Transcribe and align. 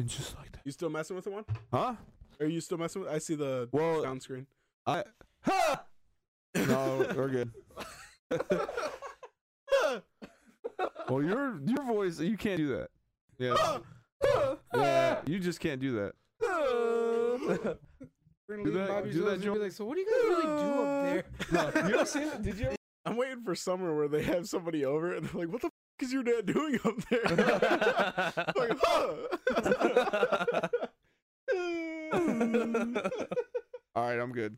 and 0.00 0.08
just 0.08 0.36
like 0.36 0.50
that. 0.52 0.60
You 0.64 0.72
still 0.72 0.90
messing 0.90 1.14
with 1.14 1.26
the 1.26 1.30
one? 1.30 1.44
Huh? 1.72 1.94
Are 2.40 2.46
you 2.46 2.60
still 2.60 2.78
messing 2.78 3.02
with? 3.02 3.10
I 3.10 3.18
see 3.18 3.34
the 3.34 3.68
Well, 3.70 4.02
down 4.02 4.20
screen. 4.20 4.46
I. 4.86 5.04
No, 6.56 7.06
we're 7.14 7.28
good. 7.28 7.52
Well, 11.08 11.22
your 11.22 11.60
your 11.64 11.84
voice, 11.84 12.18
you 12.20 12.36
can't 12.36 12.56
do 12.56 12.68
that. 12.68 12.88
Yeah, 13.38 13.78
yeah, 14.74 15.20
you 15.26 15.38
just 15.38 15.60
can't 15.60 15.80
do 15.80 15.92
that. 15.96 16.12
Do 16.40 17.58
that, 17.58 17.78
do 19.10 19.24
that, 19.24 19.60
like, 19.60 19.72
so 19.72 19.84
what 19.84 19.96
do 19.96 20.00
you 20.00 20.06
guys 20.06 20.24
really 20.24 20.42
do 20.42 20.82
up 20.82 21.04
there? 21.04 21.24
No, 21.82 21.88
you 21.88 21.94
ever 21.94 22.06
seen 22.06 22.22
it? 22.22 22.42
Did 22.42 22.58
you? 22.58 22.68
I'm 23.04 23.16
waiting 23.16 23.42
for 23.42 23.54
summer 23.54 23.94
where 23.94 24.08
they 24.08 24.22
have 24.22 24.48
somebody 24.48 24.84
over 24.84 25.14
and 25.14 25.26
they're 25.26 25.40
like, 25.40 25.52
"What 25.52 25.62
the 25.62 25.70
is 26.02 26.12
your 26.12 26.22
dad 26.22 26.46
doing 26.46 26.78
up 26.84 26.96
there?" 27.08 27.22
like, 28.56 28.78
huh? 28.82 29.16
All 33.94 34.04
right, 34.04 34.18
I'm 34.18 34.32
good. 34.32 34.56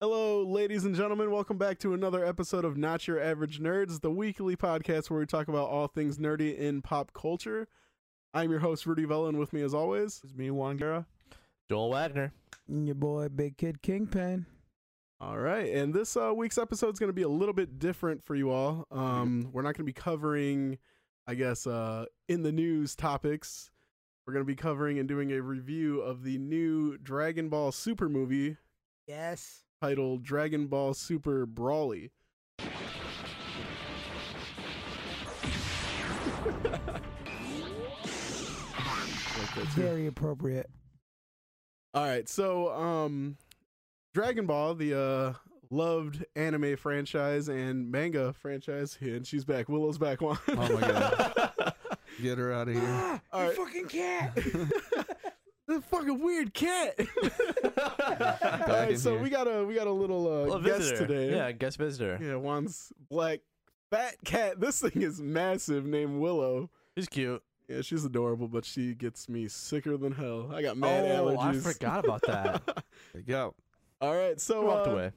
Hello, 0.00 0.44
ladies 0.44 0.84
and 0.84 0.94
gentlemen. 0.94 1.32
Welcome 1.32 1.58
back 1.58 1.80
to 1.80 1.92
another 1.92 2.24
episode 2.24 2.64
of 2.64 2.76
Not 2.76 3.08
Your 3.08 3.20
Average 3.20 3.58
Nerds, 3.58 4.00
the 4.00 4.12
weekly 4.12 4.54
podcast 4.54 5.10
where 5.10 5.18
we 5.18 5.26
talk 5.26 5.48
about 5.48 5.68
all 5.68 5.88
things 5.88 6.18
nerdy 6.18 6.56
in 6.56 6.82
pop 6.82 7.12
culture. 7.12 7.66
I'm 8.32 8.48
your 8.48 8.60
host, 8.60 8.86
Rudy 8.86 9.04
Vella, 9.06 9.28
and 9.28 9.40
with 9.40 9.52
me, 9.52 9.60
as 9.60 9.74
always, 9.74 10.20
It's 10.22 10.34
me, 10.34 10.52
Juan 10.52 10.76
Guerra. 10.76 11.06
Joel 11.68 11.90
Wagner. 11.90 12.32
And 12.68 12.86
your 12.86 12.94
boy, 12.94 13.28
Big 13.28 13.56
Kid 13.56 13.82
Kingpin. 13.82 14.46
All 15.20 15.38
right, 15.38 15.68
and 15.74 15.92
this 15.92 16.16
uh, 16.16 16.32
week's 16.32 16.58
episode 16.58 16.92
is 16.92 17.00
going 17.00 17.08
to 17.08 17.12
be 17.12 17.22
a 17.22 17.28
little 17.28 17.52
bit 17.52 17.80
different 17.80 18.24
for 18.24 18.36
you 18.36 18.50
all. 18.50 18.86
Um, 18.92 19.48
we're 19.52 19.62
not 19.62 19.74
going 19.74 19.84
to 19.84 19.84
be 19.84 19.92
covering, 19.92 20.78
I 21.26 21.34
guess, 21.34 21.66
uh, 21.66 22.04
in 22.28 22.44
the 22.44 22.52
news 22.52 22.94
topics. 22.94 23.72
We're 24.24 24.34
going 24.34 24.44
to 24.44 24.46
be 24.46 24.54
covering 24.54 25.00
and 25.00 25.08
doing 25.08 25.32
a 25.32 25.42
review 25.42 26.00
of 26.02 26.22
the 26.22 26.38
new 26.38 26.98
Dragon 26.98 27.48
Ball 27.48 27.72
Super 27.72 28.08
movie 28.08 28.58
Yes. 29.08 29.64
Titled 29.80 30.22
Dragon 30.24 30.66
Ball 30.66 30.94
Super 30.94 31.46
Broly. 31.46 32.10
Like. 39.56 39.68
Very 39.74 40.06
appropriate. 40.06 40.70
All 41.94 42.04
right, 42.04 42.28
so 42.28 42.70
um 42.72 43.36
Dragon 44.14 44.46
Ball, 44.46 44.74
the 44.74 44.98
uh 44.98 45.32
loved 45.70 46.24
anime 46.36 46.76
franchise 46.76 47.48
and 47.48 47.90
manga 47.90 48.32
franchise, 48.32 48.96
and 49.00 49.26
she's 49.26 49.44
back. 49.44 49.68
Willow's 49.68 49.98
back 49.98 50.20
one. 50.20 50.38
Oh 50.48 50.54
my 50.74 50.80
god. 50.80 51.52
Get 52.22 52.38
her 52.38 52.52
out 52.52 52.68
of 52.68 52.74
here. 52.74 52.82
Ah, 52.88 53.20
All 53.32 53.42
you 53.42 53.48
right. 53.48 53.56
fucking 53.56 53.86
cat. 53.86 54.38
the 55.68 55.80
fucking 55.82 56.20
weird 56.20 56.52
cat. 56.54 56.98
All 57.64 57.70
Back 58.40 58.68
right, 58.68 58.90
in 58.92 58.98
so 58.98 59.12
here. 59.12 59.22
we 59.22 59.30
got 59.30 59.46
a 59.46 59.64
we 59.64 59.74
got 59.74 59.86
a 59.86 59.92
little 59.92 60.26
uh 60.26 60.56
A 60.56 60.62
guest 60.62 60.78
visitor. 60.78 61.06
today. 61.06 61.36
Yeah, 61.36 61.52
guest 61.52 61.78
visitor. 61.78 62.18
Yeah, 62.20 62.36
one's 62.36 62.92
black 63.10 63.40
fat 63.90 64.16
cat. 64.24 64.60
This 64.60 64.80
thing 64.80 65.02
is 65.02 65.20
massive 65.20 65.84
named 65.84 66.20
Willow. 66.20 66.70
He's 66.96 67.08
cute. 67.08 67.42
Yeah, 67.68 67.82
she's 67.82 68.04
adorable, 68.04 68.48
but 68.48 68.64
she 68.64 68.94
gets 68.94 69.28
me 69.28 69.46
sicker 69.46 69.98
than 69.98 70.12
hell. 70.12 70.50
I 70.52 70.62
got 70.62 70.78
mad 70.78 71.04
oh, 71.04 71.26
allergies. 71.26 71.66
I 71.66 71.72
forgot 71.72 72.04
about 72.04 72.22
that. 72.26 72.62
There 73.12 73.22
you 73.22 73.26
go. 73.26 73.54
All 74.00 74.14
right, 74.14 74.40
so 74.40 74.64
Walked 74.64 74.88
uh, 74.88 74.90
away. 74.90 75.12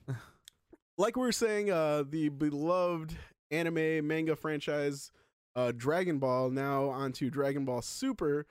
like 0.97 1.15
we 1.15 1.23
were 1.23 1.31
saying, 1.31 1.71
uh, 1.71 2.03
the 2.07 2.29
beloved 2.29 3.15
anime 3.49 4.05
manga 4.07 4.35
franchise 4.35 5.11
uh, 5.55 5.71
Dragon 5.75 6.19
Ball, 6.19 6.49
now 6.49 6.85
onto 6.89 7.29
Dragon 7.29 7.65
Ball 7.65 7.81
Super, 7.81 8.45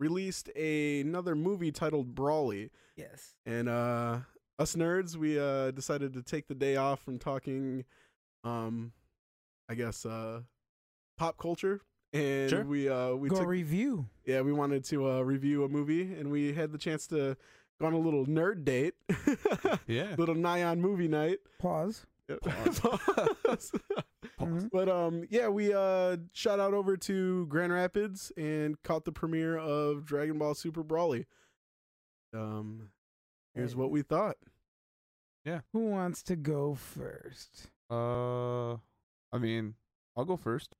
released 0.00 0.50
a, 0.56 1.00
another 1.02 1.36
movie 1.36 1.70
titled 1.70 2.14
Broly. 2.16 2.70
yes. 2.96 3.34
And 3.46 3.68
uh, 3.68 4.18
us 4.58 4.74
nerds, 4.74 5.14
we 5.16 5.38
uh, 5.38 5.70
decided 5.70 6.12
to 6.14 6.22
take 6.22 6.48
the 6.48 6.54
day 6.56 6.74
off 6.76 7.00
from 7.04 7.18
talking, 7.18 7.84
um, 8.42 8.92
I 9.68 9.74
guess, 9.74 10.04
uh, 10.04 10.40
pop 11.16 11.38
culture. 11.38 11.82
And 12.12 12.50
Sure. 12.50 12.64
we 12.64 12.88
uh, 12.88 13.12
we 13.14 13.28
Go 13.28 13.36
took 13.36 13.46
review. 13.46 14.06
yeah 14.26 14.40
we 14.40 14.52
wanted 14.52 14.82
to 14.86 15.08
uh, 15.08 15.20
review 15.20 15.62
a 15.62 15.68
movie, 15.68 16.12
and 16.14 16.28
we 16.28 16.52
had 16.52 16.72
the 16.72 16.78
chance 16.78 17.06
to 17.08 17.36
go 17.80 17.86
on 17.86 17.92
a 17.92 17.98
little 17.98 18.26
nerd 18.26 18.64
date, 18.64 18.94
Yeah. 19.86 20.16
little 20.18 20.34
Nyan 20.34 20.78
movie 20.78 21.06
night. 21.06 21.38
Pause. 21.60 22.06
Pause. 22.38 23.72
Mhm. 24.40 24.70
But 24.72 24.88
um, 24.88 25.24
yeah, 25.30 25.48
we 25.48 25.72
uh 25.74 26.16
shot 26.32 26.60
out 26.60 26.72
over 26.74 26.96
to 26.96 27.46
Grand 27.46 27.72
Rapids 27.72 28.32
and 28.36 28.80
caught 28.82 29.04
the 29.04 29.12
premiere 29.12 29.56
of 29.58 30.04
Dragon 30.06 30.38
Ball 30.38 30.54
Super 30.54 30.82
Broly. 30.82 31.26
Um, 32.34 32.90
here's 33.54 33.74
what 33.76 33.90
we 33.90 34.02
thought. 34.02 34.36
Yeah. 35.44 35.60
Who 35.72 35.90
wants 35.90 36.22
to 36.24 36.36
go 36.36 36.74
first? 36.74 37.68
Uh, 37.90 38.74
I 39.32 39.38
mean, 39.38 39.74
I'll 40.16 40.24
go 40.24 40.36
first. 40.36 40.74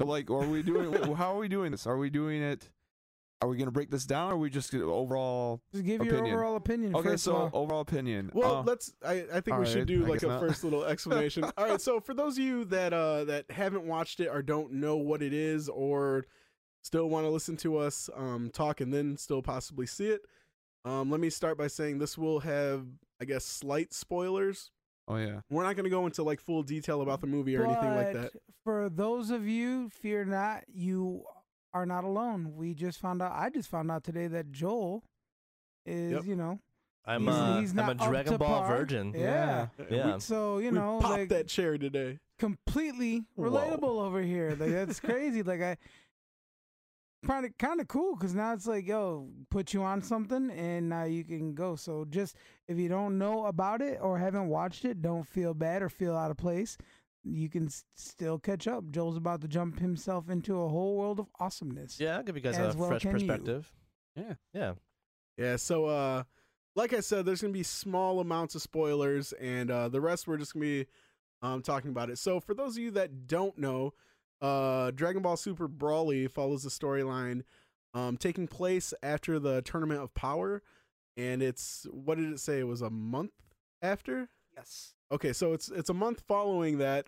So, 0.00 0.06
like, 0.06 0.30
are 0.30 0.46
we 0.46 0.62
doing? 0.62 0.92
wh- 0.92 1.16
how 1.16 1.34
are 1.34 1.38
we 1.38 1.48
doing 1.48 1.72
this? 1.72 1.86
Are 1.86 1.98
we 1.98 2.08
doing 2.10 2.40
it? 2.42 2.70
Are 3.42 3.48
we 3.48 3.56
gonna 3.56 3.70
break 3.70 3.90
this 3.90 4.04
down? 4.04 4.30
or 4.32 4.34
Are 4.34 4.38
we 4.38 4.50
just 4.50 4.70
gonna 4.70 4.84
overall? 4.84 5.62
Just 5.72 5.84
give 5.84 6.04
your 6.04 6.26
overall 6.26 6.56
opinion. 6.56 6.94
Okay, 6.94 7.10
first 7.10 7.24
so 7.24 7.36
of 7.36 7.54
all. 7.54 7.62
overall 7.62 7.80
opinion. 7.80 8.30
Well, 8.34 8.56
Uh, 8.56 8.62
let's. 8.64 8.92
I, 9.04 9.24
I 9.32 9.40
think 9.40 9.54
all 9.54 9.60
we 9.60 9.66
should 9.66 9.78
right, 9.78 9.86
do 9.86 10.04
I 10.04 10.08
like 10.08 10.22
a 10.22 10.26
not. 10.28 10.40
first 10.40 10.62
little 10.62 10.84
explanation. 10.94 11.44
all 11.56 11.64
right, 11.66 11.80
so 11.80 12.00
for 12.00 12.12
those 12.12 12.36
of 12.36 12.44
you 12.44 12.64
that 12.66 12.92
uh 12.92 13.24
that 13.24 13.50
haven't 13.50 13.84
watched 13.84 14.20
it 14.20 14.28
or 14.28 14.42
don't 14.42 14.72
know 14.74 14.96
what 14.96 15.22
it 15.22 15.32
is 15.32 15.68
or 15.70 16.26
still 16.82 17.08
want 17.08 17.24
to 17.24 17.30
listen 17.30 17.56
to 17.58 17.76
us 17.78 18.10
um 18.14 18.50
talk 18.52 18.80
and 18.80 18.92
then 18.92 19.16
still 19.16 19.40
possibly 19.42 19.86
see 19.86 20.08
it, 20.08 20.20
um, 20.84 21.10
let 21.10 21.20
me 21.20 21.30
start 21.30 21.56
by 21.56 21.66
saying 21.66 21.98
this 21.98 22.18
will 22.18 22.40
have, 22.40 22.84
I 23.20 23.24
guess, 23.24 23.44
slight 23.46 23.94
spoilers. 23.94 24.70
oh 25.08 25.16
yeah. 25.16 25.40
We're 25.50 25.62
not 25.64 25.76
going 25.76 25.84
to 25.84 25.90
go 25.90 26.04
into 26.04 26.22
like 26.22 26.40
full 26.40 26.62
detail 26.62 27.00
about 27.00 27.22
the 27.22 27.26
movie 27.26 27.56
or 27.56 27.64
anything 27.64 27.94
like 27.96 28.12
that. 28.12 28.32
For 28.64 28.90
those 28.90 29.30
of 29.30 29.48
you, 29.48 29.88
fear 29.88 30.26
not, 30.26 30.64
you 30.72 31.22
are 31.72 31.86
not 31.86 32.04
alone. 32.04 32.52
We 32.56 32.74
just 32.74 32.98
found 33.00 33.22
out. 33.22 33.32
I 33.34 33.50
just 33.50 33.68
found 33.68 33.90
out 33.90 34.04
today 34.04 34.26
that 34.28 34.50
Joel 34.52 35.04
is, 35.86 36.12
Yep. 36.12 36.24
you 36.24 36.36
know, 36.36 36.60
I'm, 37.04 37.22
he's- 37.22 37.34
uh, 37.34 37.60
he's 37.60 37.70
I'm 37.78 37.88
a 37.88 37.94
Dragon 37.94 38.36
Ball 38.36 38.60
par. 38.60 38.76
virgin. 38.78 39.14
Yeah. 39.16 39.68
Yeah. 39.90 40.18
So 40.18 40.58
you 40.58 40.70
we 40.70 40.78
know, 40.78 40.98
popped 41.00 41.18
like 41.18 41.28
that 41.30 41.48
chair 41.48 41.78
today. 41.78 42.18
completely 42.38 43.24
Whoa. 43.34 43.50
relatable 43.50 43.82
over 44.02 44.20
here. 44.20 44.50
Like 44.58 44.70
that's 44.70 45.00
crazy. 45.00 45.42
Like 45.42 45.62
I 45.62 45.76
kind 47.26 47.44
of 47.44 47.56
kind 47.58 47.80
of 47.80 47.88
cool 47.88 48.16
because 48.16 48.34
now 48.34 48.52
it's 48.54 48.66
like 48.66 48.86
yo, 48.86 49.28
put 49.50 49.72
you 49.74 49.82
on 49.82 50.02
something 50.02 50.50
and 50.50 50.88
now 50.88 51.04
you 51.04 51.24
can 51.24 51.54
go. 51.54 51.76
So 51.76 52.04
just 52.08 52.36
if 52.68 52.78
you 52.78 52.88
don't 52.88 53.18
know 53.18 53.46
about 53.46 53.80
it 53.82 53.98
or 54.00 54.18
haven't 54.18 54.48
watched 54.48 54.84
it, 54.84 55.02
don't 55.02 55.26
feel 55.26 55.54
bad 55.54 55.82
or 55.82 55.88
feel 55.88 56.16
out 56.16 56.30
of 56.30 56.36
place. 56.36 56.76
You 57.24 57.48
can 57.50 57.66
s- 57.66 57.84
still 57.96 58.38
catch 58.38 58.66
up. 58.66 58.90
Joel's 58.90 59.16
about 59.16 59.40
to 59.42 59.48
jump 59.48 59.78
himself 59.78 60.30
into 60.30 60.54
a 60.60 60.68
whole 60.68 60.96
world 60.96 61.20
of 61.20 61.26
awesomeness. 61.38 62.00
Yeah, 62.00 62.16
I'll 62.16 62.22
give 62.22 62.36
you 62.36 62.42
guys 62.42 62.56
As 62.58 62.74
a 62.74 62.78
well 62.78 62.88
fresh 62.90 63.02
can 63.02 63.12
you. 63.12 63.26
perspective. 63.26 63.72
Yeah. 64.16 64.34
Yeah. 64.54 64.72
Yeah, 65.36 65.56
so 65.56 65.86
uh 65.86 66.24
like 66.76 66.92
I 66.92 67.00
said, 67.00 67.26
there's 67.26 67.40
gonna 67.42 67.52
be 67.52 67.62
small 67.62 68.20
amounts 68.20 68.54
of 68.54 68.62
spoilers, 68.62 69.32
and 69.34 69.70
uh 69.70 69.88
the 69.88 70.00
rest 70.00 70.26
we're 70.28 70.36
just 70.38 70.54
gonna 70.54 70.64
be 70.64 70.86
um 71.42 71.62
talking 71.62 71.90
about 71.90 72.10
it. 72.10 72.18
So 72.18 72.40
for 72.40 72.54
those 72.54 72.76
of 72.76 72.82
you 72.82 72.90
that 72.92 73.26
don't 73.26 73.56
know, 73.58 73.92
uh 74.40 74.90
Dragon 74.92 75.20
Ball 75.22 75.36
Super 75.36 75.68
Broly 75.68 76.30
follows 76.30 76.62
the 76.62 76.70
storyline 76.70 77.42
um 77.94 78.16
taking 78.16 78.46
place 78.48 78.94
after 79.02 79.38
the 79.38 79.62
Tournament 79.62 80.00
of 80.00 80.14
Power, 80.14 80.62
and 81.16 81.42
it's 81.42 81.86
what 81.90 82.16
did 82.18 82.32
it 82.32 82.40
say? 82.40 82.60
It 82.60 82.66
was 82.66 82.82
a 82.82 82.90
month 82.90 83.32
after? 83.82 84.28
Yes. 84.56 84.94
Okay, 85.12 85.32
so 85.32 85.52
it's 85.52 85.68
it's 85.68 85.90
a 85.90 85.94
month 85.94 86.22
following 86.26 86.78
that. 86.78 87.06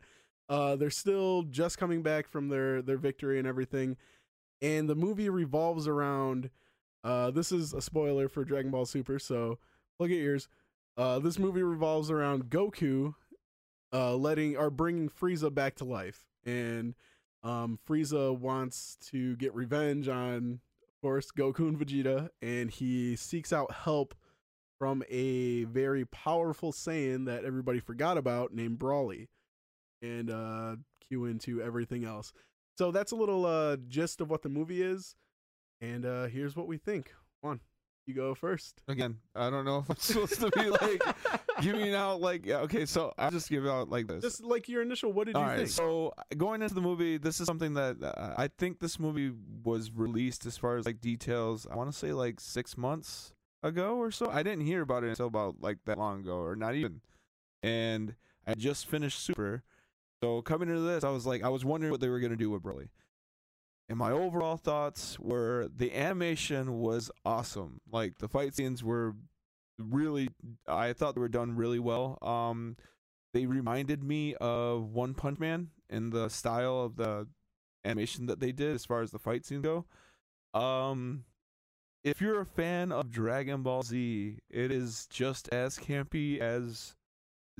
Uh, 0.48 0.76
they're 0.76 0.90
still 0.90 1.44
just 1.44 1.78
coming 1.78 2.02
back 2.02 2.26
from 2.26 2.48
their 2.48 2.82
their 2.82 2.98
victory 2.98 3.38
and 3.38 3.46
everything, 3.46 3.96
and 4.60 4.88
the 4.88 4.94
movie 4.94 5.28
revolves 5.28 5.86
around. 5.86 6.50
Uh, 7.04 7.30
this 7.30 7.52
is 7.52 7.72
a 7.72 7.80
spoiler 7.80 8.28
for 8.28 8.44
Dragon 8.44 8.70
Ball 8.70 8.86
Super, 8.86 9.18
so 9.18 9.58
plug 9.98 10.10
your 10.10 10.20
ears. 10.20 10.48
Uh, 10.96 11.18
this 11.20 11.38
movie 11.38 11.62
revolves 11.62 12.10
around 12.10 12.50
Goku, 12.50 13.14
uh, 13.92 14.14
letting 14.14 14.56
or 14.56 14.70
bringing 14.70 15.08
Frieza 15.08 15.52
back 15.52 15.76
to 15.76 15.84
life, 15.84 16.24
and 16.44 16.94
um, 17.44 17.78
Frieza 17.88 18.36
wants 18.36 18.96
to 19.10 19.36
get 19.36 19.54
revenge 19.54 20.08
on, 20.08 20.60
of 20.88 21.00
course, 21.00 21.30
Goku 21.30 21.68
and 21.68 21.78
Vegeta, 21.78 22.30
and 22.40 22.70
he 22.70 23.16
seeks 23.16 23.52
out 23.52 23.72
help 23.72 24.14
from 24.82 25.04
a 25.08 25.62
very 25.62 26.04
powerful 26.06 26.72
Saiyan 26.72 27.26
that 27.26 27.44
everybody 27.44 27.78
forgot 27.78 28.18
about 28.18 28.52
named 28.52 28.80
Broly. 28.80 29.28
And 30.02 30.28
uh 30.28 30.74
cue 31.06 31.26
into 31.26 31.62
everything 31.62 32.04
else. 32.04 32.32
So 32.76 32.90
that's 32.90 33.12
a 33.12 33.14
little 33.14 33.46
uh, 33.46 33.76
gist 33.86 34.20
of 34.20 34.28
what 34.28 34.42
the 34.42 34.48
movie 34.48 34.82
is, 34.82 35.14
and 35.80 36.04
uh, 36.04 36.24
here's 36.24 36.56
what 36.56 36.66
we 36.66 36.78
think. 36.78 37.12
One, 37.42 37.60
you 38.06 38.14
go 38.14 38.34
first. 38.34 38.82
Again, 38.88 39.18
I 39.36 39.50
don't 39.50 39.64
know 39.64 39.78
if 39.88 39.90
I'm 39.90 39.96
supposed 39.98 40.40
to 40.40 40.50
be 40.50 40.68
like 40.70 41.00
giving 41.60 41.94
out 41.94 42.20
like 42.20 42.44
yeah, 42.44 42.56
okay, 42.62 42.84
so 42.84 43.12
I'll 43.16 43.30
just 43.30 43.48
give 43.48 43.64
out 43.64 43.88
like 43.88 44.08
this. 44.08 44.20
Just 44.20 44.42
like 44.42 44.68
your 44.68 44.82
initial, 44.82 45.12
what 45.12 45.28
did 45.28 45.36
All 45.36 45.42
you 45.42 45.48
right, 45.48 45.58
think? 45.58 45.68
so 45.68 46.12
going 46.36 46.60
into 46.60 46.74
the 46.74 46.80
movie, 46.80 47.18
this 47.18 47.38
is 47.38 47.46
something 47.46 47.74
that 47.74 48.02
uh, 48.02 48.34
I 48.36 48.48
think 48.48 48.80
this 48.80 48.98
movie 48.98 49.30
was 49.62 49.92
released 49.92 50.44
as 50.44 50.56
far 50.56 50.76
as 50.76 50.86
like 50.86 51.00
details. 51.00 51.68
I 51.70 51.76
want 51.76 51.92
to 51.92 51.96
say 51.96 52.12
like 52.12 52.40
six 52.40 52.76
months 52.76 53.32
ago 53.62 53.96
or 53.96 54.10
so. 54.10 54.30
I 54.30 54.42
didn't 54.42 54.66
hear 54.66 54.82
about 54.82 55.04
it 55.04 55.10
until 55.10 55.26
about 55.26 55.56
like 55.60 55.78
that 55.86 55.98
long 55.98 56.20
ago, 56.20 56.36
or 56.36 56.56
not 56.56 56.74
even. 56.74 57.00
And 57.62 58.14
I 58.46 58.54
just 58.54 58.86
finished 58.86 59.20
Super, 59.20 59.62
so 60.22 60.42
coming 60.42 60.68
into 60.68 60.82
this, 60.82 61.04
I 61.04 61.10
was 61.10 61.26
like, 61.26 61.42
I 61.42 61.48
was 61.48 61.64
wondering 61.64 61.90
what 61.90 62.00
they 62.00 62.08
were 62.08 62.20
gonna 62.20 62.36
do 62.36 62.50
with 62.50 62.62
Broly. 62.62 62.88
And 63.88 63.98
my 63.98 64.12
overall 64.12 64.56
thoughts 64.56 65.18
were 65.18 65.68
the 65.74 65.94
animation 65.94 66.78
was 66.78 67.10
awesome. 67.24 67.80
Like 67.90 68.18
the 68.18 68.28
fight 68.28 68.54
scenes 68.54 68.82
were 68.82 69.14
really, 69.78 70.30
I 70.66 70.92
thought 70.92 71.14
they 71.14 71.20
were 71.20 71.28
done 71.28 71.56
really 71.56 71.78
well. 71.78 72.18
Um, 72.22 72.76
they 73.34 73.46
reminded 73.46 74.02
me 74.02 74.34
of 74.36 74.92
One 74.92 75.14
Punch 75.14 75.38
Man 75.38 75.70
in 75.90 76.10
the 76.10 76.28
style 76.28 76.80
of 76.80 76.96
the 76.96 77.26
animation 77.84 78.26
that 78.26 78.40
they 78.40 78.52
did 78.52 78.74
as 78.74 78.84
far 78.84 79.02
as 79.02 79.10
the 79.10 79.18
fight 79.18 79.44
scene 79.44 79.62
go. 79.62 79.86
Um 80.54 81.24
if 82.04 82.20
you're 82.20 82.40
a 82.40 82.46
fan 82.46 82.92
of 82.92 83.10
Dragon 83.10 83.62
Ball 83.62 83.82
Z, 83.82 84.38
it 84.50 84.72
is 84.72 85.06
just 85.10 85.48
as 85.50 85.78
campy 85.78 86.38
as 86.40 86.94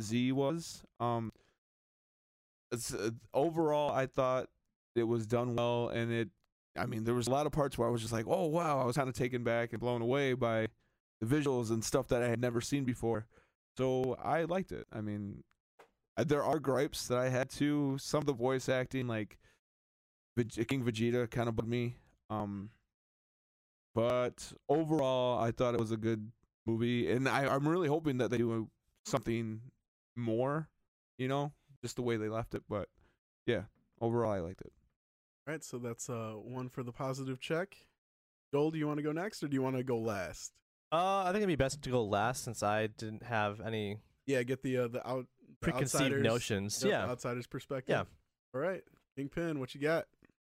Z 0.01 0.33
was. 0.33 0.83
Um 1.01 1.33
it's 2.71 2.93
uh, 2.95 3.11
overall 3.35 3.93
I 3.93 4.07
thought 4.07 4.49
it 4.95 5.05
was 5.05 5.27
done 5.27 5.57
well 5.57 5.89
and 5.89 6.11
it 6.11 6.29
I 6.77 6.87
mean 6.87 7.05
there 7.05 7.15
was 7.15 7.27
a 7.27 7.31
lot 7.31 7.47
of 7.47 7.53
parts 7.53 7.77
where 7.77 7.89
I 7.89 7.91
was 7.91 8.01
just 8.01 8.13
like, 8.13 8.27
"Oh 8.27 8.47
wow." 8.47 8.81
I 8.81 8.85
was 8.85 8.97
kind 8.97 9.09
of 9.09 9.15
taken 9.15 9.45
back 9.45 9.73
and 9.73 9.81
blown 9.81 10.03
away 10.03 10.33
by 10.35 10.69
the 11.21 11.27
visuals 11.27 11.71
and 11.71 11.85
stuff 11.85 12.09
that 12.09 12.23
I 12.23 12.29
had 12.29 12.41
never 12.41 12.61
seen 12.61 12.85
before. 12.85 13.27
So 13.77 14.17
I 14.23 14.45
liked 14.45 14.73
it. 14.73 14.87
I 14.93 15.01
mean, 15.01 15.45
uh, 16.17 16.25
there 16.25 16.43
are 16.43 16.59
gripes 16.59 17.07
that 17.09 17.19
I 17.19 17.29
had 17.29 17.49
too. 17.51 17.97
Some 17.99 18.19
of 18.19 18.27
the 18.27 18.33
voice 18.33 18.69
acting, 18.69 19.07
like 19.07 19.39
King 20.37 20.85
Vegeta, 20.85 21.31
kind 21.31 21.49
of 21.49 21.57
bugged 21.57 21.69
me. 21.69 21.97
Um, 22.29 22.71
but 23.95 24.53
overall, 24.69 25.39
I 25.39 25.51
thought 25.51 25.75
it 25.75 25.81
was 25.81 25.93
a 25.93 25.97
good 25.97 26.31
movie, 26.67 27.11
and 27.11 27.29
I, 27.29 27.47
I'm 27.53 27.67
really 27.67 27.89
hoping 27.89 28.19
that 28.19 28.31
they 28.31 28.39
do 28.39 28.69
something 29.05 29.61
more. 30.17 30.69
You 31.19 31.29
know, 31.29 31.53
just 31.83 31.97
the 31.97 32.03
way 32.03 32.17
they 32.17 32.29
left 32.29 32.55
it. 32.55 32.63
But 32.69 32.89
yeah, 33.47 33.63
overall, 34.01 34.33
I 34.33 34.41
liked 34.41 34.63
it. 34.63 34.73
All 35.47 35.53
right, 35.53 35.63
so 35.65 35.79
that's 35.79 36.09
uh, 36.09 36.35
one 36.37 36.69
for 36.69 36.83
the 36.83 36.93
positive 36.93 37.41
check. 37.41 37.77
Joel, 38.53 38.71
do 38.71 38.79
you 38.79 38.87
want 38.87 38.99
to 38.99 39.03
go 39.03 39.13
next 39.13 39.43
or 39.43 39.49
do 39.49 39.55
you 39.55 39.63
want 39.63 39.77
to 39.77 39.83
go 39.83 39.99
last? 39.99 40.53
Uh, 40.93 41.23
I 41.23 41.27
think 41.27 41.37
it'd 41.39 41.49
be 41.49 41.57
best 41.57 41.83
to 41.83 41.91
go 41.91 42.05
last 42.05 42.45
since 42.45 42.63
I 42.63 42.87
didn't 42.87 43.23
have 43.23 43.61
any 43.61 43.97
Yeah, 44.27 44.43
get 44.43 44.63
the 44.63 44.77
uh, 44.79 44.89
the 44.89 45.09
out 45.09 45.27
the 45.49 45.55
preconceived 45.73 46.21
notions. 46.23 46.83
yep, 46.85 46.91
yeah. 46.93 47.11
outsider's 47.11 47.47
perspective. 47.47 47.95
Yeah. 47.95 48.05
All 48.55 48.61
right, 48.61 48.83
Kingpin, 49.17 49.59
what 49.59 49.75
you 49.75 49.81
got? 49.81 50.05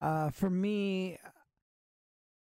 Uh, 0.01 0.29
for 0.29 0.49
me, 0.49 1.17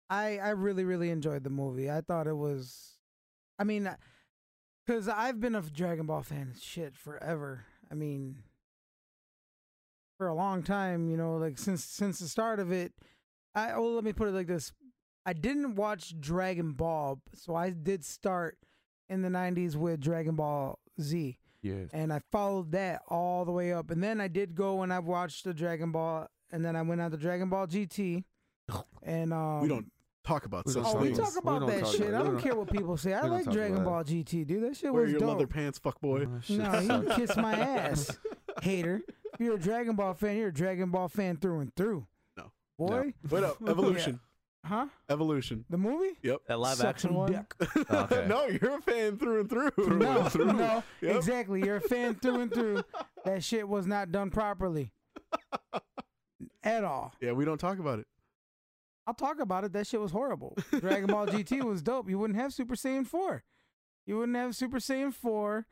I 0.08 0.38
I 0.38 0.50
really 0.50 0.84
really 0.84 1.10
enjoyed 1.10 1.44
the 1.44 1.50
movie. 1.50 1.90
I 1.90 2.00
thought 2.00 2.26
it 2.26 2.36
was, 2.36 2.98
I 3.58 3.64
mean, 3.64 3.90
because 4.86 5.08
I've 5.08 5.40
been 5.40 5.54
a 5.54 5.62
Dragon 5.62 6.06
Ball 6.06 6.22
fan 6.22 6.54
shit 6.60 6.96
forever. 6.96 7.64
I 7.90 7.94
mean, 7.94 8.42
for 10.18 10.28
a 10.28 10.34
long 10.34 10.62
time, 10.62 11.08
you 11.10 11.16
know, 11.16 11.36
like 11.36 11.58
since 11.58 11.84
since 11.84 12.18
the 12.18 12.28
start 12.28 12.60
of 12.60 12.72
it. 12.72 12.92
I 13.54 13.72
oh, 13.72 13.88
let 13.88 14.04
me 14.04 14.12
put 14.12 14.28
it 14.28 14.34
like 14.34 14.46
this: 14.48 14.72
I 15.24 15.32
didn't 15.32 15.76
watch 15.76 16.18
Dragon 16.20 16.72
Ball, 16.72 17.20
so 17.34 17.54
I 17.54 17.70
did 17.70 18.04
start 18.04 18.58
in 19.08 19.22
the 19.22 19.28
'90s 19.28 19.76
with 19.76 20.00
Dragon 20.00 20.36
Ball 20.36 20.78
Z 21.00 21.38
Yes. 21.62 21.88
and 21.92 22.12
I 22.12 22.20
followed 22.30 22.70
that 22.72 23.02
all 23.08 23.44
the 23.44 23.50
way 23.50 23.72
up. 23.72 23.90
And 23.90 24.02
then 24.02 24.20
I 24.20 24.28
did 24.28 24.54
go 24.54 24.82
and 24.82 24.92
I 24.92 25.00
watched 25.00 25.44
the 25.44 25.52
Dragon 25.52 25.90
Ball, 25.90 26.28
and 26.52 26.64
then 26.64 26.76
I 26.76 26.82
went 26.82 27.00
on 27.00 27.10
to 27.10 27.16
Dragon 27.16 27.48
Ball 27.48 27.66
GT. 27.66 28.24
And 29.02 29.32
um, 29.32 29.62
we 29.62 29.68
don't 29.68 29.90
talk 30.26 30.44
about 30.46 30.66
we 30.66 30.72
such 30.72 30.82
don't 30.84 30.96
Oh, 30.96 31.00
we 31.00 31.12
talk 31.12 31.36
about 31.38 31.60
don't 31.60 31.68
that 31.70 31.80
talk 31.80 31.92
shit. 31.92 32.00
about. 32.08 32.14
I 32.14 32.24
don't 32.24 32.32
don't- 32.34 32.42
care 32.42 32.54
what 32.56 32.70
people 32.70 32.96
say. 32.96 33.12
I 33.14 33.22
like 33.26 33.44
Dragon 33.50 33.76
about 33.78 33.84
Ball 33.86 34.04
GT, 34.04 34.46
dude. 34.46 34.62
That 34.64 34.76
shit 34.76 34.92
Wear 34.92 35.02
was 35.02 35.10
your 35.12 35.20
dope. 35.20 35.30
leather 35.30 35.46
pants, 35.46 35.78
fuck 35.78 36.00
boy. 36.00 36.26
Oh, 36.26 36.40
No, 36.54 36.78
you 36.80 36.88
can 36.88 37.06
kiss 37.16 37.36
my 37.36 37.54
ass, 37.54 38.18
hater. 38.62 39.02
If 39.34 39.40
you're 39.40 39.56
a 39.56 39.60
Dragon 39.60 39.94
Ball 39.96 40.14
fan, 40.14 40.36
you're 40.36 40.48
a 40.48 40.52
Dragon 40.52 40.90
Ball 40.90 41.08
fan 41.08 41.36
through 41.36 41.60
and 41.60 41.74
through. 41.76 42.06
No. 42.36 42.50
boy, 42.78 43.12
Wait 43.30 43.44
up, 43.44 43.56
evolution, 43.68 44.18
huh? 44.64 44.86
evolution. 45.10 45.64
The 45.68 45.76
movie? 45.78 46.16
Yep. 46.22 46.38
That 46.48 46.58
live 46.58 46.76
Suck 46.78 46.86
action 46.86 47.14
one. 47.14 47.32
dick. 47.32 47.54
Oh, 47.90 47.98
okay. 48.10 48.26
no, 48.28 48.46
you're 48.46 48.78
a 48.78 48.80
fan 48.82 49.18
through 49.18 49.40
and 49.40 49.48
through. 49.50 49.70
No, 49.98 50.24
Through. 50.24 50.52
no, 50.54 50.82
Yep. 51.02 51.16
exactly. 51.16 51.64
You're 51.64 51.76
a 51.76 51.80
fan 51.82 52.14
through 52.14 52.40
and 52.40 52.52
through. 52.52 52.82
That 53.24 53.44
shit 53.44 53.68
was 53.68 53.86
not 53.86 54.10
done 54.10 54.30
properly 54.30 54.92
at 56.62 56.84
all. 56.84 57.12
Yeah, 57.20 57.32
we 57.32 57.44
don't 57.44 57.58
talk 57.58 57.78
about 57.78 57.98
it. 57.98 58.06
I'll 59.06 59.14
talk 59.14 59.40
about 59.40 59.64
it. 59.64 59.72
That 59.72 59.86
shit 59.86 60.00
was 60.00 60.10
horrible. 60.12 60.56
Dragon 60.80 61.06
Ball 61.06 61.26
GT 61.26 61.62
was 61.64 61.82
dope. 61.82 62.08
You 62.08 62.18
wouldn't 62.18 62.38
have 62.38 62.52
Super 62.52 62.74
Saiyan 62.74 63.06
4. 63.06 63.44
You 64.06 64.18
wouldn't 64.18 64.36
have 64.36 64.54
Super 64.56 64.78
Saiyan 64.78 65.12
4. 65.14 65.66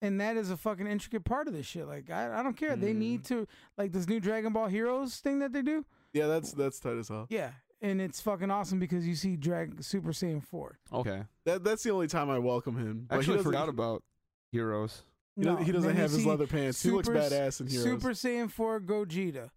And 0.00 0.20
that 0.20 0.36
is 0.36 0.50
a 0.50 0.56
fucking 0.56 0.86
intricate 0.86 1.24
part 1.24 1.46
of 1.46 1.54
this 1.54 1.66
shit. 1.66 1.86
Like, 1.86 2.10
I, 2.10 2.40
I 2.40 2.42
don't 2.42 2.56
care. 2.56 2.74
They 2.74 2.92
Mm. 2.92 2.96
need 2.96 3.24
to, 3.26 3.46
like, 3.78 3.92
this 3.92 4.08
new 4.08 4.18
Dragon 4.18 4.52
Ball 4.52 4.66
Heroes 4.66 5.16
thing 5.18 5.38
that 5.40 5.52
they 5.52 5.62
do. 5.62 5.84
Yeah, 6.12 6.26
that's 6.26 6.52
that's 6.52 6.80
tight 6.80 6.96
as 6.98 7.08
hell. 7.08 7.26
Yeah. 7.30 7.50
And 7.80 8.00
it's 8.00 8.20
fucking 8.20 8.50
awesome 8.50 8.78
because 8.78 9.06
you 9.06 9.14
see 9.14 9.36
Drag 9.36 9.82
Super 9.82 10.10
Saiyan 10.10 10.42
4. 10.44 10.78
Okay. 10.92 11.22
That 11.46 11.64
that's 11.64 11.82
the 11.82 11.90
only 11.90 12.06
time 12.08 12.30
I 12.30 12.38
welcome 12.38 12.76
him. 12.76 13.06
I 13.10 13.16
But 13.16 13.24
he 13.24 13.30
actually 13.32 13.44
forgot 13.44 13.68
about 13.68 14.02
Heroes. 14.50 15.02
He, 15.36 15.44
doesn't- 15.44 15.64
he 15.64 15.72
doesn't 15.72 15.96
have 15.96 16.10
his 16.10 16.22
see 16.24 16.28
leather 16.28 16.46
pants. 16.46 16.82
he 16.82 16.90
looks 16.90 17.06
Super- 17.08 17.18
badass 17.20 17.60
in 17.60 17.66
Heroes. 17.68 17.84
Super 17.84 18.10
Saiyan 18.10 18.50
4 18.50 18.80
Gogeta. 18.80 19.50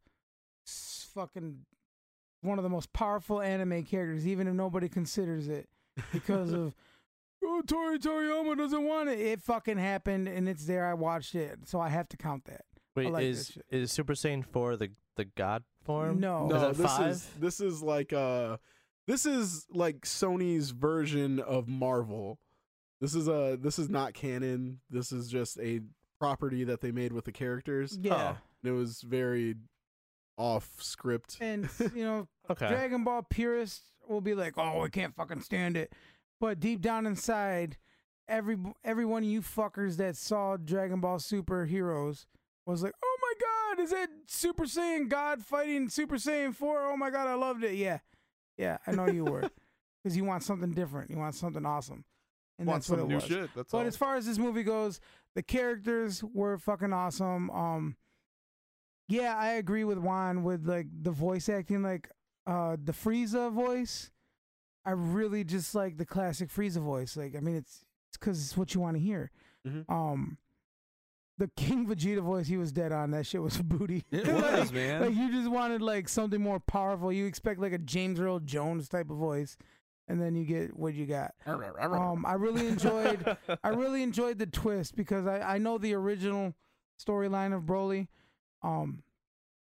S- 0.67 1.07
fucking 1.13 1.65
one 2.45 2.59
of 2.59 2.63
the 2.63 2.69
most 2.69 2.91
powerful 2.93 3.41
anime 3.41 3.83
characters, 3.83 4.27
even 4.27 4.47
if 4.47 4.53
nobody 4.53 4.87
considers 4.89 5.47
it. 5.47 5.67
because 6.11 6.51
of 6.51 6.73
oh 7.43 7.61
Tori 7.65 7.99
Toriyama 7.99 8.57
doesn't 8.57 8.83
want 8.83 9.09
it. 9.09 9.19
It 9.19 9.41
fucking 9.41 9.77
happened 9.77 10.27
and 10.27 10.47
it's 10.49 10.65
there. 10.65 10.85
I 10.85 10.93
watched 10.93 11.35
it, 11.35 11.59
so 11.65 11.79
I 11.79 11.89
have 11.89 12.07
to 12.09 12.17
count 12.17 12.45
that. 12.45 12.61
Wait, 12.95 13.11
like 13.11 13.23
is 13.23 13.57
is 13.69 13.91
Super 13.91 14.13
Saiyan 14.13 14.45
four 14.45 14.75
the 14.77 14.89
the 15.15 15.25
God 15.25 15.63
form? 15.83 16.19
No. 16.19 16.47
no, 16.47 16.55
Is 16.69 16.79
it 16.79 16.81
this 16.83 16.91
five? 16.97 17.09
is 17.11 17.29
this 17.39 17.59
is 17.61 17.81
like 17.83 18.13
uh 18.13 18.57
this 19.07 19.25
is 19.25 19.67
like 19.71 20.01
Sony's 20.01 20.71
version 20.71 21.39
of 21.39 21.67
Marvel. 21.67 22.39
This 23.01 23.13
is 23.15 23.27
a 23.27 23.57
this 23.61 23.77
is 23.79 23.89
not 23.89 24.13
canon. 24.13 24.79
This 24.89 25.11
is 25.11 25.29
just 25.29 25.59
a 25.59 25.81
property 26.19 26.63
that 26.63 26.81
they 26.81 26.91
made 26.91 27.11
with 27.13 27.25
the 27.25 27.31
characters. 27.31 27.97
Yeah, 28.01 28.35
And 28.63 28.71
it 28.73 28.75
was 28.75 29.01
very 29.01 29.55
off 30.37 30.69
script. 30.79 31.37
and 31.39 31.69
you 31.93 32.03
know, 32.03 32.27
Okay. 32.49 32.67
Dragon 32.67 33.03
Ball 33.03 33.23
purists 33.23 33.81
will 34.07 34.21
be 34.21 34.35
like, 34.35 34.53
"Oh, 34.57 34.83
I 34.83 34.89
can't 34.89 35.15
fucking 35.15 35.41
stand 35.41 35.77
it," 35.77 35.93
but 36.39 36.59
deep 36.59 36.81
down 36.81 37.05
inside, 37.05 37.77
every 38.27 38.57
every 38.83 39.05
one 39.05 39.23
of 39.23 39.29
you 39.29 39.41
fuckers 39.41 39.97
that 39.97 40.15
saw 40.15 40.57
Dragon 40.57 40.99
Ball 40.99 41.19
Super 41.19 41.65
Heroes 41.65 42.25
was 42.65 42.83
like, 42.83 42.93
"Oh 43.03 43.17
my 43.21 43.75
god, 43.75 43.83
is 43.83 43.91
that 43.91 44.09
Super 44.27 44.65
Saiyan 44.65 45.09
God 45.09 45.43
fighting 45.43 45.89
Super 45.89 46.15
Saiyan 46.15 46.53
4? 46.55 46.85
Oh 46.91 46.97
my 46.97 47.09
god, 47.09 47.27
I 47.27 47.33
loved 47.35 47.63
it." 47.63 47.75
Yeah, 47.75 47.99
yeah, 48.57 48.77
I 48.85 48.91
know 48.91 49.07
you 49.07 49.25
were, 49.25 49.49
because 50.03 50.15
you 50.15 50.23
want 50.23 50.43
something 50.43 50.71
different, 50.71 51.09
you 51.09 51.17
want 51.17 51.35
something 51.35 51.65
awesome, 51.65 52.05
and 52.59 52.67
Want 52.67 52.81
that's 52.81 52.89
what 52.89 52.99
it 52.99 53.07
was. 53.07 53.23
shit. 53.23 53.49
But 53.55 53.73
all. 53.73 53.81
as 53.81 53.97
far 53.97 54.15
as 54.15 54.25
this 54.25 54.37
movie 54.37 54.63
goes, 54.63 54.99
the 55.35 55.43
characters 55.43 56.23
were 56.23 56.57
fucking 56.57 56.93
awesome. 56.93 57.49
Um, 57.49 57.95
yeah, 59.07 59.35
I 59.37 59.53
agree 59.53 59.83
with 59.83 59.97
Juan 59.99 60.43
with 60.43 60.67
like 60.67 60.87
the 61.01 61.11
voice 61.11 61.49
acting, 61.49 61.83
like 61.83 62.09
uh 62.47 62.77
the 62.83 62.91
Frieza 62.91 63.51
voice. 63.51 64.11
I 64.85 64.91
really 64.91 65.43
just 65.43 65.73
like 65.73 65.97
the 65.97 66.05
classic 66.05 66.49
Frieza 66.49 66.79
voice. 66.81 67.17
Like, 67.17 67.35
I 67.35 67.39
mean, 67.39 67.55
it's 67.55 67.83
it's 68.09 68.17
because 68.17 68.39
it's 68.43 68.55
what 68.57 68.73
you 68.75 68.81
want 68.81 68.95
to 68.97 69.01
hear. 69.01 69.31
Mhm. 69.67 69.89
Um, 69.89 70.37
the 71.37 71.49
King 71.57 71.85
Vegeta 71.87 72.21
voice, 72.21 72.47
he 72.47 72.55
was 72.55 72.71
dead 72.71 72.91
on. 72.91 73.11
That 73.11 73.25
shit 73.25 73.41
was 73.41 73.59
a 73.59 73.63
booty. 73.75 74.05
it 74.11 74.27
Like- 74.33 74.59
was, 74.59 74.71
man. 74.71 75.01
like 75.01 75.15
you 75.15 75.31
just 75.31 75.49
wanted 75.49 75.81
like 75.81 76.07
something 76.07 76.39
more 76.41 76.59
powerful. 76.59 77.11
You 77.11 77.25
expect 77.25 77.59
like 77.59 77.73
a 77.73 77.77
James 77.79 78.19
Earl 78.19 78.39
Jones 78.39 78.87
type 78.87 79.09
of 79.09 79.17
voice, 79.17 79.57
and 80.07 80.21
then 80.21 80.35
you 80.35 80.45
get 80.45 80.77
what 80.77 80.93
you 80.93 81.05
got. 81.07 81.33
Um, 81.47 82.23
I 82.25 82.33
really 82.33 82.67
enjoyed. 82.67 83.37
I 83.63 83.69
really 83.69 84.03
enjoyed 84.03 84.37
the 84.37 84.45
twist 84.45 84.95
because 84.95 85.25
I, 85.25 85.39
I 85.39 85.57
know 85.57 85.77
the 85.79 85.93
original 85.95 86.53
storyline 87.03 87.53
of 87.55 87.63
Broly, 87.63 88.07
um, 88.61 89.01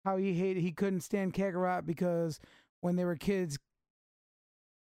how 0.05 0.17
he 0.19 0.35
hated 0.35 0.61
he 0.62 0.71
couldn't 0.71 1.00
stand 1.00 1.33
Kakarot 1.35 1.87
because 1.87 2.38
when 2.85 2.97
they 2.97 3.05
were 3.07 3.17
kids, 3.17 3.57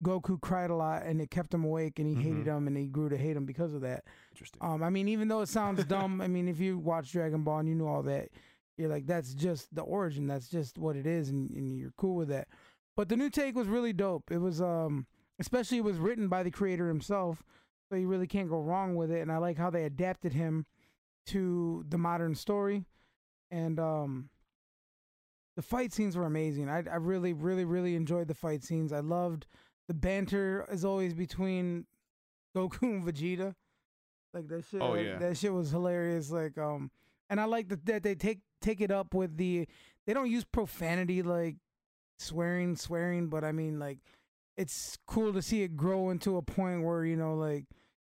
Goku 0.05 0.41
cried 0.41 0.71
a 0.71 0.77
lot 0.77 1.03
and 1.03 1.21
it 1.21 1.31
kept 1.33 1.53
him 1.53 1.65
awake 1.65 1.99
and 1.99 2.07
he 2.07 2.15
hated 2.15 2.47
Mhm. 2.47 2.57
him 2.59 2.67
and 2.69 2.77
he 2.77 2.87
grew 2.87 3.09
to 3.09 3.17
hate 3.19 3.37
him 3.37 3.45
because 3.45 3.75
of 3.75 3.81
that. 3.81 4.05
Interesting. 4.31 4.63
Um, 4.63 4.81
I 4.85 4.91
mean, 4.91 5.09
even 5.09 5.27
though 5.27 5.41
it 5.41 5.49
sounds 5.49 5.85
dumb, 5.87 6.21
I 6.21 6.29
mean, 6.29 6.47
if 6.47 6.61
you 6.61 6.79
watch 6.79 7.11
Dragon 7.11 7.43
Ball 7.43 7.59
and 7.59 7.69
you 7.69 7.75
know 7.75 7.89
all 7.89 8.05
that, 8.05 8.29
you're 8.77 8.89
like 8.89 9.07
that's 9.07 9.35
just 9.35 9.75
the 9.75 9.83
origin. 9.83 10.29
That's 10.29 10.49
just 10.49 10.79
what 10.79 10.95
it 10.95 11.05
is, 11.05 11.31
and, 11.31 11.51
and 11.51 11.77
you're 11.77 11.93
cool 11.97 12.15
with 12.15 12.29
that. 12.29 12.47
But 12.95 13.09
the 13.09 13.17
new 13.17 13.29
take 13.31 13.57
was 13.57 13.67
really 13.67 13.93
dope. 13.93 14.31
It 14.31 14.39
was 14.39 14.63
um 14.63 15.09
especially 15.41 15.79
it 15.79 15.85
was 15.85 15.99
written 15.99 16.29
by 16.29 16.45
the 16.45 16.53
creator 16.53 16.87
himself, 16.87 17.43
so 17.89 17.97
you 17.97 18.07
really 18.07 18.29
can't 18.29 18.49
go 18.49 18.61
wrong 18.61 18.95
with 18.95 19.11
it. 19.11 19.21
And 19.21 19.33
I 19.33 19.39
like 19.39 19.57
how 19.59 19.71
they 19.71 19.83
adapted 19.83 20.33
him 20.33 20.65
to 21.27 21.85
the 21.89 21.99
modern 21.99 22.37
story, 22.37 22.85
and 23.51 23.81
um 23.81 24.31
the 25.59 25.63
fight 25.63 25.93
scenes 25.93 26.17
were 26.17 26.25
amazing. 26.25 26.69
I 26.69 26.85
I 26.89 26.99
really 26.99 27.33
really 27.33 27.65
really 27.65 27.97
enjoyed 27.97 28.29
the 28.29 28.35
fight 28.35 28.63
scenes. 28.63 28.93
I 28.93 29.01
loved 29.01 29.45
the 29.89 29.95
banter 29.95 30.65
as 30.71 30.85
always 30.85 31.15
between 31.15 31.85
Goku 32.57 32.83
and 32.83 33.05
Vegeta. 33.05 33.57
Like 34.33 34.47
that 34.47 34.65
shit. 34.71 34.81
Oh, 34.81 34.91
like, 34.91 35.05
yeah. 35.05 35.19
that 35.19 35.37
shit 35.37 35.53
was 35.53 35.73
hilarious. 35.73 36.31
Like 36.31 36.57
um, 36.59 36.93
and 37.29 37.41
I 37.41 37.47
like 37.47 37.71
that 37.71 37.85
that 37.87 38.05
they 38.05 38.15
take 38.15 38.39
take 38.63 38.81
it 38.81 38.93
up 38.93 39.15
with 39.15 39.37
the. 39.37 39.67
They 40.07 40.15
don't 40.15 40.31
use 40.31 40.45
profanity 40.45 41.23
like 41.23 41.57
swearing, 42.21 42.77
swearing, 42.77 43.27
but 43.27 43.43
I 43.43 43.51
mean 43.51 43.81
like 43.81 43.99
it's 44.57 44.97
cool 45.09 45.33
to 45.33 45.43
see 45.43 45.63
it 45.63 45.77
grow 45.77 46.11
into 46.11 46.37
a 46.37 46.43
point 46.43 46.85
where 46.85 47.05
you 47.05 47.17
know 47.17 47.35
like 47.35 47.65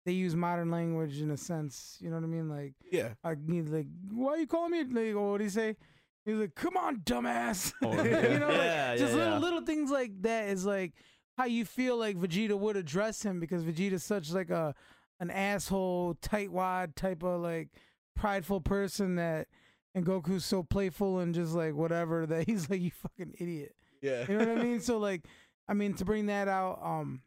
they 0.04 0.12
use 0.12 0.37
modern 0.37 0.70
language 0.70 1.23
in 1.23 1.30
a 1.30 1.38
sense. 1.38 1.97
You 2.02 2.11
know 2.11 2.16
what 2.16 2.25
I 2.25 2.28
mean? 2.28 2.50
Like 2.50 2.75
Yeah. 2.92 3.14
I 3.25 3.35
need 3.42 3.70
like, 3.70 3.87
why 4.12 4.32
are 4.32 4.37
you 4.37 4.47
calling 4.47 4.73
me? 4.73 4.85
Like, 4.85 5.16
what 5.16 5.38
do 5.38 5.44
you 5.44 5.49
say? 5.49 5.76
He's 6.25 6.37
like, 6.37 6.55
come 6.55 6.77
on, 6.77 6.99
dumbass. 6.99 7.73
Oh, 7.83 7.93
you 8.05 8.11
yeah. 8.11 8.39
know, 8.39 8.49
like, 8.49 8.57
Yeah, 8.59 8.97
just 8.97 9.15
yeah, 9.15 9.25
little 9.25 9.39
little 9.41 9.61
things 9.62 9.91
like 9.91 10.21
that 10.23 10.49
is 10.49 10.65
like 10.67 10.93
how 11.39 11.47
you 11.47 11.65
feel 11.65 11.97
like 11.97 12.17
Vegeta 12.17 12.59
would 12.59 12.77
address 12.77 13.23
him 13.23 13.41
because 13.41 13.65
Vegeta's 13.65 14.05
such 14.05 14.31
like 14.31 14.50
a 14.50 14.75
an 15.19 15.31
asshole, 15.31 16.17
tightwad 16.23 16.95
type 16.95 17.23
of 17.23 17.41
like 17.41 17.69
prideful 18.17 18.61
person 18.61 19.17
that, 19.17 19.49
and 19.95 20.05
Goku's 20.07 20.45
so 20.45 20.62
playful 20.62 21.19
and 21.19 21.35
just 21.35 21.55
like 21.55 21.75
whatever 21.75 22.27
that 22.27 22.47
he's 22.47 22.69
like, 22.71 22.81
you 22.81 22.91
fucking 22.91 23.35
idiot. 23.39 23.75
Yeah. 24.03 24.25
You 24.29 24.39
know 24.39 24.47
what 24.47 24.59
I 24.59 24.62
mean? 24.62 24.81
So 24.81 24.99
like, 24.99 25.25
I 25.69 25.75
mean 25.75 25.95
to 25.95 26.05
bring 26.05 26.27
that 26.27 26.49
out, 26.49 26.81
um, 26.83 27.23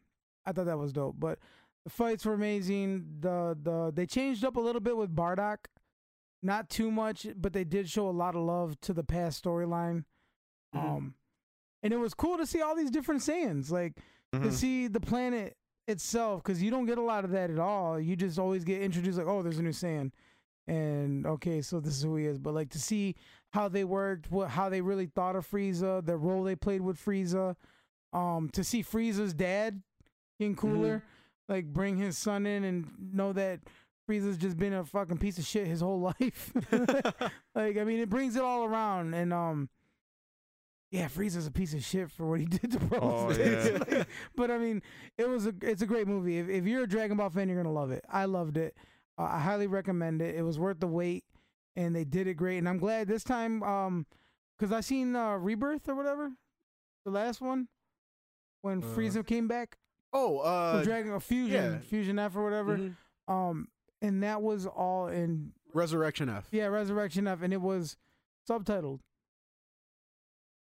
I 0.46 0.52
thought 0.52 0.66
that 0.66 0.78
was 0.78 0.92
dope. 0.92 1.16
But 1.18 1.38
the 1.84 1.90
fights 1.90 2.24
were 2.24 2.34
amazing. 2.34 3.04
The 3.20 3.56
the 3.60 3.92
they 3.94 4.06
changed 4.06 4.44
up 4.44 4.56
a 4.56 4.60
little 4.60 4.80
bit 4.80 4.96
with 4.96 5.14
Bardock, 5.14 5.66
not 6.44 6.68
too 6.68 6.90
much, 6.90 7.26
but 7.36 7.52
they 7.52 7.64
did 7.64 7.88
show 7.88 8.08
a 8.08 8.10
lot 8.12 8.34
of 8.36 8.42
love 8.42 8.80
to 8.82 8.92
the 8.92 9.02
past 9.02 9.42
storyline. 9.42 10.04
Mhm. 10.74 10.78
Um, 10.84 11.14
and 11.82 11.92
it 11.92 11.96
was 11.96 12.14
cool 12.14 12.36
to 12.36 12.46
see 12.46 12.60
all 12.60 12.76
these 12.76 12.90
different 12.90 13.22
Saiyans, 13.22 13.70
like 13.70 13.96
to 14.32 14.38
Mhm. 14.40 14.52
see 14.52 14.86
the 14.86 15.00
planet 15.00 15.56
itself, 15.88 16.42
because 16.42 16.62
you 16.62 16.70
don't 16.70 16.86
get 16.86 16.98
a 16.98 17.02
lot 17.02 17.24
of 17.24 17.30
that 17.30 17.50
at 17.50 17.58
all. 17.58 17.98
You 17.98 18.14
just 18.16 18.38
always 18.38 18.64
get 18.64 18.82
introduced 18.82 19.18
like, 19.18 19.26
oh, 19.26 19.42
there's 19.42 19.58
a 19.58 19.62
new 19.62 19.70
Saiyan, 19.70 20.12
and 20.66 21.26
okay, 21.26 21.60
so 21.62 21.80
this 21.80 21.96
is 21.96 22.02
who 22.02 22.16
he 22.16 22.26
is. 22.26 22.38
But 22.38 22.54
like 22.54 22.70
to 22.70 22.80
see 22.80 23.16
how 23.50 23.68
they 23.68 23.84
worked, 23.84 24.30
what 24.30 24.50
how 24.50 24.68
they 24.68 24.80
really 24.80 25.06
thought 25.06 25.36
of 25.36 25.48
Frieza, 25.48 26.04
the 26.04 26.16
role 26.16 26.42
they 26.42 26.56
played 26.56 26.80
with 26.82 26.98
Frieza, 26.98 27.56
um, 28.12 28.48
to 28.50 28.62
see 28.64 28.82
Frieza's 28.82 29.34
dad, 29.34 29.82
King 30.38 30.56
Cooler, 30.56 31.02
like 31.48 31.72
bring 31.72 31.96
his 31.98 32.16
son 32.18 32.46
in 32.46 32.64
and 32.64 33.12
know 33.14 33.32
that 33.32 33.60
Frieza's 34.08 34.36
just 34.36 34.56
been 34.56 34.72
a 34.74 34.84
fucking 34.84 35.18
piece 35.18 35.38
of 35.38 35.44
shit 35.46 35.66
his 35.66 35.80
whole 35.80 36.00
life. 36.20 36.52
like 37.54 37.76
I 37.78 37.84
mean, 37.84 38.00
it 38.00 38.10
brings 38.10 38.36
it 38.36 38.42
all 38.42 38.64
around, 38.64 39.14
and 39.14 39.32
um, 39.32 39.68
yeah, 40.90 41.08
Frieza's 41.08 41.46
a 41.46 41.50
piece 41.50 41.74
of 41.74 41.82
shit 41.84 42.10
for 42.10 42.26
what 42.28 42.40
he 42.40 42.46
did 42.58 42.72
to 42.72 42.78
Bros. 42.78 43.02
Oh, 43.02 43.30
yeah. 43.42 43.78
like- 43.96 44.08
but 44.36 44.50
I 44.50 44.58
mean, 44.58 44.82
it 45.18 45.28
was 45.28 45.46
a 45.46 45.54
it's 45.62 45.82
a 45.82 45.86
great 45.86 46.06
movie. 46.06 46.38
If 46.38 46.48
if 46.48 46.64
you're 46.66 46.84
a 46.84 46.88
Dragon 46.88 47.16
Ball 47.16 47.30
fan, 47.30 47.48
you're 47.48 47.56
gonna 47.62 47.72
love 47.74 47.90
it. 47.90 48.04
I 48.10 48.26
loved 48.26 48.56
it. 48.56 48.76
Uh, 49.18 49.24
I 49.30 49.38
highly 49.40 49.66
recommend 49.66 50.20
it. 50.22 50.34
It 50.34 50.42
was 50.42 50.58
worth 50.58 50.80
the 50.80 50.86
wait, 50.88 51.24
and 51.76 51.94
they 51.94 52.04
did 52.04 52.26
it 52.26 52.34
great. 52.34 52.58
And 52.58 52.68
I'm 52.68 52.78
glad 52.78 53.08
this 53.08 53.24
time, 53.24 53.62
um, 53.62 54.06
because 54.58 54.72
I 54.72 54.80
seen 54.80 55.14
uh, 55.16 55.34
Rebirth 55.36 55.88
or 55.88 55.94
whatever, 55.94 56.32
the 57.04 57.10
last 57.12 57.40
one, 57.40 57.68
when 58.62 58.82
Uh, 58.82 58.86
Frieza 58.88 59.24
came 59.26 59.46
back, 59.48 59.78
Oh, 60.12 60.38
uh, 60.38 60.82
Dragon 60.82 61.12
or 61.12 61.20
Fusion, 61.20 61.74
yeah. 61.74 61.78
Fusion 61.78 62.18
F 62.18 62.36
or 62.36 62.44
whatever. 62.44 62.76
mhm. 62.78 62.96
Um, 63.26 63.68
and 64.04 64.22
that 64.22 64.42
was 64.42 64.66
all 64.66 65.08
in 65.08 65.52
Resurrection 65.72 66.28
F. 66.28 66.48
yeah 66.52 66.66
Resurrection 66.66 67.26
F, 67.26 67.42
and 67.42 67.52
it 67.52 67.60
was 67.60 67.96
subtitled 68.48 69.00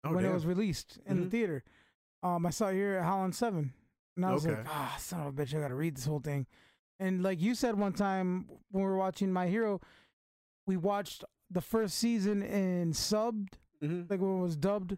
Oh, 0.04 0.13
when 0.13 0.24
it 0.25 0.32
was 0.34 0.46
released 0.46 1.00
in 1.06 1.20
the 1.22 1.25
Mhm. 1.27 1.32
theater. 1.32 1.63
Um, 2.22 2.46
I 2.46 2.50
saw 2.51 2.68
it 2.68 2.75
here 2.75 2.96
at 2.98 3.04
Holland 3.04 3.36
Seven, 3.36 3.74
and 4.15 4.25
I 4.25 4.32
was 4.34 4.46
like, 4.46 4.60
Okay. 4.60 4.70
ah, 4.72 4.96
son 5.00 5.22
of 5.22 5.27
a 5.27 5.32
bitch, 5.44 5.56
I 5.56 5.60
got 5.60 5.70
to 5.70 5.75
read 5.75 5.96
this 5.98 6.06
whole 6.06 6.20
thing. 6.20 6.46
And 7.00 7.24
like 7.24 7.42
you 7.42 7.56
said 7.56 7.77
one 7.77 7.94
time 7.94 8.48
when 8.70 8.84
we 8.84 8.89
were 8.89 8.98
watching 8.98 9.32
My 9.34 9.48
Hero, 9.48 9.82
we 10.68 10.77
watched 10.77 11.24
the 11.50 11.62
first 11.62 11.98
season 11.98 12.42
in 12.42 12.92
subbed, 12.92 13.54
Mhm. 13.82 14.10
like 14.10 14.20
when 14.22 14.38
it 14.38 14.42
was 14.42 14.56
dubbed, 14.56 14.98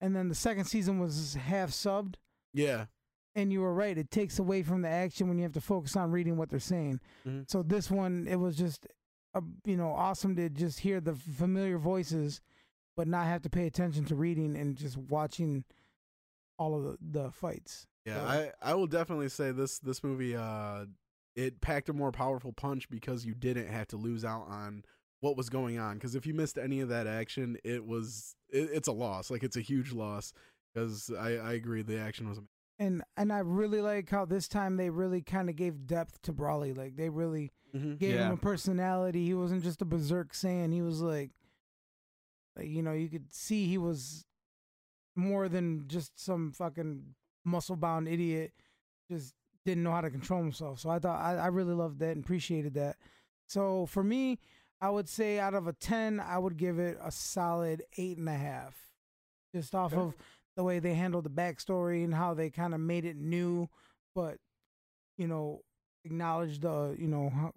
and 0.00 0.16
then 0.16 0.28
the 0.28 0.34
second 0.34 0.64
season 0.64 0.98
was 0.98 1.34
half 1.34 1.70
subbed. 1.70 2.16
Yeah. 2.52 2.86
And 3.34 3.52
you 3.52 3.60
were 3.60 3.72
right; 3.74 3.96
it 3.96 4.10
takes 4.10 4.38
away 4.38 4.62
from 4.62 4.82
the 4.82 4.88
action 4.88 5.28
when 5.28 5.38
you 5.38 5.44
have 5.44 5.52
to 5.52 5.60
focus 5.60 5.94
on 5.96 6.10
reading 6.10 6.36
what 6.36 6.48
they're 6.50 6.58
saying. 6.58 7.00
Mhm. 7.24 7.48
So 7.48 7.62
this 7.62 7.90
one, 7.90 8.26
it 8.28 8.36
was 8.36 8.56
just, 8.56 8.86
uh, 9.34 9.40
you 9.64 9.76
know, 9.76 9.90
awesome 9.90 10.34
to 10.36 10.48
just 10.50 10.80
hear 10.80 11.00
the 11.00 11.14
familiar 11.14 11.78
voices, 11.78 12.40
but 12.96 13.06
not 13.06 13.26
have 13.26 13.42
to 13.42 13.50
pay 13.50 13.66
attention 13.66 14.04
to 14.06 14.16
reading 14.16 14.56
and 14.56 14.76
just 14.76 14.96
watching 14.96 15.64
all 16.58 16.74
of 16.74 16.82
the, 16.84 16.98
the 17.00 17.30
fights. 17.30 17.86
Yeah, 18.04 18.16
So- 18.20 18.26
I, 18.62 18.70
I 18.72 18.74
will 18.74 18.86
definitely 18.88 19.28
say 19.28 19.52
this 19.52 19.78
this 19.78 20.02
movie 20.02 20.34
uh 20.36 20.86
it 21.36 21.60
packed 21.60 21.88
a 21.88 21.92
more 21.92 22.10
powerful 22.10 22.52
punch 22.52 22.90
because 22.90 23.24
you 23.24 23.34
didn't 23.34 23.68
have 23.68 23.86
to 23.88 23.96
lose 23.96 24.24
out 24.24 24.46
on 24.48 24.82
what 25.20 25.36
was 25.36 25.48
going 25.48 25.78
on 25.78 25.94
because 25.94 26.14
if 26.16 26.26
you 26.26 26.34
missed 26.34 26.58
any 26.58 26.80
of 26.80 26.88
that 26.88 27.06
action 27.06 27.56
it 27.62 27.86
was 27.86 28.34
it, 28.50 28.68
it's 28.72 28.88
a 28.88 28.92
loss 28.92 29.30
like 29.30 29.42
it's 29.44 29.56
a 29.56 29.60
huge 29.60 29.92
loss 29.92 30.32
because 30.74 31.10
I, 31.18 31.36
I 31.36 31.52
agree 31.52 31.82
the 31.82 31.98
action 32.00 32.28
was 32.28 32.40
And 32.80 33.04
and 33.16 33.32
I 33.32 33.38
really 33.40 33.80
like 33.82 34.08
how 34.10 34.24
this 34.24 34.48
time 34.48 34.76
they 34.76 34.90
really 34.90 35.20
kind 35.20 35.48
of 35.48 35.54
gave 35.54 35.86
depth 35.86 36.20
to 36.22 36.32
Broly. 36.32 36.76
Like 36.76 36.96
they 36.96 37.08
really 37.10 37.52
amazing. 37.74 37.96
gave 37.98 38.18
him 38.18 38.32
a 38.32 38.36
personality. 38.36 39.24
He 39.26 39.34
wasn't 39.34 39.62
just 39.62 39.82
a 39.82 39.84
berserk 39.84 40.32
Saiyan. 40.32 40.72
He 40.72 40.80
was 40.82 41.00
like, 41.02 41.30
like 42.56 42.68
you 42.68 42.82
know, 42.82 42.92
you 42.92 43.08
could 43.08 43.32
see 43.32 43.66
he 43.68 43.78
was 43.78 44.24
more 45.14 45.48
than 45.48 45.84
just 45.88 46.18
some 46.18 46.52
fucking 46.52 47.14
muscle 47.44 47.76
bound 47.76 48.08
idiot. 48.08 48.52
Just 49.10 49.34
didn't 49.66 49.82
know 49.84 49.92
how 49.92 50.00
to 50.00 50.10
control 50.10 50.40
himself. 50.40 50.80
So 50.80 50.88
I 50.90 50.98
thought 50.98 51.20
I, 51.20 51.36
I 51.36 51.46
really 51.48 51.74
loved 51.74 51.98
that 52.00 52.12
and 52.16 52.24
appreciated 52.24 52.74
that. 52.74 52.96
So 53.46 53.84
for 53.86 54.02
me, 54.02 54.38
I 54.80 54.88
would 54.88 55.08
say 55.08 55.38
out 55.38 55.52
of 55.54 55.66
a 55.66 55.74
ten, 55.74 56.18
I 56.18 56.38
would 56.38 56.56
give 56.56 56.78
it 56.78 56.96
a 57.02 57.10
solid 57.10 57.82
eight 57.98 58.16
and 58.16 58.28
a 58.28 58.34
half, 58.38 58.74
just 59.54 59.74
off 59.74 59.92
Okay. 59.92 60.00
of 60.00 60.14
the 60.56 60.64
way 60.64 60.78
they 60.78 60.94
handled 60.94 61.24
the 61.24 61.30
backstory 61.30 62.04
and 62.04 62.14
how 62.14 62.34
they 62.34 62.50
kind 62.50 62.74
of 62.74 62.80
made 62.80 63.04
it 63.04 63.16
new, 63.16 63.68
but 64.14 64.38
you 65.16 65.26
know 65.26 65.60
acknowledged 66.04 66.62
the 66.62 66.96
you 66.98 67.08
know 67.08 67.30
how, 67.30 67.52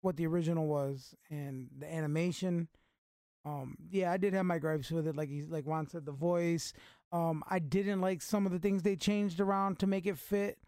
what 0.00 0.16
the 0.16 0.26
original 0.26 0.66
was 0.66 1.14
and 1.30 1.68
the 1.78 1.92
animation. 1.92 2.68
Um, 3.46 3.76
yeah, 3.90 4.10
I 4.10 4.16
did 4.16 4.32
have 4.32 4.46
my 4.46 4.58
gripes 4.58 4.90
with 4.90 5.06
it, 5.06 5.16
like 5.16 5.28
he's 5.28 5.48
like 5.48 5.66
Juan 5.66 5.88
said, 5.88 6.06
the 6.06 6.12
voice. 6.12 6.72
Um, 7.12 7.44
I 7.48 7.58
didn't 7.58 8.00
like 8.00 8.22
some 8.22 8.46
of 8.46 8.52
the 8.52 8.58
things 8.58 8.82
they 8.82 8.96
changed 8.96 9.40
around 9.40 9.78
to 9.78 9.86
make 9.86 10.06
it 10.06 10.18
fit. 10.18 10.58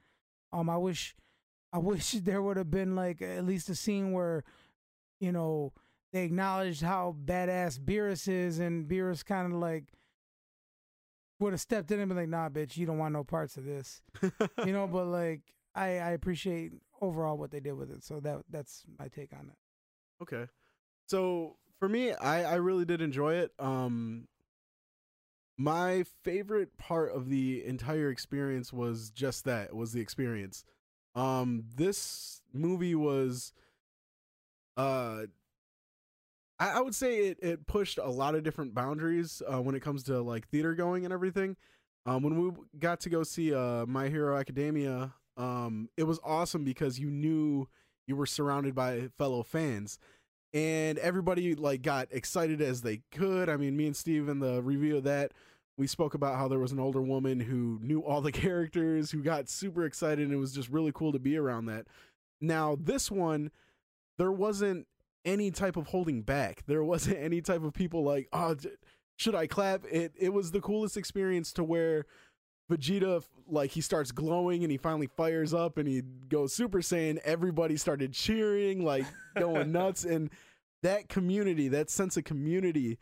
Um, 0.53 0.71
I 0.71 0.77
wish, 0.77 1.15
I 1.73 1.79
wish 1.79 2.13
there 2.13 2.43
would 2.43 2.57
have 2.57 2.71
been 2.71 2.95
like 2.95 3.21
at 3.23 3.45
least 3.45 3.69
a 3.69 3.75
scene 3.75 4.13
where, 4.13 4.45
you 5.21 5.33
know, 5.33 5.73
they 6.13 6.25
acknowledged 6.25 6.83
how 6.83 7.17
badass 7.25 7.79
Beerus 7.79 8.29
is, 8.29 8.59
and 8.59 8.89
Beerus 8.89 9.25
kind 9.25 9.53
of 9.53 9.59
like 9.59 9.93
would 11.39 11.53
have 11.53 11.61
stepped 11.61 11.91
in 11.91 12.01
and 12.01 12.09
been 12.09 12.17
like, 12.17 12.29
"Nah, 12.29 12.49
bitch, 12.49 12.77
you 12.77 12.87
don't 12.87 12.99
want 12.99 13.13
no 13.13 13.25
parts 13.25 13.57
of 13.57 13.65
this," 13.65 14.01
you 14.65 14.73
know. 14.73 14.87
But 14.87 15.07
like, 15.07 15.43
I 15.75 15.99
I 15.99 16.11
appreciate 16.11 16.73
overall 17.01 17.37
what 17.37 17.51
they 17.51 17.61
did 17.61 17.73
with 17.73 17.91
it, 17.91 18.03
so 18.05 18.21
that 18.21 18.43
that's 18.51 18.85
my 18.99 19.09
take 19.09 19.33
on 19.33 19.51
it. 19.51 20.23
Okay. 20.23 20.51
So 21.07 21.57
for 21.79 21.89
me, 21.89 22.13
I, 22.13 22.53
I 22.53 22.55
really 22.57 22.85
did 22.85 23.01
enjoy 23.01 23.35
it. 23.35 23.53
Um 23.59 24.29
my 25.59 26.05
favorite 26.23 26.77
part 26.77 27.13
of 27.13 27.31
the 27.31 27.65
entire 27.65 28.11
experience 28.11 28.73
was 28.73 29.11
just 29.11 29.45
that, 29.45 29.75
was 29.75 29.93
the 29.93 30.01
experience. 30.01 30.65
Um 31.15 31.65
this 31.77 32.41
movie 32.53 32.95
was 32.95 33.53
uh 34.77 35.23
I, 36.59 36.71
I 36.71 36.81
would 36.81 36.95
say 36.95 37.19
it, 37.29 37.39
it 37.41 37.67
pushed 37.67 37.99
a 37.99 38.09
lot 38.09 38.35
of 38.35 38.43
different 38.43 38.75
boundaries 38.75 39.43
uh, 39.47 39.61
when 39.61 39.75
it 39.75 39.81
comes 39.81 40.03
to 40.05 40.21
like 40.21 40.49
theater 40.49 40.75
going 40.75 41.05
and 41.05 41.13
everything. 41.13 41.57
Um, 42.07 42.23
when 42.23 42.41
we 42.41 42.51
got 42.79 43.01
to 43.01 43.11
go 43.11 43.23
see 43.23 43.53
uh, 43.53 43.85
My 43.87 44.09
Hero 44.09 44.37
Academia, 44.37 45.13
um, 45.37 45.89
it 45.97 46.05
was 46.05 46.21
awesome 46.25 46.65
because 46.65 46.99
you 46.99 47.11
knew 47.11 47.69
you 48.07 48.17
were 48.17 48.27
surrounded 48.27 48.75
by 48.75 49.09
fellow 49.19 49.43
fans 49.43 49.99
and 50.55 50.99
everybody 50.99 51.55
like 51.55 51.83
got 51.83 52.09
excited 52.11 52.63
as 52.63 52.83
they 52.83 53.01
could 53.11 53.49
i 53.49 53.57
mean 53.57 53.77
me 53.77 53.87
and 53.87 53.97
steve 53.97 54.29
in 54.29 54.39
the 54.39 54.63
review 54.63 54.97
of 54.97 55.05
that 55.05 55.33
we 55.77 55.87
spoke 55.87 56.15
about 56.15 56.37
how 56.37 56.49
there 56.49 56.59
was 56.59 56.73
an 56.73 56.79
older 56.79 57.03
woman 57.03 57.41
who 57.41 57.79
knew 57.83 58.01
all 58.01 58.21
the 58.21 58.33
characters 58.47 59.11
who 59.11 59.23
got 59.23 59.49
super 59.49 59.85
excited 59.85 60.25
and 60.25 60.33
it 60.33 60.39
was 60.39 60.55
just 60.55 60.71
really 60.71 60.93
cool 60.95 61.13
to 61.13 61.19
be 61.19 61.37
around 61.37 61.67
that 61.67 61.87
now 62.41 62.77
this 62.81 63.11
one 63.11 63.51
there 64.19 64.33
wasn't 64.33 64.87
any 65.27 65.51
type 65.51 65.77
of 65.77 65.89
holding 65.89 66.23
back. 66.23 66.63
There 66.67 66.85
wasn't 66.85 67.19
any 67.19 67.43
type 67.43 67.65
of 67.65 67.75
people 67.75 68.05
like, 68.05 68.29
oh, 68.33 68.57
should 69.17 69.35
I 69.35 69.47
clap? 69.47 69.85
It 69.91 70.13
it 70.17 70.33
was 70.33 70.53
the 70.53 70.61
coolest 70.61 70.97
experience 70.97 71.53
to 71.55 71.65
where 71.65 72.07
Vegeta 72.71 73.23
like 73.49 73.73
he 73.73 73.81
starts 73.81 74.13
glowing 74.13 74.63
and 74.63 74.71
he 74.71 74.79
finally 74.79 75.09
fires 75.09 75.53
up 75.53 75.79
and 75.79 75.89
he 75.89 76.03
goes 76.29 76.55
Super 76.55 76.79
Saiyan. 76.79 77.19
Everybody 77.19 77.77
started 77.77 78.13
cheering, 78.13 78.85
like 78.85 79.05
going 79.37 79.73
nuts, 79.73 80.05
and 80.05 80.31
that 80.83 81.09
community, 81.09 81.69
that 81.69 81.91
sense 81.91 82.17
of 82.17 82.25
community, 82.25 82.99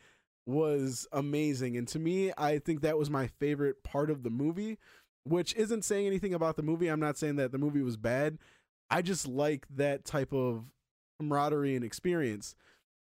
was 0.47 1.07
amazing. 1.12 1.76
And 1.76 1.87
to 1.88 1.99
me, 1.99 2.33
I 2.37 2.59
think 2.59 2.81
that 2.83 2.99
was 2.99 3.11
my 3.11 3.26
favorite 3.26 3.83
part 3.85 4.11
of 4.11 4.23
the 4.23 4.31
movie. 4.31 4.78
Which 5.26 5.54
isn't 5.54 5.87
saying 5.87 6.07
anything 6.07 6.35
about 6.35 6.57
the 6.57 6.62
movie. 6.62 6.88
I'm 6.88 7.00
not 7.00 7.16
saying 7.16 7.37
that 7.37 7.50
the 7.50 7.57
movie 7.57 7.81
was 7.81 7.97
bad. 7.97 8.37
I 8.90 9.00
just 9.00 9.26
like 9.26 9.66
that 9.75 10.04
type 10.04 10.35
of 10.35 10.66
camaraderie 11.25 11.75
and 11.75 11.85
experience. 11.85 12.54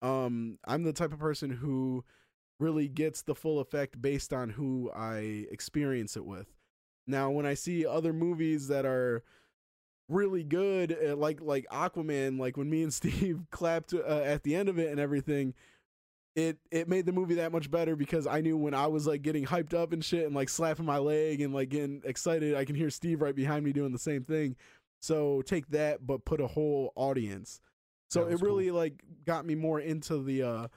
Um, 0.01 0.57
I'm 0.65 0.83
the 0.83 0.93
type 0.93 1.13
of 1.13 1.19
person 1.19 1.49
who 1.49 2.03
really 2.59 2.87
gets 2.87 3.21
the 3.21 3.35
full 3.35 3.59
effect 3.59 4.01
based 4.01 4.33
on 4.33 4.49
who 4.49 4.91
I 4.93 5.45
experience 5.51 6.17
it 6.17 6.25
with. 6.25 6.47
Now, 7.07 7.29
when 7.31 7.45
I 7.45 7.53
see 7.53 7.85
other 7.85 8.13
movies 8.13 8.67
that 8.67 8.85
are 8.85 9.23
really 10.09 10.43
good, 10.43 10.97
uh, 11.03 11.15
like 11.15 11.41
like 11.41 11.65
Aquaman, 11.71 12.39
like 12.39 12.57
when 12.57 12.69
me 12.69 12.83
and 12.83 12.93
Steve 12.99 13.41
clapped 13.51 13.93
uh, 13.93 14.21
at 14.23 14.43
the 14.43 14.55
end 14.55 14.69
of 14.69 14.77
it 14.77 14.91
and 14.91 14.99
everything, 14.99 15.53
it 16.35 16.57
it 16.71 16.87
made 16.87 17.05
the 17.05 17.11
movie 17.11 17.35
that 17.35 17.51
much 17.51 17.71
better 17.71 17.95
because 17.95 18.27
I 18.27 18.41
knew 18.41 18.57
when 18.57 18.73
I 18.73 18.87
was 18.87 19.07
like 19.07 19.21
getting 19.21 19.45
hyped 19.45 19.73
up 19.73 19.93
and 19.93 20.03
shit 20.03 20.25
and 20.25 20.35
like 20.35 20.49
slapping 20.49 20.85
my 20.85 20.97
leg 20.97 21.41
and 21.41 21.53
like 21.53 21.69
getting 21.69 22.01
excited, 22.05 22.55
I 22.55 22.65
can 22.65 22.75
hear 22.75 22.89
Steve 22.89 23.21
right 23.21 23.35
behind 23.35 23.65
me 23.65 23.73
doing 23.73 23.91
the 23.91 23.99
same 23.99 24.23
thing. 24.23 24.55
So 25.01 25.41
take 25.43 25.69
that, 25.69 26.05
but 26.05 26.25
put 26.25 26.41
a 26.41 26.47
whole 26.47 26.91
audience. 26.95 27.61
So 28.09 28.23
it 28.25 28.31
was 28.31 28.41
cool. 28.41 28.49
really 28.49 28.71
like 28.71 29.03
got 29.25 29.45
me 29.45 29.55
more 29.55 29.79
into 29.79 30.23
the 30.23 30.43
uh 30.43 30.67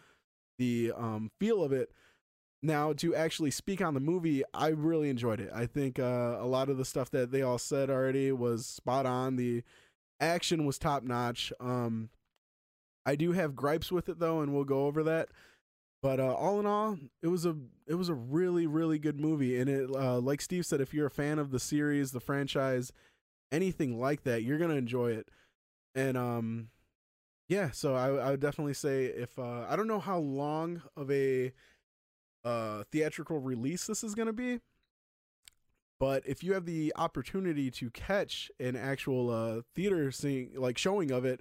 the 0.59 0.93
um 0.97 1.31
feel 1.41 1.63
of 1.63 1.73
it. 1.73 1.91
Now 2.63 2.93
to 2.95 3.15
actually 3.15 3.51
speak 3.51 3.81
on 3.81 3.95
the 3.95 4.01
movie, 4.01 4.43
I 4.55 4.69
really 4.69 5.11
enjoyed 5.11 5.41
it. 5.41 5.51
I 5.53 5.67
think 5.67 5.99
uh, 5.99 6.37
a 6.39 6.47
lot 6.47 6.69
of 6.69 6.79
the 6.79 6.85
stuff 6.85 7.11
that 7.11 7.33
they 7.33 7.43
all 7.43 7.59
said 7.59 7.91
already 7.91 8.31
was 8.31 8.67
spot 8.67 9.05
on. 9.05 9.35
The 9.37 9.65
action 10.21 10.65
was 10.65 10.79
top 10.79 11.03
notch. 11.03 11.53
Um, 11.59 12.11
I 13.05 13.17
do 13.17 13.33
have 13.33 13.57
gripes 13.57 13.91
with 13.91 14.09
it 14.09 14.21
though, 14.21 14.41
and 14.41 14.55
we'll 14.55 14.65
go 14.65 14.87
over 14.87 15.03
that. 15.03 15.31
But 16.03 16.19
uh, 16.21 16.35
all 16.35 16.61
in 16.61 16.67
all, 16.67 16.99
it 17.23 17.29
was 17.29 17.47
a 17.47 17.57
it 17.87 17.95
was 17.95 18.09
a 18.09 18.15
really 18.15 18.67
really 18.67 18.99
good 18.99 19.21
movie, 19.21 19.59
and 19.59 19.69
it 19.69 19.91
uh, 19.91 20.19
like 20.21 20.41
Steve 20.41 20.67
said, 20.67 20.81
if 20.81 20.93
you're 20.95 21.07
a 21.07 21.11
fan 21.11 21.39
of 21.39 21.51
the 21.51 21.61
series, 21.61 22.13
the 22.13 22.21
franchise, 22.21 22.93
anything 23.51 24.01
like 24.01 24.23
that, 24.25 24.43
you're 24.43 24.59
gonna 24.59 24.75
enjoy 24.75 25.13
it. 25.13 25.29
And 25.95 26.17
um, 26.17 26.69
yeah, 27.49 27.71
so 27.71 27.95
I, 27.95 28.09
I 28.09 28.31
would 28.31 28.41
definitely 28.41 28.75
say 28.75 29.07
if 29.07 29.39
uh, 29.39 29.67
I 29.69 29.77
don't 29.77 29.89
know 29.89 30.01
how 30.01 30.19
long 30.19 30.83
of 30.97 31.11
a 31.11 31.53
uh, 32.45 32.85
theatrical 32.91 33.39
release 33.39 33.87
this 33.87 34.03
is 34.05 34.15
gonna 34.15 34.33
be, 34.33 34.61
but 36.01 36.23
if 36.27 36.43
you 36.43 36.55
have 36.55 36.65
the 36.67 36.93
opportunity 36.97 37.71
to 37.73 37.91
catch 37.91 38.51
an 38.59 38.75
actual 38.77 39.31
uh, 39.31 39.63
theater 39.75 40.11
seeing 40.11 40.51
like 40.57 40.79
showing 40.79 41.11
of 41.13 41.25
it, 41.25 41.41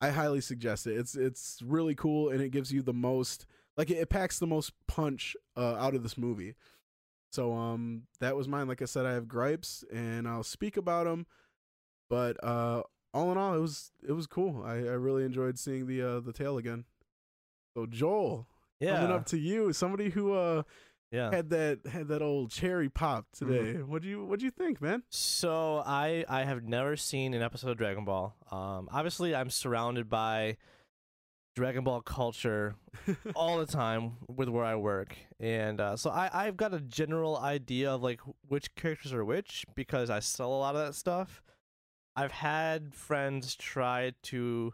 I 0.00 0.10
highly 0.10 0.40
suggest 0.40 0.86
it. 0.86 0.96
It's 0.96 1.14
it's 1.14 1.60
really 1.64 1.94
cool 1.94 2.30
and 2.30 2.40
it 2.40 2.50
gives 2.50 2.72
you 2.72 2.82
the 2.82 2.92
most 2.92 3.46
like 3.76 3.90
it, 3.90 3.98
it 3.98 4.08
packs 4.10 4.38
the 4.38 4.46
most 4.46 4.72
punch 4.88 5.36
uh, 5.56 5.76
out 5.76 5.94
of 5.94 6.02
this 6.02 6.18
movie. 6.18 6.54
So 7.30 7.54
um 7.54 8.02
that 8.20 8.36
was 8.36 8.48
mine. 8.48 8.68
Like 8.68 8.82
I 8.82 8.86
said, 8.86 9.06
I 9.06 9.12
have 9.12 9.28
gripes 9.28 9.84
and 9.92 10.26
I'll 10.28 10.42
speak 10.42 10.76
about 10.76 11.04
them. 11.04 11.26
But 12.10 12.42
uh 12.42 12.82
all 13.14 13.30
in 13.32 13.38
all, 13.38 13.54
it 13.54 13.60
was 13.60 13.92
it 14.06 14.12
was 14.12 14.26
cool. 14.26 14.62
I, 14.64 14.72
I 14.74 14.96
really 14.96 15.24
enjoyed 15.24 15.58
seeing 15.58 15.86
the 15.86 16.02
uh 16.02 16.20
the 16.20 16.32
tail 16.32 16.56
again. 16.58 16.84
So 17.76 17.86
Joel, 17.86 18.46
Yeah. 18.80 18.96
coming 18.96 19.12
up 19.12 19.26
to 19.26 19.38
you, 19.38 19.72
somebody 19.72 20.10
who 20.10 20.32
uh 20.34 20.62
yeah. 21.10 21.30
had 21.30 21.50
that 21.50 21.86
had 21.86 22.08
that 22.08 22.22
old 22.22 22.50
cherry 22.50 22.88
pop 22.88 23.26
today. 23.32 23.82
What 23.82 24.02
do 24.02 24.08
you 24.08 24.24
what 24.24 24.38
do 24.38 24.44
you 24.46 24.50
think, 24.50 24.80
man? 24.80 25.02
So 25.10 25.82
I 25.84 26.24
I 26.28 26.44
have 26.44 26.64
never 26.64 26.96
seen 26.96 27.34
an 27.34 27.42
episode 27.42 27.70
of 27.70 27.76
Dragon 27.76 28.04
Ball. 28.04 28.34
Um, 28.50 28.88
obviously 28.90 29.34
I'm 29.34 29.50
surrounded 29.50 30.08
by 30.08 30.56
Dragon 31.54 31.84
Ball 31.84 32.00
culture 32.00 32.76
all 33.36 33.58
the 33.58 33.66
time 33.66 34.12
with 34.26 34.48
where 34.48 34.64
I 34.64 34.74
work, 34.76 35.14
and 35.38 35.80
uh, 35.82 35.96
so 35.96 36.08
I 36.08 36.30
I've 36.32 36.56
got 36.56 36.72
a 36.72 36.80
general 36.80 37.36
idea 37.36 37.90
of 37.90 38.02
like 38.02 38.20
which 38.48 38.74
characters 38.74 39.12
are 39.12 39.22
which 39.22 39.66
because 39.74 40.08
I 40.08 40.20
sell 40.20 40.48
a 40.54 40.56
lot 40.56 40.74
of 40.76 40.86
that 40.86 40.94
stuff. 40.94 41.42
I've 42.14 42.32
had 42.32 42.94
friends 42.94 43.56
try 43.56 44.12
to 44.24 44.72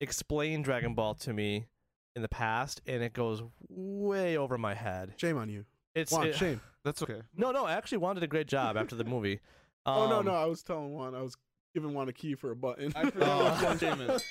explain 0.00 0.62
Dragon 0.62 0.94
Ball 0.94 1.14
to 1.14 1.32
me 1.32 1.66
in 2.14 2.22
the 2.22 2.28
past, 2.28 2.80
and 2.86 3.02
it 3.02 3.12
goes 3.12 3.42
way 3.68 4.36
over 4.36 4.58
my 4.58 4.74
head. 4.74 5.14
Shame 5.16 5.36
on 5.38 5.48
you. 5.48 5.64
It's 5.94 6.12
Juan, 6.12 6.26
it- 6.28 6.34
shame. 6.36 6.60
That's 6.84 7.02
okay. 7.02 7.22
no, 7.36 7.50
no. 7.50 7.64
I 7.64 7.72
actually, 7.72 7.98
Juan 7.98 8.14
did 8.14 8.22
a 8.24 8.28
great 8.28 8.46
job 8.46 8.76
after 8.76 8.94
the 8.94 9.04
movie. 9.04 9.40
oh 9.86 10.08
no, 10.08 10.18
Um, 10.20 10.26
no, 10.26 10.34
I 10.34 10.44
was 10.44 10.62
telling 10.62 10.92
Juan 10.92 11.14
I 11.14 11.22
was 11.22 11.34
giving 11.74 11.92
Juan 11.94 12.08
a 12.08 12.12
key 12.12 12.34
for 12.36 12.50
a 12.52 12.56
button. 12.56 12.92
I 12.94 13.10
forgot 13.10 13.52
which 13.60 13.62
one 13.68 13.78
Shame 13.78 14.00
is. 14.02 14.22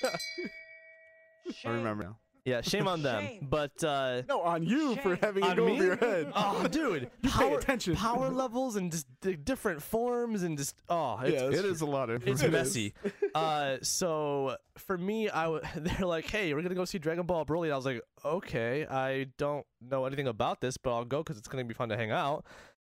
I 1.64 1.70
remember 1.70 2.04
now. 2.04 2.18
Yeah, 2.46 2.60
shame 2.60 2.86
on 2.86 3.02
them. 3.02 3.22
Shame. 3.26 3.46
But 3.50 3.82
uh 3.84 4.22
no, 4.28 4.40
on 4.40 4.62
you 4.62 4.94
for 4.96 5.16
having 5.16 5.44
it 5.44 5.50
On 5.50 5.56
go 5.56 5.66
me? 5.66 5.72
over 5.72 5.84
your 5.84 5.96
head. 5.96 6.32
oh, 6.34 6.66
dude, 6.68 7.10
You 7.22 7.28
pay 7.30 7.48
power, 7.48 7.58
attention. 7.58 7.96
power 7.96 8.30
levels 8.42 8.76
and 8.76 8.90
just 8.92 9.06
the 9.20 9.36
different 9.36 9.82
forms 9.82 10.44
and 10.44 10.56
just 10.56 10.76
oh, 10.88 11.18
it's, 11.22 11.32
Yeah, 11.34 11.48
It 11.58 11.64
is 11.64 11.80
a 11.80 11.86
lot 11.86 12.08
of 12.08 12.26
it's 12.26 12.42
It 12.42 12.46
is. 12.46 12.52
messy. 12.52 12.94
uh, 13.34 13.78
so 13.82 14.56
for 14.78 14.96
me, 14.96 15.28
I 15.28 15.42
w- 15.44 15.62
they're 15.76 16.06
like, 16.06 16.30
hey, 16.30 16.54
we're 16.54 16.62
gonna 16.62 16.76
go 16.76 16.84
see 16.84 16.98
Dragon 16.98 17.26
Ball 17.26 17.44
Broly. 17.44 17.72
I 17.72 17.76
was 17.76 17.84
like, 17.84 18.00
okay, 18.24 18.86
I 18.86 19.26
don't 19.38 19.66
know 19.80 20.06
anything 20.06 20.28
about 20.28 20.60
this, 20.60 20.76
but 20.76 20.94
I'll 20.94 21.04
go 21.04 21.24
because 21.24 21.36
it's 21.38 21.48
gonna 21.48 21.64
be 21.64 21.74
fun 21.74 21.88
to 21.88 21.96
hang 21.96 22.12
out. 22.12 22.46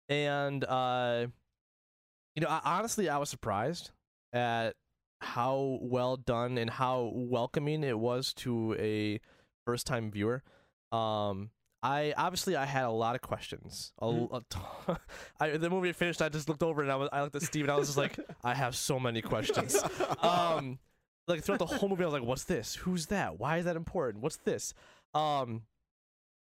And 0.09 0.65
uh, 0.65 1.27
you 2.35 2.43
know, 2.43 2.49
I, 2.49 2.61
honestly, 2.65 3.09
I 3.09 3.19
was 3.19 3.31
surprised 3.31 3.91
at 4.33 4.75
how 5.21 5.79
well 5.81 6.17
done 6.17 6.59
and 6.59 6.69
how 6.69 7.11
welcoming 7.15 7.83
it 7.85 7.99
was 7.99 8.35
to 8.35 8.75
a 8.79 9.19
first 9.67 9.87
time 9.87 10.11
viewer. 10.11 10.43
Um, 10.93 11.51
I 11.83 12.15
obviously 12.17 12.57
I 12.57 12.65
had 12.65 12.85
a 12.85 12.91
lot 12.91 13.15
of 13.17 13.21
questions. 13.21 13.93
A, 14.01 14.07
Mhm. 14.07 14.33
a 14.33 14.43
ton- 14.49 14.97
I, 15.41 15.51
the 15.59 15.69
movie 15.69 15.93
finished. 15.93 16.23
I 16.23 16.29
just 16.31 16.49
looked 16.49 16.63
over 16.63 16.81
and 16.83 16.91
I 16.91 16.97
was 16.97 17.09
I 17.13 17.23
looked 17.23 17.37
at 17.37 17.43
Steve 17.43 17.65
and 17.65 17.73
I 17.73 17.77
was 17.77 17.89
just 17.89 17.99
like, 17.99 18.19
I 18.43 18.55
have 18.55 18.75
so 18.75 18.99
many 18.99 19.21
questions. 19.21 19.77
um, 20.23 20.79
like 21.29 21.43
throughout 21.45 21.59
the 21.59 21.67
whole 21.67 21.89
movie, 21.89 22.03
I 22.03 22.07
was 22.07 22.15
like, 22.15 22.23
"What's 22.25 22.45
this? 22.45 22.77
Who's 22.77 23.07
that? 23.07 23.39
Why 23.39 23.59
is 23.59 23.65
that 23.67 23.77
important? 23.77 24.23
What's 24.23 24.37
this?" 24.39 24.73
Um, 25.13 25.63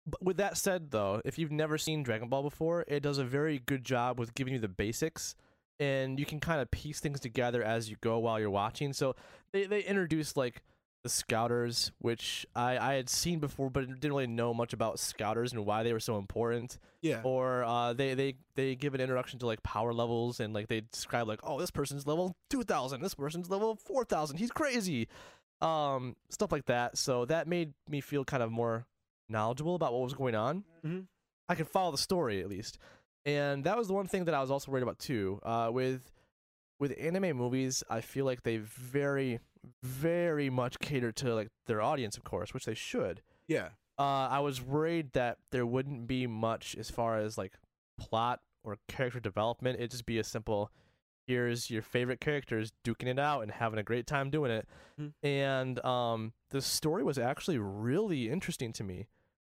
but 0.08 0.22
with 0.24 0.38
that 0.38 0.58
said, 0.58 0.90
though, 0.92 1.22
if 1.24 1.38
you've 1.38 1.52
never 1.52 1.78
seen 1.78 2.02
Dragon 2.02 2.28
Ball 2.30 2.42
before, 2.42 2.84
it 2.88 3.02
does 3.02 3.20
a 3.20 3.24
very 3.24 3.60
good 3.60 3.84
job 3.84 4.20
with 4.20 4.34
giving 4.34 4.54
you 4.54 4.60
the 4.60 4.68
basics, 4.68 5.36
and 5.80 6.20
you 6.20 6.26
can 6.26 6.40
kind 6.40 6.60
of 6.62 6.72
piece 6.72 7.00
things 7.00 7.20
together 7.20 7.62
as 7.64 7.90
you 7.92 7.96
go 8.02 8.18
while 8.18 8.40
you're 8.40 8.50
watching. 8.50 8.92
So 8.94 9.16
they 9.54 9.66
they 9.66 9.82
introduced 9.82 10.36
like 10.36 10.64
the 11.04 11.10
Scouters, 11.10 11.92
which 12.00 12.46
I 12.56 12.78
I 12.78 12.94
had 12.94 13.10
seen 13.10 13.40
before, 13.40 13.70
but 13.70 13.88
didn't 13.88 14.12
really 14.12 14.28
know 14.28 14.54
much 14.54 14.74
about 14.74 15.00
Scouters 15.00 15.52
and 15.52 15.66
why 15.66 15.84
they 15.84 15.94
were 15.94 16.00
so 16.00 16.18
important. 16.18 16.78
Yeah. 17.02 17.22
or 17.24 17.64
uh, 17.64 17.94
they 17.94 18.14
they 18.14 18.36
they 18.56 18.76
give 18.76 18.94
an 18.94 19.02
introduction 19.02 19.40
to 19.40 19.48
like 19.48 19.64
power 19.64 19.92
levels 19.94 20.40
and 20.40 20.54
like 20.54 20.68
they 20.68 20.82
describe 20.82 21.28
like 21.28 21.40
oh 21.44 21.60
this 21.60 21.72
person's 21.72 22.06
level 22.06 22.36
2000 22.52 23.02
this 23.02 23.16
person's 23.16 23.50
level 23.50 23.76
4000 23.76 24.38
he's 24.38 24.52
crazy. 24.52 25.08
Um 25.62 26.16
stuff 26.30 26.52
like 26.52 26.66
that. 26.66 26.98
So 26.98 27.26
that 27.26 27.48
made 27.48 27.74
me 27.90 28.02
feel 28.02 28.24
kind 28.26 28.44
of 28.44 28.52
more 28.52 28.86
knowledgeable 29.30 29.76
about 29.76 29.94
what 29.94 30.02
was 30.04 30.14
going 30.14 30.36
on. 30.36 30.64
Mhm. 30.86 31.08
i 31.50 31.56
could 31.56 31.68
follow 31.68 31.92
the 31.92 31.98
story 31.98 32.42
at 32.42 32.48
least. 32.50 32.78
And 33.26 33.64
that 33.64 33.78
was 33.78 33.88
the 33.88 33.94
one 33.94 34.08
thing 34.08 34.26
that 34.26 34.34
i 34.36 34.42
was 34.42 34.52
also 34.52 34.72
worried 34.72 34.84
about 34.84 35.00
too. 35.00 35.40
Uh 35.44 35.70
with 35.72 36.12
with 36.80 36.94
anime 37.00 37.36
movies 37.38 37.84
i 37.90 38.02
feel 38.02 38.26
like 38.26 38.42
they 38.44 38.58
very 38.58 39.40
very 39.84 40.50
much 40.50 40.80
cater 40.80 41.12
to 41.12 41.34
like 41.36 41.50
their 41.68 41.82
audience 41.82 42.18
of 42.18 42.24
course 42.24 42.54
which 42.54 42.66
they 42.66 42.74
should 42.74 43.22
Yeah. 43.48 43.70
uh, 44.00 44.28
I 44.30 44.40
was 44.40 44.62
worried 44.62 45.14
that 45.14 45.38
there 45.52 45.66
wouldn't 45.66 46.08
be 46.08 46.26
much 46.28 46.76
as 46.80 46.90
far 46.90 47.18
as 47.20 47.38
like 47.38 47.54
plot 48.00 48.40
or 48.64 48.78
character 48.88 49.20
development. 49.20 49.78
It'd 49.80 49.92
just 49.92 50.06
be 50.06 50.18
a 50.20 50.24
simple, 50.24 50.72
here's 51.28 51.70
your 51.70 51.82
favorite 51.82 52.20
characters 52.22 52.72
duking 52.84 53.08
it 53.08 53.20
out 53.20 53.42
and 53.42 53.52
having 53.52 53.80
a 53.80 53.84
great 53.84 54.06
time 54.08 54.30
doing 54.30 54.52
it. 54.52 54.68
Mhm. 55.00 55.14
And 55.24 55.86
um, 55.86 56.34
the 56.50 56.62
story 56.62 57.04
was 57.04 57.18
actually 57.18 57.58
really 57.58 58.30
interesting 58.30 58.72
to 58.74 58.84
me. 58.84 59.08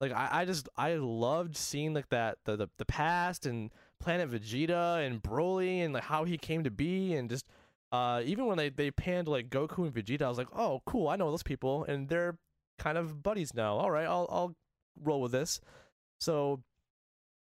Like 0.02 0.12
I, 0.12 0.42
I 0.42 0.46
just 0.46 0.68
I 0.78 0.96
loved 0.96 1.56
seeing 1.56 1.94
like 1.94 2.10
that 2.10 2.38
the, 2.46 2.56
the 2.58 2.68
the 2.78 2.86
past 2.86 3.46
and 3.46 3.72
Planet 4.02 4.30
Vegeta 4.32 5.06
and 5.06 5.22
Broly 5.24 5.80
and 5.84 5.94
like 5.94 6.04
how 6.04 6.26
he 6.26 6.38
came 6.38 6.64
to 6.66 6.72
be 6.72 7.14
and 7.14 7.30
just 7.30 7.46
uh 7.94 8.22
even 8.26 8.46
when 8.48 8.58
they 8.58 8.70
they 8.70 8.92
panned 8.92 9.30
like 9.30 9.50
Goku 9.50 9.86
and 9.86 9.94
Vegeta, 9.94 10.24
I 10.24 10.30
was 10.30 10.38
like, 10.38 10.50
oh 10.54 10.82
cool, 10.86 11.08
I 11.08 11.16
know 11.16 11.30
those 11.30 11.44
people 11.44 11.86
and 11.86 12.10
they're 12.10 12.38
kind 12.80 12.98
of 12.98 13.24
buddies 13.24 13.54
now. 13.54 13.78
All 13.78 13.92
right, 13.92 14.06
I'll 14.06 14.28
I'll 14.30 14.56
roll 15.02 15.22
with 15.22 15.32
this. 15.32 15.62
So 16.20 16.62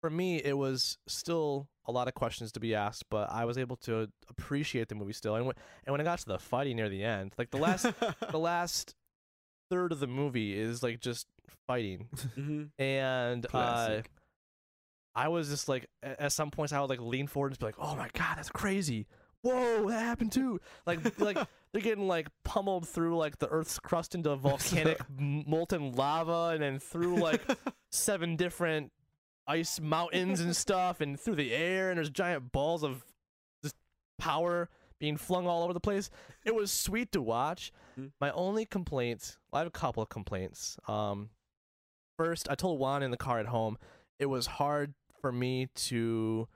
for 0.01 0.09
me, 0.09 0.37
it 0.43 0.57
was 0.57 0.97
still 1.07 1.67
a 1.85 1.91
lot 1.91 2.07
of 2.09 2.13
questions 2.13 2.51
to 2.51 2.59
be 2.59 2.75
asked, 2.75 3.05
but 3.09 3.31
I 3.31 3.45
was 3.45 3.57
able 3.57 3.77
to 3.77 4.09
appreciate 4.29 4.89
the 4.89 4.95
movie 4.95 5.13
still. 5.13 5.35
And 5.35 5.45
when 5.45 5.55
and 5.85 5.93
when 5.93 6.01
I 6.01 6.03
got 6.03 6.19
to 6.19 6.25
the 6.25 6.39
fighting 6.39 6.75
near 6.75 6.89
the 6.89 7.03
end, 7.03 7.33
like 7.37 7.51
the 7.51 7.57
last 7.57 7.85
the 8.31 8.39
last 8.39 8.95
third 9.71 9.91
of 9.93 9.99
the 9.99 10.07
movie 10.07 10.59
is 10.59 10.83
like 10.83 10.99
just 10.99 11.25
fighting, 11.67 12.09
hmm 12.35 12.63
and 12.77 13.45
uh, 13.53 14.01
I 15.15 15.27
was 15.27 15.49
just 15.49 15.69
like, 15.69 15.87
at 16.01 16.31
some 16.31 16.49
points, 16.51 16.73
I 16.73 16.81
would 16.81 16.89
like 16.89 16.99
lean 16.99 17.27
forward 17.27 17.47
and 17.47 17.53
just 17.53 17.59
be 17.61 17.67
like, 17.67 17.75
"Oh 17.77 17.95
my 17.95 18.09
god, 18.13 18.37
that's 18.37 18.49
crazy! 18.49 19.07
Whoa, 19.43 19.89
that 19.89 19.99
happened 19.99 20.31
too!" 20.31 20.59
Like, 20.87 21.19
like 21.19 21.37
they're 21.71 21.81
getting 21.81 22.07
like 22.07 22.27
pummeled 22.43 22.87
through 22.87 23.17
like 23.17 23.37
the 23.39 23.47
Earth's 23.47 23.77
crust 23.79 24.15
into 24.15 24.35
volcanic 24.35 24.99
m- 25.19 25.43
molten 25.47 25.91
lava, 25.93 26.49
and 26.53 26.61
then 26.63 26.79
through 26.79 27.17
like 27.17 27.41
seven 27.91 28.35
different 28.35 28.91
ice 29.45 29.79
mountains 29.79 30.39
and 30.39 30.55
stuff, 30.55 31.01
and 31.01 31.19
through 31.19 31.35
the 31.35 31.53
air, 31.53 31.89
and 31.91 31.97
there's 31.97 32.09
giant 32.09 32.51
balls 32.51 32.83
of 32.83 33.05
just 33.61 33.75
power 34.17 34.69
being 34.99 35.17
flung 35.17 35.45
all 35.47 35.63
over 35.63 35.73
the 35.73 35.79
place. 35.81 36.09
It 36.45 36.55
was 36.55 36.71
sweet 36.71 37.11
to 37.11 37.21
watch. 37.21 37.73
Mhm. 37.99 38.11
My 38.21 38.31
only 38.31 38.65
complaint, 38.65 39.37
well, 39.51 39.57
I 39.57 39.61
have 39.63 39.67
a 39.67 39.71
couple 39.71 40.01
of 40.01 40.07
complaints. 40.07 40.77
Um, 40.87 41.29
first, 42.17 42.47
I 42.49 42.55
told 42.55 42.79
Juan 42.79 43.03
in 43.03 43.11
the 43.11 43.17
car 43.17 43.39
at 43.39 43.47
home, 43.47 43.77
it 44.19 44.27
was 44.27 44.45
hard 44.45 44.93
for 45.19 45.33
me 45.33 45.67
to 45.75 46.47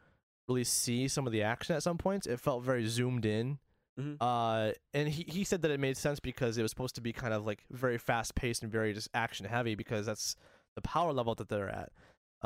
really 0.48 0.64
see 0.64 1.08
some 1.08 1.26
of 1.26 1.34
the 1.34 1.44
action 1.44 1.76
at 1.76 1.84
some 1.84 1.98
points. 1.98 2.28
It 2.28 2.40
felt 2.40 2.64
very 2.64 2.86
zoomed 2.88 3.26
in. 3.26 3.60
Mhm. 4.00 4.18
Uh, 4.22 4.74
and 4.94 5.10
he, 5.10 5.24
he 5.28 5.44
said 5.44 5.62
that 5.64 5.72
it 5.72 5.80
made 5.80 5.98
sense 5.98 6.20
because 6.20 6.58
it 6.58 6.62
was 6.62 6.72
supposed 6.72 6.96
to 6.96 7.02
be 7.02 7.12
kind 7.14 7.34
of 7.34 7.46
like 7.46 7.64
very 7.72 7.98
fast 7.98 8.36
paced 8.36 8.62
and 8.64 8.72
very 8.72 8.94
just 8.94 9.10
action 9.14 9.46
heavy 9.46 9.76
because 9.76 10.06
that's 10.06 10.36
the 10.76 10.82
power 10.82 11.12
level 11.12 11.34
that 11.36 11.50
they're 11.50 11.70
at. 11.70 11.92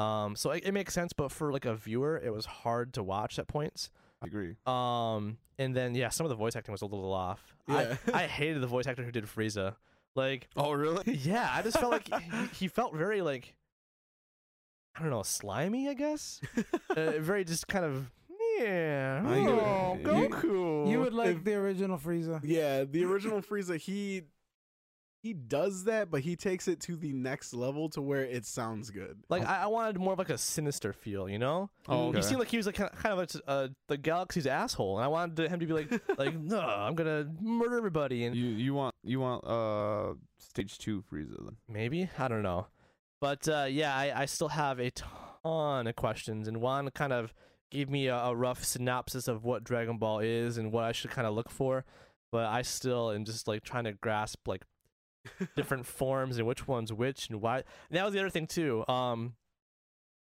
Um, 0.02 0.36
so 0.38 0.52
it, 0.52 0.64
it 0.66 0.72
makes 0.74 0.94
sense, 0.94 1.12
but 1.12 1.32
for 1.32 1.52
like 1.52 1.66
a 1.66 1.76
viewer, 1.76 2.18
it 2.24 2.34
was 2.34 2.46
hard 2.46 2.94
to 2.94 3.04
watch 3.04 3.38
at 3.38 3.48
points. 3.48 3.92
I 4.22 4.28
agree. 4.28 4.56
Um, 4.66 5.38
and 5.60 5.76
then 5.76 5.94
yeah, 5.96 6.10
some 6.10 6.26
of 6.26 6.30
the 6.30 6.36
voice 6.36 6.56
acting 6.56 6.72
was 6.72 6.82
a 6.82 6.86
little 6.86 7.14
off. 7.14 7.54
Yeah. 7.68 7.98
I, 8.14 8.24
I 8.24 8.28
hated 8.28 8.62
the 8.62 8.68
voice 8.68 8.88
actor 8.88 9.04
who 9.04 9.12
did 9.12 9.26
Frieza. 9.26 9.76
Like, 10.16 10.48
Oh, 10.56 10.72
really? 10.72 11.14
yeah, 11.24 11.50
I 11.54 11.62
just 11.62 11.78
felt 11.80 11.92
like 11.92 12.08
he, 12.22 12.48
he 12.66 12.68
felt 12.70 12.96
very 12.96 13.22
like 13.22 13.54
I 14.96 15.02
don't 15.02 15.10
know, 15.10 15.24
slimy. 15.24 15.88
I 15.90 15.94
guess. 15.94 16.42
uh, 16.96 17.12
very 17.20 17.44
just 17.46 17.68
kind 17.68 17.86
of 17.86 18.12
yeah. 18.60 19.24
I. 19.26 19.38
Oh, 19.40 19.98
You- 20.00 20.06
Goku. 20.08 20.90
You 20.92 21.00
would 21.00 21.14
like 21.14 21.38
If- 21.38 21.44
the 21.44 21.56
original 21.56 21.98
Frieza. 21.98 22.42
Yeah, 22.44 22.84
the 22.84 23.04
original 23.12 23.42
Frieza, 23.42 23.78
he 23.78 24.24
he 25.24 25.34
does 25.34 25.84
that, 25.84 26.10
but 26.10 26.22
he 26.22 26.36
takes 26.36 26.68
it 26.68 26.80
to 26.82 26.96
the 26.96 27.14
next 27.14 27.54
level 27.54 27.90
to 27.90 28.02
where 28.02 28.24
it 28.26 28.44
sounds 28.44 28.90
good. 28.90 29.20
like 29.30 29.46
I, 29.48 29.64
I 29.64 29.68
wanted 29.68 30.00
more 30.00 30.14
of 30.14 30.20
like 30.20 30.32
a 30.32 30.38
sinister 30.38 30.94
feel, 30.94 31.30
you 31.30 31.38
know. 31.38 31.70
Oh, 31.88 32.12
He 32.12 32.18
He 32.18 32.24
seemed 32.24 32.40
like 32.40 32.48
he 32.50 32.58
was 32.58 32.66
like 32.66 32.74
kind 32.74 32.90
of, 32.92 32.98
kind 32.98 33.14
of 33.14 33.20
like 33.20 33.30
uh, 33.48 33.68
the 33.88 33.98
galaxy's 33.98 34.48
asshole, 34.48 34.98
and 34.98 35.06
I 35.06 35.08
wanted 35.08 35.48
him 35.52 35.60
to 35.60 35.66
be 35.68 35.74
like, 35.74 35.92
like, 36.18 36.36
no, 36.36 36.60
I'm 36.60 36.96
gonna 36.96 37.28
murder 37.40 37.78
everybody, 37.78 38.26
and 38.26 38.36
you 38.36 38.46
you 38.48 38.74
want 38.74 38.96
you 39.04 39.20
want 39.20 39.46
uh 39.46 40.16
stage 40.40 40.80
two 40.80 41.04
Frieza 41.04 41.38
then? 41.38 41.56
maybe 41.70 42.10
I 42.18 42.28
don't 42.28 42.42
know, 42.44 42.66
but 43.22 43.48
uh, 43.48 43.68
yeah, 43.70 43.96
I, 43.96 44.22
I 44.24 44.26
still 44.26 44.50
have 44.50 44.80
a 44.80 44.92
ton 44.92 45.88
of 45.88 45.96
questions, 45.96 46.48
and 46.48 46.60
Juan 46.60 46.90
kind 46.92 47.14
of 47.14 47.34
gave 47.70 47.90
me 47.90 48.08
a, 48.08 48.16
a 48.18 48.36
rough 48.36 48.64
synopsis 48.66 49.30
of 49.30 49.46
what 49.46 49.64
Dragon 49.64 49.98
Ball 49.98 50.20
is 50.20 50.58
and 50.58 50.72
what 50.74 50.84
I 50.84 50.92
should 50.92 51.12
kind 51.12 51.26
of 51.26 51.34
look 51.34 51.50
for, 51.50 51.86
but 52.32 52.46
I 52.46 52.64
still 52.64 53.12
am 53.12 53.24
just 53.24 53.48
like 53.48 53.64
trying 53.64 53.86
to 53.86 53.94
grasp 53.94 54.46
like 54.48 54.64
different 55.56 55.86
forms 55.86 56.38
and 56.38 56.46
which 56.46 56.68
one's 56.68 56.92
which 56.92 57.30
and 57.30 57.42
why. 57.42 57.58
And 57.58 57.66
that 57.92 58.04
was 58.04 58.14
the 58.14 58.20
other 58.20 58.30
thing 58.30 58.48
too. 58.48 58.84
Um, 58.90 59.36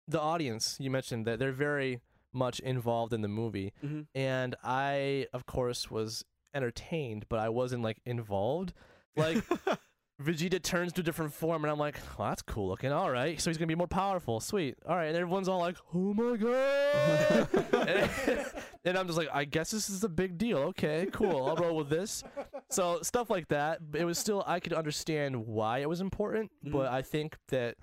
the 0.07 0.19
audience 0.19 0.77
you 0.79 0.89
mentioned 0.89 1.25
that 1.27 1.37
they're 1.39 1.51
very 1.51 1.99
much 2.33 2.59
involved 2.59 3.13
in 3.13 3.21
the 3.21 3.27
movie, 3.27 3.73
Mhm. 3.83 4.07
and 4.15 4.55
I 4.63 5.27
of 5.33 5.45
course 5.45 5.91
was 5.91 6.23
entertained, 6.53 7.25
but 7.29 7.39
I 7.39 7.49
wasn't 7.49 7.83
like 7.83 7.99
involved. 8.05 8.73
Like 9.15 9.43
Vegeta 10.21 10.63
turns 10.63 10.93
to 10.93 11.01
a 11.01 11.03
different 11.03 11.33
form, 11.33 11.65
and 11.65 11.71
I'm 11.71 11.77
like, 11.77 11.97
well, 12.17 12.29
that's 12.29 12.41
cool 12.41 12.69
looking. 12.69 12.91
All 12.91 13.11
right, 13.11 13.39
so 13.39 13.49
he's 13.49 13.57
gonna 13.57 13.67
be 13.67 13.75
more 13.75 13.87
powerful. 13.87 14.39
Sweet. 14.39 14.77
All 14.87 14.95
right, 14.95 15.07
and 15.07 15.17
everyone's 15.17 15.49
all 15.49 15.59
like, 15.59 15.75
oh 15.93 16.13
my 16.13 16.37
god. 16.37 17.47
and, 17.87 18.45
and 18.85 18.97
I'm 18.97 19.07
just 19.07 19.17
like, 19.17 19.27
I 19.33 19.43
guess 19.43 19.71
this 19.71 19.89
is 19.89 20.05
a 20.05 20.09
big 20.09 20.37
deal. 20.37 20.59
Okay, 20.59 21.07
cool. 21.11 21.45
I'll 21.47 21.57
roll 21.57 21.75
with 21.75 21.89
this. 21.89 22.23
So 22.69 22.99
stuff 23.01 23.29
like 23.29 23.49
that. 23.49 23.79
It 23.93 24.05
was 24.05 24.17
still 24.17 24.41
I 24.47 24.61
could 24.61 24.73
understand 24.73 25.47
why 25.47 25.79
it 25.79 25.89
was 25.89 25.99
important, 25.99 26.49
but 26.63 26.87
I 26.87 27.01
think 27.01 27.37
that 27.49 27.75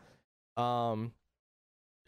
um, 0.56 1.12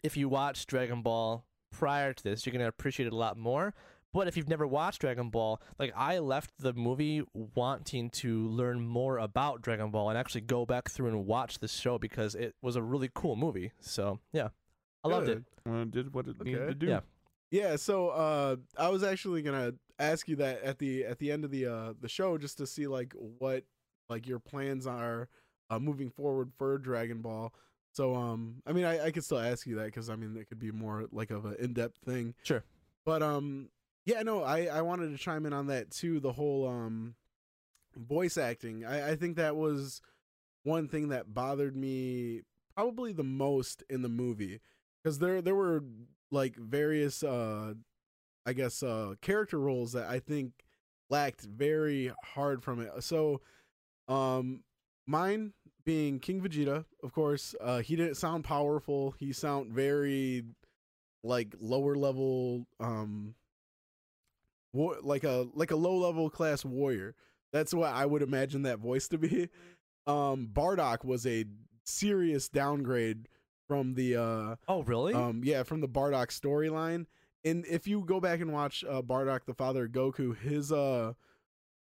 if 0.01 0.17
you 0.17 0.27
watch 0.27 0.65
Dragon 0.65 1.03
Ball 1.03 1.45
prior 1.71 2.13
to 2.13 2.23
this, 2.23 2.45
you're 2.45 2.53
gonna 2.53 2.67
appreciate 2.67 3.05
it 3.05 3.13
a 3.13 3.17
lot 3.17 3.37
more. 3.37 3.75
But 4.15 4.29
if 4.29 4.37
you've 4.37 4.47
never 4.47 4.65
watched 4.65 5.01
Dragon 5.01 5.29
Ball, 5.29 5.61
like 5.77 5.91
I 5.93 6.19
left 6.19 6.51
the 6.57 6.71
movie 6.71 7.21
wanting 7.33 8.09
to 8.11 8.47
learn 8.47 8.79
more 8.79 9.17
about 9.17 9.61
Dragon 9.61 9.91
Ball 9.91 10.07
and 10.09 10.17
actually 10.17 10.39
go 10.39 10.65
back 10.65 10.89
through 10.89 11.09
and 11.09 11.25
watch 11.25 11.59
the 11.59 11.67
show 11.67 11.99
because 11.99 12.33
it 12.33 12.55
was 12.61 12.77
a 12.77 12.81
really 12.81 13.09
cool 13.13 13.35
movie. 13.35 13.73
So 13.81 14.19
yeah, 14.31 14.49
I 15.03 15.09
loved 15.09 15.27
it. 15.27 15.43
Good. 15.65 15.81
Uh, 15.81 15.83
did 15.83 16.13
what 16.13 16.29
it 16.29 16.41
needed 16.41 16.65
to 16.65 16.73
do. 16.75 16.87
Yeah. 16.87 16.99
Yeah, 17.51 17.75
so 17.75 18.07
uh 18.07 18.55
I 18.77 18.87
was 18.87 19.03
actually 19.03 19.41
gonna 19.41 19.73
ask 19.99 20.29
you 20.29 20.37
that 20.37 20.63
at 20.63 20.79
the 20.79 21.03
at 21.03 21.19
the 21.19 21.29
end 21.29 21.43
of 21.43 21.51
the 21.51 21.65
uh 21.65 21.93
the 21.99 22.07
show 22.07 22.37
just 22.37 22.57
to 22.59 22.67
see 22.67 22.87
like 22.87 23.13
what 23.39 23.65
like 24.09 24.27
your 24.27 24.39
plans 24.39 24.87
are 24.87 25.27
uh 25.69 25.77
moving 25.77 26.09
forward 26.09 26.53
for 26.57 26.77
Dragon 26.77 27.21
Ball. 27.21 27.53
So 27.91 28.15
um 28.15 28.61
I 28.65 28.71
mean 28.71 28.85
I, 28.85 29.07
I 29.07 29.11
could 29.11 29.25
still 29.25 29.39
ask 29.39 29.67
you 29.67 29.75
that 29.75 29.87
because 29.87 30.09
I 30.09 30.15
mean 30.15 30.37
it 30.37 30.47
could 30.47 30.59
be 30.59 30.71
more 30.71 31.05
like 31.11 31.31
of 31.31 31.43
an 31.43 31.57
in 31.59 31.73
depth 31.73 31.97
thing. 32.05 32.33
Sure. 32.43 32.63
But 33.05 33.21
um 33.21 33.69
yeah 34.05 34.23
no 34.23 34.43
I 34.43 34.65
I 34.65 34.81
wanted 34.81 35.11
to 35.11 35.17
chime 35.17 35.45
in 35.45 35.53
on 35.53 35.67
that 35.67 35.91
too 35.91 36.19
the 36.19 36.33
whole 36.33 36.67
um 36.67 37.15
voice 37.95 38.37
acting. 38.37 38.85
I 38.85 39.11
I 39.11 39.15
think 39.15 39.37
that 39.37 39.55
was 39.55 40.01
one 40.63 40.87
thing 40.87 41.09
that 41.09 41.33
bothered 41.33 41.75
me 41.75 42.41
probably 42.75 43.13
the 43.13 43.23
most 43.23 43.83
in 43.89 44.01
the 44.01 44.09
movie 44.09 44.59
because 45.03 45.19
there 45.19 45.41
there 45.41 45.55
were 45.55 45.83
like 46.31 46.55
various 46.55 47.23
uh 47.23 47.73
I 48.45 48.53
guess 48.53 48.83
uh 48.83 49.15
character 49.21 49.59
roles 49.59 49.93
that 49.93 50.07
I 50.09 50.19
think 50.19 50.53
lacked 51.09 51.41
very 51.43 52.11
hard 52.23 52.63
from 52.63 52.81
it. 52.81 52.91
So 53.03 53.41
um 54.07 54.63
mine 55.07 55.53
being 55.85 56.19
King 56.19 56.41
Vegeta, 56.41 56.85
of 57.03 57.13
course, 57.13 57.55
uh 57.61 57.79
he 57.79 57.95
didn't 57.95 58.15
sound 58.15 58.43
powerful. 58.43 59.11
He 59.19 59.33
sound 59.33 59.71
very 59.73 60.43
like 61.23 61.55
lower 61.59 61.95
level 61.95 62.67
um 62.79 63.35
war- 64.75 64.97
like 65.01 65.23
a 65.23 65.47
like 65.53 65.71
a 65.71 65.75
low 65.75 65.97
level 65.97 66.29
class 66.29 66.63
warrior. 66.65 67.15
That's 67.53 67.73
what 67.73 67.93
I 67.93 68.05
would 68.05 68.21
imagine 68.21 68.63
that 68.63 68.79
voice 68.79 69.07
to 69.09 69.17
be. 69.17 69.49
Um 70.07 70.49
Bardock 70.53 71.03
was 71.03 71.25
a 71.25 71.45
serious 71.83 72.47
downgrade 72.49 73.27
from 73.67 73.95
the 73.95 74.15
uh 74.17 74.55
Oh 74.67 74.83
really? 74.83 75.13
um, 75.13 75.41
yeah, 75.43 75.63
from 75.63 75.81
the 75.81 75.87
Bardock 75.87 76.27
storyline. 76.27 77.07
And 77.43 77.65
if 77.65 77.87
you 77.87 78.03
go 78.05 78.19
back 78.19 78.39
and 78.41 78.51
watch 78.53 78.83
uh, 78.87 79.01
Bardock, 79.01 79.45
the 79.45 79.53
father 79.53 79.85
of 79.85 79.91
Goku, 79.91 80.37
his 80.37 80.71
uh 80.71 81.13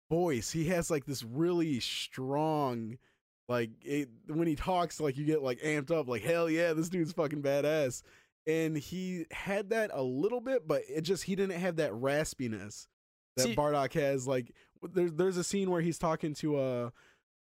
voice, 0.09 0.51
he 0.51 0.65
has 0.65 0.89
like 0.91 1.05
this 1.05 1.23
really 1.23 1.79
strong, 1.79 2.97
like 3.47 3.69
it, 3.81 4.09
when 4.27 4.47
he 4.47 4.55
talks, 4.55 4.99
like 4.99 5.17
you 5.17 5.25
get 5.25 5.41
like 5.41 5.59
amped 5.61 5.91
up, 5.91 6.07
like 6.07 6.21
hell 6.23 6.49
yeah, 6.49 6.73
this 6.73 6.89
dude's 6.89 7.13
fucking 7.13 7.41
badass. 7.41 8.01
And 8.47 8.75
he 8.77 9.25
had 9.31 9.69
that 9.69 9.91
a 9.93 10.01
little 10.01 10.41
bit, 10.41 10.67
but 10.67 10.81
it 10.89 11.01
just 11.01 11.23
he 11.23 11.35
didn't 11.35 11.59
have 11.59 11.75
that 11.75 11.91
raspiness 11.91 12.87
that 13.37 13.43
See- 13.43 13.55
Bardock 13.55 13.93
has. 13.93 14.27
Like 14.27 14.51
there's 14.81 15.13
there's 15.13 15.37
a 15.37 15.43
scene 15.43 15.69
where 15.69 15.81
he's 15.81 15.99
talking 15.99 16.33
to 16.35 16.57
uh 16.57 16.89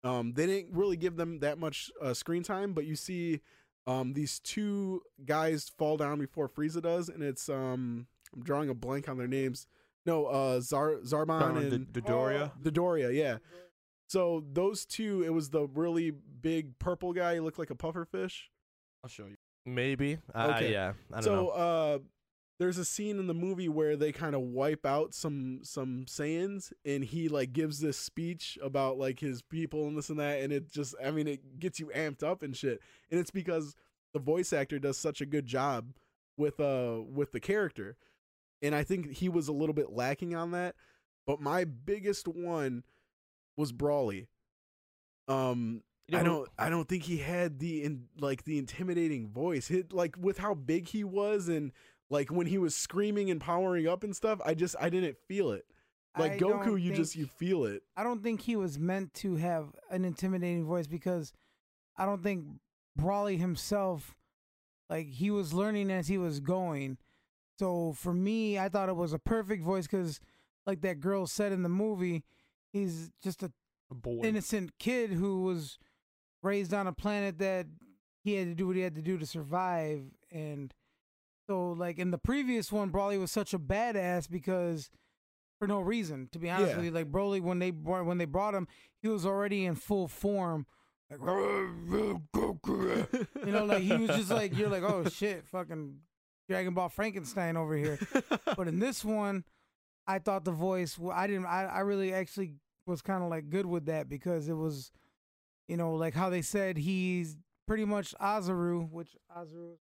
um 0.04 0.32
they 0.32 0.46
didn't 0.46 0.74
really 0.74 0.96
give 0.96 1.16
them 1.16 1.40
that 1.40 1.58
much 1.58 1.90
uh, 2.00 2.14
screen 2.14 2.42
time, 2.42 2.72
but 2.72 2.86
you 2.86 2.96
see 2.96 3.40
um 3.86 4.12
these 4.14 4.38
two 4.40 5.02
guys 5.24 5.70
fall 5.76 5.96
down 5.96 6.18
before 6.18 6.48
Frieza 6.48 6.80
does, 6.80 7.08
and 7.08 7.22
it's 7.22 7.48
um 7.48 8.06
I'm 8.34 8.42
drawing 8.42 8.68
a 8.70 8.74
blank 8.74 9.08
on 9.08 9.18
their 9.18 9.28
names. 9.28 9.66
No, 10.06 10.26
uh 10.26 10.60
Zar 10.60 10.96
Zarbon 11.04 11.40
and 11.72 11.92
D- 11.92 12.00
Dodoria. 12.00 12.52
Dodoria, 12.62 13.14
yeah. 13.14 13.38
So 14.08 14.42
those 14.52 14.86
two, 14.86 15.22
it 15.22 15.34
was 15.34 15.50
the 15.50 15.66
really 15.66 16.12
big 16.12 16.78
purple 16.78 17.12
guy. 17.12 17.34
He 17.34 17.40
looked 17.40 17.58
like 17.58 17.68
a 17.70 17.74
puffer 17.74 18.06
fish. 18.06 18.50
I'll 19.04 19.10
show 19.10 19.26
you. 19.26 19.36
Maybe. 19.74 20.18
Uh, 20.34 20.52
Okay. 20.56 20.72
yeah. 20.72 20.92
I 21.12 21.20
don't 21.20 21.24
so 21.24 21.48
uh 21.48 21.98
there's 22.58 22.78
a 22.78 22.84
scene 22.84 23.20
in 23.20 23.28
the 23.28 23.34
movie 23.34 23.68
where 23.68 23.96
they 23.96 24.10
kind 24.10 24.34
of 24.34 24.40
wipe 24.40 24.84
out 24.84 25.14
some 25.14 25.60
some 25.62 26.04
Saiyans 26.06 26.72
and 26.84 27.04
he 27.04 27.28
like 27.28 27.52
gives 27.52 27.78
this 27.78 27.96
speech 27.96 28.58
about 28.60 28.98
like 28.98 29.20
his 29.20 29.42
people 29.42 29.86
and 29.86 29.96
this 29.96 30.10
and 30.10 30.18
that 30.18 30.40
and 30.40 30.52
it 30.52 30.68
just 30.70 30.94
I 31.04 31.12
mean 31.12 31.28
it 31.28 31.60
gets 31.60 31.78
you 31.78 31.86
amped 31.94 32.22
up 32.24 32.42
and 32.42 32.56
shit. 32.56 32.80
And 33.10 33.20
it's 33.20 33.30
because 33.30 33.76
the 34.12 34.18
voice 34.18 34.52
actor 34.52 34.78
does 34.80 34.96
such 34.98 35.20
a 35.20 35.26
good 35.26 35.46
job 35.46 35.92
with 36.36 36.58
uh 36.58 37.00
with 37.08 37.30
the 37.32 37.40
character. 37.40 37.96
And 38.60 38.74
I 38.74 38.82
think 38.82 39.12
he 39.12 39.28
was 39.28 39.46
a 39.46 39.52
little 39.52 39.74
bit 39.74 39.92
lacking 39.92 40.34
on 40.34 40.50
that. 40.50 40.74
But 41.26 41.40
my 41.40 41.64
biggest 41.64 42.26
one 42.26 42.82
was 43.56 43.72
Broly. 43.72 44.26
Um 45.28 45.82
You 46.08 46.16
know 46.16 46.20
I 46.20 46.22
don't 46.24 46.48
I 46.58 46.70
don't 46.70 46.88
think 46.88 47.02
he 47.04 47.18
had 47.18 47.58
the 47.58 47.84
in 47.84 48.04
like 48.18 48.44
the 48.44 48.58
intimidating 48.58 49.28
voice. 49.28 49.68
Hit 49.68 49.92
like 49.92 50.16
with 50.18 50.38
how 50.38 50.54
big 50.54 50.88
he 50.88 51.04
was 51.04 51.48
and 51.48 51.72
like 52.10 52.30
when 52.30 52.46
he 52.46 52.58
was 52.58 52.74
screaming 52.74 53.30
and 53.30 53.40
powering 53.40 53.86
up 53.86 54.02
and 54.04 54.16
stuff, 54.16 54.40
I 54.44 54.54
just 54.54 54.74
I 54.80 54.88
didn't 54.88 55.18
feel 55.28 55.50
it. 55.52 55.66
Like 56.16 56.32
I 56.32 56.38
Goku, 56.38 56.64
don't 56.64 56.80
you 56.82 56.92
just 56.92 57.14
you 57.14 57.26
feel 57.26 57.64
it. 57.64 57.82
I 57.96 58.02
don't 58.02 58.22
think 58.22 58.40
he 58.40 58.56
was 58.56 58.78
meant 58.78 59.12
to 59.14 59.36
have 59.36 59.74
an 59.90 60.04
intimidating 60.04 60.64
voice 60.64 60.86
because 60.86 61.32
I 61.96 62.06
don't 62.06 62.22
think 62.22 62.44
Broly 62.98 63.38
himself, 63.38 64.16
like 64.88 65.08
he 65.10 65.30
was 65.30 65.52
learning 65.52 65.90
as 65.90 66.08
he 66.08 66.16
was 66.18 66.40
going. 66.40 66.96
So 67.58 67.92
for 67.92 68.14
me, 68.14 68.58
I 68.58 68.68
thought 68.68 68.88
it 68.88 68.96
was 68.96 69.12
a 69.12 69.18
perfect 69.18 69.62
voice 69.62 69.86
because, 69.86 70.20
like 70.66 70.80
that 70.82 71.00
girl 71.00 71.26
said 71.26 71.52
in 71.52 71.62
the 71.62 71.68
movie, 71.68 72.24
he's 72.72 73.10
just 73.22 73.42
a 73.42 73.52
A 73.90 73.94
boy. 73.94 74.20
innocent 74.22 74.78
kid 74.78 75.10
who 75.10 75.42
was 75.42 75.78
raised 76.42 76.72
on 76.74 76.86
a 76.86 76.92
planet 76.92 77.38
that 77.38 77.66
he 78.24 78.34
had 78.34 78.46
to 78.48 78.54
do 78.54 78.66
what 78.66 78.76
he 78.76 78.82
had 78.82 78.94
to 78.94 79.02
do 79.02 79.18
to 79.18 79.26
survive 79.26 80.02
and 80.30 80.72
so 81.48 81.70
like 81.72 81.98
in 81.98 82.10
the 82.10 82.18
previous 82.18 82.70
one 82.70 82.90
Broly 82.92 83.18
was 83.18 83.32
such 83.32 83.54
a 83.54 83.58
badass 83.58 84.28
because 84.30 84.90
for 85.58 85.66
no 85.66 85.80
reason 85.80 86.28
to 86.32 86.38
be 86.38 86.50
honest 86.50 86.70
Yeah. 86.70 86.76
with 86.76 86.84
you 86.86 86.90
like 86.90 87.10
Broly 87.10 87.40
when 87.40 87.58
they 87.58 87.70
brought 87.70 88.04
when 88.06 88.18
they 88.18 88.24
brought 88.26 88.54
him 88.54 88.68
he 89.02 89.08
was 89.08 89.24
already 89.26 89.64
in 89.64 89.74
full 89.74 90.08
form 90.08 90.66
like 91.10 91.20
you 93.46 93.52
know 93.52 93.64
like 93.64 93.82
he 93.82 93.96
was 93.96 94.10
just 94.10 94.30
like 94.30 94.56
you're 94.56 94.68
like 94.68 94.82
oh 94.82 95.04
shit 95.10 95.46
fucking 95.48 95.96
Dragon 96.48 96.74
Ball 96.74 96.88
Frankenstein 96.88 97.56
over 97.56 97.76
here 97.76 97.98
but 98.56 98.68
in 98.68 98.78
this 98.78 99.04
one 99.04 99.44
I 100.06 100.18
thought 100.18 100.44
the 100.44 100.52
voice 100.52 100.98
I 101.12 101.26
didn't 101.26 101.46
I, 101.46 101.64
I 101.64 101.80
really 101.80 102.12
actually 102.12 102.54
was 102.86 103.02
kind 103.02 103.22
of 103.22 103.30
like 103.30 103.50
good 103.50 103.66
with 103.66 103.86
that 103.86 104.08
because 104.08 104.48
it 104.48 104.54
was 104.56 104.90
you 105.68 105.76
know 105.76 105.94
like 105.94 106.14
how 106.14 106.28
they 106.30 106.42
said 106.42 106.76
he's 106.76 107.36
pretty 107.66 107.84
much 107.84 108.14
Oozaru 108.20 108.90
which 108.90 109.16
Oozaru 109.36 109.76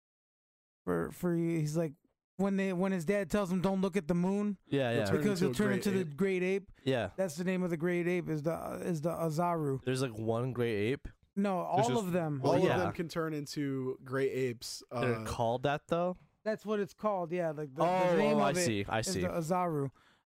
for 0.83 1.11
for 1.11 1.35
he's 1.35 1.77
like 1.77 1.93
when 2.37 2.55
they 2.57 2.73
when 2.73 2.91
his 2.91 3.05
dad 3.05 3.29
tells 3.29 3.51
him 3.51 3.61
don't 3.61 3.81
look 3.81 3.95
at 3.95 4.07
the 4.07 4.13
moon 4.15 4.57
Yeah, 4.67 4.89
He'll 4.91 4.99
yeah, 4.99 5.05
turn 5.05 5.17
because 5.17 5.41
into 5.41 5.45
he'll 5.45 5.53
turn 5.53 5.67
great 5.67 5.85
into 5.87 5.91
the 5.99 6.03
great 6.05 6.43
ape 6.43 6.71
yeah. 6.83 7.09
that's 7.15 7.35
the 7.35 7.43
name 7.43 7.61
of 7.63 7.69
the 7.69 7.77
great 7.77 8.07
ape 8.07 8.29
is 8.29 8.41
the 8.43 8.79
is 8.83 9.01
the 9.01 9.11
Oozaru 9.11 9.79
There's 9.85 10.01
like 10.01 10.17
one 10.17 10.51
great 10.53 10.75
ape. 10.93 11.07
no 11.35 11.59
all 11.59 11.77
just- 11.77 11.91
of 11.91 12.11
them 12.11 12.41
All 12.43 12.57
yeah. 12.57 12.75
of 12.75 12.79
them 12.81 12.91
can 12.93 13.07
turn 13.07 13.33
into 13.33 13.97
great 14.03 14.31
apes. 14.31 14.81
They're 14.91 15.15
Uh, 15.19 15.23
called 15.25 15.63
that 15.63 15.81
though. 15.87 16.17
that's 16.43 16.65
what 16.65 16.79
it's 16.79 16.93
called 16.93 17.31
yeah 17.31 17.51
like 17.51 17.73
the, 17.75 17.83
oh, 17.83 18.11
the 18.11 18.17
name 18.17 18.37
oh, 18.37 18.41
I 18.41 18.49
it 18.51 18.55
see. 18.57 18.85
I 18.89 18.99
is 18.99 19.07
see. 19.07 19.21
the 19.21 19.27
Oozaru. 19.29 19.89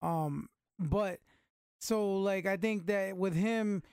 Um, 0.02 0.50
but 0.80 1.20
so 1.80 2.18
like 2.18 2.46
I 2.46 2.58
think 2.58 2.88
that 2.88 3.16
with 3.16 3.36
him, 3.36 3.84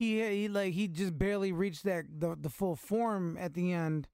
he 0.00 0.18
he 0.22 0.48
like 0.48 0.72
he 0.72 0.88
just 0.88 1.18
barely 1.18 1.52
reached 1.52 1.84
that 1.84 2.06
the 2.18 2.34
the 2.34 2.48
full 2.48 2.74
form 2.74 3.36
at 3.38 3.52
the 3.52 3.70
end, 3.70 4.08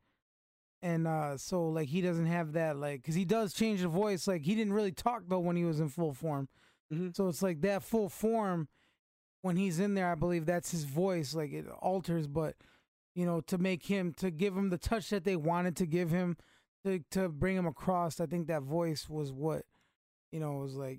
and 0.82 1.06
uh, 1.06 1.38
so 1.38 1.68
like 1.68 1.86
he 1.88 2.00
doesn't 2.00 2.26
have 2.26 2.54
that 2.54 2.76
like 2.76 3.02
because 3.02 3.14
he 3.14 3.24
does 3.24 3.54
change 3.54 3.82
the 3.82 3.88
voice. 3.88 4.26
Like 4.26 4.42
he 4.42 4.56
didn't 4.56 4.72
really 4.72 4.90
talk 4.90 5.22
though 5.28 5.38
when 5.38 5.54
he 5.54 5.64
was 5.64 5.78
in 5.78 5.88
full 5.88 6.12
form. 6.12 6.48
Mhm. 6.92 7.14
So 7.14 7.28
it's 7.28 7.40
like 7.40 7.60
that 7.60 7.84
full 7.84 8.08
form 8.08 8.66
when 9.42 9.56
he's 9.56 9.78
in 9.78 9.94
there. 9.94 10.10
I 10.10 10.16
believe 10.16 10.44
that's 10.44 10.72
his 10.72 10.82
voice. 10.82 11.36
Like 11.36 11.52
it 11.52 11.66
alters, 11.80 12.26
but 12.26 12.56
you 13.14 13.24
know 13.24 13.40
to 13.42 13.56
make 13.56 13.86
him 13.86 14.12
to 14.14 14.32
give 14.32 14.56
him 14.56 14.70
the 14.70 14.78
touch 14.78 15.08
that 15.10 15.22
they 15.22 15.36
wanted 15.36 15.76
to 15.76 15.86
give 15.86 16.10
him 16.10 16.36
to 16.84 16.98
to 17.12 17.28
bring 17.28 17.56
him 17.56 17.66
across. 17.66 18.18
I 18.18 18.26
think 18.26 18.48
that 18.48 18.62
voice 18.62 19.08
was 19.08 19.32
what 19.32 19.62
you 20.32 20.40
know 20.40 20.54
was 20.54 20.74
like. 20.74 20.98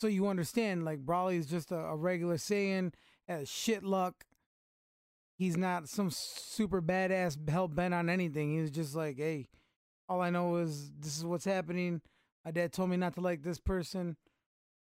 So 0.00 0.06
you 0.06 0.26
understand, 0.28 0.86
like 0.86 1.04
Broly 1.04 1.38
is 1.38 1.46
just 1.46 1.70
a, 1.70 1.76
a 1.76 1.96
regular 1.96 2.36
Saiyan, 2.36 2.94
has 3.28 3.48
shit 3.48 3.82
luck. 3.82 4.24
He's 5.38 5.56
not 5.56 5.88
some 5.88 6.10
super 6.10 6.80
badass 6.80 7.48
hell 7.48 7.68
bent 7.68 7.92
on 7.92 8.08
anything. 8.08 8.58
He's 8.58 8.70
just 8.70 8.94
like, 8.94 9.18
hey, 9.18 9.48
all 10.08 10.20
I 10.20 10.30
know 10.30 10.56
is 10.56 10.90
this 10.98 11.18
is 11.18 11.24
what's 11.24 11.44
happening. 11.44 12.00
My 12.44 12.50
dad 12.50 12.72
told 12.72 12.90
me 12.90 12.96
not 12.96 13.14
to 13.14 13.20
like 13.20 13.42
this 13.42 13.58
person. 13.58 14.16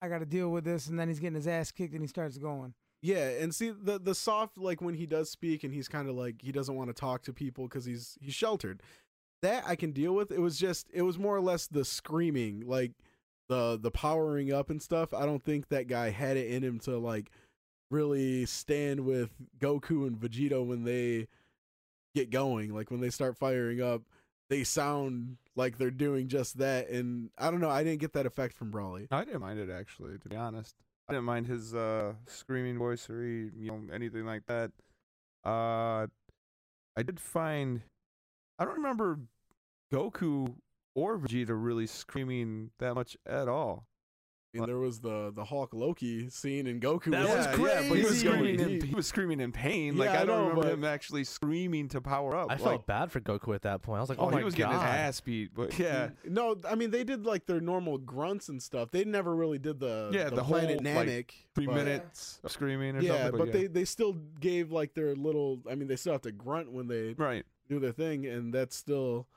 I 0.02 0.10
got 0.10 0.20
to 0.20 0.26
deal 0.26 0.50
with 0.50 0.66
this, 0.66 0.88
and 0.88 1.00
then 1.00 1.08
he's 1.08 1.20
getting 1.20 1.36
his 1.36 1.48
ass 1.48 1.72
kicked, 1.72 1.94
and 1.94 2.02
he 2.04 2.08
starts 2.08 2.38
going. 2.38 2.74
Yeah, 3.02 3.30
and 3.42 3.54
see 3.54 3.70
the 3.70 4.00
the 4.00 4.16
soft 4.16 4.58
like 4.58 4.82
when 4.82 4.96
he 4.96 5.06
does 5.06 5.30
speak 5.30 5.66
and 5.66 5.74
he's 5.74 5.90
kind 5.90 6.08
of 6.08 6.16
like 6.16 6.42
he 6.42 6.54
doesn't 6.54 6.76
want 6.76 6.90
to 6.90 6.94
talk 6.94 7.22
to 7.24 7.34
people 7.34 7.68
because 7.68 7.84
he's 7.84 8.18
he's 8.22 8.34
sheltered. 8.34 8.82
That 9.42 9.66
I 9.68 9.76
can 9.76 9.92
deal 9.92 10.14
with. 10.14 10.32
It 10.32 10.40
was 10.40 10.58
just 10.58 10.88
it 10.94 11.02
was 11.02 11.20
more 11.20 11.36
or 11.36 11.42
less 11.42 11.68
the 11.68 11.84
screaming, 11.84 12.64
like 12.66 12.94
the 13.50 13.78
the 13.78 13.92
powering 13.92 14.54
up 14.54 14.70
and 14.70 14.82
stuff. 14.82 15.14
I 15.14 15.26
don't 15.26 15.44
think 15.44 15.68
that 15.68 15.88
guy 15.88 16.12
had 16.12 16.38
it 16.38 16.50
in 16.50 16.64
him 16.64 16.80
to 16.80 16.98
like 16.98 17.30
really 17.94 18.46
stand 18.46 19.02
with 19.02 19.30
Goku 19.60 20.08
and 20.08 20.20
Vegeta 20.20 20.66
when 20.66 20.84
they 20.84 21.28
get 22.16 22.32
going. 22.32 22.74
Like 22.74 22.92
when 22.92 23.00
they 23.00 23.10
start 23.10 23.38
firing 23.38 23.82
up, 23.82 24.02
they 24.50 24.64
sound 24.64 25.38
like 25.56 25.78
they're 25.78 25.92
doing 25.92 26.28
just 26.28 26.58
that. 26.58 26.90
And 26.90 27.30
I 27.38 27.52
don't 27.52 27.62
know. 27.62 27.70
I 27.70 27.84
didn't 27.84 28.02
get 28.02 28.14
that 28.14 28.26
effect 28.26 28.56
from 28.56 28.72
Broly. 28.72 29.08
I 29.12 29.24
didn't 29.24 29.42
mind 29.42 29.60
it 29.60 29.70
actually, 29.70 30.18
to 30.18 30.30
be 30.30 30.36
honest. 30.36 30.76
I 31.08 31.14
didn't 31.14 31.26
mind 31.26 31.48
his 31.48 31.76
uh 31.76 32.14
screaming 32.28 32.78
voice 32.78 33.10
or 33.10 33.24
you 33.24 33.52
know 33.56 33.82
anything 33.94 34.26
like 34.26 34.46
that. 34.48 34.72
Uh, 35.46 36.08
I 36.96 37.04
did 37.04 37.20
find 37.20 37.82
I 38.58 38.66
don't 38.66 38.76
remember 38.76 39.20
Goku 39.94 40.56
or 40.96 41.18
Vegeta 41.18 41.52
really 41.52 41.88
screaming 41.88 42.72
that 42.80 42.96
much 42.96 43.18
at 43.26 43.48
all. 43.48 43.86
I 44.54 44.60
mean, 44.60 44.68
there 44.68 44.78
was 44.78 45.00
the 45.00 45.32
the 45.36 45.44
Hulk 45.44 45.74
Loki 45.74 46.30
scene 46.30 46.68
in 46.68 46.80
Goku. 46.80 47.12
That 47.12 47.24
was 47.28 47.46
yeah, 47.46 47.54
crazy. 47.54 47.70
Yeah, 47.70 47.90
but 47.90 47.96
he 47.96 47.96
he 47.96 48.02
was 48.04 48.12
was 48.12 48.20
screaming. 48.20 48.60
In, 48.60 48.82
he 48.82 48.96
was 48.96 49.08
screaming 49.08 49.40
in 49.40 49.52
pain. 49.52 49.94
Yeah, 49.96 50.00
like 50.00 50.10
I, 50.12 50.22
I 50.22 50.26
don't 50.26 50.28
know, 50.28 50.50
remember 50.50 50.70
him 50.70 50.84
actually 50.84 51.24
screaming 51.24 51.88
to 51.90 52.02
power 52.02 52.36
up. 52.36 52.52
I 52.52 52.54
like, 52.56 52.62
felt 52.62 52.86
bad 52.86 53.12
for 53.12 53.20
Goku 53.20 53.56
at 53.56 53.64
that 53.64 53.82
point. 53.82 53.98
I 53.98 54.02
was 54.02 54.10
like, 54.10 54.20
oh, 54.20 54.28
oh, 54.28 54.30
my 54.30 54.40
he 54.40 54.44
was 54.44 54.54
god. 54.54 54.66
getting 54.66 54.80
his 54.80 54.84
ass 54.84 55.22
beat. 55.22 55.56
But 55.56 55.78
yeah, 55.80 56.10
No, 56.26 56.56
I 56.70 56.76
mean 56.76 56.92
they 56.92 57.04
did 57.04 57.26
like 57.26 57.48
their 57.48 57.62
normal 57.62 57.98
grunts 57.98 58.50
and 58.50 58.62
stuff. 58.62 58.92
They 58.92 59.04
never 59.06 59.36
really 59.36 59.58
did 59.60 59.80
the 59.80 60.12
Yeah, 60.14 60.26
the, 60.26 60.36
the 60.38 60.44
Planet 60.44 60.86
whole, 60.86 61.06
like, 61.06 61.34
three 61.56 61.66
but- 61.66 61.76
minutes 61.76 62.40
of 62.44 62.52
screaming 62.52 62.96
or 62.96 63.02
Yeah, 63.02 63.24
something. 63.24 63.40
but 63.40 63.48
yeah. 63.48 63.54
they 63.54 63.68
they 63.68 63.86
still 63.86 64.14
gave 64.40 64.72
like 64.72 64.94
their 64.94 65.16
little. 65.16 65.62
I 65.70 65.74
mean, 65.76 65.88
they 65.88 65.96
still 65.96 66.14
have 66.14 66.22
to 66.22 66.32
grunt 66.32 66.72
when 66.72 66.88
they 66.88 67.16
right. 67.18 67.44
do 67.70 67.80
their 67.80 67.92
thing, 67.92 68.28
and 68.28 68.54
that's 68.54 68.76
still 68.76 69.28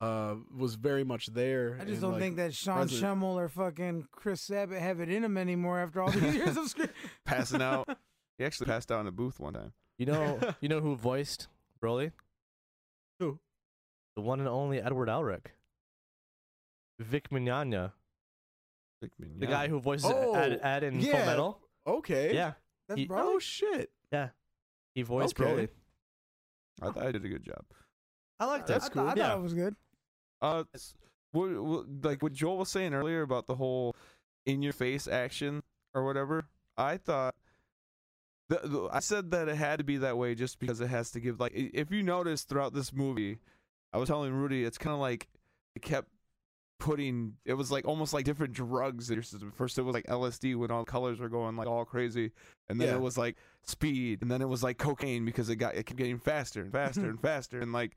uh 0.00 0.34
was 0.56 0.74
very 0.74 1.04
much 1.04 1.26
there. 1.28 1.76
I 1.80 1.84
just 1.84 1.92
and, 1.94 2.00
don't 2.02 2.12
like, 2.12 2.20
think 2.20 2.36
that 2.36 2.54
Sean 2.54 2.82
present. 2.88 3.02
Schemmel 3.02 3.34
or 3.36 3.48
fucking 3.48 4.08
Chris 4.12 4.42
Sabat 4.42 4.80
have 4.80 5.00
it 5.00 5.08
in 5.08 5.24
him 5.24 5.36
anymore 5.38 5.78
after 5.80 6.02
all 6.02 6.10
these 6.10 6.34
years 6.34 6.56
of 6.56 6.68
screen. 6.68 6.90
Passing 7.24 7.62
out. 7.62 7.88
He 8.38 8.44
actually 8.44 8.66
passed 8.66 8.92
out 8.92 9.00
in 9.00 9.06
the 9.06 9.12
booth 9.12 9.40
one 9.40 9.54
time. 9.54 9.72
You 9.96 10.04
know, 10.04 10.38
you 10.60 10.68
know 10.68 10.80
who 10.80 10.94
voiced 10.94 11.48
Broly? 11.82 12.12
Who? 13.18 13.38
The 14.14 14.20
one 14.20 14.40
and 14.40 14.48
only 14.48 14.78
Edward 14.78 15.08
Elric. 15.08 15.46
Vic 17.00 17.30
Mignogna, 17.30 17.92
Like, 19.00 19.12
the 19.18 19.46
guy 19.46 19.68
who 19.68 19.80
voices 19.80 20.10
Oh, 20.14 20.34
Ed, 20.34 20.60
Ed 20.62 20.84
in 20.84 21.00
Full. 21.00 21.12
Metal. 21.12 21.60
Okay. 21.86 22.34
Yeah, 22.34 22.52
That's 22.88 23.00
He- 23.00 23.08
Broly? 23.08 23.20
Oh 23.22 23.38
shit. 23.38 23.90
Yeah. 24.12 24.28
He 24.94 25.00
voiced 25.00 25.40
Okay. 25.40 25.50
Broly. 25.50 25.68
I 26.82 26.90
thought 26.92 27.06
I 27.06 27.12
did 27.12 27.24
a 27.24 27.28
good 27.28 27.42
job. 27.42 27.64
I 28.38 28.44
liked 28.44 28.66
That's 28.66 28.86
it. 28.86 28.92
I, 28.92 28.94
thought- 28.94 29.16
I 29.16 29.18
Yeah. 29.20 29.28
thought 29.28 29.38
it 29.38 29.42
was 29.42 29.54
good. 29.54 29.76
Uh, 30.40 30.64
what, 31.32 31.50
what, 31.62 31.84
like 32.02 32.22
what 32.22 32.32
Joel 32.32 32.58
was 32.58 32.68
saying 32.70 32.94
earlier 32.94 33.22
about 33.22 33.46
the 33.46 33.56
whole 33.56 33.94
in 34.44 34.62
your 34.62 34.72
face 34.72 35.06
action 35.08 35.62
or 35.94 36.04
whatever. 36.04 36.46
I 36.76 36.96
thought. 36.96 37.34
The, 38.48 38.60
the, 38.62 38.88
I 38.92 39.00
said 39.00 39.32
that 39.32 39.48
it 39.48 39.56
had 39.56 39.78
to 39.78 39.84
be 39.84 39.96
that 39.96 40.16
way 40.16 40.36
just 40.36 40.60
because 40.60 40.80
it 40.80 40.86
has 40.86 41.10
to 41.12 41.20
give 41.20 41.40
like 41.40 41.52
if 41.54 41.90
you 41.90 42.02
notice 42.04 42.44
throughout 42.44 42.74
this 42.74 42.92
movie, 42.92 43.38
I 43.92 43.98
was 43.98 44.08
telling 44.08 44.32
Rudy 44.32 44.62
it's 44.64 44.78
kind 44.78 44.94
of 44.94 45.00
like 45.00 45.26
it 45.74 45.82
kept 45.82 46.08
putting 46.78 47.34
it 47.44 47.54
was 47.54 47.72
like 47.72 47.86
almost 47.86 48.12
like 48.12 48.24
different 48.24 48.52
drugs 48.52 49.10
in 49.10 49.14
your 49.14 49.24
system. 49.24 49.50
First 49.50 49.78
it 49.78 49.82
was 49.82 49.94
like 49.94 50.06
LSD 50.06 50.54
when 50.54 50.70
all 50.70 50.84
the 50.84 50.90
colors 50.90 51.18
were 51.18 51.28
going 51.28 51.56
like 51.56 51.66
all 51.66 51.84
crazy, 51.84 52.30
and 52.68 52.80
then 52.80 52.88
Yeah. 52.88 52.94
it 52.94 53.00
was 53.00 53.18
like 53.18 53.36
speed, 53.64 54.22
and 54.22 54.30
then 54.30 54.40
it 54.42 54.48
was 54.48 54.62
like 54.62 54.78
cocaine 54.78 55.24
because 55.24 55.48
it 55.48 55.56
got 55.56 55.74
it 55.74 55.84
kept 55.86 55.98
getting 55.98 56.18
faster 56.20 56.60
and 56.62 56.70
faster 56.70 57.00
and 57.10 57.20
faster, 57.20 57.58
and 57.58 57.72
like 57.72 57.96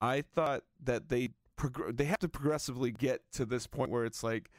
I 0.00 0.22
thought 0.22 0.64
that 0.82 1.08
they 1.08 1.30
prog- 1.70 1.96
they 1.96 2.04
have 2.04 2.18
to 2.18 2.28
progressively 2.28 2.90
get 2.90 3.22
to 3.32 3.44
this 3.44 3.66
point 3.66 3.90
where 3.90 4.04
it's 4.04 4.22
like 4.22 4.50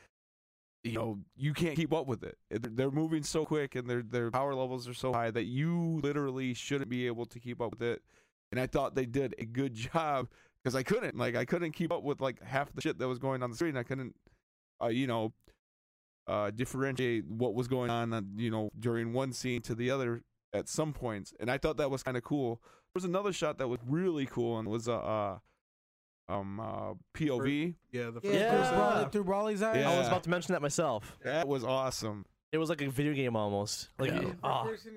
you 0.84 0.94
know 0.94 1.20
you 1.36 1.54
can't 1.54 1.76
keep 1.76 1.94
up 1.94 2.08
with 2.08 2.24
it. 2.24 2.38
They're 2.50 2.92
moving 2.92 3.24
so 3.24 3.46
quick 3.46 3.76
and 3.76 3.90
their 3.90 4.02
their 4.02 4.32
power 4.32 4.54
levels 4.54 4.88
are 4.88 4.94
so 4.94 5.14
high 5.14 5.32
that 5.32 5.46
you 5.46 6.00
literally 6.04 6.54
shouldn't 6.54 6.90
be 6.90 7.08
able 7.08 7.26
to 7.28 7.40
keep 7.40 7.62
up 7.62 7.72
with 7.72 7.82
it. 7.82 8.02
And 8.52 8.60
I 8.60 8.68
thought 8.68 8.96
they 8.96 9.06
did 9.06 9.36
a 9.38 9.46
good 9.46 9.74
job 9.94 10.28
because 10.64 10.76
I 10.76 10.84
couldn't 10.84 11.18
like 11.18 11.36
I 11.36 11.46
couldn't 11.46 11.72
keep 11.72 11.92
up 11.92 12.04
with 12.04 12.22
like 12.22 12.42
half 12.44 12.74
the 12.74 12.82
shit 12.82 13.00
that 13.00 13.08
was 13.08 13.20
going 13.20 13.44
on 13.44 13.50
the 13.50 13.56
screen. 13.56 13.78
I 13.78 13.84
couldn't 13.84 14.16
uh, 14.82 14.88
you 14.88 15.08
know 15.08 15.34
uh 16.28 16.52
differentiate 16.52 17.28
what 17.28 17.54
was 17.54 17.68
going 17.68 17.90
on 17.90 18.14
uh, 18.14 18.22
you 18.38 18.50
know 18.50 18.70
during 18.80 19.12
one 19.12 19.34
scene 19.34 19.62
to 19.62 19.76
the 19.76 19.92
other 19.92 20.22
at 20.54 20.70
some 20.70 20.94
points. 20.94 21.34
And 21.40 21.50
I 21.50 21.58
thought 21.58 21.78
that 21.78 21.92
was 21.92 22.04
kind 22.04 22.18
of 22.18 22.24
cool. 22.24 22.62
There 22.62 23.02
was 23.02 23.06
another 23.06 23.34
shot 23.34 23.58
that 23.58 23.68
was 23.68 23.80
really 23.88 24.26
cool 24.26 24.60
and 24.60 24.68
was 24.68 24.88
a 24.88 24.94
uh, 24.94 25.38
um 26.30 26.60
uh 26.60 26.94
POV. 27.14 27.76
Yeah. 27.92 28.10
The 28.12 28.22
first 28.22 28.34
Yeah, 28.34 28.40
Yeah. 28.40 28.50
through, 28.50 28.60
person. 28.60 28.76
Broly, 28.76 29.12
through 29.12 29.24
Broly's 29.26 29.62
eyes. 29.62 29.78
Yeah. 29.78 29.92
I 29.92 29.98
was 29.98 30.08
about 30.08 30.24
to 30.24 30.30
mention 30.30 30.54
that 30.54 30.62
myself. 30.62 31.18
That 31.24 31.48
was 31.48 31.64
awesome. 31.64 32.26
It 32.52 32.60
was 32.60 32.70
like 32.70 32.82
a 32.84 32.90
video 32.90 33.14
game 33.14 33.36
almost. 33.36 33.90
Like 33.98 34.12
Yeah. 34.12 34.28
it- 34.30 34.38
oh, 34.44 34.72
he's 34.72 34.88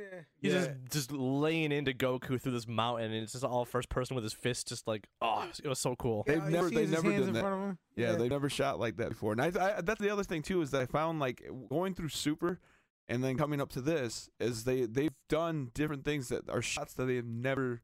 Yeah. 0.41 0.51
just 0.53 0.71
just 0.91 1.11
laying 1.13 1.73
into 1.73 1.93
Goku 1.93 2.39
through 2.41 2.53
this 2.53 2.69
mountain, 2.69 3.13
and 3.13 3.23
it's 3.23 3.33
just 3.33 3.45
all 3.45 3.65
first 3.65 3.89
person 3.89 4.15
with 4.15 4.25
his 4.25 4.35
fist, 4.35 4.69
just 4.69 4.87
like 4.87 5.09
oh, 5.23 5.49
it 5.65 5.67
was 5.67 5.79
so 5.79 5.97
cool. 5.97 6.23
They've 6.27 6.43
never- 6.45 6.69
they've 6.71 6.91
never 6.91 7.11
done 7.11 7.33
that. 7.33 7.41
Front 7.41 7.55
of 7.63 7.69
him? 7.71 7.79
Yeah, 7.97 8.13
they've 8.13 8.31
never 8.31 8.51
shot 8.51 8.79
like 8.79 8.97
that 8.99 9.09
before. 9.09 9.33
And 9.33 9.41
I, 9.41 9.47
I 9.47 9.81
that's 9.81 10.01
the 10.01 10.11
other 10.11 10.23
thing 10.25 10.43
too 10.43 10.61
is 10.61 10.71
that 10.73 10.83
I 10.83 10.87
found 10.87 11.19
like 11.19 11.43
going 11.71 11.95
through 11.95 12.11
Super 12.11 12.61
and 13.09 13.25
then 13.25 13.39
coming 13.39 13.61
up 13.61 13.71
to 13.71 13.81
this 13.81 14.29
is 14.39 14.65
they 14.65 14.85
they've 14.85 15.15
done 15.31 15.71
different 15.73 16.05
things 16.05 16.29
that 16.29 16.51
are 16.51 16.61
shots 16.61 16.93
that 16.95 17.07
they've 17.07 17.25
never 17.25 17.81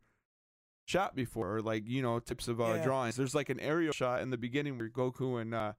shot 0.86 1.14
before 1.14 1.56
or 1.56 1.62
like 1.62 1.88
you 1.88 2.02
know 2.02 2.18
tips 2.18 2.48
of 2.48 2.60
uh, 2.60 2.74
Yeah. 2.74 2.84
drawings. 2.84 3.16
There's 3.16 3.34
like 3.34 3.48
an 3.48 3.60
aerial 3.60 3.92
shot 3.92 4.20
in 4.22 4.30
the 4.30 4.38
beginning 4.38 4.78
where 4.78 4.88
Goku 4.88 5.40
and 5.40 5.54
uh, 5.54 5.72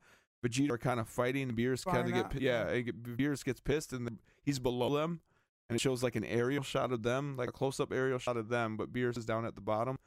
Vegeta 0.46 0.72
are 0.72 0.78
kind 0.78 1.00
of 1.00 1.08
fighting. 1.08 1.50
and 1.50 1.58
Beerus 1.58 1.86
kind 1.86 2.08
of 2.08 2.14
get 2.14 2.42
yeah. 2.42 2.72
yeah, 2.72 2.82
Beerus 2.92 3.44
gets 3.44 3.60
pissed 3.60 3.94
and 3.94 4.08
the, 4.08 4.14
he's 4.44 4.60
below 4.60 4.96
them. 4.98 5.22
And 5.70 5.78
it 5.78 5.80
shows 5.82 6.04
like 6.04 6.16
an 6.18 6.26
aerial 6.26 6.62
shot 6.62 6.92
of 6.92 7.04
them, 7.04 7.38
like 7.38 7.48
a 7.48 7.52
close-up 7.54 7.94
aerial 7.94 8.20
shot 8.20 8.36
of 8.36 8.50
them, 8.50 8.76
but 8.76 8.92
Beerus 8.92 9.18
is 9.18 9.26
down 9.26 9.46
at 9.46 9.56
the 9.56 9.62
bottom, 9.62 9.98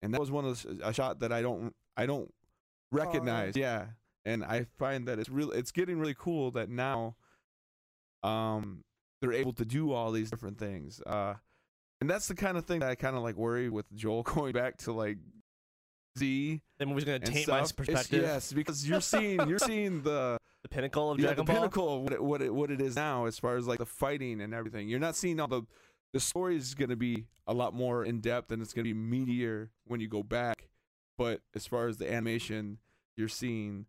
and 0.00 0.14
that 0.14 0.20
was 0.20 0.30
one 0.30 0.44
of 0.46 0.62
the, 0.62 0.86
a 0.88 0.94
shot 0.94 1.18
that 1.18 1.32
I 1.32 1.42
don't 1.42 1.74
I 1.96 2.06
don't 2.06 2.32
recognize. 2.92 3.56
yeah, 3.56 3.86
and 4.24 4.44
I 4.44 4.66
find 4.78 5.06
that 5.08 5.18
it's 5.18 5.28
really 5.28 5.58
it's 5.58 5.72
getting 5.72 5.98
really 5.98 6.14
cool 6.16 6.52
that 6.52 6.70
now, 6.70 7.16
um, 8.22 8.84
they're 9.20 9.32
able 9.32 9.52
to 9.54 9.64
do 9.64 9.92
all 9.92 10.12
these 10.12 10.30
different 10.30 10.58
things. 10.58 11.00
Uh, 11.04 11.34
and 12.00 12.08
that's 12.10 12.28
the 12.28 12.34
kind 12.34 12.56
of 12.56 12.64
thing 12.66 12.80
that 12.80 12.88
I 12.90 12.94
kind 12.94 13.16
of 13.16 13.22
like 13.22 13.36
worry 13.36 13.68
with 13.68 13.86
Joel 13.94 14.22
going 14.34 14.52
back 14.52 14.76
to 14.78 14.92
like 14.92 15.18
Z 16.18 16.60
The 16.78 16.86
movie's 16.86 17.04
gonna 17.04 17.18
taint 17.18 17.48
my 17.48 17.62
stuff. 17.64 17.70
It's- 17.70 17.72
perspective. 17.72 18.22
yes, 18.22 18.52
because 18.52 18.88
you're 18.88 19.00
seeing 19.00 19.48
you're 19.48 19.58
seeing 19.58 20.02
the 20.02 20.38
The 20.62 20.68
pinnacle 20.70 21.10
of 21.10 21.18
yeah, 21.18 21.26
Dragon 21.26 21.44
the 21.44 21.52
Ball. 21.52 21.56
pinnacle 21.60 21.96
of 21.96 22.02
what 22.04 22.12
it, 22.14 22.22
what 22.24 22.40
it 22.42 22.54
what 22.54 22.70
it 22.70 22.80
is 22.80 22.96
now 22.96 23.26
as 23.26 23.38
far 23.38 23.56
as 23.58 23.66
like 23.66 23.78
the 23.78 23.84
fighting 23.84 24.40
and 24.40 24.54
everything. 24.54 24.88
You're 24.88 24.98
not 25.00 25.14
seeing 25.14 25.38
all 25.38 25.46
the 25.46 25.62
the 26.14 26.20
story 26.20 26.56
is 26.56 26.74
going 26.74 26.88
to 26.88 26.96
be 26.96 27.26
a 27.46 27.52
lot 27.52 27.74
more 27.74 28.02
in 28.04 28.20
depth 28.20 28.50
and 28.50 28.62
it's 28.62 28.72
going 28.72 28.86
to 28.86 28.94
be 28.94 28.98
meatier 28.98 29.68
when 29.86 30.00
you 30.00 30.08
go 30.08 30.22
back. 30.22 30.68
But 31.18 31.42
as 31.54 31.66
far 31.66 31.86
as 31.88 31.98
the 31.98 32.10
animation, 32.10 32.78
you're 33.16 33.28
seeing 33.28 33.84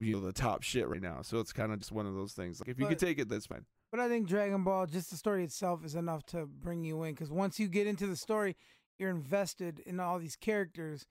you 0.00 0.12
know 0.12 0.20
the 0.20 0.34
top 0.34 0.62
shit 0.62 0.86
right 0.86 1.00
now. 1.00 1.22
So 1.22 1.38
it's 1.40 1.54
kind 1.54 1.72
of 1.72 1.78
just 1.78 1.92
one 1.92 2.04
of 2.04 2.14
those 2.14 2.32
things. 2.34 2.60
Like 2.60 2.68
if 2.68 2.78
you 2.78 2.86
could 2.86 2.98
take 2.98 3.18
it, 3.18 3.30
that's 3.30 3.46
fine. 3.46 3.64
But 3.90 4.00
I 4.00 4.08
think 4.08 4.28
Dragon 4.28 4.64
Ball, 4.64 4.86
just 4.86 5.10
the 5.10 5.16
story 5.16 5.44
itself, 5.44 5.84
is 5.84 5.94
enough 5.94 6.24
to 6.26 6.46
bring 6.46 6.84
you 6.84 7.02
in. 7.04 7.14
Because 7.14 7.30
once 7.30 7.58
you 7.58 7.68
get 7.68 7.86
into 7.86 8.06
the 8.06 8.16
story, 8.16 8.56
you're 8.98 9.10
invested 9.10 9.80
in 9.80 10.00
all 10.00 10.18
these 10.18 10.36
characters. 10.36 11.06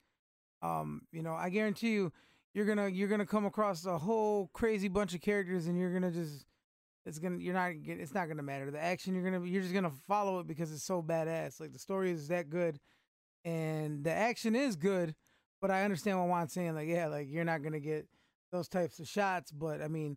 Um, 0.62 1.02
you 1.12 1.22
know, 1.22 1.34
I 1.34 1.48
guarantee 1.50 1.92
you, 1.92 2.12
you're 2.54 2.64
gonna 2.66 2.88
you're 2.88 3.08
gonna 3.08 3.26
come 3.26 3.44
across 3.44 3.84
a 3.84 3.98
whole 3.98 4.50
crazy 4.52 4.88
bunch 4.88 5.14
of 5.14 5.20
characters, 5.20 5.66
and 5.66 5.78
you're 5.78 5.92
gonna 5.92 6.10
just 6.10 6.46
it's 7.06 7.18
gonna 7.18 7.38
you're 7.38 7.54
not 7.54 7.72
it's 7.84 8.14
not 8.14 8.28
gonna 8.28 8.42
matter. 8.42 8.70
The 8.70 8.82
action 8.82 9.14
you're 9.14 9.30
gonna 9.30 9.46
you're 9.46 9.62
just 9.62 9.74
gonna 9.74 9.92
follow 10.08 10.40
it 10.40 10.46
because 10.46 10.72
it's 10.72 10.82
so 10.82 11.02
badass. 11.02 11.60
Like 11.60 11.72
the 11.72 11.78
story 11.78 12.10
is 12.10 12.28
that 12.28 12.50
good, 12.50 12.80
and 13.44 14.02
the 14.04 14.12
action 14.12 14.56
is 14.56 14.74
good. 14.76 15.14
But 15.60 15.70
I 15.70 15.84
understand 15.84 16.18
what 16.18 16.28
Juan's 16.28 16.52
saying. 16.52 16.74
Like 16.74 16.88
yeah, 16.88 17.06
like 17.06 17.28
you're 17.30 17.44
not 17.44 17.62
gonna 17.62 17.80
get 17.80 18.08
those 18.52 18.68
types 18.68 18.98
of 18.98 19.06
shots. 19.06 19.52
But 19.52 19.80
I 19.80 19.88
mean, 19.88 20.16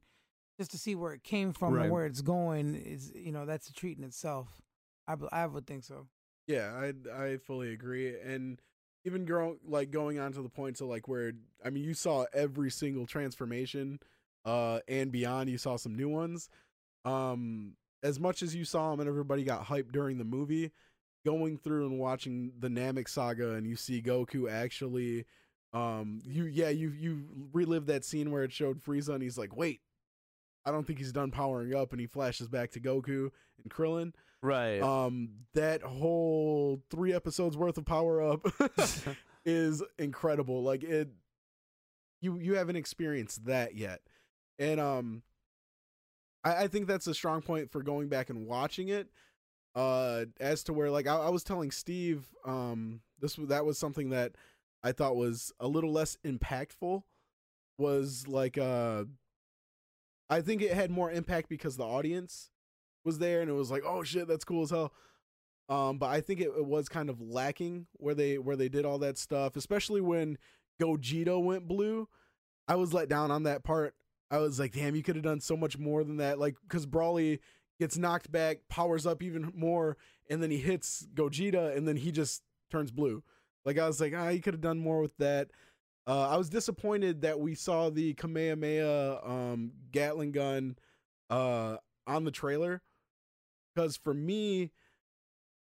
just 0.60 0.72
to 0.72 0.78
see 0.78 0.94
where 0.94 1.14
it 1.14 1.24
came 1.24 1.54
from 1.54 1.74
Right. 1.74 1.84
and 1.86 1.92
where 1.92 2.06
it's 2.06 2.22
going 2.22 2.76
is 2.76 3.12
you 3.16 3.32
know 3.32 3.46
that's 3.46 3.70
a 3.70 3.74
treat 3.74 3.98
in 3.98 4.04
itself. 4.04 4.62
I 5.08 5.16
I 5.32 5.46
would 5.48 5.66
think 5.66 5.84
so. 5.86 6.08
Yeah, 6.48 6.72
I 6.76 6.94
I 7.24 7.38
fully 7.38 7.72
agree, 7.72 8.14
and 8.20 8.62
even 9.06 9.24
grow 9.26 9.58
like 9.66 9.90
going 9.90 10.20
on 10.20 10.34
to 10.34 10.42
the 10.42 10.50
point 10.50 10.76
to 10.78 10.86
like 10.86 11.08
where 11.08 11.32
I 11.64 11.70
mean 11.70 11.84
you 11.86 11.94
saw 11.94 12.26
every 12.34 12.70
single 12.70 13.08
transformation, 13.08 14.00
uh, 14.46 14.80
and 14.88 15.12
beyond. 15.12 15.50
You 15.50 15.58
saw 15.58 15.78
some 15.78 15.96
new 15.96 16.10
ones. 16.10 16.50
Um, 17.06 17.76
as 18.04 18.20
much 18.20 18.44
as 18.44 18.54
you 18.54 18.66
saw 18.66 18.92
them 18.92 19.00
and 19.00 19.10
everybody 19.10 19.44
got 19.44 19.66
hyped 19.66 19.92
during 19.92 20.18
the 20.18 20.24
movie, 20.26 20.72
going 21.26 21.58
through 21.58 21.88
and 21.88 22.00
watching 22.00 22.52
the 22.60 22.68
Namek 22.68 23.08
saga, 23.08 23.54
and 23.54 23.66
you 23.66 23.76
see 23.78 24.02
Goku 24.02 24.52
actually, 24.52 25.26
um, 25.74 26.22
you 26.26 26.44
yeah 26.46 26.70
you 26.70 26.90
you 26.90 27.24
relive 27.54 27.86
that 27.88 28.04
scene 28.04 28.32
where 28.32 28.44
it 28.44 28.52
showed 28.52 28.84
Frieza 28.84 29.14
and 29.14 29.24
he's 29.24 29.38
like, 29.38 29.56
wait, 29.56 29.82
I 30.70 30.72
don't 30.72 30.86
think 30.86 31.00
he's 31.00 31.12
done 31.12 31.32
powering 31.32 31.76
up, 31.76 31.92
and 31.92 32.00
he 32.00 32.08
flashes 32.08 32.48
back 32.48 32.72
to 32.72 32.80
Goku 32.80 33.32
and 33.64 33.70
Krillin. 33.70 34.14
Right. 34.42 34.80
um 34.82 35.32
that 35.54 35.82
whole 35.82 36.82
three 36.90 37.12
episodes 37.12 37.58
worth 37.58 37.78
of 37.78 37.84
power 37.86 38.22
up 38.22 38.46
is 39.46 39.84
incredible. 39.98 40.64
Like 40.64 40.84
it 40.84 41.10
you 42.22 42.38
you 42.38 42.56
haven't 42.56 42.78
experienced 42.78 43.46
that 43.46 43.76
yet. 43.76 44.00
And 44.58 44.80
um 44.80 45.24
I, 46.44 46.64
I 46.64 46.68
think 46.68 46.88
that's 46.88 47.08
a 47.08 47.14
strong 47.14 47.42
point 47.42 47.70
for 47.70 47.84
going 47.84 48.08
back 48.08 48.30
and 48.30 48.48
watching 48.48 48.88
it. 48.88 49.10
Uh 49.76 50.26
as 50.40 50.64
to 50.66 50.74
where 50.74 50.90
like 50.90 51.08
I, 51.08 51.16
I 51.18 51.30
was 51.30 51.44
telling 51.44 51.72
steve 51.72 52.26
um 52.46 53.02
this 53.20 53.36
that 53.36 53.66
was 53.66 53.78
something 53.78 54.10
that 54.12 54.32
i 54.84 54.92
thought 54.94 55.16
was 55.16 55.52
a 55.60 55.68
little 55.68 55.92
less 55.92 56.18
impactful 56.26 57.04
was 57.78 58.28
like 58.28 58.58
uh 58.58 59.04
i 60.30 60.42
think 60.42 60.62
it 60.62 60.74
had 60.74 60.92
more 60.92 61.12
impact 61.12 61.50
because 61.50 61.78
the 61.78 61.86
audience 61.86 62.52
was 63.06 63.20
there 63.20 63.42
and 63.42 63.50
it 63.50 63.54
was 63.54 63.72
like 63.72 63.84
oh 63.86 64.04
shit 64.04 64.28
that's 64.28 64.46
cool 64.46 64.64
as 64.64 64.70
hell. 64.72 64.94
Um 65.70 65.98
but 65.98 66.08
i 66.08 66.22
think 66.22 66.42
it, 66.42 66.50
it 66.56 66.66
was 66.66 66.90
kind 66.90 67.10
of 67.10 67.22
lacking 67.22 67.88
where 67.94 68.16
they 68.16 68.38
where 68.38 68.56
they 68.56 68.70
did 68.70 68.86
all 68.86 69.00
that 69.00 69.18
stuff 69.18 69.56
especially 69.56 70.02
when 70.02 70.38
gogeta 70.82 71.42
went 71.44 71.68
blue. 71.68 72.08
I 72.68 72.76
was 72.76 72.94
let 72.94 73.10
down 73.10 73.32
on 73.32 73.44
that 73.44 73.64
part. 73.64 73.96
I 74.32 74.38
was 74.38 74.60
like 74.60 74.74
damn 74.74 74.96
you 74.96 75.04
could 75.04 75.16
have 75.16 75.24
done 75.24 75.42
so 75.42 75.58
much 75.58 75.78
more 75.78 76.04
than 76.04 76.18
that. 76.18 76.40
Like 76.40 76.56
because 76.68 76.86
Broly 76.86 77.40
gets 77.80 77.98
knocked 77.98 78.32
back 78.32 78.60
powers 78.70 79.06
up 79.06 79.24
even 79.24 79.52
more 79.56 79.98
and 80.30 80.44
then 80.44 80.52
he 80.52 80.58
hits 80.58 81.08
gogeta 81.14 81.76
and 81.76 81.88
then 81.88 81.98
he 81.98 82.12
just 82.12 82.44
turns 82.72 82.92
blue. 82.92 83.24
Like 83.66 83.78
i 83.78 83.88
was 83.88 84.00
like 84.00 84.14
ah 84.16 84.30
you 84.30 84.42
could 84.42 84.54
have 84.54 84.62
done 84.62 84.80
more 84.80 85.02
with 85.02 85.16
that 85.18 85.50
uh, 86.08 86.30
I 86.30 86.38
was 86.38 86.50
disappointed 86.50 87.22
that 87.22 87.40
we 87.40 87.56
saw 87.56 87.90
the 87.90 88.14
Kamehameha 88.16 89.22
um, 89.24 89.72
Gatling 89.92 90.32
gun 90.32 90.76
uh, 91.30 91.78
on 92.08 92.24
the 92.24 92.32
trailer 92.32 92.82
because 93.74 93.98
for 93.98 94.14
me, 94.14 94.72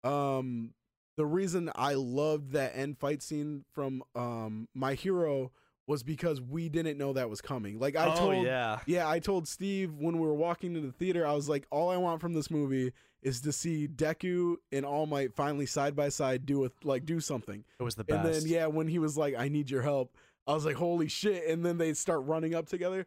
um, 0.04 0.74
the 1.18 1.26
reason 1.26 1.70
I 1.76 1.94
loved 1.94 2.54
that 2.54 2.76
end 2.76 2.98
fight 2.98 3.22
scene 3.22 3.66
from 3.74 4.04
um, 4.16 4.68
My 4.74 4.96
Hero 4.96 5.52
was 5.92 6.04
because 6.04 6.40
we 6.40 6.70
didn't 6.70 6.98
know 6.98 7.12
that 7.12 7.30
was 7.30 7.42
coming. 7.42 7.78
Like 7.78 7.98
I 7.98 8.14
oh 8.14 8.16
told, 8.16 8.46
yeah. 8.46 8.80
yeah, 8.86 9.10
I 9.10 9.20
told 9.20 9.46
Steve 9.46 9.94
when 10.00 10.20
we 10.20 10.26
were 10.26 10.34
walking 10.34 10.74
to 10.74 10.80
the 10.80 10.94
theater, 10.94 11.28
I 11.28 11.34
was 11.34 11.50
like, 11.50 11.68
all 11.70 11.90
I 11.90 11.98
want 11.98 12.22
from 12.22 12.32
this 12.32 12.50
movie 12.50 12.94
is 13.22 13.42
to 13.42 13.52
see 13.52 13.90
Deku 13.90 14.56
and 14.72 14.86
All 14.86 15.06
Might 15.06 15.36
finally 15.36 15.66
side 15.66 15.94
by 15.94 16.08
side 16.08 16.46
do 16.46 16.64
a, 16.64 16.72
like 16.86 17.06
do 17.06 17.20
something. 17.20 17.66
It 17.78 17.84
was 17.84 17.96
the 17.96 18.06
best. 18.06 18.26
And 18.26 18.34
then 18.34 18.50
yeah, 18.50 18.68
when 18.68 18.88
he 18.88 19.00
was 19.00 19.18
like, 19.18 19.36
"I 19.38 19.50
need 19.50 19.70
your 19.70 19.82
help," 19.82 20.16
I 20.48 20.54
was 20.54 20.66
like, 20.66 20.78
"Holy 20.78 21.10
shit!" 21.10 21.46
And 21.48 21.66
then 21.66 21.78
they 21.78 21.94
start 21.94 22.24
running 22.24 22.56
up 22.56 22.68
together. 22.68 23.06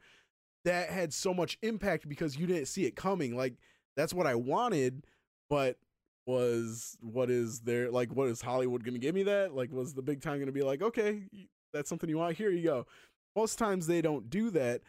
That 0.67 0.91
had 0.91 1.15
so 1.15 1.33
much 1.33 1.57
impact 1.63 2.07
because 2.07 2.37
you 2.37 2.47
didn't 2.47 2.67
see 2.67 2.85
it 2.85 2.97
coming. 2.97 3.35
Like 3.35 3.55
that's 3.97 4.13
what 4.13 4.27
I 4.27 4.35
wanted, 4.35 5.07
but 5.49 5.79
was 6.27 6.99
what 7.01 7.31
is 7.31 7.61
there? 7.61 7.91
Like, 7.91 8.13
what 8.15 8.29
is 8.29 8.43
Hollywood 8.43 8.85
going 8.85 8.95
to 8.95 9.01
give 9.01 9.15
me? 9.15 9.23
That 9.23 9.55
like 9.55 9.73
was 9.73 9.95
the 9.95 10.03
big 10.03 10.21
time 10.21 10.35
going 10.35 10.47
to 10.47 10.53
be 10.53 10.63
like, 10.63 10.83
okay, 10.83 11.23
that's 11.75 11.89
something 11.89 12.09
you 12.09 12.17
want? 12.19 12.37
Here 12.37 12.51
you 12.51 12.63
go. 12.63 12.87
Most 13.37 13.59
times 13.59 13.87
they 13.87 14.01
don't 14.01 14.31
do 14.31 14.49
that. 14.51 14.81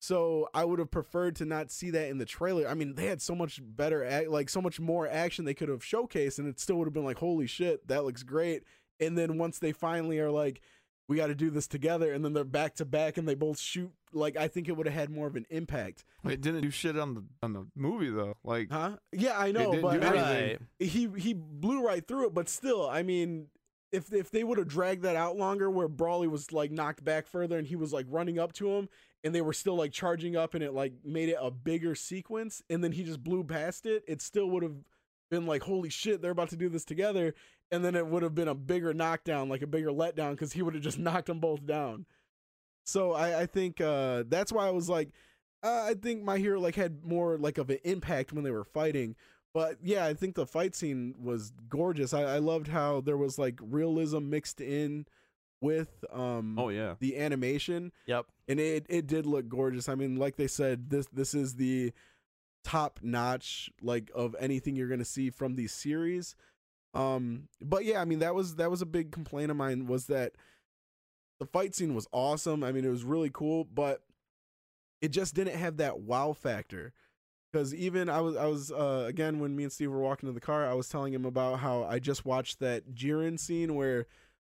So 0.00 0.50
I 0.52 0.66
would 0.66 0.78
have 0.78 0.90
preferred 0.90 1.36
to 1.36 1.46
not 1.46 1.70
see 1.70 1.90
that 1.90 2.10
in 2.10 2.18
the 2.18 2.26
trailer. 2.26 2.68
I 2.68 2.74
mean, 2.74 2.94
they 2.94 3.06
had 3.06 3.22
so 3.22 3.34
much 3.34 3.58
better, 3.62 4.04
ac- 4.04 4.28
like 4.28 4.50
so 4.50 4.60
much 4.60 4.78
more 4.78 5.08
action 5.08 5.46
they 5.46 5.54
could 5.54 5.70
have 5.70 5.80
showcased, 5.80 6.38
and 6.38 6.46
it 6.46 6.60
still 6.60 6.76
would 6.76 6.86
have 6.86 6.92
been 6.92 7.06
like, 7.06 7.18
holy 7.18 7.46
shit, 7.46 7.88
that 7.88 8.04
looks 8.04 8.22
great. 8.22 8.64
And 9.00 9.16
then 9.16 9.38
once 9.38 9.58
they 9.58 9.72
finally 9.72 10.18
are 10.20 10.30
like, 10.30 10.60
we 11.08 11.16
got 11.16 11.26
to 11.28 11.34
do 11.34 11.50
this 11.50 11.66
together, 11.66 12.12
and 12.12 12.24
then 12.24 12.32
they're 12.34 12.44
back 12.44 12.74
to 12.76 12.84
back 12.84 13.16
and 13.16 13.28
they 13.28 13.34
both 13.34 13.58
shoot, 13.58 13.92
like 14.12 14.36
I 14.36 14.48
think 14.48 14.68
it 14.68 14.72
would 14.72 14.86
have 14.86 14.94
had 14.94 15.10
more 15.10 15.26
of 15.26 15.36
an 15.36 15.46
impact. 15.50 16.04
It 16.24 16.40
didn't 16.40 16.62
do 16.62 16.70
shit 16.70 16.98
on 16.98 17.14
the 17.14 17.24
on 17.42 17.52
the 17.52 17.66
movie 17.74 18.10
though. 18.10 18.36
Like 18.44 18.70
Huh? 18.70 18.96
Yeah, 19.12 19.38
I 19.38 19.52
know, 19.52 19.80
but 19.82 20.00
do 20.00 20.06
I 20.06 20.10
mean, 20.10 20.22
right. 20.22 20.58
he 20.78 21.08
he 21.16 21.34
blew 21.34 21.82
right 21.84 22.06
through 22.06 22.26
it, 22.28 22.34
but 22.34 22.48
still, 22.48 22.88
I 22.88 23.02
mean, 23.02 23.48
if 23.94 24.12
if 24.12 24.30
they 24.30 24.42
would 24.42 24.58
have 24.58 24.68
dragged 24.68 25.02
that 25.02 25.16
out 25.16 25.36
longer, 25.36 25.70
where 25.70 25.88
Broly 25.88 26.28
was 26.28 26.52
like 26.52 26.70
knocked 26.70 27.04
back 27.04 27.26
further 27.26 27.56
and 27.56 27.66
he 27.66 27.76
was 27.76 27.92
like 27.92 28.06
running 28.08 28.38
up 28.38 28.52
to 28.54 28.70
him, 28.70 28.88
and 29.22 29.34
they 29.34 29.40
were 29.40 29.52
still 29.52 29.76
like 29.76 29.92
charging 29.92 30.36
up, 30.36 30.54
and 30.54 30.62
it 30.62 30.74
like 30.74 30.92
made 31.04 31.28
it 31.28 31.38
a 31.40 31.50
bigger 31.50 31.94
sequence, 31.94 32.62
and 32.68 32.82
then 32.82 32.92
he 32.92 33.04
just 33.04 33.22
blew 33.22 33.44
past 33.44 33.86
it, 33.86 34.02
it 34.08 34.20
still 34.20 34.50
would 34.50 34.62
have 34.64 34.76
been 35.30 35.46
like, 35.46 35.62
holy 35.62 35.88
shit, 35.88 36.20
they're 36.20 36.32
about 36.32 36.50
to 36.50 36.56
do 36.56 36.68
this 36.68 36.84
together, 36.84 37.34
and 37.70 37.84
then 37.84 37.94
it 37.94 38.06
would 38.06 38.22
have 38.22 38.34
been 38.34 38.48
a 38.48 38.54
bigger 38.54 38.92
knockdown, 38.92 39.48
like 39.48 39.62
a 39.62 39.66
bigger 39.66 39.90
letdown, 39.90 40.32
because 40.32 40.52
he 40.52 40.62
would 40.62 40.74
have 40.74 40.82
just 40.82 40.98
knocked 41.06 41.26
them 41.26 41.38
both 41.38 41.64
down. 41.64 42.04
So 42.84 43.12
I 43.12 43.42
I 43.42 43.46
think 43.46 43.80
uh 43.80 44.24
that's 44.28 44.52
why 44.52 44.66
I 44.66 44.70
was 44.70 44.88
like. 44.88 45.10
Uh, 45.62 45.86
I 45.88 45.94
think 45.94 46.22
my 46.22 46.36
hero 46.36 46.60
like 46.60 46.74
had 46.74 47.06
more 47.06 47.38
like 47.38 47.56
of 47.56 47.70
an 47.70 47.78
impact 47.84 48.34
when 48.34 48.44
they 48.44 48.50
were 48.50 48.64
fighting, 48.64 49.16
but 49.54 49.76
yeah, 49.82 50.04
I 50.04 50.12
think 50.14 50.34
the 50.34 50.46
fight 50.46 50.74
scene 50.74 51.14
was 51.22 51.52
gorgeous. 51.68 52.12
I, 52.12 52.22
I 52.24 52.38
loved 52.38 52.68
how 52.68 53.00
there 53.00 53.16
was 53.16 53.38
like 53.38 53.58
realism 53.62 54.28
mixed 54.28 54.60
in 54.60 55.06
with 55.60 56.04
um 56.12 56.58
oh 56.58 56.68
yeah, 56.68 56.96
the 56.98 57.16
animation, 57.18 57.92
Yep. 58.06 58.26
and 58.48 58.60
it 58.60 58.84
it 58.90 59.06
did 59.06 59.24
look 59.24 59.48
gorgeous. 59.48 59.88
I 59.88 59.94
mean, 59.94 60.16
like 60.16 60.36
they 60.36 60.48
said, 60.48 60.90
this 60.90 61.06
this 61.12 61.32
is 61.32 61.54
the 61.54 61.92
top 62.64 62.98
notch 63.02 63.70
like 63.80 64.10
of 64.14 64.34
anything 64.40 64.74
you're 64.76 64.88
gonna 64.88 65.04
see 65.04 65.30
from 65.30 65.54
these 65.56 65.72
series. 65.72 66.34
Um, 66.92 67.48
but 67.60 67.84
yeah, 67.84 68.00
I 68.00 68.04
mean 68.04 68.18
that 68.18 68.34
was 68.34 68.56
that 68.56 68.70
was 68.70 68.82
a 68.82 68.86
big 68.86 69.10
complaint 69.12 69.50
of 69.50 69.56
mine 69.56 69.86
was 69.86 70.06
that 70.06 70.32
the 71.40 71.46
fight 71.46 71.74
scene 71.74 71.94
was 71.94 72.06
awesome. 72.12 72.62
I 72.62 72.72
mean 72.72 72.84
it 72.84 72.90
was 72.90 73.04
really 73.04 73.30
cool, 73.32 73.64
but 73.64 74.02
it 75.00 75.08
just 75.12 75.34
didn't 75.34 75.56
have 75.56 75.78
that 75.78 76.00
wow 76.00 76.32
factor. 76.32 76.92
Because 77.54 77.72
even 77.72 78.08
I 78.08 78.20
was 78.20 78.34
I 78.34 78.46
was 78.46 78.72
uh, 78.72 79.04
again 79.06 79.38
when 79.38 79.54
me 79.54 79.62
and 79.62 79.72
Steve 79.72 79.92
were 79.92 80.00
walking 80.00 80.28
to 80.28 80.32
the 80.32 80.40
car, 80.40 80.66
I 80.68 80.74
was 80.74 80.88
telling 80.88 81.12
him 81.14 81.24
about 81.24 81.60
how 81.60 81.84
I 81.84 82.00
just 82.00 82.24
watched 82.24 82.58
that 82.58 82.94
Jiren 82.96 83.38
scene 83.38 83.76
where 83.76 84.06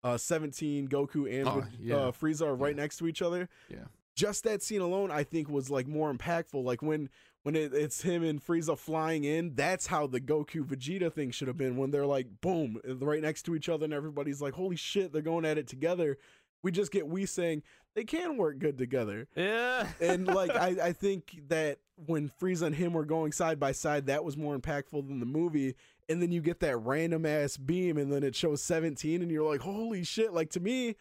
uh, 0.04 0.18
17 0.18 0.88
Goku 0.88 1.28
and 1.40 1.48
Oh, 1.48 1.64
yeah. 1.80 1.96
uh, 1.96 2.12
Frieza 2.12 2.46
are 2.46 2.56
right 2.56 2.76
Yeah. 2.76 2.84
next 2.84 2.98
to 2.98 3.08
each 3.08 3.24
other. 3.24 3.50
Yeah. 3.70 3.86
Just 4.16 4.44
that 4.44 4.62
scene 4.62 4.82
alone, 4.82 5.10
I 5.10 5.24
think, 5.24 5.50
was 5.50 5.72
like 5.72 5.88
more 5.88 6.14
impactful. 6.14 6.64
Like 6.64 6.84
when 6.84 7.10
when 7.42 7.56
it, 7.56 7.74
it's 7.74 8.04
him 8.04 8.24
and 8.24 8.40
Frieza 8.40 8.78
flying 8.78 9.24
in, 9.24 9.56
that's 9.56 9.88
how 9.88 10.06
the 10.06 10.22
Goku 10.22 10.64
Vegeta 10.64 11.12
thing 11.12 11.32
should 11.32 11.48
have 11.48 11.58
been. 11.58 11.78
When 11.78 11.90
they're 11.90 12.06
like, 12.06 12.28
boom, 12.40 12.80
right 12.86 13.22
next 13.24 13.44
to 13.44 13.56
each 13.56 13.68
other, 13.68 13.86
and 13.86 13.94
everybody's 13.96 14.44
like, 14.44 14.54
holy 14.54 14.76
shit, 14.76 15.12
they're 15.12 15.24
going 15.24 15.46
at 15.46 15.58
it 15.58 15.68
together. 15.68 16.20
We 16.62 16.72
just 16.72 16.92
get 16.92 17.08
we 17.08 17.26
saying 17.26 17.64
they 17.96 18.04
can 18.04 18.38
work 18.38 18.60
good 18.60 18.78
together 18.78 19.28
Yeah. 19.36 19.88
and 20.02 20.28
like 20.28 20.52
I, 20.52 20.68
I 20.84 20.94
think 20.94 21.42
that 21.50 21.80
when 22.06 22.30
Frieza 22.30 22.64
and 22.64 22.76
him 22.76 22.94
were 22.94 23.06
going 23.06 23.32
side 23.32 23.60
by 23.60 23.74
side, 23.74 24.08
that 24.08 24.24
was 24.24 24.38
more 24.38 24.58
impactful 24.58 25.08
than 25.08 25.20
the 25.20 25.26
movie. 25.26 25.76
And 26.10 26.22
then 26.22 26.32
you 26.32 26.42
get 26.42 26.60
that 26.62 26.78
random 26.78 27.26
ass 27.26 27.58
beam, 27.58 27.98
and 27.98 28.12
then 28.12 28.24
it 28.24 28.36
shows 28.36 28.62
17, 28.64 29.22
and 29.22 29.32
you're 29.32 29.50
like, 29.50 29.62
holy 29.62 30.04
shit! 30.04 30.34
Like 30.34 30.50
to 30.52 30.60
me, 30.60 30.96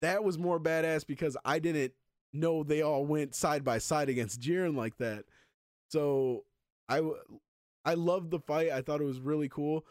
that 0.00 0.24
was 0.24 0.38
more 0.38 0.58
badass 0.58 1.06
because 1.06 1.36
I 1.44 1.58
didn't 1.58 1.92
know 2.32 2.62
they 2.62 2.82
all 2.82 3.04
went 3.04 3.34
side 3.34 3.64
by 3.64 3.78
side 3.78 4.08
against 4.08 4.40
Jiren 4.40 4.76
like 4.76 4.96
that. 4.98 5.24
So 5.88 6.44
I 6.88 7.02
I 7.84 7.94
loved 7.94 8.30
the 8.30 8.40
fight. 8.40 8.70
I 8.70 8.82
thought 8.82 9.00
it 9.00 9.04
was 9.04 9.20
really 9.20 9.48
cool. 9.48 9.84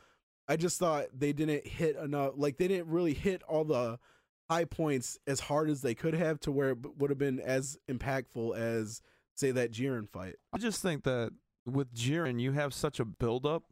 I 0.48 0.56
just 0.56 0.80
thought 0.80 1.06
they 1.18 1.32
didn't 1.32 1.68
hit 1.68 1.96
enough. 1.96 2.34
Like 2.36 2.58
they 2.58 2.68
didn't 2.68 2.90
really 2.90 3.14
hit 3.14 3.44
all 3.44 3.64
the 3.64 4.00
high 4.50 4.66
points 4.66 5.18
as 5.28 5.40
hard 5.42 5.70
as 5.70 5.82
they 5.82 5.94
could 5.96 6.14
have 6.16 6.40
to 6.42 6.52
where 6.52 6.70
it 6.72 6.78
would 6.98 7.10
have 7.10 7.20
been 7.20 7.40
as 7.40 7.78
impactful 7.90 8.58
as 8.58 9.02
say 9.36 9.52
that 9.52 9.72
Jiren 9.72 10.10
fight. 10.10 10.36
I 10.52 10.58
just 10.58 10.82
think 10.82 11.04
that 11.04 11.32
with 11.66 11.94
Jiren, 11.94 12.40
you 12.40 12.52
have 12.54 12.74
such 12.74 13.00
a 13.00 13.06
build 13.06 13.46
up 13.46 13.64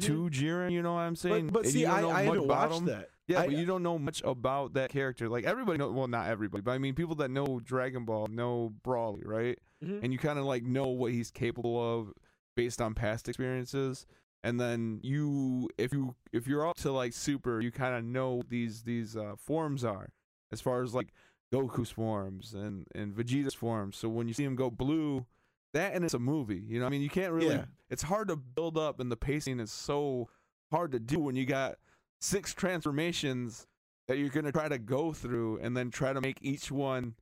to 0.00 0.28
Jiren. 0.30 0.72
You 0.72 0.82
know 0.82 0.94
what 0.94 1.00
I'm 1.00 1.14
saying? 1.16 1.46
Mm-hmm. 1.46 1.52
but, 1.52 1.62
but 1.62 1.70
see, 1.70 1.86
I, 1.86 2.04
I 2.08 2.22
haven't 2.24 2.48
watched 2.48 2.78
him. 2.80 2.84
that. 2.86 3.10
Yeah, 3.28 3.40
I- 3.42 3.46
but 3.46 3.54
you 3.56 3.64
don't 3.64 3.82
know 3.82 3.98
much 3.98 4.22
about 4.24 4.74
that 4.74 4.90
character. 4.90 5.28
Like 5.28 5.44
everybody 5.44 5.78
know, 5.78 5.90
well, 5.92 6.08
not 6.08 6.28
everybody, 6.28 6.62
but 6.62 6.72
I 6.72 6.78
mean, 6.78 6.94
people 6.94 7.14
that 7.16 7.30
know 7.30 7.60
Dragon 7.64 8.04
Ball 8.04 8.26
know 8.26 8.72
Broly, 8.84 9.24
right? 9.24 9.58
Mhm. 9.84 10.02
And 10.02 10.12
you 10.12 10.18
kind 10.18 10.38
of 10.38 10.44
like 10.46 10.64
know 10.64 10.88
what 10.88 11.12
he's 11.12 11.30
capable 11.30 11.80
of 12.00 12.12
based 12.56 12.82
on 12.82 12.94
past 12.94 13.28
experiences. 13.28 14.04
And 14.42 14.60
then 14.60 15.00
you, 15.02 15.70
if 15.78 15.92
you 15.94 16.14
if 16.32 16.46
you're 16.46 16.68
up 16.68 16.76
to 16.78 16.92
like 16.92 17.12
Super, 17.14 17.60
you 17.62 17.70
kind 17.70 17.94
of 17.94 18.04
know 18.04 18.42
these 18.48 18.82
these 18.82 19.16
uh, 19.16 19.36
forms 19.38 19.84
are 19.84 20.10
as 20.54 20.60
far 20.60 20.82
as 20.82 20.94
like 20.94 21.12
Goku's 21.52 21.90
forms 21.90 22.54
and 22.54 22.86
and 22.94 23.14
Vegeta's 23.14 23.54
forms. 23.54 23.96
So 23.96 24.08
when 24.08 24.26
you 24.28 24.34
see 24.34 24.44
him 24.44 24.56
go 24.56 24.70
blue, 24.70 25.26
that 25.74 25.94
and 25.94 26.04
it's 26.04 26.14
a 26.14 26.18
movie. 26.18 26.62
You 26.66 26.80
know, 26.80 26.86
I 26.86 26.88
mean, 26.88 27.02
you 27.02 27.10
can't 27.10 27.32
really. 27.32 27.56
Yeah. 27.56 27.64
It's 27.90 28.02
hard 28.02 28.28
to 28.28 28.36
build 28.36 28.78
up, 28.78 29.00
and 29.00 29.12
the 29.12 29.16
pacing 29.16 29.60
is 29.60 29.70
so 29.70 30.28
hard 30.70 30.92
to 30.92 30.98
do 30.98 31.18
when 31.18 31.36
you 31.36 31.44
got 31.44 31.76
six 32.20 32.54
transformations 32.54 33.66
that 34.08 34.18
you're 34.18 34.30
gonna 34.30 34.52
try 34.52 34.68
to 34.68 34.78
go 34.78 35.12
through, 35.12 35.58
and 35.58 35.76
then 35.76 35.90
try 35.90 36.12
to 36.12 36.20
make 36.20 36.38
each 36.40 36.70
one, 36.70 37.14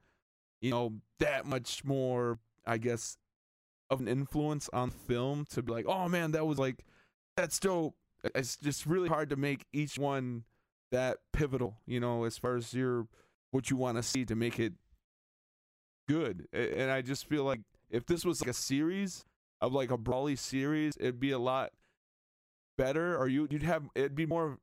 you 0.60 0.70
know, 0.70 0.94
that 1.18 1.46
much 1.46 1.84
more. 1.84 2.38
I 2.64 2.78
guess 2.78 3.18
of 3.90 4.00
an 4.00 4.08
influence 4.08 4.70
on 4.72 4.90
film 4.90 5.46
to 5.50 5.62
be 5.62 5.72
like, 5.72 5.86
oh 5.86 6.08
man, 6.08 6.30
that 6.30 6.46
was 6.46 6.58
like, 6.58 6.84
that's 7.36 7.58
dope. 7.58 7.94
It's 8.36 8.56
just 8.56 8.86
really 8.86 9.08
hard 9.08 9.30
to 9.30 9.36
make 9.36 9.66
each 9.72 9.98
one 9.98 10.44
that 10.92 11.18
pivotal, 11.32 11.78
you 11.86 11.98
know, 12.00 12.24
as 12.24 12.38
far 12.38 12.54
as 12.56 12.72
your 12.72 13.08
what 13.50 13.68
you 13.70 13.76
want 13.76 13.96
to 13.98 14.02
see 14.02 14.24
to 14.24 14.34
make 14.36 14.58
it 14.60 14.74
good. 16.08 16.46
And 16.52 16.90
I 16.90 17.02
just 17.02 17.26
feel 17.26 17.44
like 17.44 17.60
if 17.90 18.06
this 18.06 18.24
was 18.24 18.40
like 18.40 18.50
a 18.50 18.54
series 18.54 19.24
of 19.60 19.72
like 19.72 19.90
a 19.90 19.98
Broly 19.98 20.38
series, 20.38 20.94
it'd 20.98 21.20
be 21.20 21.30
a 21.32 21.38
lot 21.38 21.72
better, 22.78 23.16
or 23.16 23.28
you 23.28 23.46
you'd 23.50 23.62
have 23.62 23.88
it'd 23.94 24.14
be 24.14 24.26
more 24.26 24.58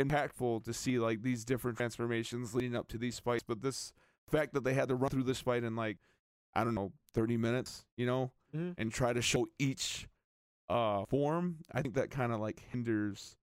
impactful 0.00 0.64
to 0.64 0.72
see 0.72 0.98
like 0.98 1.22
these 1.22 1.44
different 1.44 1.76
transformations 1.76 2.54
leading 2.54 2.74
up 2.76 2.88
to 2.88 2.98
these 2.98 3.18
fights. 3.18 3.44
But 3.46 3.62
this 3.62 3.92
fact 4.28 4.54
that 4.54 4.64
they 4.64 4.74
had 4.74 4.88
to 4.88 4.94
run 4.94 5.10
through 5.10 5.24
this 5.24 5.40
fight 5.40 5.64
in 5.64 5.76
like 5.76 5.98
I 6.54 6.64
don't 6.64 6.74
know 6.74 6.92
thirty 7.14 7.36
minutes, 7.36 7.84
you 7.96 8.06
know, 8.06 8.32
Mhm. 8.54 8.74
and 8.78 8.92
try 8.92 9.12
to 9.12 9.22
show 9.22 9.46
each 9.58 10.08
uh 10.68 11.04
form, 11.06 11.58
I 11.72 11.82
think 11.82 11.94
that 11.94 12.10
kind 12.10 12.32
of 12.32 12.40
like 12.40 12.60
hinders 12.70 13.36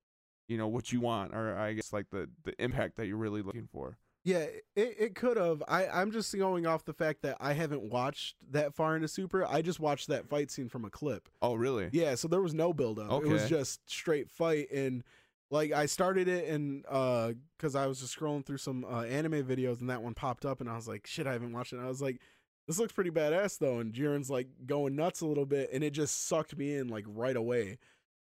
you 0.50 0.58
know 0.58 0.66
what 0.66 0.90
you 0.92 1.00
want 1.00 1.32
or 1.32 1.56
i 1.56 1.72
guess 1.72 1.92
like 1.92 2.10
the 2.10 2.28
the 2.44 2.52
impact 2.62 2.96
that 2.96 3.06
you're 3.06 3.16
really 3.16 3.40
looking 3.40 3.68
for 3.72 3.96
Yeah, 4.24 4.46
it, 4.76 4.96
it 4.98 5.14
could 5.14 5.38
have. 5.38 5.62
I, 5.66 5.86
I'm 5.86 6.10
just 6.10 6.36
going 6.36 6.66
off 6.66 6.84
the 6.84 6.92
fact 6.92 7.22
that 7.22 7.38
I 7.40 7.54
haven't 7.54 7.84
watched 7.90 8.36
that 8.50 8.74
far 8.74 8.94
into 8.94 9.08
Super. 9.08 9.46
I 9.46 9.62
just 9.62 9.80
watched 9.80 10.08
that 10.08 10.28
fight 10.28 10.50
scene 10.50 10.68
from 10.68 10.84
a 10.84 10.90
clip. 10.90 11.28
oh 11.40 11.54
really 11.54 11.88
Yeah, 11.92 12.16
so 12.16 12.28
there 12.28 12.42
was 12.42 12.52
no 12.52 12.74
build 12.74 12.98
up. 12.98 13.22
It 13.22 13.28
was 13.28 13.48
just 13.48 13.88
straight 13.88 14.28
fight 14.28 14.70
and 14.70 15.04
like 15.50 15.72
I 15.72 15.86
started 15.86 16.28
it 16.28 16.48
and 16.48 16.84
uh 16.88 17.32
cuz 17.58 17.74
I 17.74 17.86
was 17.86 18.00
just 18.00 18.18
scrolling 18.18 18.44
through 18.44 18.58
some 18.58 18.84
uh, 18.84 19.02
anime 19.04 19.42
videos 19.44 19.80
and 19.80 19.88
that 19.88 20.02
one 20.02 20.14
popped 20.14 20.44
up 20.44 20.60
and 20.60 20.68
I 20.68 20.76
was 20.76 20.86
like, 20.88 21.06
"Shit, 21.06 21.26
I 21.26 21.32
haven't 21.32 21.52
watched 21.52 21.72
it." 21.72 21.76
And 21.76 21.86
I 21.86 21.88
was 21.88 22.02
like, 22.02 22.20
"This 22.66 22.78
looks 22.78 22.92
pretty 22.92 23.10
badass 23.10 23.58
though." 23.58 23.78
And 23.78 23.94
Jiren's 23.94 24.30
like 24.30 24.48
going 24.66 24.96
nuts 24.96 25.22
a 25.22 25.26
little 25.26 25.46
bit 25.46 25.70
and 25.72 25.82
it 25.82 25.92
just 25.92 26.26
sucked 26.26 26.56
me 26.58 26.74
in 26.74 26.88
like 26.88 27.04
right 27.08 27.36
away. 27.36 27.78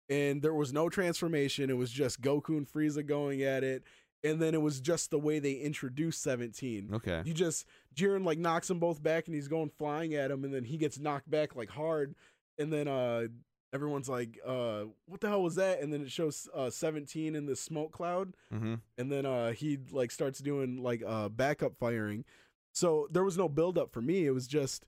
And 0.08 0.42
there 0.42 0.54
was 0.54 0.72
no 0.72 0.88
transformation. 0.88 1.70
It 1.70 1.76
was 1.76 1.90
just 1.90 2.20
Goku 2.20 2.50
and 2.50 2.70
Frieza 2.70 3.04
going 3.04 3.42
at 3.42 3.64
it. 3.64 3.84
And 4.22 4.40
then 4.40 4.54
it 4.54 4.62
was 4.62 4.80
just 4.80 5.10
the 5.10 5.18
way 5.18 5.38
they 5.38 5.52
introduced 5.52 6.22
17. 6.22 6.90
okay 6.94 7.22
You 7.24 7.34
just 7.34 7.66
Jiren 7.94 8.24
like 8.24 8.38
knocks 8.38 8.68
them 8.68 8.78
both 8.78 9.02
back 9.02 9.26
and 9.26 9.34
he's 9.34 9.48
going 9.48 9.70
flying 9.78 10.14
at 10.14 10.30
him 10.30 10.44
and 10.44 10.54
then 10.54 10.64
he 10.64 10.78
gets 10.78 10.98
knocked 10.98 11.30
back 11.30 11.54
like 11.54 11.68
hard 11.68 12.14
and 12.58 12.72
then 12.72 12.88
uh 12.88 13.26
everyone's 13.74 14.08
like 14.08 14.38
uh 14.46 14.84
what 15.06 15.20
the 15.20 15.28
hell 15.28 15.42
was 15.42 15.56
that 15.56 15.80
and 15.80 15.92
then 15.92 16.00
it 16.00 16.10
shows 16.10 16.48
uh 16.54 16.70
17 16.70 17.34
in 17.34 17.44
the 17.44 17.56
smoke 17.56 17.92
cloud 17.92 18.34
mm-hmm. 18.52 18.74
and 18.96 19.12
then 19.12 19.26
uh 19.26 19.52
he 19.52 19.78
like 19.90 20.10
starts 20.10 20.38
doing 20.38 20.82
like 20.82 21.02
uh 21.06 21.28
backup 21.28 21.76
firing. 21.78 22.24
So 22.72 23.08
there 23.10 23.24
was 23.24 23.36
no 23.36 23.48
build 23.48 23.78
up 23.78 23.92
for 23.92 24.00
me. 24.00 24.26
It 24.26 24.32
was 24.32 24.48
just 24.48 24.84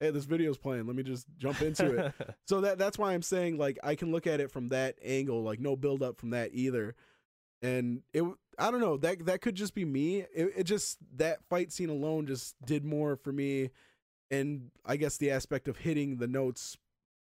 hey 0.00 0.10
this 0.10 0.24
video's 0.24 0.58
playing. 0.58 0.86
Let 0.86 0.96
me 0.96 1.02
just 1.02 1.26
jump 1.38 1.62
into 1.62 1.94
it. 1.96 2.14
So 2.46 2.60
that 2.60 2.78
that's 2.78 2.98
why 2.98 3.12
I'm 3.12 3.22
saying 3.22 3.58
like 3.58 3.78
I 3.82 3.94
can 3.94 4.12
look 4.12 4.26
at 4.26 4.40
it 4.40 4.50
from 4.50 4.68
that 4.68 4.96
angle, 5.04 5.42
like 5.42 5.60
no 5.60 5.76
build 5.76 6.02
up 6.02 6.16
from 6.18 6.30
that 6.30 6.50
either. 6.52 6.94
And 7.62 8.02
it 8.12 8.22
I 8.58 8.70
don't 8.70 8.80
know, 8.80 8.96
that 8.98 9.26
that 9.26 9.40
could 9.40 9.54
just 9.54 9.74
be 9.74 9.84
me. 9.84 10.18
It, 10.34 10.52
it 10.56 10.64
just 10.64 10.98
that 11.16 11.42
fight 11.48 11.72
scene 11.72 11.88
alone 11.90 12.26
just 12.26 12.54
did 12.64 12.84
more 12.84 13.16
for 13.16 13.32
me 13.32 13.70
and 14.30 14.70
I 14.84 14.96
guess 14.96 15.16
the 15.16 15.30
aspect 15.30 15.68
of 15.68 15.78
hitting 15.78 16.16
the 16.18 16.26
notes 16.26 16.76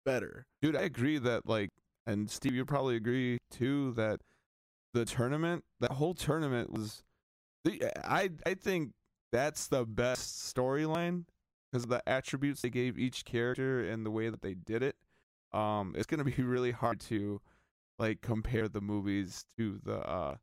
better. 0.04 0.46
dude 0.62 0.74
i 0.74 0.80
agree 0.82 1.18
that 1.18 1.46
like 1.46 1.68
and 2.06 2.30
steve 2.30 2.54
you 2.54 2.64
probably 2.64 2.96
agree 2.96 3.36
too 3.50 3.92
that 3.92 4.20
the 4.94 5.04
tournament 5.04 5.62
that 5.80 5.92
whole 5.92 6.14
tournament 6.14 6.72
was 6.72 7.02
i 8.04 8.30
i 8.46 8.54
think 8.54 8.92
that's 9.32 9.66
the 9.66 9.84
best 9.84 10.54
storyline 10.54 11.24
because 11.70 11.84
of 11.84 11.90
the 11.90 12.06
attributes 12.08 12.62
they 12.62 12.70
gave 12.70 12.98
each 12.98 13.24
character 13.24 13.80
and 13.88 14.04
the 14.06 14.10
way 14.10 14.28
that 14.28 14.42
they 14.42 14.54
did 14.54 14.82
it 14.82 14.96
um 15.52 15.94
it's 15.96 16.06
gonna 16.06 16.24
be 16.24 16.32
really 16.42 16.70
hard 16.72 17.00
to 17.00 17.40
like 17.98 18.20
compare 18.20 18.68
the 18.68 18.80
movies 18.80 19.44
to 19.56 19.78
the 19.84 19.98
uh 20.08 20.36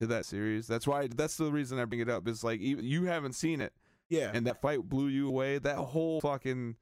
to 0.00 0.06
that 0.06 0.24
series 0.24 0.66
that's 0.66 0.86
why 0.86 1.06
that's 1.14 1.36
the 1.36 1.50
reason 1.50 1.78
i 1.78 1.84
bring 1.84 2.00
it 2.00 2.08
up 2.08 2.26
is 2.28 2.42
like 2.44 2.60
even 2.60 2.84
you 2.84 3.04
haven't 3.04 3.34
seen 3.34 3.60
it 3.60 3.72
Yeah. 4.08 4.30
and 4.32 4.46
that 4.46 4.60
fight 4.60 4.88
blew 4.88 5.08
you 5.08 5.28
away. 5.28 5.58
That 5.58 5.76
whole 5.76 6.20
fucking 6.20 6.76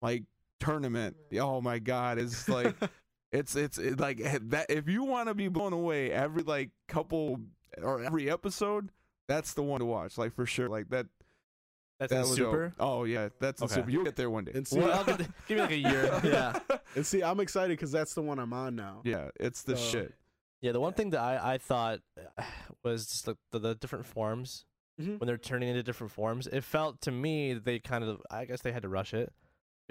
like 0.00 0.24
tournament, 0.60 1.16
oh 1.40 1.60
my 1.60 1.78
god, 1.80 2.18
is 2.18 2.48
like 2.48 2.74
it's 3.32 3.56
it's 3.56 3.78
it, 3.78 3.98
like 4.00 4.20
eh, 4.22 4.38
that. 4.44 4.70
If 4.70 4.88
you 4.88 5.04
want 5.04 5.28
to 5.28 5.34
be 5.34 5.48
blown 5.48 5.72
away 5.72 6.10
every 6.12 6.42
like 6.44 6.70
couple 6.88 7.40
or 7.82 8.02
every 8.02 8.30
episode, 8.30 8.90
that's 9.28 9.52
the 9.54 9.62
one 9.62 9.80
to 9.80 9.86
watch. 9.86 10.16
Like 10.16 10.32
for 10.34 10.46
sure, 10.46 10.68
like 10.68 10.88
that. 10.90 11.06
That's 12.08 12.12
that 12.12 12.30
in 12.30 12.36
super. 12.36 12.68
dope. 12.68 12.74
Oh 12.80 13.04
yeah, 13.04 13.28
that's 13.40 13.60
in 13.60 13.66
Okay. 13.66 13.74
super. 13.74 13.90
You'll 13.90 14.04
get 14.04 14.16
there 14.16 14.30
one 14.30 14.44
day. 14.44 14.52
and 14.54 14.66
see, 14.66 14.78
Well, 14.78 14.92
I'll 14.92 15.04
get, 15.04 15.18
give 15.48 15.56
me 15.56 15.62
like 15.62 15.70
a 15.70 15.76
year. 15.76 16.20
Yeah. 16.24 16.58
and 16.96 17.06
see, 17.06 17.22
I'm 17.22 17.40
excited 17.40 17.70
because 17.76 17.92
that's 17.92 18.14
the 18.14 18.22
one 18.22 18.38
I'm 18.38 18.52
on 18.52 18.76
now. 18.76 19.00
yeah, 19.04 19.28
it's 19.40 19.62
the 19.62 19.76
So- 19.76 19.82
shit. 19.98 20.14
Yeah, 20.60 20.70
the 20.72 20.80
one 20.80 20.92
thing 20.92 21.10
that 21.10 21.20
I, 21.20 21.54
I 21.54 21.58
thought 21.58 22.00
was 22.84 23.06
just 23.06 23.26
the, 23.26 23.36
the, 23.50 23.58
the 23.58 23.74
different 23.74 24.06
forms 24.06 24.64
Mhm. 25.00 25.18
when 25.18 25.26
they're 25.26 25.38
turning 25.38 25.70
into 25.70 25.82
different 25.82 26.12
forms. 26.12 26.46
It 26.46 26.62
felt 26.64 27.00
to 27.02 27.10
me 27.10 27.54
they 27.54 27.78
kind 27.78 28.04
of 28.04 28.20
I 28.30 28.44
guess 28.44 28.60
they 28.60 28.72
had 28.72 28.82
to 28.82 28.88
rush 28.90 29.14
it. 29.14 29.32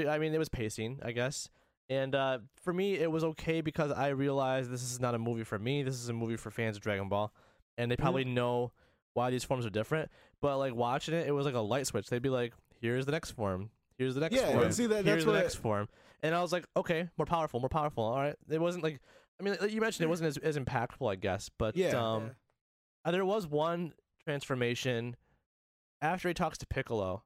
I 0.08 0.18
mean, 0.20 0.34
it 0.34 0.38
was 0.38 0.48
pacing, 0.50 1.00
I 1.04 1.12
guess. 1.12 1.50
And 1.90 2.16
uh, 2.16 2.40
for 2.64 2.72
me, 2.72 2.94
it 2.96 3.12
was 3.12 3.24
okay 3.24 3.62
because 3.62 3.92
I 3.92 4.10
realized 4.10 4.70
this 4.72 4.84
is 4.84 5.00
not 5.00 5.14
a 5.14 5.20
movie 5.20 5.44
for 5.44 5.60
me. 5.60 5.84
This 5.84 5.96
is 5.96 6.08
a 6.08 6.14
movie 6.14 6.38
for 6.38 6.50
fans 6.52 6.78
of 6.78 6.84
Dragon 6.84 7.10
Ball, 7.10 7.34
and 7.78 7.92
they 7.92 7.98
probably 7.98 8.24
know 8.24 8.72
why 9.14 9.30
these 9.30 9.44
forms 9.44 9.66
are 9.66 9.70
different. 9.70 10.10
But 10.42 10.58
like 10.58 10.74
watching 10.76 11.14
it, 11.14 11.28
it 11.28 11.32
was 11.32 11.46
like 11.46 11.56
a 11.56 11.60
light 11.60 11.88
switch. 11.88 12.08
They'd 12.08 12.22
be 12.22 12.30
like, 12.30 12.54
"Here's 12.82 13.06
the 13.06 13.12
next 13.12 13.32
form. 13.32 13.70
Here's 13.98 14.16
the 14.16 14.22
next 14.22 14.36
Yeah, 14.36 14.52
form. 14.52 14.64
and 14.64 14.74
see 14.74 14.88
that 14.88 15.06
Here's 15.06 15.18
that's 15.18 15.26
the 15.26 15.32
what 15.32 15.38
next 15.44 15.56
form. 15.56 15.88
And 16.24 16.34
I 16.34 16.42
was 16.42 16.52
like, 16.52 16.66
okay, 16.76 17.10
more 17.18 17.26
powerful, 17.26 17.60
more 17.60 17.70
powerful. 17.70 18.04
All 18.04 18.16
right. 18.16 18.36
It 18.50 18.60
wasn't 18.60 18.84
like 18.84 19.00
I 19.40 19.44
mean, 19.44 19.56
like 19.62 19.72
you 19.72 19.82
mentioned 19.82 20.06
it 20.06 20.10
wasn't 20.10 20.28
as, 20.30 20.38
as 20.38 20.58
impactful, 20.58 21.12
I 21.12 21.16
guess, 21.16 21.50
but 21.58 21.76
Yeah. 21.76 21.90
um, 22.16 22.32
uh, 23.06 23.12
there 23.12 23.26
was 23.26 23.48
one 23.48 23.94
transformation 24.24 25.16
after 26.02 26.28
he 26.28 26.34
talks 26.36 26.58
to 26.60 26.68
Piccolo, 26.68 27.24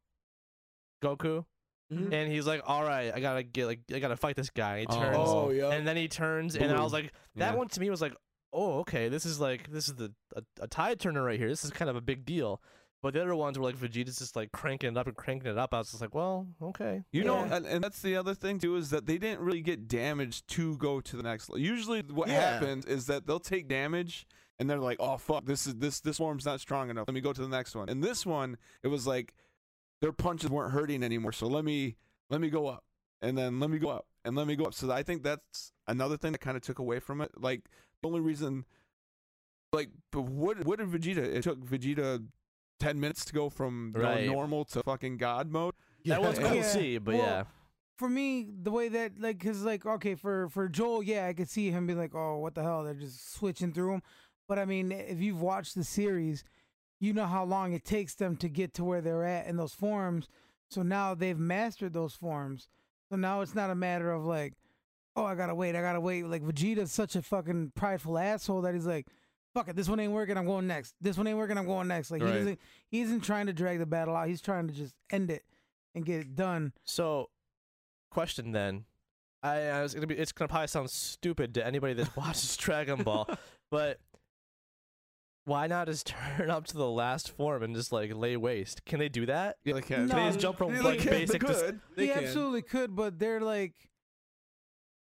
Goku, 1.03 1.45
Mhm. 1.91 2.13
and 2.13 2.31
he's 2.31 2.47
like, 2.47 2.61
"All 2.65 2.83
right, 2.83 3.13
I 3.13 3.19
gotta 3.19 3.43
get 3.43 3.65
like 3.65 3.79
I 3.93 3.99
gotta 3.99 4.15
fight 4.15 4.35
this 4.35 4.49
guy." 4.49 4.79
He 4.81 4.87
Oh. 4.89 4.95
turns, 4.95 5.17
Oh 5.19 5.49
yeah. 5.51 5.69
and 5.71 5.87
then 5.87 5.97
he 5.97 6.07
turns, 6.07 6.55
and 6.55 6.71
I 6.71 6.81
was 6.81 6.93
like, 6.93 7.13
that 7.35 7.51
Yeah. 7.51 7.57
one 7.57 7.67
to 7.69 7.79
me 7.79 7.89
was 7.89 8.01
like, 8.01 8.15
"Oh, 8.53 8.79
okay, 8.79 9.09
this 9.09 9.25
is 9.25 9.39
like 9.39 9.69
this 9.71 9.87
is 9.87 9.95
the 9.95 10.13
a, 10.35 10.43
a 10.61 10.67
tide 10.67 10.99
turner 10.99 11.21
right 11.23 11.39
here. 11.39 11.49
This 11.49 11.63
is 11.65 11.71
kind 11.71 11.89
of 11.89 11.95
a 11.95 12.01
big 12.01 12.25
deal." 12.25 12.61
But 13.03 13.13
the 13.13 13.21
other 13.21 13.35
ones 13.35 13.59
were 13.59 13.63
like 13.65 13.77
Vegeta's 13.77 14.17
just 14.17 14.35
like 14.35 14.51
cranking 14.51 14.89
it 14.91 14.97
up 14.97 15.05
and 15.05 15.15
cranking 15.15 15.51
it 15.51 15.57
up. 15.59 15.73
I 15.73 15.77
was 15.79 15.91
just 15.91 16.01
like, 16.01 16.15
"Well, 16.15 16.47
okay." 16.61 17.03
You 17.11 17.23
know, 17.23 17.37
and, 17.37 17.65
and 17.65 17.83
that's 17.83 18.01
the 18.01 18.15
other 18.15 18.33
thing 18.33 18.57
too 18.57 18.75
is 18.77 18.89
that 18.89 19.05
they 19.05 19.17
didn't 19.19 19.41
really 19.41 19.61
get 19.61 19.87
damaged 19.87 20.47
to 20.49 20.75
go 20.77 21.01
to 21.01 21.17
the 21.17 21.21
next. 21.23 21.49
level. 21.49 21.59
Usually, 21.61 22.01
what 22.01 22.29
Yeah. 22.29 22.53
happens 22.53 22.85
is 22.85 23.05
that 23.05 23.27
they'll 23.27 23.39
take 23.39 23.67
damage 23.67 24.25
and 24.57 24.67
they're 24.67 24.79
like, 24.79 24.97
"Oh 24.99 25.17
fuck, 25.17 25.45
this 25.45 25.67
is 25.67 25.75
this 25.75 25.99
this 25.99 26.17
form's 26.17 26.45
not 26.45 26.59
strong 26.61 26.89
enough. 26.89 27.07
Let 27.07 27.13
me 27.13 27.21
go 27.21 27.31
to 27.31 27.41
the 27.41 27.47
next 27.49 27.75
one." 27.75 27.89
And 27.89 28.03
this 28.03 28.25
one, 28.25 28.57
it 28.81 28.87
was 28.87 29.05
like 29.05 29.35
their 30.01 30.11
punches 30.11 30.49
weren't 30.49 30.71
hurting 30.73 31.03
anymore. 31.03 31.31
So 31.31 31.45
let 31.47 31.63
me 31.63 31.97
let 32.31 32.41
me 32.41 32.49
go 32.49 32.65
up, 32.67 32.83
and 33.21 33.37
then 33.37 33.59
let 33.59 33.69
me 33.69 33.77
go 33.77 33.89
up, 33.89 34.07
and 34.23 34.35
let 34.35 34.47
me 34.47 34.55
go 34.55 34.65
up. 34.65 34.73
So 34.73 34.89
I 34.91 35.03
think 35.03 35.21
that's 35.21 35.71
another 35.87 36.17
thing 36.17 36.31
that 36.31 36.39
kind 36.41 36.57
of 36.57 36.63
took 36.63 36.79
away 36.79 36.99
from 36.99 37.21
it. 37.21 37.29
Like 37.39 37.65
the 38.01 38.07
only 38.07 38.19
reason, 38.21 38.65
like, 39.71 39.89
but 40.11 40.21
what 40.21 40.65
what 40.65 40.79
did 40.79 40.89
Vegeta? 40.89 41.19
It 41.19 41.43
took 41.43 41.59
Vegeta. 41.59 42.25
10 42.79 42.99
minutes 42.99 43.25
to 43.25 43.33
go 43.33 43.49
from 43.49 43.93
Right. 43.95 44.25
normal 44.25 44.65
to 44.65 44.83
fucking 44.83 45.17
god 45.17 45.51
mode. 45.51 45.73
That 46.05 46.21
was 46.21 46.37
cool 46.37 46.53
Yeah. 46.55 46.61
to 46.61 46.69
see, 46.69 46.97
but 46.97 47.15
Well, 47.15 47.23
yeah, 47.23 47.43
for 47.97 48.09
me, 48.09 48.43
the 48.61 48.71
way 48.71 48.89
that 48.89 49.19
like, 49.19 49.39
cause 49.43 49.63
like, 49.63 49.85
okay, 49.85 50.15
for 50.15 50.49
for 50.49 50.67
Joel, 50.67 51.01
yeah, 51.03 51.27
I 51.27 51.33
could 51.33 51.49
see 51.49 51.71
him 51.71 51.87
be 51.87 51.93
like, 51.95 52.13
oh, 52.13 52.37
what 52.39 52.53
the 52.55 52.63
hell? 52.63 52.83
They're 52.83 52.93
just 52.93 53.33
switching 53.33 53.71
through 53.73 53.91
them. 53.91 54.01
But 54.47 54.59
I 54.59 54.65
mean, 54.65 54.91
if 54.91 55.19
you've 55.19 55.41
watched 55.41 55.75
the 55.75 55.83
series, 55.83 56.43
you 56.99 57.13
know 57.13 57.25
how 57.25 57.43
long 57.43 57.73
it 57.73 57.83
takes 57.83 58.13
them 58.15 58.35
to 58.37 58.49
get 58.49 58.73
to 58.75 58.83
where 58.83 59.01
they're 59.01 59.23
at 59.25 59.47
in 59.47 59.57
those 59.57 59.73
forms. 59.73 60.27
So 60.69 60.81
now 60.83 61.15
they've 61.15 61.37
mastered 61.39 61.93
those 61.93 62.13
forms. 62.15 62.67
So 63.09 63.15
now 63.15 63.41
it's 63.41 63.55
not 63.55 63.69
a 63.69 63.75
matter 63.75 64.11
of 64.11 64.25
like, 64.25 64.53
oh, 65.15 65.23
I 65.25 65.35
gotta 65.35 65.55
wait, 65.55 65.75
I 65.75 65.81
gotta 65.81 65.99
wait. 66.01 66.25
Like 66.25 66.43
Vegeta's 66.43 66.91
such 66.91 67.15
a 67.15 67.21
fucking 67.21 67.71
prideful 67.75 68.17
asshole 68.17 68.61
that 68.61 68.73
he's 68.73 68.85
like, 68.85 69.07
fuck 69.55 69.69
it, 69.69 69.75
this 69.75 69.89
one 69.89 69.99
ain't 69.99 70.13
working, 70.13 70.37
I'm 70.37 70.45
going 70.45 70.67
next. 70.67 70.93
This 71.01 71.17
one 71.17 71.25
ain't 71.25 71.37
working, 71.39 71.57
I'm 71.57 71.65
going 71.65 71.87
next. 71.87 72.11
Like 72.11 72.21
he 72.21 72.27
Right. 72.27 72.35
isn't 72.37 72.59
he 72.89 73.01
isn't 73.01 73.21
trying 73.21 73.47
to 73.47 73.53
drag 73.53 73.79
the 73.79 73.87
battle 73.87 74.15
out. 74.15 74.27
He's 74.27 74.41
trying 74.41 74.67
to 74.67 74.73
just 74.73 74.93
end 75.11 75.31
it 75.31 75.43
and 75.95 76.05
get 76.05 76.19
it 76.19 76.35
done. 76.35 76.73
So, 76.83 77.29
question 78.11 78.51
then. 78.51 78.85
I, 79.41 79.61
I 79.67 79.81
was 79.81 79.93
gonna 79.95 80.07
be. 80.07 80.15
It's 80.15 80.31
gonna 80.31 80.47
probably 80.49 80.67
sound 80.67 80.89
stupid 80.91 81.53
to 81.55 81.65
anybody 81.65 81.93
that 81.95 82.15
watches 82.17 82.55
Dragon 82.57 83.01
Ball, 83.03 83.27
but 83.71 83.99
why 85.45 85.67
not 85.67 85.87
just 85.87 86.07
turn 86.37 86.49
up 86.49 86.65
to 86.67 86.77
the 86.77 86.89
last 86.89 87.29
form 87.29 87.61
and 87.63 87.75
just 87.75 87.91
like 87.91 88.13
lay 88.15 88.35
waste? 88.37 88.85
Can 88.85 88.99
they 88.99 89.09
do 89.09 89.25
that? 89.27 89.57
Yeah, 89.63 89.75
they 89.75 89.81
can. 89.81 90.07
No, 90.07 90.15
Can 90.15 90.23
they 90.23 90.29
just 90.29 90.39
jump 90.39 90.57
from 90.57 90.73
They 90.73 90.79
like 90.81 90.99
can, 90.99 91.11
they 91.11 91.19
basic 91.19 91.41
to 91.41 91.49
s- 91.49 91.61
could. 91.61 91.79
They 91.95 92.07
he 92.07 92.13
can. 92.13 92.23
absolutely 92.23 92.63
could, 92.63 92.95
but 92.95 93.19
they're 93.19 93.39
like, 93.41 93.75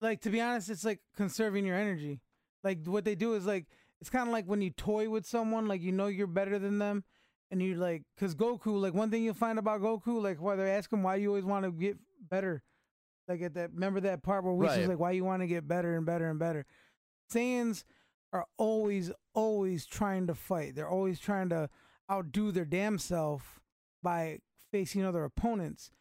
like 0.01 0.23
to 0.23 0.31
be 0.31 0.41
honest, 0.41 0.71
it's 0.71 0.85
like 0.85 1.01
conserving 1.17 1.67
your 1.67 1.77
energy. 1.77 2.21
Like 2.65 2.87
what 2.87 3.05
they 3.05 3.15
do 3.15 3.35
is 3.35 3.45
like 3.45 3.67
it's 4.03 4.11
kind 4.11 4.27
of 4.29 4.33
like 4.33 4.47
when 4.47 4.61
you 4.61 4.71
toy 4.71 5.09
with 5.09 5.25
someone, 5.25 5.69
like 5.69 5.81
you 5.81 5.93
know 5.93 6.09
you're 6.09 6.27
better 6.27 6.59
than 6.59 6.81
them, 6.81 7.05
and 7.53 7.63
you're 7.63 7.77
like, 7.77 8.03
cause 8.19 8.35
Goku, 8.35 8.81
like 8.81 8.95
one 8.95 9.13
thing 9.13 9.23
you'll 9.23 9.33
find 9.35 9.61
about 9.61 9.81
Goku, 9.81 10.21
like 10.21 10.41
why 10.41 10.57
they 10.57 10.69
ask 10.73 10.93
him 10.93 11.05
why 11.05 11.15
you 11.15 11.29
always 11.29 11.45
want 11.45 11.65
to 11.65 11.71
get 11.71 11.97
better, 12.29 12.65
like 13.29 13.41
at 13.43 13.55
that 13.55 13.73
remember 13.73 14.01
that 14.01 14.25
part 14.25 14.43
where 14.43 14.53
we 14.55 14.67
Right. 14.67 14.81
was 14.81 14.89
like 14.89 14.99
why 14.99 15.13
you 15.13 15.25
want 15.25 15.41
to 15.43 15.47
get 15.47 15.69
better 15.69 15.97
and 15.97 16.05
better 16.05 16.29
and 16.29 16.41
better. 16.41 16.67
Saiyans 17.33 17.85
are 18.33 18.47
always 18.59 19.13
always 19.35 19.87
trying 19.87 20.27
to 20.27 20.35
fight. 20.35 20.75
They're 20.75 20.89
always 20.89 21.21
trying 21.21 21.49
to 21.51 21.71
outdo 22.11 22.51
their 22.51 22.65
damn 22.65 22.99
self 22.99 23.61
by 24.03 24.41
facing 24.73 25.05
other 25.05 25.23
opponents. 25.23 25.93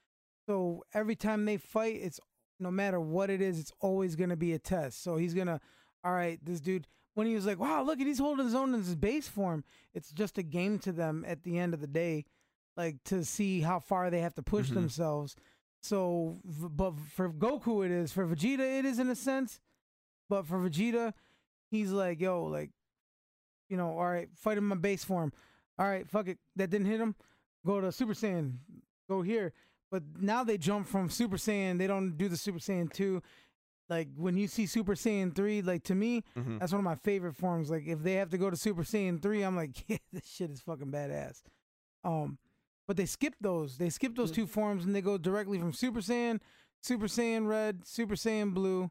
So 0.48 0.84
every 0.92 1.16
time 1.16 1.46
they 1.46 1.58
fight, 1.58 1.98
it's 2.02 2.20
no 2.60 2.72
matter 2.72 3.00
what 3.00 3.30
it 3.30 3.42
is, 3.42 3.60
it's 3.60 3.72
always 3.80 4.16
gonna 4.16 4.36
be 4.36 4.54
a 4.54 4.60
test. 4.60 5.04
So 5.04 5.18
he's 5.18 5.36
gonna, 5.36 5.60
all 6.04 6.14
right, 6.14 6.40
this 6.44 6.60
dude. 6.60 6.88
When 7.14 7.28
he 7.28 7.36
was 7.36 7.46
like, 7.46 7.60
"Wow, 7.60 7.84
look 7.84 8.00
at 8.00 8.08
he's 8.08 8.20
holding 8.20 8.46
his 8.46 8.56
own 8.56 8.74
in 8.74 8.82
his 8.82 8.96
base 8.96 9.28
form," 9.28 9.64
it's 9.94 10.12
just 10.12 10.38
a 10.38 10.44
game 10.44 10.80
to 10.80 10.92
them 10.92 11.26
at 11.28 11.44
the 11.44 11.58
end 11.60 11.74
of 11.74 11.82
the 11.82 11.88
day, 11.88 12.26
like 12.78 13.04
to 13.06 13.26
see 13.26 13.62
how 13.62 13.80
far 13.80 14.10
they 14.10 14.22
have 14.22 14.36
to 14.36 14.44
push 14.44 14.70
Mhm. 14.70 14.76
themselves. 14.76 15.36
So, 15.82 16.40
but 16.46 16.98
for 17.00 17.30
Goku, 17.32 17.84
it 17.86 17.92
is 17.92 18.12
for 18.14 18.26
Vegeta, 18.26 18.80
it 18.80 18.86
is 18.86 19.00
in 19.00 19.10
a 19.10 19.16
sense, 19.16 19.60
but 20.30 20.46
for 20.46 20.58
Vegeta, 20.60 21.14
he's 21.70 21.92
like, 21.92 22.22
"Yo, 22.22 22.44
like, 22.46 22.72
you 23.68 23.76
know, 23.78 23.90
all 23.98 24.06
right, 24.10 24.30
fight 24.38 24.58
in 24.58 24.64
my 24.64 24.76
base 24.76 25.04
form. 25.04 25.34
All 25.80 25.88
right, 25.88 26.08
fuck 26.10 26.28
it, 26.28 26.40
that 26.56 26.70
didn't 26.70 26.88
hit 26.88 27.02
him. 27.02 27.16
Go 27.66 27.82
to 27.82 27.92
Super 27.92 28.14
Saiyan. 28.14 28.60
Go 29.10 29.22
here." 29.22 29.54
But 29.90 30.04
now 30.22 30.46
they 30.46 30.58
jump 30.58 30.88
from 30.88 31.10
Super 31.10 31.36
Saiyan. 31.36 31.78
They 31.78 31.88
don't 31.88 32.16
do 32.16 32.30
the 32.30 32.38
Super 32.38 32.60
Saiyan 32.60 32.94
two. 32.94 33.22
Like 33.92 34.08
when 34.16 34.38
you 34.38 34.48
see 34.48 34.66
Super 34.68 34.96
Saiyan 34.96 35.36
three, 35.36 35.62
like 35.62 35.84
to 35.84 35.96
me, 35.96 36.24
Mhm. 36.38 36.60
that's 36.60 36.72
one 36.72 36.80
of 36.80 36.86
my 36.86 36.96
favorite 36.96 37.36
forms. 37.36 37.70
Like 37.70 37.86
if 37.86 38.00
they 38.02 38.14
have 38.14 38.30
to 38.30 38.38
go 38.38 38.50
to 38.50 38.56
Super 38.56 38.84
Saiyan 38.84 39.22
three, 39.22 39.44
I'm 39.44 39.58
like, 39.58 39.72
yeah, 39.90 39.98
this 40.14 40.26
shit 40.26 40.50
is 40.50 40.62
fucking 40.62 40.92
badass. 40.92 41.44
Um, 42.06 42.38
but 42.88 42.96
they 42.96 43.06
skip 43.06 43.36
those. 43.42 43.78
They 43.78 43.90
skip 43.90 44.16
those 44.16 44.32
two 44.32 44.48
forms 44.48 44.86
and 44.86 44.96
they 44.96 45.02
go 45.02 45.18
directly 45.18 45.60
from 45.60 45.74
Super 45.74 46.00
Saiyan, 46.00 46.40
Super 46.82 47.08
Saiyan 47.08 47.48
Red, 47.48 47.86
Super 47.86 48.16
Saiyan 48.16 48.54
Blue, 48.54 48.90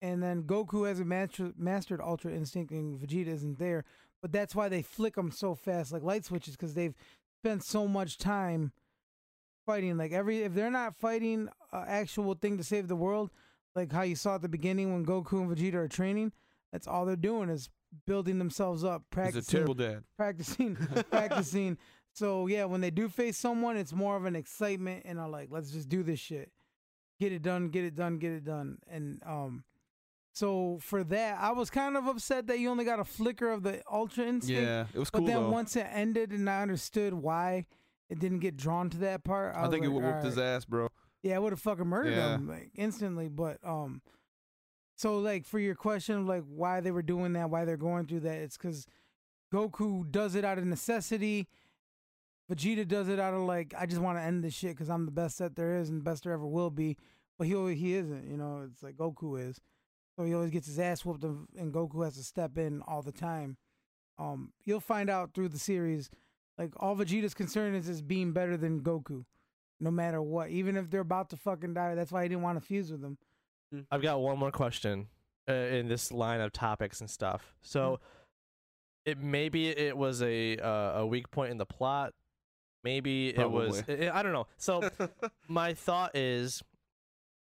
and 0.00 0.22
then 0.22 0.44
Goku 0.44 0.88
has 0.88 0.98
a 0.98 1.04
master, 1.04 1.52
mastered 1.56 2.00
Ultra 2.00 2.32
Instinct 2.32 2.72
and 2.72 2.98
Vegeta 2.98 3.28
isn't 3.28 3.58
there. 3.58 3.84
But 4.22 4.32
that's 4.32 4.54
why 4.54 4.70
they 4.70 4.80
flick 4.80 5.14
them 5.16 5.30
so 5.30 5.54
fast, 5.54 5.92
like 5.92 6.02
light 6.02 6.24
switches, 6.24 6.56
because 6.56 6.72
they've 6.72 6.94
spent 7.42 7.64
so 7.64 7.86
much 7.86 8.16
time 8.16 8.72
fighting. 9.66 9.98
Like 9.98 10.12
every 10.12 10.42
if 10.42 10.54
they're 10.54 10.70
not 10.70 10.96
fighting 10.96 11.48
an 11.72 11.84
actual 11.86 12.34
thing 12.34 12.56
to 12.56 12.64
save 12.64 12.88
the 12.88 12.96
world, 12.96 13.30
like 13.74 13.92
how 13.92 14.02
you 14.02 14.16
saw 14.16 14.34
at 14.36 14.42
the 14.42 14.48
beginning 14.48 14.92
when 14.92 15.04
Goku 15.04 15.40
and 15.40 15.50
Vegeta 15.50 15.74
are 15.74 15.88
training, 15.88 16.32
that's 16.72 16.86
all 16.86 17.04
they're 17.04 17.16
doing 17.16 17.48
is 17.48 17.68
building 18.06 18.38
themselves 18.38 18.84
up, 18.84 19.02
He's 19.10 19.18
a 19.18 19.22
practicing, 19.22 19.52
terrible 19.52 19.74
dad. 19.74 20.04
practicing, 20.16 20.76
practicing. 21.10 21.78
So 22.14 22.46
yeah, 22.46 22.64
when 22.64 22.80
they 22.80 22.90
do 22.90 23.08
face 23.08 23.36
someone, 23.38 23.76
it's 23.76 23.92
more 23.92 24.16
of 24.16 24.24
an 24.24 24.36
excitement 24.36 25.02
and 25.04 25.18
a 25.18 25.26
like, 25.26 25.48
let's 25.50 25.70
just 25.70 25.88
do 25.88 26.02
this 26.02 26.20
shit, 26.20 26.50
get 27.20 27.32
it 27.32 27.42
done, 27.42 27.68
get 27.68 27.84
it 27.84 27.94
done, 27.94 28.18
get 28.18 28.32
it 28.32 28.44
done, 28.44 28.78
and 28.88 29.22
um. 29.26 29.64
So 30.34 30.78
for 30.80 31.04
that, 31.04 31.38
I 31.42 31.52
was 31.52 31.68
kind 31.68 31.94
of 31.94 32.06
upset 32.06 32.46
that 32.46 32.58
you 32.58 32.70
only 32.70 32.86
got 32.86 32.98
a 32.98 33.04
flicker 33.04 33.50
of 33.50 33.62
the 33.62 33.82
Ultra 33.92 34.24
Instinct. 34.24 34.62
Yeah, 34.62 34.86
it 34.94 34.98
was 34.98 35.10
cool. 35.10 35.26
But 35.26 35.26
then 35.26 35.42
though. 35.42 35.50
once 35.50 35.76
it 35.76 35.86
ended 35.92 36.30
and 36.30 36.48
I 36.48 36.62
understood 36.62 37.12
why 37.12 37.66
it 38.08 38.18
didn't 38.18 38.38
get 38.38 38.56
drawn 38.56 38.88
to 38.90 38.96
that 38.98 39.24
part, 39.24 39.54
I, 39.54 39.66
I 39.66 39.68
think 39.68 39.84
it 39.84 39.88
like, 39.88 39.96
would 39.96 40.04
whooped 40.04 40.24
his 40.24 40.38
"Alright." 40.38 40.54
ass, 40.54 40.64
bro. 40.64 40.88
Yeah, 41.22 41.36
I 41.36 41.38
would 41.38 41.52
have 41.52 41.60
fucking 41.60 41.86
murdered 41.86 42.14
Yeah. 42.14 42.34
him 42.34 42.48
like 42.48 42.70
instantly. 42.74 43.28
But 43.28 43.58
um, 43.64 44.02
so 44.96 45.18
like 45.18 45.46
for 45.46 45.58
your 45.58 45.74
question 45.74 46.16
of 46.20 46.26
like 46.26 46.42
why 46.48 46.80
they 46.80 46.90
were 46.90 47.02
doing 47.02 47.32
that, 47.34 47.50
why 47.50 47.64
they're 47.64 47.76
going 47.76 48.06
through 48.06 48.20
that, 48.20 48.38
it's 48.38 48.56
because 48.56 48.86
Goku 49.52 50.10
does 50.10 50.34
it 50.34 50.44
out 50.44 50.58
of 50.58 50.64
necessity. 50.64 51.48
Vegeta 52.50 52.86
does 52.86 53.08
it 53.08 53.18
out 53.20 53.34
of 53.34 53.42
like 53.42 53.72
I 53.78 53.86
just 53.86 54.00
want 54.00 54.18
to 54.18 54.22
end 54.22 54.42
this 54.44 54.54
shit 54.54 54.72
because 54.72 54.90
I'm 54.90 55.06
the 55.06 55.12
best 55.12 55.38
that 55.38 55.56
there 55.56 55.76
is 55.76 55.88
and 55.88 56.00
the 56.00 56.04
best 56.04 56.24
there 56.24 56.32
ever 56.32 56.46
will 56.46 56.70
be. 56.70 56.96
But 57.38 57.46
he 57.46 57.54
always, 57.54 57.78
he 57.78 57.94
isn't. 57.94 58.28
You 58.28 58.36
know, 58.36 58.66
it's 58.70 58.82
like 58.82 58.96
Goku 58.96 59.40
is. 59.48 59.60
So 60.16 60.24
he 60.24 60.34
always 60.34 60.50
gets 60.50 60.66
his 60.66 60.78
ass 60.78 61.04
whooped, 61.04 61.24
and 61.24 61.46
and 61.56 61.72
Goku 61.72 62.04
has 62.04 62.16
to 62.16 62.22
step 62.22 62.58
in 62.58 62.82
all 62.86 63.00
the 63.02 63.12
time. 63.12 63.56
Um, 64.18 64.52
you'll 64.64 64.80
find 64.80 65.08
out 65.08 65.32
through 65.32 65.48
the 65.48 65.58
series, 65.58 66.10
like 66.58 66.72
all 66.76 66.94
Vegeta's 66.94 67.32
concern 67.32 67.74
is 67.74 67.88
is 67.88 68.02
being 68.02 68.32
better 68.32 68.58
than 68.58 68.82
Goku, 68.82 69.24
no 69.82 69.90
matter 69.90 70.22
what. 70.22 70.48
Even 70.50 70.76
if 70.76 70.88
they're 70.88 71.00
about 71.00 71.30
to 71.30 71.36
fucking 71.36 71.74
die, 71.74 71.94
that's 71.94 72.12
why 72.12 72.22
he 72.22 72.28
didn't 72.28 72.42
want 72.42 72.58
to 72.58 72.66
fuse 72.66 72.90
with 72.90 73.02
them. 73.02 73.18
I've 73.90 74.02
got 74.02 74.20
one 74.20 74.38
more 74.38 74.52
question 74.52 75.08
uh, 75.48 75.52
in 75.52 75.88
this 75.88 76.12
line 76.12 76.40
of 76.40 76.52
topics 76.52 77.00
and 77.00 77.10
stuff. 77.10 77.54
So, 77.62 77.98
it 79.04 79.18
maybe 79.18 79.68
it 79.68 79.96
was 79.96 80.22
a 80.22 80.56
uh, 80.58 81.00
a 81.00 81.06
weak 81.06 81.30
point 81.30 81.50
in 81.50 81.58
the 81.58 81.66
plot. 81.66 82.14
Maybe 82.84 83.28
it 83.28 83.50
was 83.50 83.82
I 83.88 84.10
I 84.12 84.22
don't 84.22 84.32
know. 84.32 84.46
So 84.56 84.88
my 85.48 85.74
thought 85.74 86.16
is 86.16 86.62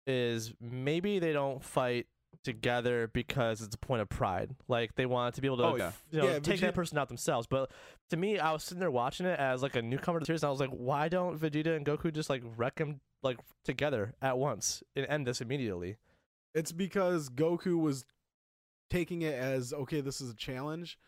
is 0.06 0.52
maybe 0.60 1.18
they 1.18 1.32
don't 1.32 1.62
fight 1.62 2.06
together 2.44 3.08
because 3.12 3.60
it's 3.62 3.74
a 3.74 3.78
point 3.78 4.02
of 4.02 4.08
pride. 4.08 4.54
Like 4.68 4.94
they 4.94 5.06
want 5.06 5.34
to 5.36 5.40
be 5.40 5.48
able 5.48 5.56
to 5.58 5.64
Oh, 5.64 5.76
yeah. 5.76 5.92
you 6.10 6.18
know, 6.20 6.28
Yeah, 6.28 6.38
take 6.38 6.60
that 6.60 6.74
person 6.74 6.98
out 6.98 7.08
themselves. 7.08 7.46
But 7.46 7.70
to 8.10 8.16
me, 8.16 8.38
I 8.38 8.52
was 8.52 8.62
sitting 8.64 8.80
there 8.80 8.90
watching 8.90 9.26
it 9.26 9.38
as 9.38 9.62
like 9.62 9.76
a 9.76 9.82
newcomer 9.82 10.18
to 10.18 10.22
the 10.22 10.26
series, 10.26 10.42
and 10.42 10.48
I 10.48 10.50
was 10.50 10.60
like, 10.60 10.70
why 10.70 11.08
don't 11.08 11.38
Vegeta 11.38 11.76
and 11.76 11.84
Goku 11.86 12.12
just 12.12 12.30
like 12.30 12.42
wreck 12.56 12.78
him 12.78 13.00
like 13.22 13.38
together 13.64 14.14
at 14.22 14.38
once 14.38 14.82
and 14.94 15.06
end 15.06 15.26
this 15.26 15.40
immediately? 15.40 15.96
It's 16.54 16.72
because 16.72 17.28
Goku 17.28 17.78
was 17.80 18.04
taking 18.90 19.22
it 19.22 19.34
as 19.34 19.72
okay, 19.72 20.00
this 20.00 20.20
is 20.20 20.30
a 20.30 20.36
challenge, 20.36 20.98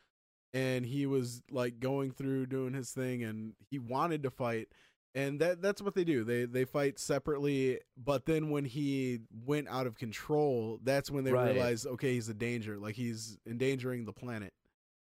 and 0.52 0.84
he 0.84 1.06
was 1.06 1.42
like 1.50 1.80
going 1.80 2.10
through 2.12 2.46
doing 2.46 2.74
his 2.74 2.90
thing, 2.90 3.22
and 3.22 3.52
he 3.70 3.78
wanted 3.78 4.22
to 4.24 4.30
fight, 4.30 4.68
and 5.14 5.40
that 5.40 5.62
that's 5.62 5.80
what 5.82 5.94
they 5.94 6.04
do. 6.04 6.24
They 6.24 6.44
they 6.44 6.64
fight 6.64 6.98
separately, 6.98 7.80
but 7.96 8.26
then 8.26 8.50
when 8.50 8.64
he 8.64 9.20
went 9.44 9.68
out 9.68 9.86
of 9.86 9.96
control, 9.96 10.78
that's 10.82 11.11
when 11.11 11.24
they 11.24 11.32
Right. 11.32 11.52
realized, 11.54 11.86
okay, 11.86 12.14
he's 12.14 12.28
a 12.28 12.34
danger. 12.34 12.78
Like 12.78 12.94
he's 12.94 13.38
endangering 13.46 14.04
the 14.04 14.12
planet. 14.12 14.52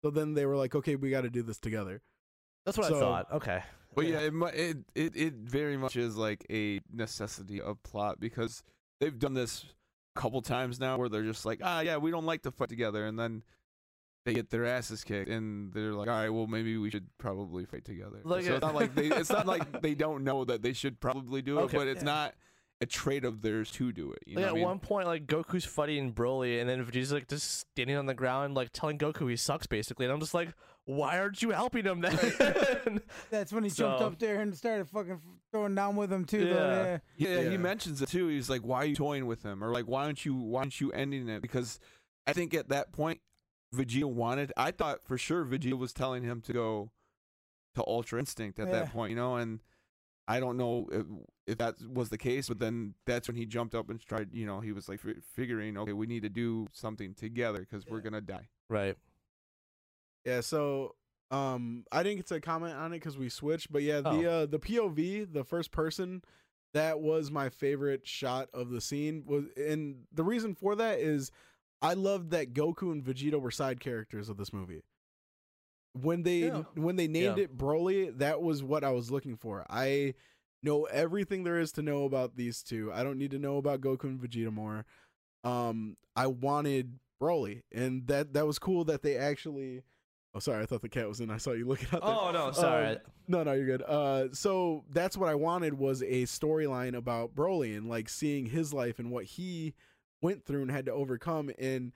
So 0.04 0.10
then 0.10 0.34
they 0.34 0.46
were 0.46 0.56
like, 0.56 0.74
okay, 0.74 0.96
we 0.96 1.10
got 1.10 1.22
to 1.22 1.30
do 1.30 1.42
this 1.42 1.58
together. 1.58 2.02
That's 2.64 2.78
what 2.78 2.86
So- 2.88 2.96
I 2.96 3.00
thought. 3.00 3.32
Okay. 3.32 3.62
But 3.94 4.06
yeah, 4.06 4.20
it, 4.20 4.32
it 4.54 4.76
it 4.94 5.16
it 5.16 5.34
very 5.34 5.76
much 5.76 5.96
is 5.96 6.16
like 6.16 6.46
a 6.48 6.80
necessity 6.92 7.60
of 7.60 7.82
plot 7.82 8.20
because 8.20 8.62
they've 9.00 9.18
done 9.18 9.34
this 9.34 9.64
a 10.16 10.20
couple 10.20 10.40
times 10.42 10.78
now 10.78 10.96
where 10.96 11.08
they're 11.08 11.24
just 11.24 11.44
like, 11.44 11.60
ah, 11.62 11.80
yeah, 11.80 11.96
we 11.96 12.12
don't 12.12 12.24
like 12.24 12.42
to 12.42 12.52
fight 12.52 12.68
together, 12.68 13.04
and 13.04 13.18
then 13.18 13.42
they 14.30 14.34
get 14.34 14.50
their 14.50 14.64
asses 14.66 15.04
kicked, 15.04 15.28
and 15.28 15.72
they're 15.72 15.92
like, 15.92 16.08
all 16.08 16.14
right, 16.14 16.28
well, 16.30 16.46
maybe 16.46 16.76
we 16.78 16.90
should 16.90 17.06
probably 17.18 17.64
fight 17.64 17.84
together. 17.84 18.20
Like 18.24 18.44
so 18.44 18.52
a- 18.52 18.54
it's 18.56 18.62
not 18.62 18.74
like 18.74 18.94
they 18.94 19.06
it's 19.08 19.30
not 19.30 19.46
like 19.46 19.82
they 19.82 19.94
don't 19.94 20.24
know 20.24 20.44
that 20.44 20.62
they 20.62 20.72
should 20.72 21.00
probably 21.00 21.42
do 21.42 21.58
it, 21.58 21.62
Okay. 21.62 21.76
but 21.78 21.86
it's 21.88 22.00
Yeah. 22.02 22.04
not 22.14 22.34
a 22.82 22.86
trait 22.86 23.26
of 23.26 23.42
theirs 23.42 23.70
to 23.72 23.92
do 23.92 24.10
it. 24.12 24.20
You 24.26 24.36
know 24.36 24.40
Like, 24.40 24.44
what 24.44 24.48
at 24.48 24.52
I 24.52 24.54
mean? 24.56 24.64
one 24.64 24.78
point, 24.78 25.06
like 25.06 25.26
Goku's 25.26 25.66
fighting 25.66 26.14
Broly, 26.14 26.60
and 26.60 26.68
then 26.70 26.82
Vegeta's 26.84 27.12
like 27.12 27.28
just 27.28 27.66
standing 27.72 27.96
on 27.96 28.06
the 28.06 28.14
ground, 28.14 28.54
like 28.54 28.70
telling 28.72 28.96
Goku 28.96 29.28
he 29.28 29.36
sucks, 29.36 29.66
basically. 29.66 30.06
And 30.06 30.12
I'm 30.14 30.20
just 30.20 30.32
like, 30.32 30.48
why 30.86 31.18
aren't 31.18 31.42
you 31.42 31.50
helping 31.50 31.84
him 31.84 32.00
then? 32.00 32.18
That's 33.30 33.52
when 33.52 33.64
he 33.64 33.70
jumped 33.70 34.00
up 34.00 34.18
there 34.18 34.40
and 34.40 34.56
started 34.56 34.88
fucking 34.88 35.20
throwing 35.52 35.74
down 35.74 35.94
with 35.96 36.10
him 36.10 36.24
too. 36.24 36.46
though, 36.46 36.54
Yeah. 36.54 36.98
yeah. 37.16 37.28
Yeah, 37.36 37.40
Yeah. 37.42 37.50
he 37.50 37.56
mentions 37.58 38.00
it 38.00 38.08
too. 38.08 38.28
He's 38.28 38.48
like, 38.48 38.62
"Why 38.62 38.78
are 38.78 38.86
you 38.86 38.96
toying 38.96 39.26
with 39.26 39.42
him?" 39.42 39.62
Or 39.62 39.72
like, 39.72 39.84
"Why 39.84 40.04
aren't 40.06 40.24
you? 40.24 40.34
Why 40.34 40.60
aren't 40.60 40.80
you 40.80 40.90
ending 40.92 41.28
it?" 41.28 41.42
Because 41.42 41.80
I 42.26 42.32
think 42.32 42.54
at 42.54 42.70
that 42.70 42.92
point, 42.92 43.20
Vegeta 43.74 44.04
wanted. 44.04 44.52
I 44.56 44.70
thought 44.70 45.02
for 45.02 45.16
sure 45.18 45.44
Vegeta 45.44 45.78
was 45.78 45.92
telling 45.92 46.22
him 46.22 46.40
to 46.42 46.52
go 46.52 46.90
to 47.74 47.84
Ultra 47.86 48.18
Instinct 48.18 48.58
at 48.58 48.66
Yeah. 48.68 48.72
that 48.80 48.92
point, 48.92 49.10
you 49.10 49.16
know. 49.16 49.36
And 49.36 49.60
I 50.26 50.40
don't 50.40 50.56
know 50.56 50.88
if, 50.92 51.06
if 51.46 51.58
that 51.58 51.76
was 51.88 52.08
the 52.08 52.18
case, 52.18 52.48
but 52.48 52.58
then 52.58 52.94
that's 53.06 53.28
when 53.28 53.36
he 53.36 53.46
jumped 53.46 53.74
up 53.74 53.90
and 53.90 54.00
tried. 54.00 54.32
You 54.32 54.46
know, 54.46 54.60
he 54.60 54.72
was 54.72 54.88
like 54.88 55.00
fi- 55.00 55.20
figuring, 55.34 55.76
okay, 55.78 55.92
we 55.92 56.06
need 56.06 56.22
to 56.22 56.28
do 56.28 56.66
something 56.72 57.14
together 57.14 57.60
because 57.60 57.86
we're 57.86 58.00
gonna 58.00 58.20
die. 58.20 58.48
right. 58.68 58.96
Yeah, 60.24 60.40
so 60.40 60.94
um 61.30 61.84
I 61.92 62.02
didn't 62.02 62.16
get 62.18 62.26
to 62.28 62.40
comment 62.40 62.74
on 62.74 62.92
it 62.92 62.96
because 62.96 63.16
we 63.16 63.28
switched, 63.28 63.72
but 63.72 63.82
yeah, 63.82 64.00
the 64.00 64.30
uh 64.30 64.46
the 64.46 64.58
POV, 64.58 65.32
the 65.32 65.44
first 65.44 65.70
person, 65.70 66.22
that 66.74 67.00
was 67.00 67.30
my 67.30 67.48
favorite 67.48 68.06
shot 68.06 68.48
of 68.52 68.70
the 68.70 68.80
scene. 68.80 69.24
Was 69.26 69.44
and 69.56 70.04
the 70.12 70.24
reason 70.24 70.54
for 70.54 70.74
that 70.76 70.98
is 70.98 71.30
I 71.82 71.94
loved 71.94 72.30
that 72.30 72.52
Goku 72.52 72.92
and 72.92 73.02
Vegeta 73.04 73.40
were 73.40 73.50
side 73.50 73.80
characters 73.80 74.28
of 74.28 74.36
this 74.36 74.52
movie. 74.52 74.82
When 75.92 76.22
they 76.22 76.40
Yeah. 76.46 76.62
when 76.74 76.96
they 76.96 77.08
named 77.08 77.38
Yeah. 77.38 77.44
it 77.44 77.56
Broly, 77.58 78.16
that 78.18 78.40
was 78.42 78.62
what 78.62 78.84
I 78.84 78.90
was 78.90 79.10
looking 79.10 79.36
for. 79.36 79.66
I 79.68 80.14
know 80.62 80.84
everything 80.84 81.42
there 81.44 81.58
is 81.58 81.72
to 81.72 81.82
know 81.82 82.04
about 82.04 82.36
these 82.36 82.62
two. 82.62 82.92
I 82.92 83.02
don't 83.02 83.18
need 83.18 83.30
to 83.32 83.38
know 83.38 83.56
about 83.56 83.80
Goku 83.80 84.04
and 84.04 84.20
Vegeta 84.20 84.52
more. 84.52 84.84
Um, 85.42 85.96
I 86.14 86.26
wanted 86.28 86.98
Broly, 87.20 87.62
and 87.72 88.06
that 88.06 88.34
that 88.34 88.46
was 88.46 88.58
cool 88.58 88.84
that 88.84 89.02
they 89.02 89.16
actually. 89.16 89.82
Oh, 90.32 90.38
sorry, 90.38 90.62
I 90.62 90.66
thought 90.66 90.82
the 90.82 90.88
cat 90.88 91.08
was 91.08 91.18
in. 91.20 91.28
I 91.28 91.38
saw 91.38 91.50
you 91.52 91.66
looking 91.66 91.88
out 91.92 92.02
there. 92.02 92.14
Oh 92.14 92.30
no, 92.30 92.52
sorry. 92.52 92.86
Um, 92.88 92.98
no, 93.26 93.42
no, 93.42 93.52
you're 93.52 93.66
good. 93.66 93.82
Uh, 93.82 94.28
so 94.32 94.84
that's 94.90 95.16
what 95.16 95.28
I 95.28 95.34
wanted 95.34 95.74
was 95.74 96.02
a 96.02 96.22
storyline 96.22 96.94
about 96.94 97.34
Broly 97.34 97.76
and 97.76 97.88
like 97.88 98.08
seeing 98.08 98.46
his 98.46 98.72
life 98.72 99.00
and 99.00 99.10
what 99.10 99.24
he 99.24 99.74
went 100.22 100.44
through 100.44 100.62
and 100.62 100.70
had 100.70 100.86
to 100.86 100.92
overcome. 100.92 101.50
And 101.58 101.92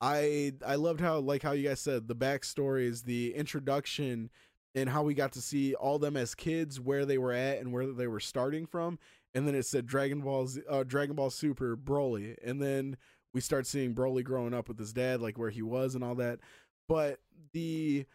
I 0.00 0.52
I 0.66 0.74
loved 0.74 1.00
how 1.00 1.18
like 1.20 1.42
how 1.42 1.52
you 1.52 1.68
guys 1.68 1.80
said 1.80 2.08
the 2.08 2.16
backstories, 2.16 3.04
the 3.04 3.34
introduction, 3.34 4.30
and 4.74 4.88
how 4.88 5.02
we 5.02 5.14
got 5.14 5.32
to 5.32 5.40
see 5.40 5.74
all 5.74 5.98
them 5.98 6.16
as 6.16 6.34
kids, 6.34 6.80
where 6.80 7.06
they 7.06 7.18
were 7.18 7.32
at 7.32 7.58
and 7.58 7.72
where 7.72 7.86
they 7.86 8.08
were 8.08 8.20
starting 8.20 8.66
from. 8.66 8.98
And 9.34 9.46
then 9.46 9.54
it 9.54 9.64
said 9.64 9.86
Dragon 9.86 10.20
Ball 10.20 10.46
Z, 10.46 10.62
uh, 10.68 10.82
Dragon 10.84 11.16
Ball 11.16 11.30
Super 11.30 11.76
Broly, 11.76 12.36
and 12.44 12.60
then 12.60 12.96
we 13.32 13.40
start 13.40 13.66
seeing 13.66 13.94
Broly 13.94 14.22
growing 14.24 14.52
up 14.52 14.68
with 14.68 14.78
his 14.78 14.92
dad, 14.92 15.20
like 15.20 15.38
where 15.38 15.50
he 15.50 15.62
was 15.62 15.94
and 15.94 16.04
all 16.04 16.16
that. 16.16 16.40
But 16.88 17.20
the 17.52 18.06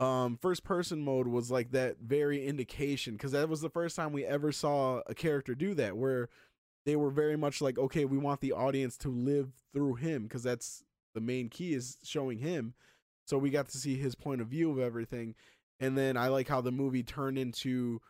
um 0.00 0.38
first 0.40 0.64
person 0.64 1.02
mode 1.02 1.28
was 1.28 1.50
like 1.50 1.72
that 1.72 1.98
very 2.00 2.46
indication 2.46 3.12
because 3.14 3.32
that 3.32 3.50
was 3.50 3.60
the 3.60 3.68
first 3.68 3.94
time 3.94 4.12
we 4.12 4.24
ever 4.24 4.50
saw 4.50 5.02
a 5.06 5.14
character 5.14 5.54
do 5.54 5.74
that 5.74 5.96
where 5.98 6.30
they 6.86 6.96
were 6.96 7.10
very 7.10 7.36
much 7.36 7.60
like 7.60 7.78
okay 7.78 8.04
we 8.04 8.18
want 8.18 8.40
the 8.40 8.52
audience 8.52 8.96
to 8.96 9.08
live 9.10 9.50
through 9.72 9.94
him 9.94 10.24
because 10.24 10.42
that's 10.42 10.82
the 11.14 11.20
main 11.20 11.48
key 11.48 11.74
is 11.74 11.98
showing 12.04 12.38
him 12.38 12.74
so 13.26 13.36
we 13.38 13.50
got 13.50 13.68
to 13.68 13.78
see 13.78 13.96
his 13.96 14.14
point 14.14 14.40
of 14.40 14.46
view 14.48 14.70
of 14.70 14.78
everything 14.78 15.34
and 15.78 15.96
then 15.96 16.16
i 16.16 16.28
like 16.28 16.48
how 16.48 16.60
the 16.60 16.72
movie 16.72 17.02
turned 17.02 17.36
into 17.38 18.00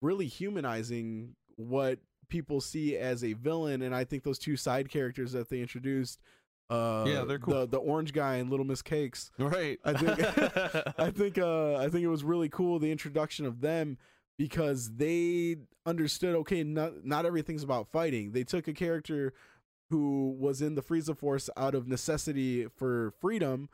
really 0.00 0.26
humanizing 0.26 1.34
what 1.56 1.98
people 2.28 2.60
see 2.60 2.96
as 2.96 3.22
a 3.22 3.32
villain 3.34 3.82
and 3.82 3.94
i 3.94 4.04
think 4.04 4.22
those 4.22 4.38
two 4.38 4.56
side 4.56 4.88
characters 4.88 5.32
that 5.32 5.48
they 5.50 5.60
introduced 5.60 6.20
uh 6.70 7.04
Yeah, 7.06 7.24
they're 7.24 7.38
cool. 7.38 7.60
the, 7.60 7.66
the 7.68 7.76
orange 7.76 8.12
guy 8.12 8.36
and 8.36 8.48
little 8.50 8.64
miss 8.64 8.80
cakes 8.82 9.30
Right. 9.38 9.78
I 9.84 9.92
think 9.92 10.18
I 10.98 11.10
think 11.14 11.38
uh 11.38 11.76
I 11.76 11.88
think 11.90 12.02
it 12.02 12.08
was 12.08 12.24
really 12.24 12.48
cool 12.48 12.78
the 12.78 12.90
introduction 12.90 13.44
of 13.44 13.60
them 13.60 13.98
because 14.38 14.96
they 14.96 15.56
understood 15.86 16.34
okay 16.34 16.62
not 16.62 17.04
not 17.04 17.26
everything's 17.26 17.62
about 17.62 17.88
fighting. 17.88 18.32
They 18.32 18.44
took 18.44 18.68
a 18.68 18.72
character 18.72 19.32
who 19.90 20.34
was 20.38 20.62
in 20.62 20.74
the 20.74 20.82
Frieza 20.82 21.16
Force 21.16 21.50
out 21.56 21.74
of 21.74 21.86
necessity 21.86 22.66
for 22.66 23.12
freedom 23.20 23.68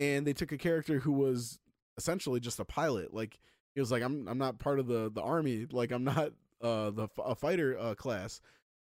and 0.00 0.26
they 0.26 0.32
took 0.32 0.52
a 0.52 0.58
character 0.58 0.98
who 1.00 1.12
was 1.12 1.60
essentially 1.96 2.40
just 2.40 2.58
a 2.58 2.64
pilot. 2.64 3.14
Like 3.14 3.38
he 3.74 3.80
was 3.80 3.90
like 3.92 4.02
I'm 4.02 4.26
I'm 4.28 4.38
not 4.38 4.58
part 4.58 4.78
of 4.78 4.86
the 4.86 5.10
the 5.10 5.22
army, 5.22 5.66
like 5.70 5.90
I'm 5.92 6.04
not 6.04 6.32
uh 6.60 6.90
the 6.90 7.08
a 7.24 7.34
fighter 7.34 7.78
uh 7.78 7.94
class. 7.94 8.40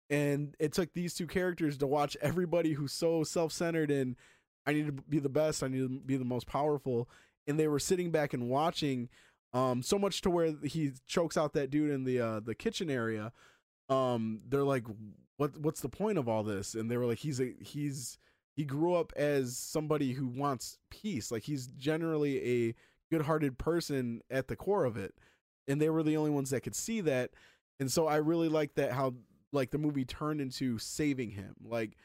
And 0.09 0.54
it 0.61 0.72
took 0.72 0.92
these 0.92 1.14
two 1.14 1.26
characters 1.26 1.76
to 1.78 1.86
watch 1.86 2.16
everybody 2.22 2.74
who's 2.74 2.92
so 2.92 3.24
self-centered 3.24 3.90
and 3.90 4.14
I 4.66 4.72
need 4.72 4.86
to 4.86 4.92
be 4.92 5.18
the 5.18 5.28
best. 5.28 5.62
I 5.62 5.68
need 5.68 5.78
to 5.80 5.88
be 5.88 6.16
the 6.16 6.24
most 6.24 6.46
powerful. 6.46 7.09
And 7.46 7.59
they 7.59 7.68
were 7.68 7.78
sitting 7.78 8.11
back 8.11 8.34
and 8.34 8.48
watching, 8.48 9.09
um, 9.53 9.82
so 9.82 9.99
much 9.99 10.20
to 10.22 10.30
where 10.30 10.55
he 10.62 10.92
chokes 11.07 11.36
out 11.36 11.53
that 11.55 11.70
dude 11.70 11.90
in 11.90 12.05
the 12.05 12.20
uh, 12.20 12.40
the 12.40 12.55
kitchen 12.55 12.90
area. 12.90 13.32
Um, 13.88 14.40
they're 14.49 14.64
like, 14.64 14.84
"What? 15.36 15.57
What's 15.59 15.80
the 15.80 15.88
point 15.88 16.18
of 16.18 16.28
all 16.28 16.42
this?" 16.42 16.74
And 16.74 16.90
they 16.90 16.97
were 16.97 17.07
like, 17.07 17.18
"He's 17.18 17.40
a 17.40 17.53
he's 17.61 18.18
he 18.55 18.64
grew 18.64 18.94
up 18.94 19.12
as 19.16 19.57
somebody 19.57 20.12
who 20.12 20.26
wants 20.26 20.78
peace. 20.90 21.30
Like 21.30 21.44
he's 21.44 21.66
generally 21.68 22.68
a 22.68 22.74
good-hearted 23.11 23.59
person 23.59 24.22
at 24.30 24.49
the 24.49 24.57
core 24.57 24.84
of 24.84 24.97
it." 24.97 25.14
And 25.68 25.80
they 25.80 25.90
were 25.90 26.03
the 26.03 26.16
only 26.16 26.30
ones 26.30 26.51
that 26.51 26.61
could 26.61 26.76
see 26.76 27.01
that. 27.03 27.30
And 27.80 27.90
so 27.90 28.07
I 28.07 28.16
really 28.16 28.49
like 28.49 28.74
that 28.74 28.92
how 28.92 29.14
like 29.53 29.70
the 29.70 29.78
movie 29.78 30.05
turned 30.05 30.40
into 30.40 30.78
saving 30.78 31.30
him. 31.30 31.55
Like 31.64 31.97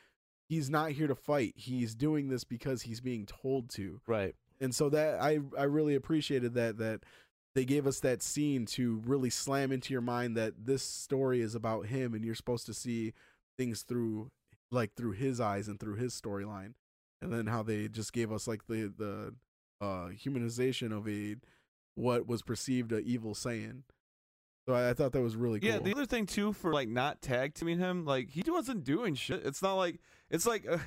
he's 0.47 0.69
not 0.69 0.91
here 0.91 1.07
to 1.07 1.15
fight. 1.15 1.53
He's 1.55 1.95
doing 1.95 2.29
this 2.29 2.43
because 2.43 2.81
he's 2.81 3.01
being 3.01 3.25
told 3.25 3.69
to. 3.71 4.01
right. 4.07 4.35
And 4.59 4.75
so 4.75 4.89
that 4.89 5.19
I 5.21 5.39
I 5.57 5.63
really 5.63 5.95
appreciated 5.95 6.53
that 6.53 6.77
that 6.77 7.01
they 7.53 7.65
gave 7.65 7.85
us 7.85 7.99
that 7.99 8.21
scene 8.21 8.65
to 8.65 9.01
really 9.05 9.29
slam 9.29 9.71
into 9.71 9.93
your 9.93 10.01
mind 10.01 10.37
that 10.37 10.65
this 10.65 10.83
story 10.83 11.41
is 11.41 11.55
about 11.55 11.87
him 11.87 12.13
and 12.13 12.23
you're 12.23 12.35
supposed 12.35 12.65
to 12.65 12.73
see 12.73 13.13
things 13.57 13.83
through 13.83 14.31
like 14.71 14.93
through 14.95 15.11
his 15.11 15.41
eyes 15.41 15.67
and 15.67 15.79
through 15.79 15.95
his 15.95 16.19
storyline. 16.19 16.73
And 17.21 17.31
then 17.31 17.47
how 17.47 17.61
they 17.61 17.87
just 17.87 18.13
gave 18.13 18.31
us 18.31 18.47
like 18.47 18.67
the 18.67 18.91
the 18.97 19.33
uh 19.81 20.09
humanization 20.09 20.95
of 20.95 21.07
a 21.07 21.35
what 21.95 22.25
was 22.25 22.41
perceived 22.41 22.91
a 22.91 22.99
evil 22.99 23.33
Saiyan. 23.33 23.83
So 24.67 24.73
I, 24.73 24.91
I 24.91 24.93
thought 24.93 25.11
that 25.11 25.21
was 25.21 25.35
really 25.35 25.59
cool. 25.59 25.69
Yeah, 25.69 25.79
the 25.79 25.91
other 25.91 26.05
thing 26.05 26.25
too 26.25 26.53
for 26.53 26.73
like 26.73 26.87
not 26.87 27.21
tag 27.21 27.53
teaming 27.53 27.79
him, 27.79 28.05
like 28.05 28.29
he 28.29 28.43
wasn't 28.49 28.83
doing 28.83 29.15
shit. 29.15 29.45
It's 29.45 29.61
not 29.61 29.75
like 29.75 29.99
it's 30.29 30.45
like 30.45 30.65
uh, 30.67 30.77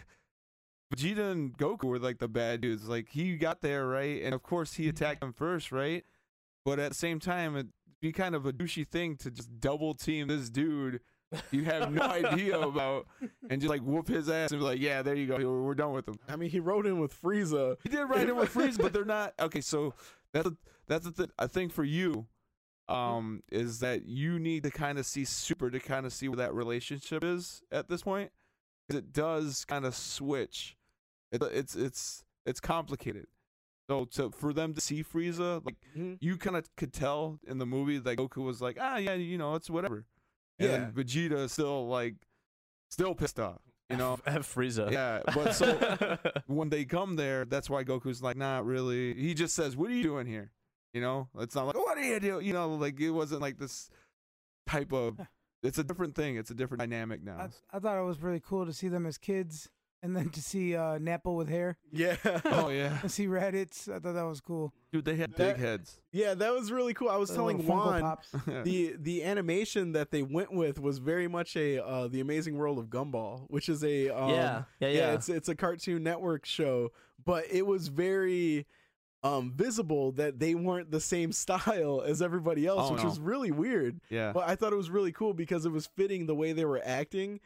Vegeta 0.94 1.30
and 1.30 1.56
Goku 1.56 1.84
were 1.84 1.98
like 1.98 2.18
the 2.18 2.28
bad 2.28 2.62
dudes. 2.62 2.88
Like 2.88 3.08
he 3.10 3.36
got 3.36 3.60
there 3.60 3.86
right, 3.86 4.22
and 4.22 4.34
of 4.34 4.42
course 4.42 4.74
he 4.74 4.88
attacked 4.88 5.22
him 5.22 5.32
first, 5.32 5.70
right? 5.70 6.04
But 6.64 6.78
at 6.78 6.90
the 6.90 6.96
same 6.96 7.20
time, 7.20 7.56
it'd 7.56 7.72
be 8.00 8.12
kind 8.12 8.34
of 8.34 8.46
a 8.46 8.52
douchey 8.52 8.86
thing 8.86 9.16
to 9.18 9.30
just 9.30 9.60
double 9.60 9.94
team 9.94 10.28
this 10.28 10.48
dude 10.48 11.00
you 11.50 11.64
have 11.64 11.92
no 11.92 12.02
idea 12.02 12.58
about, 12.58 13.06
and 13.50 13.60
just 13.60 13.70
like 13.70 13.82
whoop 13.82 14.08
his 14.08 14.28
ass 14.28 14.50
and 14.52 14.60
be 14.60 14.64
like, 14.64 14.80
yeah, 14.80 15.02
there 15.02 15.14
you 15.14 15.26
go, 15.26 15.36
we're, 15.62 15.74
done 15.74 15.92
with 15.92 16.08
him. 16.08 16.18
I 16.28 16.36
mean, 16.36 16.50
he 16.50 16.60
rode 16.60 16.86
in 16.86 17.00
with 17.00 17.20
Frieza. 17.20 17.76
He 17.82 17.88
did 17.88 18.04
ride 18.04 18.28
in 18.28 18.36
with 18.36 18.52
Frieza, 18.54 18.78
but 18.80 18.92
they're 18.92 19.04
not 19.04 19.34
okay. 19.40 19.60
So 19.60 19.94
that's 20.32 20.48
a, 20.48 20.56
that's 20.86 21.06
a, 21.06 21.12
th- 21.12 21.30
a 21.38 21.48
thing 21.48 21.68
for 21.68 21.84
you, 21.84 22.26
um, 22.88 23.42
is 23.50 23.80
that 23.80 24.06
you 24.06 24.38
need 24.38 24.62
to 24.64 24.70
kind 24.70 24.98
of 24.98 25.06
see 25.06 25.24
Super 25.24 25.70
to 25.70 25.80
kind 25.80 26.06
of 26.06 26.12
see 26.12 26.28
where 26.28 26.36
that 26.36 26.54
relationship 26.54 27.24
is 27.24 27.62
at 27.72 27.88
this 27.88 28.02
point, 28.02 28.30
because 28.86 28.98
it 28.98 29.12
does 29.12 29.64
kind 29.64 29.84
of 29.84 29.94
switch. 29.94 30.76
It, 31.32 31.42
it's 31.42 31.74
it's 31.74 32.24
it's 32.46 32.60
complicated. 32.60 33.26
So 33.88 34.06
to 34.06 34.30
for 34.30 34.52
them 34.52 34.72
to 34.74 34.80
see 34.80 35.04
Frieza, 35.04 35.64
like 35.64 35.76
Mhm. 35.96 36.16
you 36.20 36.36
kind 36.38 36.56
of 36.56 36.74
could 36.76 36.92
tell 36.92 37.38
in 37.46 37.58
the 37.58 37.66
movie 37.66 37.98
that 37.98 38.16
Goku 38.16 38.38
was 38.44 38.62
like, 38.62 38.78
ah, 38.80 38.96
yeah, 38.96 39.14
you 39.14 39.36
know, 39.36 39.54
it's 39.56 39.68
whatever. 39.68 40.06
And 40.58 40.70
then 40.70 40.92
Vegeta 40.92 41.32
is 41.44 41.52
still 41.52 41.86
like, 41.88 42.14
still 42.90 43.14
pissed 43.14 43.38
off. 43.40 43.60
You 43.90 43.96
know, 43.98 44.18
F 44.26 44.54
Frieza. 44.54 44.90
yeah. 44.90 45.20
But 45.34 45.52
so 45.54 46.16
when 46.46 46.70
they 46.70 46.84
come 46.86 47.16
there, 47.16 47.44
that's 47.44 47.68
why 47.68 47.84
Goku's 47.84 48.22
like, 48.22 48.36
not 48.36 48.64
really. 48.64 49.12
He 49.14 49.34
just 49.34 49.54
says, 49.54 49.76
"What 49.76 49.90
are 49.90 49.94
you 49.94 50.02
doing 50.02 50.26
here?" 50.26 50.52
You 50.94 51.00
know, 51.02 51.28
it's 51.38 51.54
not 51.54 51.66
like 51.66 51.76
what 51.76 51.96
do 51.98 52.02
you 52.04 52.18
do? 52.20 52.40
You 52.40 52.54
know, 52.54 52.74
like 52.76 52.98
it 53.00 53.10
wasn't 53.10 53.42
like 53.42 53.58
this 53.58 53.90
type 54.66 54.92
of. 54.92 55.20
It's 55.62 55.76
a 55.78 55.84
different 55.84 56.14
thing. 56.14 56.36
It's 56.36 56.50
a 56.50 56.54
different 56.54 56.80
dynamic 56.80 57.22
now. 57.22 57.36
I, 57.38 57.76
I 57.76 57.78
thought 57.80 57.98
it 57.98 58.04
was 58.04 58.22
really 58.22 58.40
cool 58.40 58.64
to 58.64 58.72
see 58.72 58.88
them 58.88 59.04
as 59.06 59.18
kids, 59.18 59.68
and 60.04 60.14
then 60.14 60.28
to 60.28 60.40
see 60.42 60.76
uh, 60.76 60.98
Nappa 60.98 61.32
with 61.32 61.48
hair, 61.48 61.78
Yeah. 61.90 62.16
oh 62.44 62.68
yeah, 62.68 62.98
and 63.02 63.10
see 63.10 63.26
Raditz. 63.26 63.88
I 63.88 63.98
thought 63.98 64.12
that 64.12 64.22
was 64.26 64.40
cool. 64.40 64.72
dude, 64.92 65.04
they 65.06 65.16
had 65.16 65.32
That- 65.34 65.56
big 65.56 65.64
heads. 65.64 66.00
yeah, 66.12 66.34
that 66.34 66.52
was 66.52 66.70
really 66.70 66.92
cool. 66.94 67.08
I 67.08 67.16
was 67.16 67.30
The 67.30 67.36
telling 67.36 67.56
little 67.58 67.74
Juan 67.74 68.16
the 68.64 68.94
the 68.98 69.24
animation 69.24 69.92
that 69.92 70.10
they 70.10 70.22
went 70.22 70.52
with 70.52 70.78
was 70.78 70.98
very 70.98 71.26
much 71.26 71.56
a 71.56 71.82
uh, 71.84 72.06
the 72.08 72.20
Amazing 72.20 72.56
World 72.58 72.78
of 72.78 72.86
Gumball, 72.86 73.46
which 73.48 73.68
is 73.68 73.82
a 73.82 74.10
um, 74.10 74.30
yeah, 74.30 74.62
yeah, 74.78 74.88
yeah. 74.88 75.12
It's 75.14 75.28
it's 75.28 75.48
a 75.48 75.54
Cartoon 75.56 76.02
Network 76.04 76.44
show, 76.46 76.92
but 77.24 77.44
it 77.50 77.66
was 77.66 77.88
very 77.88 78.66
um 79.22 79.50
visible 79.56 80.12
that 80.12 80.38
they 80.38 80.54
weren't 80.54 80.90
the 80.90 81.00
same 81.00 81.32
style 81.32 82.02
as 82.06 82.20
everybody 82.20 82.66
else, 82.66 82.90
Oh, 82.90 82.92
which 82.92 83.02
no. 83.02 83.08
was 83.08 83.18
really 83.18 83.50
weird. 83.50 83.98
Yeah, 84.10 84.32
But 84.34 84.46
I 84.46 84.54
thought 84.54 84.74
it 84.74 84.76
was 84.76 84.90
really 84.90 85.12
cool 85.12 85.32
because 85.32 85.64
it 85.64 85.72
was 85.72 85.86
fitting 85.96 86.26
the 86.26 86.34
way 86.34 86.52
they 86.52 86.66
were 86.66 86.82
acting. 86.84 87.40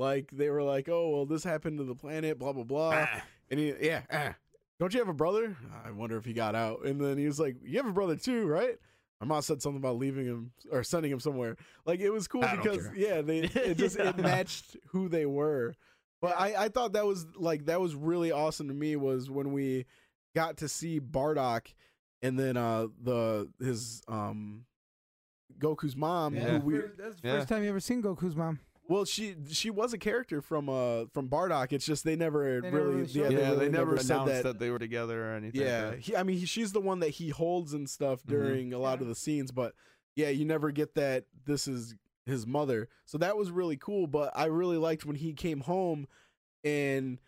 Like 0.00 0.30
they 0.32 0.48
were 0.48 0.62
like, 0.62 0.88
"Oh, 0.88 1.10
well, 1.10 1.26
this 1.26 1.44
happened 1.44 1.76
to 1.78 1.84
the 1.84 1.94
planet, 1.94 2.38
blah 2.38 2.54
blah 2.54 2.64
blah," 2.64 3.06
and 3.50 3.60
he, 3.60 3.74
yeah, 3.80 4.00
ah. 4.10 4.34
don't 4.78 4.94
you 4.94 4.98
have 5.00 5.08
a 5.08 5.14
brother? 5.14 5.56
I 5.84 5.90
wonder 5.90 6.16
if 6.16 6.24
he 6.24 6.32
got 6.32 6.54
out. 6.54 6.86
And 6.86 6.98
then 6.98 7.18
he 7.18 7.26
was 7.26 7.38
like, 7.38 7.56
"You 7.62 7.76
have 7.76 7.86
a 7.86 7.92
brother 7.92 8.16
too, 8.16 8.46
right?" 8.46 8.78
My 9.20 9.26
mom 9.26 9.42
said 9.42 9.60
something 9.60 9.76
about 9.76 9.98
leaving 9.98 10.24
him 10.24 10.52
or 10.72 10.82
sending 10.82 11.12
him 11.12 11.20
somewhere. 11.20 11.58
Like 11.84 12.00
it 12.00 12.08
was 12.08 12.26
cool 12.26 12.42
I 12.42 12.56
because 12.56 12.88
yeah, 12.96 13.20
they 13.20 13.40
it 13.54 13.76
just 13.76 13.96
it 13.96 14.16
matched 14.16 14.78
who 14.88 15.10
they 15.10 15.26
were. 15.26 15.74
But 16.22 16.34
I 16.40 16.64
I 16.64 16.68
thought 16.70 16.94
that 16.94 17.04
was 17.04 17.26
like 17.36 17.66
that 17.66 17.80
was 17.82 17.94
really 17.94 18.32
awesome 18.32 18.68
to 18.68 18.74
me 18.74 18.96
was 18.96 19.28
when 19.30 19.52
we 19.52 19.84
got 20.34 20.56
to 20.58 20.68
see 20.68 20.98
Bardock 21.00 21.74
and 22.22 22.38
then 22.38 22.56
uh 22.56 22.86
the 23.02 23.50
his 23.60 24.00
um 24.08 24.64
Goku's 25.58 25.96
mom 25.96 26.34
Yeah. 26.34 26.58
who 26.58 26.64
we 26.64 26.78
That's 26.78 27.20
the 27.20 27.28
yeah. 27.28 27.36
first 27.36 27.48
time 27.48 27.62
you 27.62 27.68
ever 27.68 27.80
seen 27.80 28.02
Goku's 28.02 28.36
mom. 28.36 28.60
Well, 28.90 29.04
she 29.04 29.36
she 29.50 29.70
was 29.70 29.92
a 29.92 29.98
character 29.98 30.42
from 30.42 30.68
uh 30.68 31.04
from 31.14 31.28
Bardock. 31.28 31.72
It's 31.72 31.86
just 31.86 32.02
they 32.04 32.16
never 32.16 32.60
They 32.60 32.70
never 32.70 32.76
really, 32.88 33.02
really 33.02 33.06
yeah, 33.12 33.22
showed 33.22 33.30
they, 33.30 33.36
really 33.36 33.56
they 33.66 33.68
never 33.70 33.96
said 33.98 34.10
announced 34.16 34.32
that. 34.34 34.42
that. 34.42 34.58
they 34.58 34.70
were 34.70 34.78
together 34.80 35.30
or 35.30 35.34
anything. 35.36 35.60
yeah, 35.62 35.94
he, 35.94 36.16
I 36.16 36.22
mean, 36.24 36.38
he, 36.38 36.46
she's 36.46 36.72
the 36.72 36.80
one 36.80 36.98
that 37.00 37.10
he 37.10 37.28
holds 37.30 37.72
and 37.72 37.88
stuff 37.88 38.22
Mhm. 38.24 38.28
during 38.28 38.72
a 38.74 38.78
lot 38.78 38.98
Yeah. 38.98 39.02
of 39.02 39.08
the 39.08 39.14
scenes, 39.14 39.52
but 39.52 39.74
yeah, 40.16 40.28
you 40.28 40.44
never 40.44 40.70
get 40.72 40.94
that 40.96 41.24
this 41.46 41.68
is 41.68 41.94
his 42.26 42.46
mother. 42.46 42.88
So 43.06 43.16
that 43.18 43.36
was 43.36 43.50
really 43.50 43.76
cool. 43.76 44.06
But 44.08 44.32
I 44.34 44.46
really 44.46 44.76
liked 44.76 45.04
when 45.06 45.16
he 45.16 45.32
came 45.34 45.60
home, 45.60 46.06
and 46.64 47.18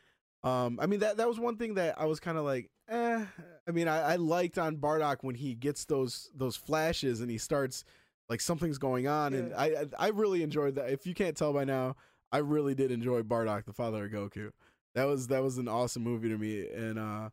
um, 0.43 0.79
I 0.83 0.87
mean 0.87 1.01
that 1.01 1.19
that 1.19 1.29
was 1.29 1.39
one 1.39 1.57
thing 1.57 1.75
that 1.75 2.01
I 2.01 2.07
was 2.07 2.19
kind 2.21 2.37
of 2.39 2.45
like, 2.45 2.71
eh. 2.89 3.25
I 3.69 3.71
mean, 3.71 3.87
I, 3.87 4.15
I 4.15 4.17
liked 4.17 4.59
on 4.59 4.77
Bardock 4.79 5.19
when 5.23 5.37
he 5.37 5.55
gets 5.55 5.85
those 5.85 6.29
those 6.35 6.57
flashes 6.57 7.21
and 7.21 7.31
he 7.31 7.39
starts 7.39 7.85
like 8.29 8.41
something's 8.41 8.79
going 8.79 9.07
on, 9.07 9.35
and 9.35 9.51
Yeah. 9.51 9.57
I 9.61 9.67
I 9.67 9.87
I 9.99 10.09
really 10.09 10.43
enjoyed 10.43 10.75
that. 10.77 10.91
If 10.91 11.07
you 11.07 11.15
can't 11.15 11.37
tell 11.37 11.53
by 11.53 11.65
now, 11.65 11.97
I 12.31 12.39
really 12.39 12.75
did 12.75 12.91
enjoy 12.91 13.23
Bardock, 13.23 13.65
the 13.67 13.73
father 13.73 14.05
of 14.07 14.11
Goku. 14.13 14.51
That 14.95 15.05
was 15.05 15.29
that 15.29 15.43
was 15.43 15.59
an 15.59 15.69
awesome 15.69 16.03
movie 16.03 16.29
to 16.29 16.39
me, 16.39 16.69
and 16.69 16.99
uh, 16.99 17.31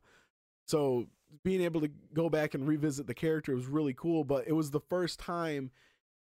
so 0.66 1.06
being 1.44 1.62
able 1.62 1.80
to 1.80 1.90
go 2.12 2.28
back 2.28 2.54
and 2.54 2.66
revisit 2.66 3.06
the 3.06 3.14
character 3.14 3.54
was 3.54 3.66
really 3.66 3.94
cool. 3.94 4.24
But 4.24 4.46
it 4.46 4.52
was 4.52 4.70
the 4.70 4.80
first 4.80 5.18
time 5.20 5.70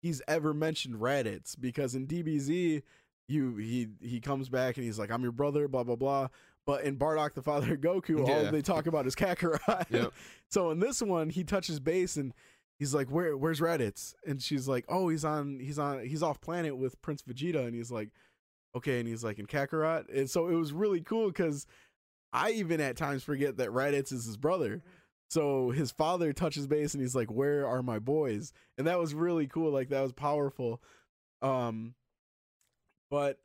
he's 0.02 0.22
ever 0.28 0.54
mentioned 0.54 0.96
Raditz 0.96 1.56
because 1.60 1.96
in 1.96 2.08
DBZ, 2.08 2.84
you 3.28 3.56
he 3.58 3.88
he 4.02 4.20
comes 4.20 4.50
back 4.50 4.78
and 4.78 4.86
he's 4.86 5.00
like, 5.00 5.12
"I'm 5.12 5.24
your 5.24 5.32
brother," 5.32 5.68
blah 5.68 5.84
blah 5.84 5.96
blah. 5.96 6.28
But 6.66 6.84
in 6.84 6.98
Bardock, 6.98 7.34
the 7.34 7.42
father 7.42 7.74
of 7.74 7.80
Goku, 7.80 8.28
all 8.28 8.52
they 8.52 8.62
talk 8.62 8.86
about 8.86 9.08
is 9.08 9.16
Kakarot. 9.16 9.90
Yep. 9.90 10.14
so 10.50 10.70
in 10.70 10.80
this 10.80 11.02
one, 11.02 11.30
he 11.30 11.44
touches 11.44 11.80
base 11.80 12.16
and 12.16 12.34
he's 12.80 12.94
like, 12.94 13.12
"Where 13.12 13.38
where's 13.38 13.60
Raditz?" 13.60 14.16
And 14.26 14.42
she's 14.42 14.68
like, 14.68 14.86
"Oh, 14.90 15.10
he's 15.10 15.26
on 15.26 15.60
he's 15.60 15.78
on 15.78 16.04
he's 16.06 16.24
off 16.24 16.42
planet 16.42 16.78
with 16.78 17.02
Prince 17.02 17.22
Vegeta." 17.22 17.66
And 17.66 17.76
he's 17.76 17.92
like, 17.92 18.10
"Okay," 18.76 19.00
and 19.00 19.08
he's 19.08 19.24
like 19.24 19.38
in 19.38 19.46
Kakarot. 19.46 20.06
And 20.16 20.30
so 20.30 20.48
it 20.48 20.56
was 20.56 20.74
really 20.74 21.02
cool 21.02 21.28
because 21.28 21.68
I 22.34 22.52
even 22.52 22.82
at 22.82 22.98
times 22.98 23.24
forget 23.24 23.58
that 23.58 23.70
Raditz 23.70 24.12
is 24.12 24.26
his 24.26 24.38
brother. 24.38 24.82
So 25.30 25.70
his 25.70 25.92
father 25.92 26.34
touches 26.34 26.66
base 26.66 26.94
and 26.96 27.02
he's 27.02 27.16
like, 27.16 27.30
"Where 27.30 27.68
are 27.68 27.84
my 27.84 28.00
boys?" 28.00 28.54
And 28.78 28.88
that 28.88 28.98
was 28.98 29.14
really 29.14 29.46
cool. 29.48 29.72
Like 29.72 29.90
that 29.90 30.02
was 30.02 30.14
powerful. 30.14 30.82
Um, 31.42 31.96
but 33.12 33.38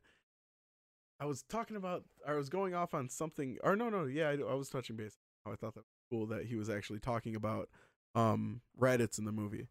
I 1.20 1.26
was 1.26 1.42
talking 1.42 1.76
about, 1.76 2.04
I 2.26 2.34
was 2.34 2.48
going 2.48 2.74
off 2.74 2.92
on 2.92 3.08
something, 3.08 3.58
or 3.62 3.76
no, 3.76 3.88
no, 3.88 4.04
yeah, 4.04 4.30
I, 4.30 4.32
I 4.32 4.54
was 4.54 4.68
touching 4.68 4.96
base. 4.96 5.16
Oh, 5.46 5.52
I 5.52 5.56
thought 5.56 5.74
that 5.74 5.80
was 5.80 5.94
cool 6.10 6.26
that 6.26 6.46
he 6.46 6.56
was 6.56 6.68
actually 6.68 6.98
talking 6.98 7.36
about 7.36 7.68
um 8.14 8.60
Raditz 8.80 9.18
in 9.18 9.24
the 9.24 9.32
movie. 9.32 9.66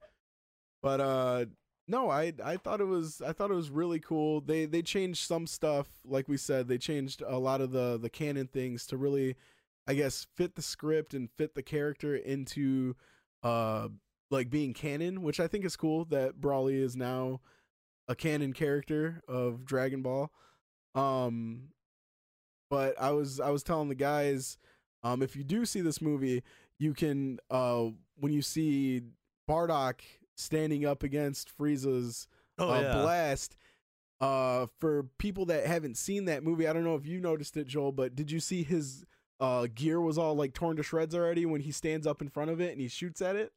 But 0.82 1.00
uh 1.02 1.46
no, 1.88 2.10
I 2.10 2.34
I 2.44 2.58
thought 2.58 2.82
it 2.82 2.88
was 2.88 3.22
I 3.22 3.34
thought 3.34 3.52
it 3.52 3.56
was 3.56 3.70
really 3.70 4.00
cool. 4.00 4.42
They 4.42 4.66
they 4.66 4.82
changed 4.82 5.26
some 5.26 5.48
stuff, 5.48 5.88
like 6.06 6.28
we 6.28 6.38
said, 6.38 6.68
they 6.68 6.78
changed 6.78 7.22
a 7.26 7.38
lot 7.38 7.62
of 7.62 7.72
the 7.72 7.98
the 8.02 8.10
canon 8.10 8.48
things 8.48 8.86
to 8.88 8.98
really 8.98 9.36
I 9.88 9.94
guess 9.96 10.28
fit 10.36 10.56
the 10.56 10.62
script 10.62 11.14
and 11.14 11.30
fit 11.38 11.56
the 11.56 11.64
character 11.64 12.16
into 12.16 12.96
uh 13.44 13.90
like 14.32 14.50
being 14.50 14.74
canon, 14.74 15.22
which 15.22 15.40
I 15.40 15.48
think 15.48 15.66
is 15.66 15.76
cool 15.76 16.06
that 16.06 16.40
Broly 16.40 16.82
is 16.82 16.96
now 16.96 17.42
a 18.08 18.16
canon 18.16 18.54
character 18.54 19.22
of 19.28 19.66
Dragon 19.66 20.02
Ball. 20.02 20.32
Um 20.96 21.70
but 22.70 23.00
I 23.00 23.12
was 23.12 23.40
I 23.40 23.50
was 23.50 23.64
telling 23.64 23.90
the 23.90 23.96
guys 23.96 24.58
um 25.04 25.22
if 25.22 25.36
you 25.36 25.44
do 25.44 25.66
see 25.66 25.82
this 25.82 26.02
movie, 26.02 26.44
you 26.84 26.94
can 26.94 27.40
uh 27.50 27.86
when 28.20 28.32
you 28.34 28.42
see 28.42 29.02
Bardock 29.50 30.02
standing 30.36 30.86
up 30.86 31.04
against 31.04 31.58
Frieza's 31.58 32.28
oh 32.60 32.70
uh, 32.70 32.82
yeah. 32.82 33.02
blast 33.02 33.56
uh 34.22 34.68
for 34.80 35.04
people 35.18 35.46
that 35.46 35.66
haven't 35.66 35.98
seen 35.98 36.26
that 36.26 36.44
movie, 36.44 36.68
I 36.68 36.74
don't 36.74 36.84
know 36.84 36.96
if 36.96 37.08
you 37.08 37.20
noticed 37.20 37.58
it 37.58 37.68
Joel, 37.68 37.94
but 37.94 38.16
did 38.16 38.30
you 38.30 38.40
see 38.40 38.64
his 38.64 39.06
uh 39.40 39.68
gear 39.74 40.02
was 40.02 40.18
all 40.18 40.36
like 40.36 40.54
torn 40.54 40.76
to 40.78 40.84
shreds 40.84 41.16
already 41.16 41.46
when 41.46 41.62
he 41.62 41.72
stands 41.72 42.06
up 42.06 42.22
in 42.22 42.30
front 42.30 42.52
of 42.52 42.60
it 42.60 42.72
and 42.74 42.82
he 42.82 42.88
shoots 42.88 43.22
at 43.22 43.36
it? 43.36 43.54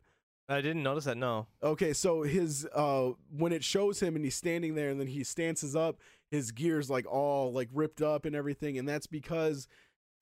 I 0.49 0.61
didn't 0.61 0.85
notice 0.85 1.07
that. 1.07 1.16
No. 1.16 1.49
Okay, 1.61 1.93
so 1.93 2.22
his 2.22 2.66
uh 2.74 3.11
when 3.37 3.53
it 3.53 3.64
shows 3.64 4.01
him 4.01 4.14
and 4.14 4.24
he's 4.24 4.37
standing 4.37 4.77
there 4.77 4.91
and 4.91 5.01
then 5.01 5.09
he 5.09 5.24
stances 5.24 5.74
up, 5.74 5.99
his 6.31 6.53
gear's 6.53 6.89
like 6.89 7.07
all 7.07 7.53
like 7.53 7.68
ripped 7.72 8.01
up 8.01 8.24
and 8.24 8.37
everything, 8.37 8.79
and 8.79 8.89
that's 8.89 9.09
because 9.09 9.66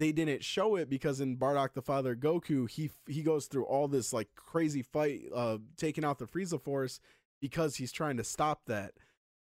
they 0.01 0.13
didn't 0.13 0.43
show 0.45 0.77
it 0.77 0.89
because 0.91 1.21
in 1.21 1.37
Bardock 1.37 1.75
the 1.75 1.83
Father 1.83 2.17
Goku, 2.17 2.69
he 2.69 2.91
he 3.07 3.23
goes 3.23 3.47
through 3.47 3.65
all 3.65 3.89
this 3.89 4.13
like 4.13 4.29
crazy 4.35 4.83
fight, 4.83 5.23
uh 5.35 5.59
taking 5.77 6.05
out 6.05 6.19
the 6.19 6.27
Frieza 6.27 6.61
Force 6.61 7.01
because 7.41 7.77
he's 7.77 7.93
trying 7.93 8.17
to 8.17 8.25
stop 8.25 8.63
that. 8.67 8.93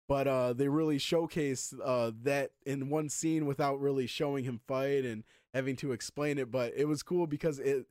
But 0.07 0.27
uh 0.27 0.53
they 0.53 0.67
really 0.69 0.97
showcase 0.97 1.73
uh 1.83 2.11
that 2.23 2.51
in 2.65 2.89
one 2.89 3.09
scene 3.09 3.45
without 3.45 3.79
really 3.79 4.07
showing 4.07 4.43
him 4.45 4.59
fight 4.67 5.05
and 5.05 5.23
having 5.53 5.75
to 5.77 5.91
explain 5.91 6.37
it. 6.37 6.49
But 6.51 6.73
it 6.75 6.85
was 6.85 7.03
cool 7.03 7.27
because 7.27 7.59
it 7.59 7.85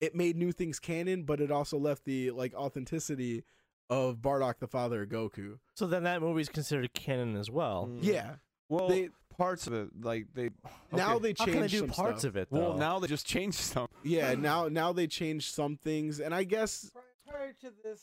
it 0.00 0.14
made 0.16 0.36
new 0.36 0.50
things 0.52 0.80
canon, 0.80 1.22
but 1.22 1.40
it 1.40 1.50
also 1.52 1.78
left 1.78 2.04
the 2.04 2.30
like 2.32 2.54
authenticity 2.54 3.44
of 3.88 4.16
Bardock 4.16 4.58
the 4.58 4.66
father 4.66 5.02
of 5.02 5.08
Goku. 5.10 5.58
So 5.74 5.86
then 5.86 6.02
that 6.04 6.20
movie 6.20 6.40
is 6.40 6.48
considered 6.48 6.92
canon 6.94 7.36
as 7.36 7.50
well. 7.50 7.88
Mm. 7.90 7.98
Yeah. 8.02 8.34
Well, 8.68 8.88
They- 8.88 9.10
parts 9.42 9.66
of 9.66 9.72
it, 9.72 9.88
like 10.00 10.26
they 10.34 10.50
Now 10.92 11.16
okay. 11.16 11.32
they 11.32 11.34
How 11.38 11.44
can 11.46 11.62
I 11.62 11.66
do 11.66 11.78
some 11.78 11.88
parts 11.88 12.20
stuff. 12.20 12.30
of 12.30 12.36
it 12.36 12.48
though? 12.50 12.60
Well, 12.70 12.76
now 12.76 12.98
they 12.98 13.08
just 13.08 13.26
changed 13.26 13.58
some. 13.58 13.88
Yeah, 14.04 14.34
now 14.34 14.68
now 14.68 14.92
they 14.92 15.06
changed 15.06 15.54
some 15.54 15.76
things, 15.76 16.20
and 16.20 16.34
I 16.34 16.44
guess 16.44 16.90
Prior 17.28 17.52
to 17.62 17.72
this, 17.82 18.00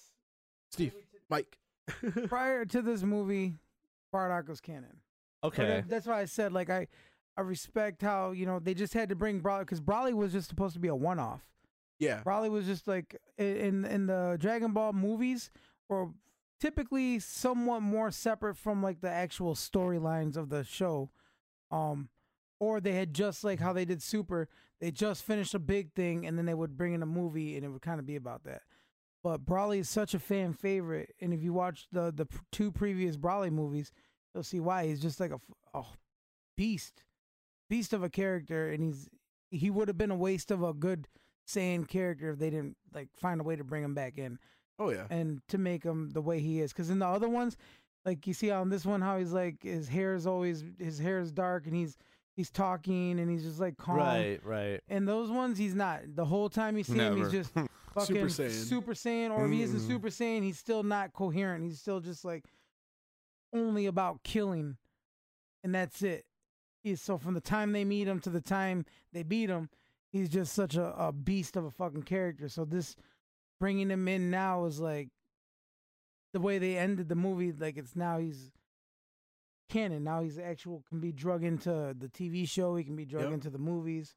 Steve, 0.71 0.93
Mike. 1.29 1.57
prior 2.27 2.65
to 2.65 2.81
this 2.81 3.03
movie, 3.03 3.53
Bardock 4.13 4.47
was 4.47 4.59
canon. 4.61 4.97
But 5.41 5.47
okay. 5.49 5.65
that- 5.67 5.89
that's 5.89 6.07
why 6.07 6.19
I 6.21 6.25
said 6.25 6.51
like 6.51 6.69
I, 6.69 6.87
I 7.37 7.41
respect 7.41 8.01
how 8.01 8.31
you 8.31 8.45
know 8.45 8.59
they 8.59 8.73
just 8.73 8.93
had 8.93 9.09
to 9.09 9.15
bring 9.15 9.39
Broly 9.41 9.61
because 9.61 9.81
Broly 9.81 10.13
was 10.13 10.31
just 10.33 10.49
supposed 10.49 10.73
to 10.73 10.79
be 10.79 10.87
a 10.87 10.95
one-off. 10.95 11.41
yeah, 11.99 12.21
Broly 12.25 12.49
was 12.49 12.65
just 12.65 12.87
like 12.87 13.15
in 13.37 13.85
in 13.85 14.07
the 14.07 14.37
Dragon 14.39 14.73
Ball 14.73 14.93
movies 14.93 15.51
or 15.89 16.13
typically 16.59 17.19
somewhat 17.19 17.81
more 17.81 18.11
separate 18.11 18.55
from 18.57 18.83
like 18.83 18.99
the 19.01 19.09
actual 19.09 19.53
storylines 19.55 20.35
of 20.37 20.49
the 20.49 20.63
show. 20.63 21.09
Um 21.71 22.09
or 22.59 22.81
they 22.81 22.93
had 22.93 23.13
just 23.13 23.43
like 23.43 23.59
how 23.59 23.71
they 23.71 23.85
did 23.85 24.03
Super, 24.03 24.49
they 24.81 24.91
just 24.91 25.23
finished 25.23 25.53
a 25.53 25.59
big 25.59 25.93
thing 25.93 26.25
and 26.25 26.37
then 26.37 26.45
they 26.45 26.53
would 26.53 26.77
bring 26.77 26.93
in 26.93 27.01
a 27.01 27.07
movie 27.07 27.55
and 27.55 27.65
it 27.65 27.69
would 27.69 27.81
kind 27.81 27.99
of 27.99 28.05
be 28.05 28.17
about 28.17 28.43
that. 28.43 28.61
But 29.23 29.45
Broly 29.45 29.79
is 29.79 29.89
such 29.89 30.13
a 30.13 30.19
fan 30.19 30.53
favorite 30.53 31.15
and 31.21 31.33
if 31.33 31.41
you 31.41 31.53
watch 31.53 31.87
the 31.91 32.11
the 32.11 32.27
two 32.51 32.71
previous 32.71 33.17
Broly 33.17 33.51
movies, 33.51 33.91
you'll 34.33 34.43
see 34.43 34.59
why 34.59 34.87
he's 34.87 35.01
just 35.01 35.19
like 35.19 35.31
a, 35.31 35.35
f- 35.35 35.55
a 35.73 35.83
beast. 36.57 37.03
Beast 37.69 37.93
of 37.93 38.03
a 38.03 38.09
character 38.09 38.69
and 38.71 38.83
he's 38.83 39.09
he 39.51 39.69
would 39.69 39.87
have 39.87 39.97
been 39.97 40.11
a 40.11 40.15
waste 40.15 40.51
of 40.51 40.63
a 40.63 40.73
good 40.73 41.07
Saiyan 41.47 41.87
character 41.87 42.31
if 42.31 42.39
they 42.39 42.49
didn't 42.49 42.77
like 42.93 43.09
find 43.15 43.41
a 43.41 43.43
way 43.43 43.55
to 43.55 43.63
bring 43.63 43.83
him 43.83 43.93
back 43.95 44.17
in 44.17 44.37
oh 44.77 44.89
yeah, 44.89 45.05
and 45.09 45.41
to 45.47 45.57
make 45.57 45.83
him 45.83 46.09
the 46.11 46.21
way 46.21 46.39
he 46.39 46.61
is. 46.61 46.71
Because 46.71 46.89
in 46.89 46.99
the 46.99 47.07
other 47.07 47.29
ones, 47.29 47.57
like 48.05 48.25
you 48.27 48.33
see 48.33 48.51
on 48.51 48.69
this 48.69 48.85
one, 48.85 49.01
how 49.01 49.17
he's 49.17 49.33
like 49.33 49.63
his 49.63 49.87
hair 49.87 50.13
is 50.15 50.25
always 50.25 50.63
his 50.77 50.99
hair 50.99 51.19
is 51.19 51.31
dark 51.31 51.65
and 51.65 51.75
he's 51.75 51.97
he's 52.35 52.49
talking 52.49 53.19
and 53.19 53.29
he's 53.29 53.43
just 53.43 53.59
like 53.59 53.77
calm. 53.77 53.97
Right, 53.97 54.39
right. 54.43 54.81
And 54.87 55.07
those 55.07 55.29
ones, 55.29 55.57
he's 55.57 55.75
not. 55.75 56.01
The 56.15 56.25
whole 56.25 56.49
time 56.49 56.77
you 56.77 56.83
see 56.83 56.97
him, 56.97 57.17
he's 57.17 57.31
just 57.31 57.51
fucking 57.93 58.15
Super 58.15 58.25
Saiyan. 58.27 58.51
Super 58.51 58.93
Saiyan, 58.93 59.31
or 59.31 59.45
if 59.45 59.51
he 59.51 59.61
isn't. 59.63 59.81
Super 59.81 60.07
Saiyan, 60.07 60.43
he's 60.43 60.57
still 60.57 60.83
not 60.83 61.13
coherent. 61.13 61.63
He's 61.63 61.79
still 61.79 61.99
just 61.99 62.23
like 62.23 62.45
only 63.53 63.87
about 63.87 64.23
killing, 64.23 64.77
and 65.63 65.75
that's 65.75 66.01
it. 66.01 66.25
He's 66.81 67.01
so 67.01 67.17
from 67.17 67.33
the 67.33 67.41
time 67.41 67.73
they 67.73 67.83
meet 67.83 68.07
him 68.07 68.21
to 68.21 68.29
the 68.29 68.41
time 68.41 68.85
they 69.11 69.23
beat 69.23 69.49
him, 69.49 69.69
he's 70.11 70.29
just 70.29 70.53
such 70.53 70.75
a, 70.75 70.95
a 70.97 71.11
beast 71.11 71.57
of 71.57 71.65
a 71.65 71.71
fucking 71.71 72.03
character. 72.03 72.47
So 72.47 72.63
this 72.63 72.95
bringing 73.59 73.89
him 73.89 74.07
in 74.07 74.31
now 74.31 74.63
is 74.63 74.79
like 74.79 75.09
the 76.33 76.39
way 76.39 76.57
they 76.59 76.77
ended 76.77 77.09
the 77.09 77.15
movie. 77.15 77.51
Like 77.51 77.77
it's 77.77 77.95
now 77.95 78.17
he's 78.17 78.51
canon. 79.69 80.03
Now 80.03 80.21
he's 80.21 80.39
actual 80.39 80.83
can 80.89 80.99
be 80.99 81.11
drug 81.11 81.43
into 81.43 81.95
the 81.97 82.07
TV 82.09 82.47
show. 82.47 82.75
He 82.75 82.83
can 82.83 82.95
be 82.95 83.05
drug 83.05 83.25
Yep. 83.25 83.33
into 83.33 83.49
the 83.49 83.59
movies, 83.59 84.15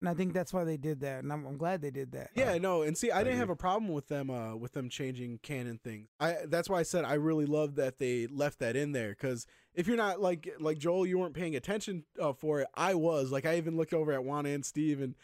and 0.00 0.08
I 0.08 0.14
think 0.14 0.32
that's 0.32 0.52
why 0.52 0.64
they 0.64 0.76
did 0.76 1.00
that. 1.00 1.22
And 1.22 1.32
I'm, 1.32 1.44
I'm 1.46 1.56
glad 1.56 1.80
they 1.82 1.90
did 1.90 2.12
that. 2.12 2.30
Yeah, 2.34 2.58
no, 2.58 2.82
and 2.82 2.96
see, 2.96 3.10
I, 3.10 3.20
I 3.20 3.24
didn't 3.24 3.38
have 3.38 3.50
a 3.50 3.56
problem 3.56 3.92
with 3.92 4.08
them, 4.08 4.30
uh, 4.30 4.56
with 4.56 4.72
them 4.72 4.88
changing 4.88 5.38
canon 5.42 5.78
things. 5.82 6.08
I 6.20 6.38
that's 6.46 6.68
why 6.68 6.80
I 6.80 6.82
said 6.82 7.04
I 7.04 7.14
really 7.14 7.46
love 7.46 7.76
that 7.76 7.98
they 7.98 8.26
left 8.26 8.58
that 8.60 8.76
in 8.76 8.92
there 8.92 9.10
because 9.10 9.46
if 9.74 9.86
you're 9.86 9.96
not 9.96 10.20
like 10.20 10.48
like 10.58 10.78
Joel, 10.78 11.06
you 11.06 11.18
weren't 11.18 11.34
paying 11.34 11.54
attention 11.56 12.04
uh, 12.20 12.32
for 12.32 12.60
it. 12.60 12.68
I 12.74 12.94
was 12.94 13.30
like, 13.30 13.46
I 13.46 13.56
even 13.56 13.76
looked 13.76 13.94
over 13.94 14.12
at 14.12 14.24
Juan 14.24 14.46
and 14.46 14.64
Steve, 14.64 15.00
and 15.00 15.14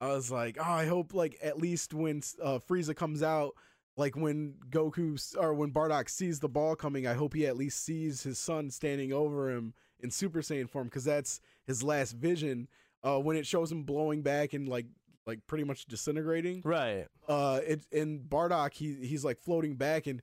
I 0.00 0.08
was 0.08 0.30
like, 0.30 0.58
oh, 0.60 0.62
I 0.62 0.86
hope 0.86 1.12
like 1.14 1.36
at 1.42 1.58
least 1.58 1.92
when 1.94 2.22
uh, 2.42 2.58
Frieza 2.68 2.94
comes 2.94 3.22
out, 3.22 3.54
like 3.96 4.16
when 4.16 4.54
Goku 4.70 5.36
or 5.38 5.54
when 5.54 5.72
Bardock 5.72 6.08
sees 6.08 6.40
the 6.40 6.48
ball 6.48 6.74
coming, 6.76 7.06
I 7.06 7.14
hope 7.14 7.34
he 7.34 7.46
at 7.46 7.56
least 7.56 7.84
sees 7.84 8.22
his 8.22 8.38
son 8.38 8.70
standing 8.70 9.12
over 9.12 9.50
him 9.50 9.74
in 10.00 10.10
Super 10.10 10.40
Saiyan 10.40 10.68
form 10.68 10.86
because 10.88 11.04
that's 11.04 11.40
his 11.66 11.82
last 11.82 12.12
vision. 12.12 12.68
Uh, 13.02 13.18
when 13.18 13.36
it 13.36 13.46
shows 13.46 13.70
him 13.70 13.82
blowing 13.84 14.22
back 14.22 14.52
and 14.54 14.68
like 14.68 14.86
like 15.26 15.38
pretty 15.46 15.64
much 15.64 15.86
disintegrating 15.86 16.60
Right. 16.64 17.06
uh 17.28 17.60
it 17.66 17.86
in 17.90 18.20
Bardock 18.20 18.74
he 18.74 18.94
he's 19.06 19.24
like 19.24 19.38
floating 19.38 19.76
back 19.76 20.06
and 20.06 20.20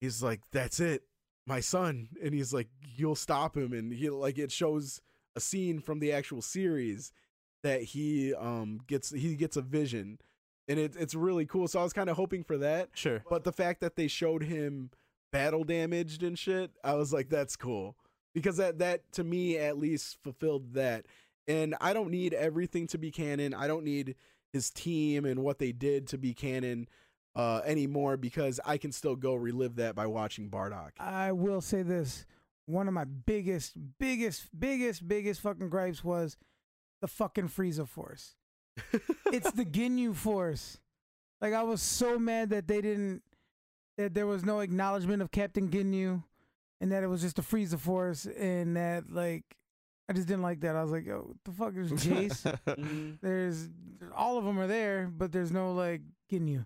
he's 0.00 0.22
like 0.22 0.40
that's 0.50 0.78
it 0.80 1.02
my 1.46 1.60
son 1.60 2.08
and 2.22 2.34
he's 2.34 2.52
like 2.52 2.68
you'll 2.96 3.14
stop 3.14 3.56
him 3.56 3.72
and 3.72 3.92
he 3.92 4.10
like 4.10 4.38
it 4.38 4.52
shows 4.52 5.00
a 5.36 5.40
scene 5.40 5.80
from 5.80 6.00
the 6.00 6.12
actual 6.12 6.42
series 6.42 7.12
that 7.62 7.80
he 7.82 8.34
um 8.34 8.80
gets 8.86 9.10
he 9.10 9.36
gets 9.36 9.56
a 9.56 9.62
vision 9.62 10.18
and 10.68 10.78
it, 10.78 10.94
it's 10.98 11.14
really 11.14 11.46
cool 11.46 11.68
so 11.68 11.80
I 11.80 11.82
was 11.82 11.92
kind 11.92 12.08
of 12.10 12.16
hoping 12.16 12.44
for 12.44 12.58
that 12.58 12.90
Sure. 12.94 13.22
but 13.28 13.44
the 13.44 13.52
fact 13.52 13.80
that 13.80 13.96
they 13.96 14.08
showed 14.08 14.42
him 14.44 14.90
battle 15.32 15.64
damaged 15.64 16.22
and 16.22 16.38
shit 16.38 16.70
I 16.84 16.94
was 16.94 17.12
like 17.12 17.28
that's 17.28 17.56
cool 17.56 17.96
because 18.34 18.56
that 18.58 18.78
that 18.78 19.10
to 19.12 19.24
me 19.24 19.58
at 19.58 19.78
least 19.78 20.18
fulfilled 20.22 20.74
that 20.74 21.06
and 21.48 21.74
I 21.80 21.92
don't 21.92 22.10
need 22.10 22.34
everything 22.34 22.86
to 22.88 22.98
be 22.98 23.10
canon 23.10 23.54
I 23.54 23.66
don't 23.66 23.84
need 23.84 24.14
his 24.52 24.70
team 24.70 25.24
and 25.24 25.42
what 25.42 25.58
they 25.58 25.72
did 25.72 26.06
to 26.08 26.18
be 26.18 26.34
canon 26.34 26.88
uh, 27.34 27.62
anymore 27.64 28.18
because 28.18 28.60
I 28.66 28.76
can 28.76 28.92
still 28.92 29.16
go 29.16 29.34
relive 29.34 29.76
that 29.76 29.94
by 29.94 30.06
watching 30.06 30.50
Bardock. 30.50 30.90
I 31.00 31.32
will 31.32 31.62
say 31.62 31.80
this: 31.82 32.26
one 32.66 32.86
of 32.88 32.92
my 32.92 33.04
biggest, 33.06 33.72
biggest, 33.98 34.48
biggest, 34.60 35.08
biggest 35.08 35.40
fucking 35.40 35.70
gripes 35.70 36.04
was 36.04 36.36
the 37.00 37.08
fucking 37.08 37.48
Frieza 37.48 37.88
Force. 37.88 38.36
It's 39.32 39.50
the 39.52 39.64
Ginyu 39.64 40.14
Force. 40.14 40.78
Like 41.40 41.52
I 41.54 41.62
was 41.62 41.82
so 41.82 42.18
mad 42.18 42.50
that 42.50 42.68
they 42.68 42.80
didn't, 42.80 43.22
that 43.98 44.14
there 44.14 44.26
was 44.26 44.44
no 44.44 44.60
acknowledgement 44.60 45.22
of 45.22 45.30
Captain 45.30 45.68
Ginyu, 45.68 46.22
and 46.80 46.92
that 46.92 47.02
it 47.02 47.08
was 47.08 47.20
just 47.20 47.36
the 47.36 47.42
Frieza 47.42 47.78
Force, 47.78 48.26
and 48.26 48.76
that 48.76 49.10
like 49.12 49.44
I 50.08 50.12
just 50.12 50.28
didn't 50.28 50.42
like 50.42 50.60
that. 50.60 50.76
I 50.76 50.82
was 50.82 50.92
like, 50.92 51.06
yo, 51.06 51.18
what 51.20 51.36
the 51.44 51.52
fuck 51.52 51.76
is 51.76 51.90
Jeice? 52.04 52.42
Mhm. 52.66 53.18
there's 53.20 53.68
all 54.14 54.38
of 54.38 54.44
them 54.44 54.58
are 54.58 54.66
there, 54.66 55.10
but 55.16 55.32
there's 55.32 55.52
no 55.52 55.72
like 55.72 56.02
Ginyu. 56.30 56.64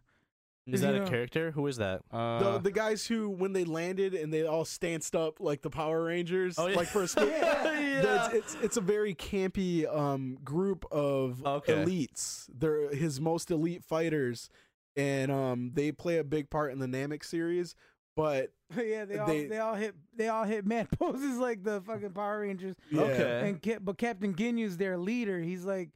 Is 0.67 0.81
You 0.83 0.89
that 0.89 0.97
know- 0.97 1.05
a 1.05 1.09
character? 1.09 1.53
Who 1.53 1.67
is 1.69 1.77
that? 1.77 2.03
Uh, 2.11 2.55
the, 2.55 2.59
the 2.59 2.71
guys 2.73 3.07
who, 3.07 3.31
when 3.31 3.53
they 3.53 3.65
landed 3.65 4.15
and 4.15 4.33
they 4.35 4.45
all 4.47 4.65
stanced 4.65 5.15
up 5.15 5.39
like 5.39 5.63
the 5.63 5.71
Power 5.71 6.03
Rangers, 6.05 6.59
Oh, 6.59 6.67
yeah. 6.67 6.77
like 6.77 6.89
for 6.89 7.03
a 7.05 7.09
split, 7.09 7.29
Yeah. 7.31 7.63
That's- 8.03 8.33
it's 8.35 8.57
it's 8.63 8.77
a 8.77 8.81
very 8.81 9.15
campy 9.15 9.87
um 9.95 10.39
group 10.45 10.85
of 10.91 11.45
Okay. 11.47 11.75
elites. 11.85 12.49
They're 12.53 12.93
his 12.93 13.21
most 13.21 13.51
elite 13.53 13.85
fighters, 13.85 14.51
and 14.97 15.31
um 15.31 15.71
they 15.73 15.93
play 15.93 16.19
a 16.19 16.25
big 16.25 16.51
part 16.51 16.73
in 16.73 16.81
the 16.81 16.87
Namek 16.89 17.25
series. 17.25 17.77
But 18.17 18.51
yeah, 18.77 19.05
they 19.05 19.19
all 19.19 19.27
They- 19.29 19.47
they, 19.47 19.59
all 19.59 19.75
hit 19.77 19.95
they 20.17 20.27
all 20.29 20.45
hit 20.45 20.67
mad 20.67 20.89
poses 20.99 21.39
like 21.39 21.63
the 21.63 21.81
fucking 21.83 22.11
Power 22.11 22.41
Rangers. 22.41 22.75
yeah, 22.91 23.03
Okay. 23.03 23.49
And 23.51 23.63
Ca- 23.63 23.79
but 23.81 23.99
Captain 23.99 24.35
Ginyu's 24.35 24.79
their 24.79 24.99
leader. 24.99 25.39
He's 25.41 25.65
like 25.65 25.91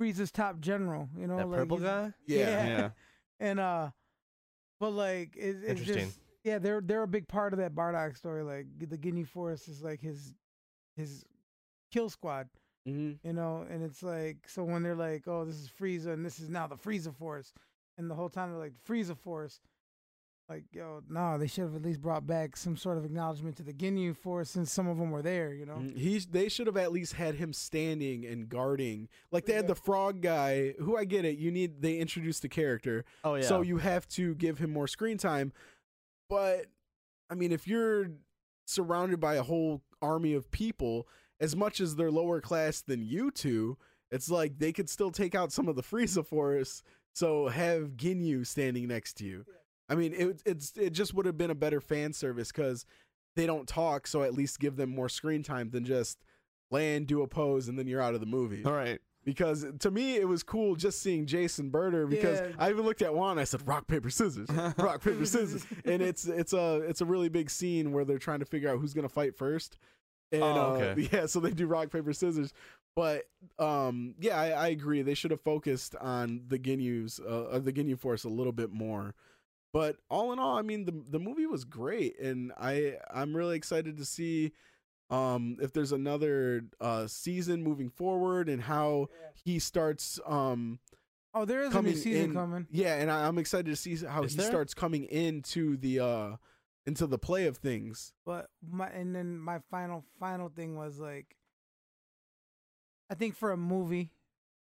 Frieza's 0.00 0.32
top 0.32 0.58
general. 0.60 1.08
You 1.16 1.26
know, 1.28 1.36
that 1.36 1.46
like 1.48 1.58
purple 1.60 1.76
he's- 1.76 1.88
guy? 1.88 2.12
yeah, 2.26 2.66
Yeah. 2.66 2.90
And 3.40 3.58
uh, 3.58 3.90
but 4.78 4.90
like 4.90 5.36
it, 5.36 5.56
it's 5.62 5.80
Interesting. 5.80 5.96
just 6.06 6.20
yeah, 6.44 6.58
they're 6.58 6.80
they're 6.80 7.02
a 7.02 7.08
big 7.08 7.26
part 7.26 7.52
of 7.52 7.58
that 7.58 7.74
Bardock 7.74 8.16
story. 8.16 8.42
Like 8.42 8.66
the 8.78 8.98
Ginyu 8.98 9.26
Force 9.26 9.66
is 9.66 9.82
like 9.82 10.00
his 10.00 10.34
his 10.96 11.24
kill 11.90 12.08
squad. 12.08 12.48
Mhm. 12.88 13.18
you 13.22 13.34
know, 13.34 13.66
and 13.68 13.82
it's 13.82 14.02
like 14.02 14.48
so 14.48 14.64
when 14.64 14.82
they're 14.82 14.94
like, 14.94 15.28
"Oh, 15.28 15.44
this 15.44 15.56
is 15.56 15.68
Frieza, 15.68 16.12
and 16.14 16.24
this 16.24 16.40
is 16.40 16.48
now 16.48 16.66
the 16.66 16.76
Frieza 16.76 17.14
Force," 17.14 17.52
and 17.98 18.10
the 18.10 18.14
whole 18.14 18.30
time 18.30 18.50
they're 18.50 18.58
like, 18.58 18.72
"Frieza 18.88 19.14
Force," 19.16 19.60
like, 20.50 20.64
yo, 20.72 21.00
no, 21.08 21.38
they 21.38 21.46
should 21.46 21.62
have 21.62 21.76
at 21.76 21.82
least 21.82 22.02
brought 22.02 22.26
back 22.26 22.56
some 22.56 22.76
sort 22.76 22.98
of 22.98 23.04
acknowledgement 23.04 23.56
to 23.56 23.62
the 23.62 23.72
Ginyu 23.72 24.16
Force, 24.16 24.50
since 24.50 24.72
some 24.72 24.88
of 24.88 24.98
them 24.98 25.12
were 25.12 25.22
there, 25.22 25.54
you 25.54 25.64
know. 25.64 25.76
Mhm. 25.76 25.96
He's 25.96 26.26
they 26.26 26.48
should 26.48 26.66
have 26.66 26.76
at 26.76 26.90
least 26.90 27.12
had 27.12 27.36
him 27.36 27.52
standing 27.52 28.26
and 28.26 28.48
guarding. 28.48 29.08
Like 29.30 29.46
they 29.46 29.52
had 29.54 29.68
the 29.68 29.76
frog 29.76 30.20
guy, 30.20 30.72
who 30.80 30.96
I 30.96 31.04
get 31.04 31.24
it. 31.24 31.38
You 31.38 31.52
need 31.52 31.80
they 31.82 31.98
introduced 31.98 32.42
the 32.42 32.48
character, 32.48 33.04
Oh 33.22 33.36
yeah. 33.36 33.42
so 33.42 33.60
you 33.62 33.78
have 33.78 34.08
to 34.08 34.34
give 34.34 34.58
him 34.58 34.70
more 34.72 34.88
screen 34.88 35.16
time. 35.18 35.52
But 36.28 36.66
I 37.30 37.34
mean, 37.36 37.52
if 37.52 37.68
you're 37.68 38.10
surrounded 38.66 39.20
by 39.20 39.36
a 39.36 39.42
whole 39.44 39.82
army 40.02 40.34
of 40.34 40.50
people, 40.50 41.06
as 41.38 41.54
much 41.54 41.80
as 41.80 41.94
they're 41.94 42.10
lower 42.10 42.40
class 42.40 42.80
than 42.82 43.02
you 43.04 43.30
two, 43.30 43.78
it's 44.10 44.28
like 44.28 44.58
they 44.58 44.72
could 44.72 44.90
still 44.90 45.12
take 45.12 45.36
out 45.36 45.52
some 45.52 45.68
of 45.68 45.76
the 45.76 45.82
Frieza 45.82 46.26
Force. 46.26 46.82
So 47.14 47.48
have 47.48 47.90
Ginyu 47.96 48.46
standing 48.46 48.88
next 48.88 49.14
to 49.18 49.24
you. 49.24 49.44
I 49.90 49.96
mean, 49.96 50.14
it 50.14 50.42
it's 50.46 50.72
it 50.76 50.90
just 50.90 51.12
would 51.14 51.26
have 51.26 51.36
been 51.36 51.50
a 51.50 51.54
better 51.54 51.80
fan 51.80 52.12
service 52.12 52.50
because 52.52 52.86
they 53.36 53.44
don't 53.44 53.68
talk, 53.68 54.06
so 54.06 54.22
at 54.22 54.32
least 54.34 54.60
give 54.60 54.76
them 54.76 54.90
more 54.90 55.08
screen 55.08 55.42
time 55.42 55.70
than 55.70 55.84
just 55.84 56.18
land, 56.70 57.06
do 57.08 57.22
a 57.22 57.26
pose, 57.26 57.68
and 57.68 57.78
then 57.78 57.86
you're 57.86 58.00
out 58.00 58.14
of 58.14 58.20
the 58.20 58.26
movie. 58.26 58.64
All 58.64 58.72
right. 58.72 59.00
Because 59.22 59.66
to 59.80 59.90
me, 59.90 60.16
it 60.16 60.26
was 60.26 60.42
cool 60.42 60.76
just 60.76 61.02
seeing 61.02 61.26
Jason 61.26 61.68
Burter. 61.68 62.06
Because 62.06 62.40
Yeah. 62.40 62.52
I 62.58 62.70
even 62.70 62.84
looked 62.86 63.02
at 63.02 63.12
Juan. 63.14 63.38
I 63.38 63.44
said, 63.44 63.66
"Rock 63.68 63.86
paper 63.86 64.08
scissors, 64.08 64.48
rock 64.78 65.02
paper 65.04 65.26
scissors," 65.26 65.66
and 65.84 66.00
it's 66.00 66.26
it's 66.26 66.52
a 66.54 66.76
it's 66.88 67.00
a 67.02 67.04
really 67.04 67.28
big 67.28 67.50
scene 67.50 67.92
where 67.92 68.04
they're 68.06 68.18
trying 68.18 68.38
to 68.40 68.46
figure 68.46 68.70
out 68.70 68.78
who's 68.78 68.94
gonna 68.94 69.08
fight 69.10 69.36
first. 69.36 69.76
And 70.32 70.42
Oh, 70.42 70.46
uh, 70.46 70.78
okay. 70.78 71.08
yeah, 71.12 71.26
so 71.26 71.38
they 71.40 71.50
do 71.50 71.66
rock 71.66 71.90
paper 71.90 72.12
scissors. 72.14 72.54
But 72.96 73.24
um, 73.58 74.14
yeah, 74.20 74.40
I, 74.40 74.48
I 74.50 74.68
agree. 74.68 75.02
They 75.02 75.14
should 75.14 75.32
have 75.32 75.40
focused 75.42 75.94
on 75.96 76.42
the 76.48 76.58
Ginyu's 76.58 77.20
uh, 77.20 77.48
of 77.48 77.64
the 77.64 77.72
Ginyu 77.72 77.98
Force 77.98 78.24
a 78.24 78.28
little 78.28 78.52
bit 78.52 78.70
more. 78.72 79.14
But 79.72 79.96
all 80.08 80.32
in 80.32 80.38
all, 80.38 80.56
I 80.58 80.62
mean 80.62 80.84
the 80.84 80.92
the 81.08 81.18
movie 81.20 81.46
was 81.46 81.64
great, 81.64 82.18
and 82.18 82.52
I 82.58 82.96
I'm 83.12 83.36
really 83.36 83.56
excited 83.56 83.96
to 83.98 84.04
see 84.04 84.52
um 85.10 85.56
if 85.60 85.72
there's 85.72 85.92
another 85.92 86.62
uh 86.80 87.06
season 87.06 87.62
moving 87.62 87.88
forward 87.90 88.48
and 88.48 88.62
how 88.62 89.08
he 89.44 89.58
starts 89.58 90.20
um 90.26 90.78
Oh, 91.34 91.44
there 91.44 91.62
is 91.62 91.68
a 91.68 91.72
coming 91.72 91.94
new 91.94 92.00
season 92.00 92.22
in 92.24 92.32
coming. 92.32 92.66
yeah 92.70 92.94
and 92.96 93.10
I, 93.10 93.26
i'm 93.26 93.36
excited 93.38 93.66
to 93.66 93.76
see 93.76 93.96
how 93.96 94.22
Is 94.22 94.32
he 94.34 94.38
there? 94.38 94.46
starts 94.48 94.72
coming 94.74 95.04
into 95.06 95.76
the 95.76 95.98
uh 96.00 96.36
into 96.86 97.06
the 97.08 97.18
play 97.18 97.46
of 97.46 97.56
things 97.56 98.12
But 98.24 98.50
my 98.68 98.88
and 98.88 99.14
then 99.14 99.36
my 99.38 99.58
final 99.70 100.04
final 100.20 100.48
thing 100.48 100.76
was 100.76 100.98
like 101.00 101.36
I 103.10 103.14
think 103.14 103.34
for 103.34 103.50
a 103.50 103.56
movie, 103.56 104.12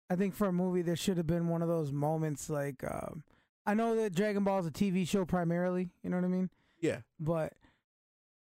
I 0.10 0.16
think 0.16 0.36
for 0.36 0.48
a 0.48 0.54
movie 0.54 0.84
there 0.84 0.96
should 0.96 1.18
have 1.18 1.26
been 1.28 1.48
one 1.48 1.64
of 1.64 1.68
those 1.68 1.92
moments 1.92 2.50
like 2.50 2.84
um 2.84 3.24
I 3.66 3.74
know 3.74 3.96
that 3.96 4.14
Dragon 4.14 4.44
Ball 4.44 4.60
is 4.60 4.68
a 4.68 4.72
TV 4.72 5.08
show 5.08 5.26
primarily, 5.26 5.90
you 6.04 6.10
know 6.10 6.18
what 6.18 6.26
I 6.26 6.30
mean? 6.30 6.50
yeah 6.80 7.00
But 7.20 7.54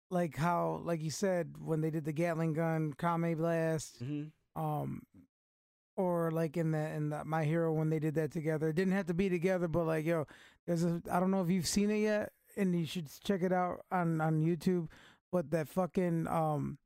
like 0.09 0.35
how 0.35 0.81
like 0.83 1.01
you 1.01 1.11
said 1.11 1.55
when 1.59 1.81
they 1.81 1.89
did 1.89 2.05
the 2.05 2.13
Gatling 2.13 2.53
gun, 2.53 2.93
Kame 2.97 3.35
Blast, 3.37 4.03
mm-hmm. 4.03 4.61
um 4.61 5.03
or 5.95 6.31
like 6.31 6.57
in 6.57 6.71
the 6.71 6.89
in 6.89 7.09
the 7.09 7.25
My 7.25 7.43
Hero 7.43 7.73
when 7.73 7.89
they 7.89 7.99
did 7.99 8.15
that 8.15 8.31
together. 8.31 8.69
It 8.69 8.75
didn't 8.75 8.93
have 8.93 9.07
to 9.07 9.13
be 9.13 9.29
together, 9.29 9.67
but 9.67 9.85
like 9.85 10.05
yo, 10.05 10.27
there's 10.65 10.83
a 10.83 11.01
I 11.11 11.19
don't 11.19 11.31
know 11.31 11.41
if 11.41 11.49
you've 11.49 11.67
seen 11.67 11.89
it 11.89 11.99
yet, 11.99 12.31
and 12.55 12.77
you 12.79 12.85
should 12.85 13.07
check 13.23 13.41
it 13.41 13.51
out 13.51 13.85
on 13.91 14.21
on 14.21 14.41
YouTube. 14.41 14.87
But 15.31 15.51
that 15.51 15.67
fucking 15.67 16.27
um, 16.27 16.77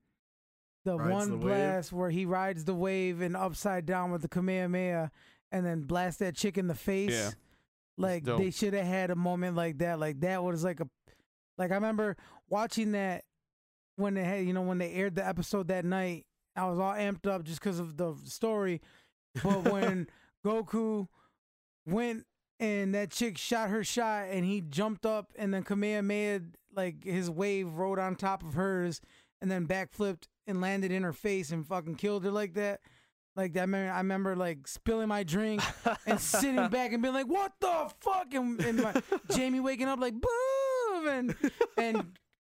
the 0.86 0.98
Rides 0.98 1.12
one 1.12 1.30
the 1.30 1.36
wave? 1.38 1.46
blast 1.46 1.94
where 1.94 2.10
he 2.10 2.26
rides 2.26 2.66
the 2.66 2.74
wave 2.74 3.22
and 3.22 3.36
upside 3.36 3.86
down 3.86 4.12
with 4.12 4.22
the 4.22 4.28
Kamehameha, 4.28 5.12
and 5.52 5.66
then 5.66 5.82
blast 5.82 6.20
that 6.20 6.36
chick 6.36 6.58
in 6.58 6.68
the 6.68 6.76
face. 6.76 7.12
Yeah. 7.12 7.32
Like 7.98 8.24
they 8.24 8.52
should 8.52 8.74
have 8.74 8.86
had 8.86 9.12
a 9.12 9.16
moment 9.16 9.56
like 9.56 9.80
that. 9.80 10.00
Like 10.00 10.22
that 10.22 10.44
was 10.44 10.64
like 10.64 10.80
a, 10.80 10.88
like 11.58 11.72
I 11.72 11.76
remember 11.76 12.18
watching 12.50 12.94
that 12.94 13.24
when 13.96 14.14
they 14.14 14.24
had 14.24 14.46
you 14.46 14.54
know 14.54 14.62
when 14.62 14.78
they 14.78 14.94
aired 14.94 15.16
the 15.16 15.28
episode 15.28 15.68
that 15.68 15.86
night. 15.86 16.26
I 16.56 16.66
was 16.66 16.80
all 16.80 16.94
amped 16.94 17.28
up 17.28 17.44
just 17.44 17.62
because 17.62 17.80
of 17.80 17.96
the 17.96 18.16
story. 18.26 18.82
But 19.42 19.72
when 19.72 20.08
Goku 20.46 21.08
went 21.86 22.26
and 22.60 22.94
that 22.94 23.12
chick 23.12 23.38
shot 23.38 23.70
her 23.70 23.84
shot, 23.84 24.28
and 24.30 24.44
he 24.46 24.62
jumped 24.62 25.06
up, 25.06 25.32
and 25.36 25.54
then 25.54 25.64
Kamehameha 25.64 26.42
like 26.76 27.04
his 27.04 27.30
wave 27.30 27.74
rode 27.74 28.00
on 28.00 28.16
top 28.16 28.44
of 28.44 28.54
hers, 28.54 29.02
and 29.42 29.50
then 29.50 29.68
backflipped 29.68 30.28
and 30.48 30.62
landed 30.62 30.92
in 30.92 31.04
her 31.04 31.14
face 31.14 31.52
and 31.52 31.66
fucking 31.66 31.96
killed 31.96 32.24
her 32.24 32.32
like 32.32 32.54
that. 32.56 32.82
Like 33.36 33.54
that, 33.54 33.60
I 33.60 33.64
remember, 33.64 33.92
I 33.94 33.98
remember 34.00 34.36
like 34.36 34.68
spilling 34.68 35.08
my 35.08 35.24
drink 35.24 35.62
and 36.06 36.20
sitting 36.20 36.68
back 36.70 36.92
and 36.92 37.02
being 37.02 37.14
like, 37.14 37.28
"What 37.28 37.54
the 37.62 37.90
fuck?" 38.02 38.34
And, 38.34 38.60
and 38.62 38.82
my, 38.84 38.94
Jamie 39.34 39.60
waking 39.62 39.88
up 39.88 40.00
like, 40.00 40.14
"Boom!" 40.14 41.08
and 41.08 41.36
and 41.78 41.98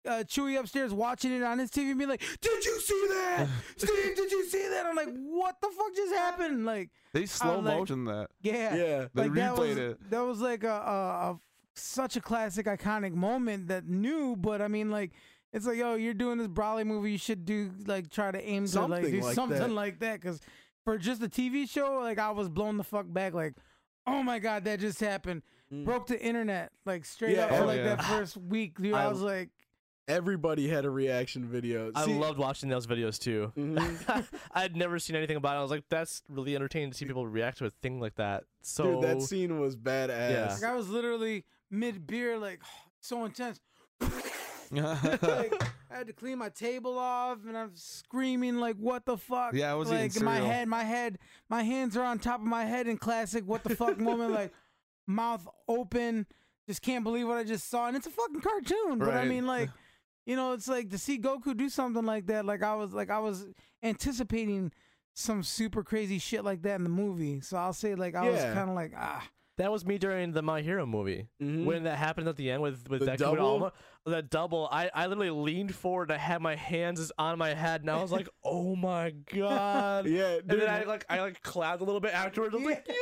uh, 0.08 0.24
Chewy 0.26 0.58
upstairs 0.58 0.92
watching 0.92 1.32
it 1.32 1.42
on 1.44 1.58
his 1.60 1.70
TV 1.70 1.90
and 1.90 1.98
being 1.98 2.10
like, 2.10 2.22
"Did 2.40 2.64
you 2.64 2.80
see 2.80 3.06
that, 3.10 3.46
Steve? 3.76 4.16
Did 4.16 4.32
you 4.32 4.44
see 4.48 4.68
that?" 4.68 4.86
I'm 4.86 4.96
like, 4.96 5.14
"What 5.14 5.60
the 5.60 5.68
fuck 5.68 5.94
just 5.94 6.12
happened?" 6.14 6.66
Like, 6.66 6.90
They 7.12 7.26
slow 7.26 7.60
like- 7.60 7.76
motion 7.78 8.04
that. 8.06 8.30
yeah, 8.42 8.74
Yeah. 8.74 9.06
They 9.14 9.22
like 9.22 9.34
that 9.34 9.56
was 9.56 9.68
replayed 9.68 9.76
it. 9.78 10.10
that 10.10 10.20
was 10.24 10.40
like 10.40 10.64
a, 10.64 10.68
a, 10.68 11.30
a 11.32 11.40
such 11.76 12.16
a 12.16 12.20
classic, 12.20 12.66
iconic 12.66 13.14
moment 13.14 13.68
that 13.68 13.86
new. 13.86 14.34
But 14.36 14.60
I 14.60 14.66
mean, 14.68 14.90
like. 14.90 15.12
It's 15.52 15.66
like, 15.66 15.78
yo, 15.78 15.96
you're 15.96 16.14
doing 16.14 16.38
this 16.38 16.46
Broly 16.46 16.86
movie. 16.86 17.10
You 17.10 17.18
should 17.18 17.44
do 17.44 17.72
like 17.84 18.08
try 18.08 18.30
to 18.30 18.40
aim 18.40 18.66
to 18.66 18.82
like 18.86 19.02
Something 19.02 19.10
do 19.10 19.20
like 19.26 19.34
something 19.34 19.58
that. 19.58 19.70
like 19.72 19.98
that. 19.98 20.20
Because 20.20 20.40
for 20.84 20.98
just 20.98 21.22
a 21.22 21.28
TV 21.28 21.68
show, 21.68 22.00
like 22.00 22.18
I 22.18 22.30
was 22.30 22.48
blown 22.48 22.76
the 22.76 22.84
fuck 22.84 23.06
back. 23.12 23.34
Like, 23.34 23.54
oh 24.06 24.22
my 24.22 24.38
god, 24.38 24.64
that 24.64 24.80
just 24.80 25.00
happened. 25.00 25.42
Mm. 25.72 25.84
Broke 25.84 26.06
the 26.08 26.20
internet 26.20 26.72
like 26.84 27.04
straight 27.04 27.36
Yeah, 27.36 27.44
up 27.44 27.50
for 27.50 27.62
oh, 27.62 27.66
like 27.66 27.78
yeah. 27.78 27.94
that 27.96 28.04
first 28.04 28.36
week. 28.36 28.80
Dude, 28.80 28.94
I, 28.94 29.04
I- 29.04 29.08
was 29.08 29.20
like, 29.20 29.50
Everybody 30.08 30.66
had 30.66 30.84
a 30.84 30.90
reaction 30.90 31.44
video. 31.44 31.92
I 31.94 32.04
See- 32.04 32.14
loved 32.18 32.36
watching 32.36 32.68
those 32.68 32.84
videos 32.84 33.16
too. 33.16 33.52
Mhm. 33.56 34.26
I'd 34.52 34.74
never 34.74 34.98
seen 34.98 35.14
anything 35.14 35.36
about 35.36 35.54
it. 35.54 35.58
I 35.60 35.62
was 35.62 35.70
like, 35.70 35.84
that's 35.88 36.22
really 36.28 36.56
entertaining 36.56 36.90
to 36.90 36.96
see 36.96 37.04
people 37.04 37.28
react 37.28 37.58
to 37.58 37.66
a 37.66 37.70
thing 37.70 38.00
like 38.00 38.16
that. 38.16 38.42
So 38.62 38.94
Dude, 39.00 39.02
that 39.04 39.22
scene 39.22 39.60
was 39.60 39.76
badass. 39.76 40.30
Yeah. 40.32 40.52
like 40.52 40.64
I 40.64 40.74
was 40.74 40.88
literally 40.88 41.44
mid 41.70 42.08
beer, 42.08 42.36
like 42.38 42.60
so 43.00 43.24
intense. 43.24 43.60
like, 44.72 45.54
I 45.90 45.98
had 45.98 46.06
to 46.06 46.12
clean 46.12 46.38
my 46.38 46.50
table 46.50 46.98
off, 46.98 47.38
and 47.46 47.56
I'm 47.56 47.72
screaming 47.74 48.58
like, 48.58 48.76
"What 48.76 49.04
the 49.04 49.16
fuck?" 49.16 49.54
Yeah, 49.54 49.72
I 49.72 49.74
was 49.74 49.90
like 49.90 50.14
in 50.16 50.24
my 50.24 50.38
head, 50.38 50.68
my 50.68 50.84
head, 50.84 51.18
my 51.48 51.62
hands 51.62 51.96
are 51.96 52.04
on 52.04 52.18
top 52.18 52.40
of 52.40 52.46
my 52.46 52.64
head 52.64 52.86
in 52.86 52.96
classic 52.96 53.44
"What 53.46 53.64
the 53.64 53.74
fuck" 53.74 53.98
moment, 53.98 54.32
like 54.32 54.52
mouth 55.06 55.46
open, 55.66 56.26
just 56.68 56.82
can't 56.82 57.02
believe 57.02 57.26
what 57.26 57.38
I 57.38 57.44
just 57.44 57.68
saw, 57.68 57.88
and 57.88 57.96
it's 57.96 58.06
a 58.06 58.10
fucking 58.10 58.40
cartoon. 58.40 58.98
But 58.98 59.14
I 59.14 59.24
mean, 59.24 59.46
like, 59.46 59.70
you 60.26 60.36
know, 60.36 60.52
it's 60.52 60.68
like 60.68 60.90
to 60.90 60.98
see 60.98 61.18
Goku 61.18 61.56
do 61.56 61.68
something 61.68 62.06
like 62.06 62.26
that. 62.26 62.44
Like 62.44 62.62
I 62.62 62.74
was, 62.76 62.92
like 62.92 63.10
I 63.10 63.18
was 63.18 63.46
anticipating 63.82 64.70
some 65.14 65.42
super 65.42 65.82
crazy 65.82 66.18
shit 66.18 66.44
like 66.44 66.62
that 66.62 66.76
in 66.76 66.84
the 66.84 66.90
movie. 66.90 67.40
So 67.40 67.56
I'll 67.56 67.72
say, 67.72 67.94
like, 67.94 68.14
I 68.14 68.28
was 68.28 68.40
kind 68.40 68.70
of 68.70 68.76
like, 68.76 68.92
ah, 68.96 69.26
that 69.58 69.70
was 69.70 69.84
me 69.84 69.98
during 69.98 70.32
the 70.32 70.42
My 70.42 70.62
Hero 70.62 70.86
movie. 70.86 71.28
Mhm. 71.42 71.64
When 71.64 71.82
that 71.84 71.96
happened 71.98 72.28
at 72.28 72.36
the 72.36 72.50
end 72.50 72.62
with 72.62 72.88
with 72.88 73.00
The 73.00 73.06
Deku 73.06 73.10
and 73.10 73.18
double? 73.18 73.46
Alma, 73.46 73.72
that 74.06 74.30
double, 74.30 74.68
I, 74.72 74.90
I 74.94 75.06
literally 75.06 75.30
leaned 75.30 75.74
forward 75.74 76.10
and 76.10 76.18
I 76.18 76.22
had 76.22 76.40
my 76.40 76.54
hands 76.56 77.12
on 77.18 77.36
my 77.38 77.52
head 77.54 77.82
and 77.82 77.90
I 77.90 78.00
was 78.00 78.10
like, 78.12 78.28
oh 78.44 78.74
my 78.76 79.10
god. 79.34 80.06
yeah, 80.08 80.38
And 80.38 80.48
dude, 80.48 80.60
then 80.62 80.70
I 80.70 80.84
like 80.84 81.04
I 81.10 81.20
like 81.20 81.42
clapped 81.42 81.82
a 81.82 81.84
little 81.84 82.00
bit 82.00 82.14
afterwards. 82.14 82.54
I 82.54 82.58
was 82.58 82.66
like, 82.66 82.86
Yeah. 82.88 82.94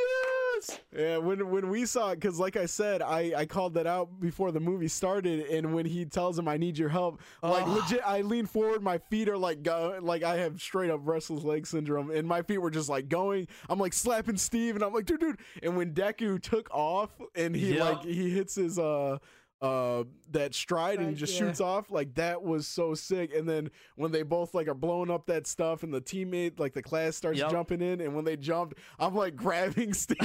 Yeah, 0.95 1.17
when 1.17 1.49
when 1.49 1.69
we 1.69 1.85
saw 1.85 2.11
it, 2.11 2.15
because 2.15 2.39
like 2.39 2.57
I 2.57 2.65
said, 2.65 3.01
I 3.01 3.33
I 3.35 3.45
called 3.45 3.73
that 3.75 3.87
out 3.87 4.19
before 4.19 4.51
the 4.51 4.59
movie 4.59 4.87
started, 4.87 5.47
and 5.47 5.73
when 5.73 5.85
he 5.85 6.05
tells 6.05 6.37
him 6.37 6.47
I 6.47 6.57
need 6.57 6.77
your 6.77 6.89
help, 6.89 7.21
like 7.43 7.65
Oh. 7.67 7.73
legit, 7.73 8.01
I 8.05 8.21
lean 8.21 8.45
forward, 8.45 8.81
my 8.83 8.97
feet 8.97 9.29
are 9.29 9.37
like 9.37 9.63
go, 9.63 9.97
like 10.01 10.23
I 10.23 10.37
have 10.37 10.61
straight 10.61 10.89
up 10.89 11.01
restless 11.03 11.43
leg 11.43 11.67
syndrome, 11.67 12.11
and 12.11 12.27
my 12.27 12.41
feet 12.41 12.57
were 12.59 12.71
just 12.71 12.89
like 12.89 13.09
going. 13.09 13.47
I'm 13.69 13.79
like 13.79 13.93
slapping 13.93 14.37
Steve, 14.37 14.75
and 14.75 14.83
I'm 14.83 14.93
like, 14.93 15.05
dude, 15.05 15.19
dude. 15.19 15.37
And 15.63 15.77
when 15.77 15.93
Deku 15.93 16.41
took 16.41 16.69
off, 16.73 17.09
and 17.35 17.55
he 17.55 17.75
Yep. 17.75 17.79
like 17.79 18.03
he 18.03 18.29
hits 18.29 18.55
his 18.55 18.77
uh 18.79 19.19
uh 19.61 20.05
that 20.31 20.55
stride 20.55 20.99
and 20.99 21.07
he 21.07 21.13
Right, 21.13 21.17
just 21.17 21.33
yeah. 21.33 21.39
shoots 21.47 21.59
off 21.59 21.91
like 21.91 22.13
that 22.15 22.41
was 22.41 22.65
so 22.65 22.93
sick 22.93 23.33
and 23.35 23.47
then 23.49 23.69
when 23.97 24.11
they 24.13 24.23
both 24.23 24.53
like 24.53 24.69
are 24.69 24.73
blowing 24.73 25.11
up 25.11 25.25
that 25.25 25.47
stuff 25.47 25.83
and 25.83 25.93
the 25.93 25.99
teammate 25.99 26.59
like 26.59 26.73
the 26.73 26.81
class 26.81 27.17
starts 27.17 27.39
Yep. 27.39 27.51
jumping 27.51 27.81
in 27.81 27.99
and 27.99 28.15
when 28.15 28.23
they 28.23 28.37
jumped 28.37 28.75
i'm 28.99 29.13
like 29.15 29.35
grabbing 29.35 29.93
steve 30.05 30.19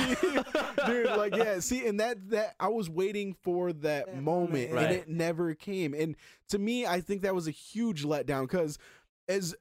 dude 0.86 1.06
like 1.16 1.34
yeah 1.34 1.58
see 1.58 1.84
and 1.86 1.98
that 1.98 2.30
that 2.30 2.54
i 2.60 2.68
was 2.68 2.88
waiting 2.88 3.34
for 3.42 3.72
that, 3.72 4.06
That 4.06 4.22
moment, 4.22 4.70
moment, 4.70 4.86
and 4.86 4.92
it 4.94 5.08
never 5.08 5.52
came 5.54 5.94
and 5.94 6.14
to 6.50 6.58
me 6.60 6.86
i 6.86 7.00
think 7.00 7.22
that 7.22 7.34
was 7.34 7.48
a 7.48 7.52
huge 7.52 8.04
letdown 8.04 8.42
because 8.42 8.78
as 9.28 9.56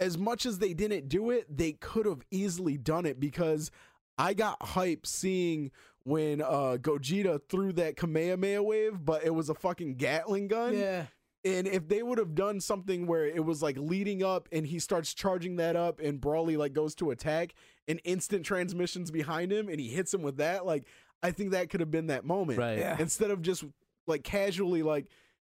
as 0.00 0.16
much 0.16 0.46
as 0.46 0.58
they 0.58 0.72
didn't 0.72 1.08
do 1.10 1.28
it 1.30 1.54
they 1.54 1.72
could 1.72 2.06
have 2.06 2.22
easily 2.30 2.78
done 2.78 3.04
it 3.04 3.20
because 3.20 3.70
i 4.16 4.32
got 4.32 4.56
hype 4.62 5.06
seeing 5.06 5.70
when 6.04 6.42
uh 6.42 6.76
gogeta 6.80 7.40
threw 7.48 7.72
that 7.72 7.96
kamehameha 7.96 8.62
wave 8.62 9.04
but 9.04 9.24
it 9.24 9.34
was 9.34 9.48
a 9.48 9.54
fucking 9.54 9.94
gatling 9.94 10.48
gun 10.48 10.76
yeah. 10.76 11.04
and 11.44 11.66
if 11.66 11.88
they 11.88 12.02
would 12.02 12.18
have 12.18 12.34
done 12.34 12.60
something 12.60 13.06
where 13.06 13.26
it 13.26 13.44
was 13.44 13.62
like 13.62 13.76
leading 13.78 14.22
up 14.22 14.48
and 14.52 14.66
he 14.66 14.78
starts 14.78 15.14
charging 15.14 15.56
that 15.56 15.76
up 15.76 16.00
and 16.00 16.20
Broly 16.20 16.56
like 16.56 16.72
goes 16.72 16.94
to 16.96 17.10
attack 17.10 17.54
and 17.88 18.00
instant 18.04 18.44
transmissions 18.44 19.10
behind 19.10 19.52
him 19.52 19.68
and 19.68 19.80
he 19.80 19.88
hits 19.88 20.12
him 20.14 20.22
with 20.22 20.36
that, 20.36 20.64
like 20.64 20.86
I 21.22 21.30
think 21.30 21.52
that 21.52 21.70
could 21.70 21.80
have 21.80 21.90
been 21.90 22.08
that 22.08 22.24
moment. 22.24 22.58
Right. 22.58 22.78
Yeah. 22.78 22.96
Instead 22.98 23.30
of 23.30 23.42
just 23.42 23.64
like 24.06 24.24
casually 24.24 24.82
like 24.82 25.06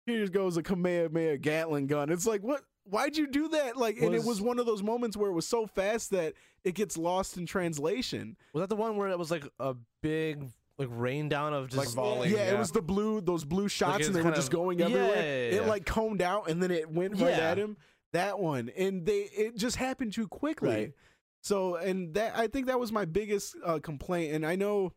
here 0.06 0.26
goes 0.28 0.56
a 0.56 0.62
Kamehameha 0.62 1.38
Gatling 1.38 1.86
gun. 1.86 2.10
It's 2.10 2.26
like 2.26 2.42
what 2.42 2.62
why'd 2.84 3.16
you 3.16 3.26
do 3.26 3.48
that? 3.48 3.76
Like 3.76 3.96
and 3.96 4.14
it 4.14 4.18
Was- 4.18 4.26
was 4.26 4.42
one 4.42 4.58
of 4.58 4.66
those 4.66 4.82
moments 4.82 5.16
where 5.16 5.30
it 5.30 5.34
was 5.34 5.46
so 5.46 5.66
fast 5.66 6.10
that 6.10 6.34
it 6.64 6.74
gets 6.74 6.96
lost 6.96 7.36
in 7.36 7.46
translation. 7.46 8.36
Was 8.52 8.62
that 8.62 8.68
the 8.68 8.76
one 8.76 8.96
where 8.96 9.08
it 9.08 9.18
was 9.18 9.30
like 9.30 9.44
a 9.60 9.74
big 10.02 10.44
like 10.78 10.88
rain 10.90 11.28
down 11.28 11.54
of 11.54 11.66
just 11.68 11.76
Like 11.76 11.88
falling, 11.88 12.32
yeah, 12.32 12.50
it 12.52 12.58
was 12.58 12.72
the 12.72 12.82
blue, 12.82 13.20
those 13.20 13.44
blue 13.44 13.68
shots, 13.68 13.98
it's 14.00 14.06
and 14.08 14.16
they 14.16 14.22
were 14.22 14.32
just 14.32 14.48
of- 14.48 14.54
going 14.54 14.80
everywhere. 14.80 15.14
yeah, 15.14 15.56
yeah, 15.56 15.62
It 15.62 15.66
like 15.68 15.86
combed 15.86 16.20
out, 16.22 16.48
and 16.50 16.60
then 16.62 16.70
it 16.72 16.90
went 16.90 17.12
right 17.20 17.30
Yeah. 17.36 17.50
at 17.50 17.58
him. 17.58 17.76
That 18.12 18.38
one, 18.40 18.70
and 18.76 19.04
they 19.06 19.20
it 19.36 19.56
just 19.56 19.76
happened 19.76 20.12
too 20.12 20.26
quickly. 20.28 20.68
Right. 20.68 20.92
So, 21.42 21.76
and 21.76 22.14
that 22.14 22.36
I 22.36 22.46
think 22.48 22.66
that 22.66 22.80
was 22.80 22.90
my 22.90 23.04
biggest 23.04 23.54
uh, 23.64 23.78
complaint, 23.80 24.32
and 24.34 24.46
I 24.46 24.56
know. 24.56 24.92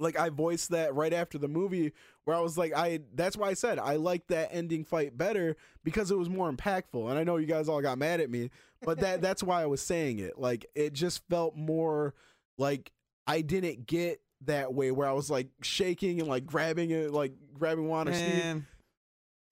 Like 0.00 0.18
I 0.18 0.30
voiced 0.30 0.70
that 0.70 0.94
right 0.94 1.12
after 1.12 1.38
the 1.38 1.46
movie, 1.48 1.92
where 2.24 2.36
I 2.36 2.40
was 2.40 2.58
like, 2.58 2.72
I. 2.74 3.00
That's 3.14 3.36
why 3.36 3.48
I 3.48 3.54
said 3.54 3.78
I 3.78 3.96
liked 3.96 4.28
that 4.28 4.48
ending 4.52 4.84
fight 4.84 5.16
better 5.16 5.56
because 5.84 6.10
it 6.10 6.18
was 6.18 6.28
more 6.28 6.50
impactful. 6.50 7.08
And 7.08 7.18
I 7.18 7.24
know 7.24 7.36
you 7.36 7.46
guys 7.46 7.68
all 7.68 7.80
got 7.82 7.98
mad 7.98 8.20
at 8.20 8.30
me, 8.30 8.50
but 8.82 8.98
that 9.00 9.20
that's 9.22 9.42
why 9.42 9.62
I 9.62 9.66
was 9.66 9.82
saying 9.82 10.18
it. 10.18 10.38
Like 10.38 10.66
it 10.74 10.92
just 10.94 11.22
felt 11.28 11.54
more 11.54 12.14
like 12.58 12.90
I 13.26 13.42
didn't 13.42 13.86
get 13.86 14.20
that 14.46 14.72
way 14.72 14.90
where 14.90 15.06
I 15.06 15.12
was 15.12 15.30
like 15.30 15.48
shaking 15.62 16.18
and 16.20 16.28
like 16.28 16.46
grabbing 16.46 16.90
it, 16.90 17.12
like 17.12 17.32
grabbing 17.54 17.86
Juan 17.86 18.08
or 18.08 18.14
Steve. 18.14 18.34
Man, 18.36 18.66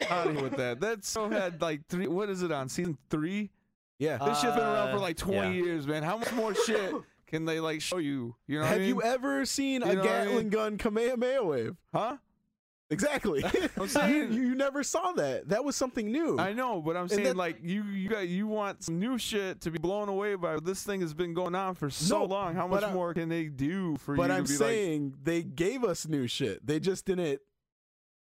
out 0.08 0.26
of 0.28 0.34
here 0.34 0.42
with 0.42 0.56
that. 0.56 0.80
That 0.80 1.04
so 1.04 1.28
had 1.28 1.60
like 1.60 1.86
three. 1.88 2.06
What 2.08 2.30
is 2.30 2.42
it 2.42 2.50
on 2.52 2.68
season 2.68 2.96
three? 3.10 3.50
Yeah. 3.98 4.18
This 4.18 4.40
shit's 4.40 4.54
been 4.54 4.64
around 4.64 4.92
for 4.92 4.98
Uh, 4.98 5.00
like 5.00 5.16
20 5.16 5.36
yeah. 5.36 5.64
years, 5.64 5.86
man. 5.86 6.02
How 6.02 6.16
much 6.16 6.32
more 6.32 6.54
shit 6.54 6.94
can 7.28 7.44
they 7.44 7.60
like 7.60 7.80
show 7.80 7.98
you? 7.98 8.34
You 8.46 8.58
know 8.58 8.64
Have 8.66 8.76
I 8.76 8.78
mean? 8.80 8.88
you 8.88 9.02
ever 9.02 9.44
seen 9.46 9.82
You 9.82 9.86
a 9.86 9.96
what 9.96 9.98
I 9.98 10.02
Gatling 10.02 10.36
mean? 10.38 10.48
gun 10.50 10.78
Kamehameha 10.78 11.44
wave? 11.44 11.76
huh? 11.94 12.16
Exactly. 12.90 13.44
I'm 13.44 13.52
you, 13.82 13.86
saying. 13.88 14.32
you 14.32 14.54
never 14.54 14.82
saw 14.82 15.12
that. 15.12 15.50
That 15.50 15.62
was 15.62 15.76
something 15.76 16.10
new. 16.10 16.38
I 16.38 16.54
know, 16.54 16.80
but 16.80 16.96
I'm 16.96 17.06
saying 17.06 17.24
that- 17.24 17.36
like 17.36 17.58
you 17.62 17.82
you 17.84 18.08
got 18.08 18.26
you 18.28 18.46
want 18.46 18.82
some 18.82 18.98
new 18.98 19.18
shit 19.18 19.60
to 19.60 19.70
be 19.70 19.78
blown 19.78 20.08
away 20.08 20.34
by. 20.36 20.58
This 20.58 20.82
thing 20.82 21.02
has 21.02 21.12
been 21.12 21.34
going 21.34 21.54
on 21.54 21.74
for 21.74 21.90
so 21.90 22.20
No, 22.20 22.24
long. 22.24 22.54
How 22.54 22.66
much 22.66 22.82
I- 22.82 22.92
more 22.92 23.12
can 23.12 23.28
they 23.28 23.44
do 23.44 23.96
for 23.98 24.16
but 24.16 24.22
you 24.22 24.28
But 24.28 24.34
I'm 24.34 24.46
saying 24.46 25.14
they 25.22 25.42
gave 25.42 25.84
us 25.84 26.08
new 26.08 26.26
shit. 26.26 26.66
They 26.66 26.80
just 26.80 27.04
didn't 27.04 27.40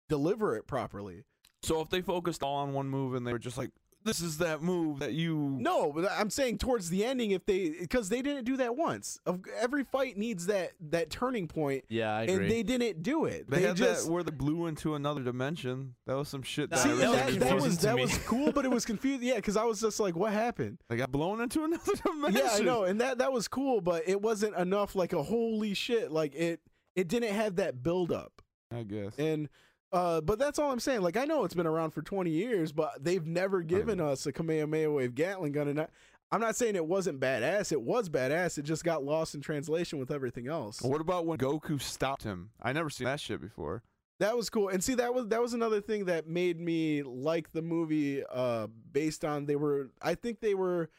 deliver 0.08 0.56
it 0.56 0.66
properly. 0.66 1.22
So 1.62 1.80
if 1.80 1.88
they 1.90 2.00
focused 2.02 2.42
all 2.42 2.56
on 2.56 2.72
one 2.72 2.88
move 2.88 3.14
and 3.14 3.26
they 3.26 3.32
were 3.32 3.38
just 3.38 3.58
like, 3.58 3.70
"This 4.08 4.20
is 4.20 4.38
that 4.38 4.62
move 4.62 4.98
that 5.00 5.12
you." 5.12 5.36
No, 5.60 5.92
but 5.92 6.10
I'm 6.10 6.30
saying 6.30 6.58
towards 6.58 6.90
the 6.90 7.04
ending, 7.04 7.30
if 7.30 7.44
they 7.46 7.70
because 7.70 8.08
they 8.08 8.22
didn't 8.22 8.44
do 8.44 8.56
that 8.56 8.76
once. 8.76 9.20
Of 9.26 9.40
every 9.60 9.84
fight 9.84 10.16
needs 10.16 10.46
that 10.46 10.72
that 10.90 11.10
turning 11.10 11.46
point, 11.46 11.84
Yeah, 11.88 12.14
I 12.14 12.22
agree. 12.22 12.34
and 12.34 12.50
they 12.50 12.62
didn't 12.62 13.02
do 13.02 13.24
it. 13.26 13.48
They, 13.50 13.58
They, 13.60 13.66
had 13.68 13.76
just 13.76 14.06
that 14.06 14.12
where 14.12 14.22
they 14.22 14.30
blew 14.32 14.66
into 14.66 14.94
another 14.94 15.22
dimension. 15.22 15.94
That 16.06 16.16
was 16.16 16.28
some 16.28 16.42
shit. 16.42 16.70
That 16.70 16.78
See, 16.80 16.88
see 16.88 16.94
really 16.94 17.16
was 17.16 17.36
that, 17.36 17.40
that 17.40 17.54
was 17.60 17.78
that 17.78 17.94
me. 17.96 18.02
was 18.02 18.18
cool, 18.26 18.52
but 18.52 18.64
it 18.64 18.70
was 18.70 18.84
confusing. 18.84 19.28
Yeah, 19.28 19.36
because 19.36 19.56
I 19.56 19.64
was 19.64 19.80
just 19.80 20.00
like, 20.00 20.16
what 20.16 20.32
happened? 20.32 20.78
They 20.88 20.96
got 20.96 21.12
blown 21.12 21.40
into 21.40 21.64
another 21.64 21.92
dimension. 22.04 22.42
Yeah, 22.44 22.50
I 22.54 22.60
know, 22.60 22.84
and 22.84 23.00
that 23.00 23.18
that 23.18 23.32
was 23.32 23.46
cool, 23.48 23.80
but 23.80 24.02
it 24.08 24.20
wasn't 24.20 24.56
enough. 24.56 24.94
Like 24.94 25.12
a 25.12 25.22
holy 25.22 25.74
shit, 25.74 26.10
like 26.10 26.34
it 26.34 26.60
it 26.96 27.08
didn't 27.08 27.34
have 27.34 27.56
that 27.56 27.82
build 27.82 28.10
up. 28.12 28.42
I 28.70 28.82
guess. 28.82 29.18
And 29.18 29.48
uh, 29.92 30.20
but 30.20 30.38
that's 30.38 30.58
all 30.58 30.70
I'm 30.70 30.80
saying. 30.80 31.02
Like 31.02 31.16
I 31.16 31.24
know 31.24 31.44
it's 31.44 31.54
been 31.54 31.66
around 31.66 31.90
for 31.90 32.02
20 32.02 32.30
years, 32.30 32.72
but 32.72 33.02
they've 33.02 33.26
never 33.26 33.62
given 33.62 34.00
us 34.00 34.26
a 34.26 34.32
Kamehameha 34.32 34.90
wave 34.90 35.14
Gatling 35.14 35.52
gun, 35.52 35.68
and 35.68 35.80
I, 35.80 35.88
I'm 36.30 36.40
not 36.40 36.56
saying 36.56 36.76
it 36.76 36.86
wasn't 36.86 37.20
badass. 37.20 37.72
It 37.72 37.80
was 37.80 38.08
badass. 38.08 38.58
It 38.58 38.64
just 38.64 38.84
got 38.84 39.02
lost 39.02 39.34
in 39.34 39.40
translation 39.40 39.98
with 39.98 40.10
everything 40.10 40.46
else. 40.46 40.82
What 40.82 41.00
about 41.00 41.26
when 41.26 41.38
Goku 41.38 41.80
stopped 41.80 42.22
him? 42.22 42.50
I 42.60 42.72
never 42.72 42.90
seen 42.90 43.06
that 43.06 43.20
shit 43.20 43.40
before. 43.40 43.82
That 44.20 44.36
was 44.36 44.50
cool. 44.50 44.68
And 44.68 44.82
see, 44.82 44.94
that 44.94 45.14
was 45.14 45.28
that 45.28 45.40
was 45.40 45.54
another 45.54 45.80
thing 45.80 46.06
that 46.06 46.26
made 46.26 46.60
me 46.60 47.02
like 47.02 47.52
the 47.52 47.62
movie. 47.62 48.24
Uh, 48.30 48.66
based 48.92 49.24
on 49.24 49.46
they 49.46 49.56
were, 49.56 49.90
I 50.02 50.14
think 50.16 50.40
they 50.40 50.54
were 50.54 50.90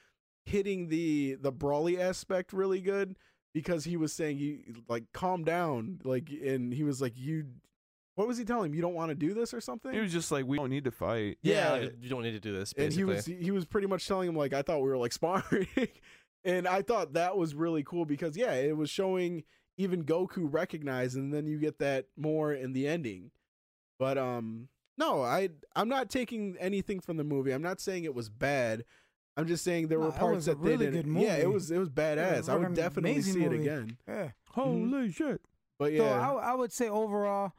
hitting 0.46 0.88
the 0.88 1.36
the 1.36 1.52
broly 1.52 2.00
aspect 2.00 2.54
really 2.54 2.82
good 2.82 3.18
because 3.54 3.84
he 3.84 3.98
was 3.98 4.14
saying 4.14 4.38
you 4.38 4.60
like 4.88 5.04
calm 5.14 5.44
down, 5.44 6.00
like, 6.04 6.30
and 6.30 6.74
he 6.74 6.84
was 6.84 7.02
like 7.02 7.14
you. 7.16 7.46
What 8.20 8.28
was 8.28 8.38
he 8.38 8.44
telling 8.44 8.72
him? 8.72 8.76
You 8.76 8.82
don't 8.82 8.96
want 8.96 9.12
to 9.12 9.16
do 9.16 9.34
this 9.34 9.54
or 9.54 9.62
something? 9.62 9.94
He 9.94 10.00
was 10.02 10.12
just 10.12 10.30
like, 10.30 10.46
we 10.46 10.58
don't 10.58 10.70
need 10.70 10.84
to 10.84 10.92
fight. 10.92 11.38
Yeah, 11.42 11.76
Yeah. 11.76 11.82
like, 11.84 11.96
you 12.02 12.10
don't 12.10 12.22
need 12.22 12.34
to 12.34 12.42
do 12.42 12.52
this. 12.52 12.74
and 12.78 12.92
he 12.92 13.06
was 13.06 13.26
he 13.26 13.50
was 13.50 13.64
pretty 13.64 13.88
much 13.88 14.06
telling 14.06 14.28
him 14.28 14.36
like 14.36 14.52
I 14.54 14.62
thought 14.62 14.82
we 14.82 14.90
were 14.90 14.98
like 14.98 15.14
sparring, 15.14 15.70
and 16.44 16.68
I 16.68 16.82
thought 16.82 17.14
that 17.14 17.38
was 17.38 17.56
really 17.56 17.82
cool 17.82 18.04
because 18.04 18.36
yeah, 18.36 18.52
it 18.56 18.76
was 18.76 18.90
showing 18.90 19.46
even 19.78 20.04
Goku 20.04 20.52
recognized, 20.52 21.16
and 21.16 21.34
then 21.34 21.48
you 21.48 21.60
get 21.60 21.80
that 21.80 22.08
more 22.18 22.54
in 22.54 22.74
the 22.74 22.90
ending. 22.90 23.32
But 23.98 24.18
um, 24.18 24.68
no, 24.98 25.22
I 25.24 25.48
I'm 25.74 25.88
not 25.88 26.10
taking 26.10 26.58
anything 26.60 27.00
from 27.00 27.16
the 27.16 27.24
movie. 27.24 27.52
I'm 27.52 27.62
not 27.62 27.80
saying 27.80 28.04
it 28.04 28.14
was 28.14 28.28
bad. 28.28 28.84
I'm 29.38 29.48
just 29.48 29.64
saying 29.64 29.88
there 29.88 29.98
No, 29.98 30.08
were 30.08 30.12
parts 30.12 30.36
was 30.36 30.48
a 30.50 30.56
that 30.56 30.62
they 30.62 30.76
didn't. 30.76 31.16
Yeah, 31.16 31.38
it 31.38 31.50
was 31.50 31.72
it 31.72 31.78
was 31.78 31.90
badass. 31.90 32.50
I 32.50 32.58
would 32.58 32.74
definitely 32.74 33.12
amazing 33.14 33.34
see 33.36 33.44
it 33.46 33.54
again. 33.54 33.98
Yeah. 34.06 34.32
Holy 34.50 35.10
shit. 35.10 35.40
But 35.78 35.96
So 35.96 36.04
yeah, 36.04 36.30
I, 36.30 36.52
I 36.52 36.54
would 36.56 36.74
say 36.74 36.90
overall, 36.90 37.54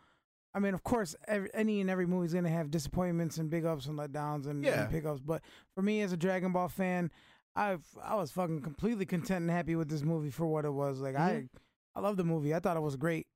I 0.55 0.59
mean, 0.59 0.75
of 0.75 0.83
course, 0.83 1.15
every, 1.29 1.49
any 1.55 1.81
and 1.81 1.89
every 1.89 2.07
movie 2.07 2.27
is 2.27 2.35
gonna 2.35 2.49
have 2.49 2.71
disappointments 2.71 3.39
and 3.39 3.49
big 3.51 3.65
ups 3.65 3.87
and 3.87 3.99
letdowns 3.99 4.47
and, 4.47 4.65
Yeah. 4.65 4.83
and 4.83 4.91
pickups. 4.91 5.21
But 5.21 5.43
for 5.75 5.83
me, 5.83 6.01
as 6.03 6.13
a 6.13 6.17
Dragon 6.17 6.53
Ball 6.53 6.69
fan, 6.69 7.11
I 7.55 7.79
I 8.03 8.15
was 8.17 8.31
fucking 8.33 8.63
completely 8.63 9.07
content 9.07 9.43
and 9.43 9.51
happy 9.51 9.77
with 9.77 9.89
this 9.89 10.03
movie 10.03 10.31
for 10.31 10.47
what 10.47 10.65
it 10.65 10.73
was. 10.73 11.01
Like 11.01 11.17
I 11.17 11.33
Mhm. 11.33 11.49
I 11.95 12.01
love 12.01 12.17
the 12.17 12.25
movie. 12.25 12.55
I 12.55 12.61
thought 12.61 12.77
it 12.77 12.81
was 12.81 12.97
great. 12.97 13.27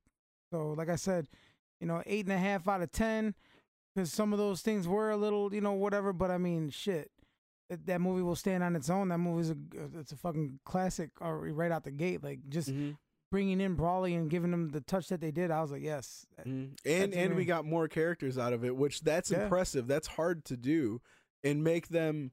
So 0.52 0.70
like 0.72 0.88
I 0.88 0.96
said, 0.96 1.28
you 1.80 1.86
know, 1.86 2.02
eight 2.06 2.24
and 2.26 2.32
a 2.32 2.38
half 2.38 2.66
out 2.68 2.82
of 2.82 2.90
ten, 2.92 3.34
because 3.94 4.12
some 4.12 4.32
of 4.32 4.38
those 4.38 4.62
things 4.62 4.86
were 4.88 5.10
a 5.10 5.16
little, 5.16 5.52
you 5.54 5.60
know, 5.60 5.72
whatever. 5.72 6.12
But 6.12 6.30
I 6.30 6.38
mean, 6.38 6.70
shit. 6.70 7.10
That, 7.70 7.86
that 7.86 8.00
movie 8.00 8.22
will 8.22 8.36
stand 8.36 8.62
on 8.62 8.76
its 8.76 8.90
own. 8.90 9.08
That 9.08 9.18
movie's 9.18 9.50
a 9.50 9.56
it's 9.98 10.12
a 10.12 10.16
fucking 10.16 10.60
classic 10.64 11.10
or 11.20 11.38
right 11.52 11.72
out 11.72 11.84
the 11.84 11.90
gate. 11.90 12.22
Like 12.22 12.40
just 12.48 12.70
Mhm. 12.70 12.96
Bringing 13.34 13.60
in 13.60 13.76
Broly 13.76 14.16
and 14.16 14.30
giving 14.30 14.52
them 14.52 14.68
the 14.68 14.80
touch 14.80 15.08
that 15.08 15.20
they 15.20 15.32
did, 15.32 15.50
I 15.50 15.60
was 15.60 15.72
like, 15.72 15.82
yes. 15.82 16.24
Mhm. 16.46 16.78
and 16.84 17.12
and 17.12 17.34
we 17.34 17.44
got 17.44 17.64
more 17.64 17.88
characters 17.88 18.38
out 18.38 18.52
of 18.52 18.64
it, 18.64 18.76
which 18.76 19.00
that's 19.00 19.32
Yeah. 19.32 19.42
impressive. 19.42 19.88
That's 19.88 20.06
hard 20.06 20.44
to 20.44 20.56
do, 20.56 21.00
and 21.42 21.64
make 21.64 21.88
them 21.88 22.30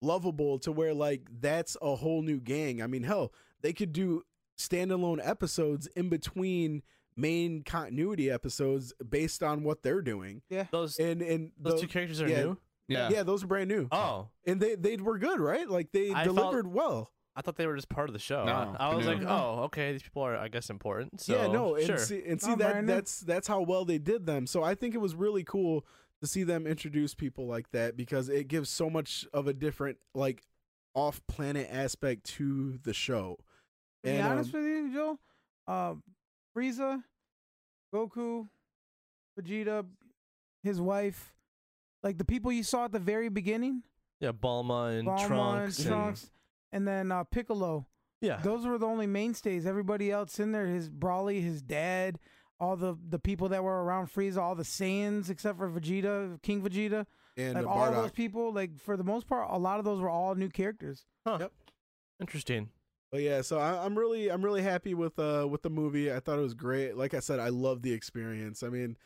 lovable 0.00 0.58
to 0.60 0.72
where 0.72 0.94
like 0.94 1.28
that's 1.40 1.76
a 1.82 1.96
whole 1.96 2.22
new 2.22 2.40
gang. 2.40 2.80
I 2.80 2.86
mean, 2.86 3.02
hell, 3.02 3.30
they 3.60 3.74
could 3.74 3.92
do 3.92 4.22
standalone 4.58 5.20
episodes 5.22 5.86
in 5.88 6.08
between 6.08 6.82
main 7.14 7.62
continuity 7.62 8.30
episodes 8.30 8.94
based 9.06 9.42
on 9.42 9.64
what 9.64 9.82
they're 9.82 10.00
doing, 10.00 10.40
Yeah. 10.48 10.66
those 10.70 10.98
and 10.98 11.20
and 11.20 11.52
those 11.58 11.74
tho- 11.74 11.80
two 11.82 11.88
characters 11.88 12.22
are 12.22 12.28
yeah. 12.28 12.40
new. 12.42 12.58
Yeah. 12.86 13.10
yeah, 13.10 13.22
those 13.22 13.44
are 13.44 13.48
brand 13.48 13.68
new. 13.68 13.86
Oh, 13.92 14.28
and 14.46 14.62
they 14.62 14.76
they 14.76 14.96
were 14.96 15.18
good, 15.18 15.40
right? 15.40 15.68
Like 15.68 15.92
they 15.92 16.10
I 16.10 16.24
felt- 16.24 16.36
delivered 16.36 16.68
well. 16.68 17.12
I 17.38 17.40
thought 17.40 17.54
they 17.54 17.68
were 17.68 17.76
just 17.76 17.88
part 17.88 18.08
of 18.08 18.14
the 18.14 18.18
show. 18.18 18.44
No, 18.44 18.74
I 18.80 18.92
was 18.96 19.06
no. 19.06 19.12
like, 19.12 19.22
oh, 19.22 19.62
okay, 19.66 19.92
these 19.92 20.02
people 20.02 20.22
are, 20.22 20.36
I 20.36 20.48
guess, 20.48 20.70
important. 20.70 21.20
So 21.20 21.36
yeah, 21.36 21.46
no, 21.46 21.76
and 21.76 21.86
sure. 21.86 21.96
see, 21.96 22.20
and 22.26 22.42
see 22.42 22.50
No, 22.50 22.56
that 22.56 22.72
Brandon. 22.72 22.96
that's 22.96 23.20
that's 23.20 23.46
how 23.46 23.60
well 23.60 23.84
they 23.84 23.98
did 23.98 24.26
them. 24.26 24.48
So 24.48 24.64
I 24.64 24.74
think 24.74 24.96
it 24.96 24.98
was 24.98 25.14
really 25.14 25.44
cool 25.44 25.86
to 26.20 26.26
see 26.26 26.42
them 26.42 26.66
introduce 26.66 27.14
people 27.14 27.46
like 27.46 27.70
that 27.70 27.96
because 27.96 28.28
it 28.28 28.48
gives 28.48 28.70
so 28.70 28.90
much 28.90 29.24
of 29.32 29.46
a 29.46 29.52
different 29.52 29.98
like 30.16 30.42
off 30.94 31.24
planet 31.28 31.68
aspect 31.70 32.24
to 32.24 32.80
the 32.82 32.92
show. 32.92 33.38
To 34.04 34.10
be 34.10 34.18
honest 34.18 34.52
um, 34.52 34.60
with 34.60 34.68
you, 34.68 34.92
Joe, 34.92 35.18
uh, 35.68 35.94
Frieza, 36.56 37.04
Goku, 37.94 38.48
Vegeta, 39.38 39.86
his 40.64 40.80
wife, 40.80 41.32
like 42.02 42.18
the 42.18 42.24
people 42.24 42.50
you 42.50 42.64
saw 42.64 42.86
at 42.86 42.92
the 42.92 42.98
very 42.98 43.28
beginning, 43.28 43.84
yeah, 44.18 44.32
Bulma 44.32 44.98
and 44.98 45.06
Bulma 45.06 45.26
Trunks. 45.28 45.78
and 45.78 45.88
Trunks, 45.88 46.30
and 46.72 46.86
then 46.86 47.10
uh, 47.12 47.24
Piccolo. 47.24 47.86
yeah, 48.20 48.40
Those 48.42 48.66
were 48.66 48.78
the 48.78 48.86
only 48.86 49.06
mainstays. 49.06 49.66
Everybody 49.66 50.10
else 50.10 50.38
in 50.40 50.52
there, 50.52 50.66
his 50.66 50.88
Broly, 50.90 51.42
his 51.42 51.62
dad, 51.62 52.18
all 52.60 52.76
the 52.76 52.96
the 53.08 53.18
people 53.18 53.48
that 53.50 53.62
were 53.62 53.84
around 53.84 54.08
Frieza, 54.12 54.38
all 54.38 54.54
the 54.54 54.64
Saiyans 54.64 55.30
except 55.30 55.58
for 55.58 55.68
Vegeta, 55.70 56.40
King 56.42 56.62
Vegeta, 56.62 57.06
and 57.36 57.54
like 57.54 57.66
all 57.66 57.90
those 57.92 58.10
people. 58.10 58.52
Like 58.52 58.78
for 58.78 58.96
the 58.96 59.04
most 59.04 59.26
part, 59.26 59.48
a 59.50 59.58
lot 59.58 59.78
of 59.78 59.84
those 59.84 60.00
were 60.00 60.10
all 60.10 60.34
new 60.34 60.48
characters. 60.48 61.06
Huh. 61.26 61.48
Interesting. 62.20 62.70
But 63.10 63.22
yeah, 63.22 63.40
so 63.42 63.58
I, 63.58 63.84
I'm 63.84 63.96
really 63.98 64.28
I'm 64.30 64.44
really 64.44 64.62
happy 64.62 64.92
with 64.94 65.18
uh 65.18 65.46
with 65.48 65.62
the 65.62 65.70
movie. 65.70 66.12
I 66.12 66.20
thought 66.20 66.38
it 66.38 66.42
was 66.42 66.54
great. 66.54 66.96
Like 66.96 67.14
I 67.14 67.20
said, 67.20 67.38
I 67.38 67.48
love 67.48 67.80
the 67.82 67.92
experience. 67.92 68.62
I 68.62 68.68
mean, 68.68 68.96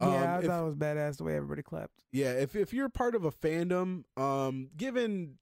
um, 0.00 0.12
yeah, 0.12 0.36
I 0.36 0.38
if- 0.38 0.46
thought 0.46 0.62
it 0.62 0.66
was 0.66 0.74
badass 0.76 1.16
the 1.18 1.24
way 1.24 1.36
everybody 1.36 1.62
clapped. 1.62 1.92
yeah 2.12 2.32
if 2.32 2.54
if 2.56 2.72
you're 2.72 2.88
part 2.88 3.14
of 3.14 3.24
a 3.24 3.30
fandom 3.30 4.04
um 4.16 4.68
given 4.76 5.38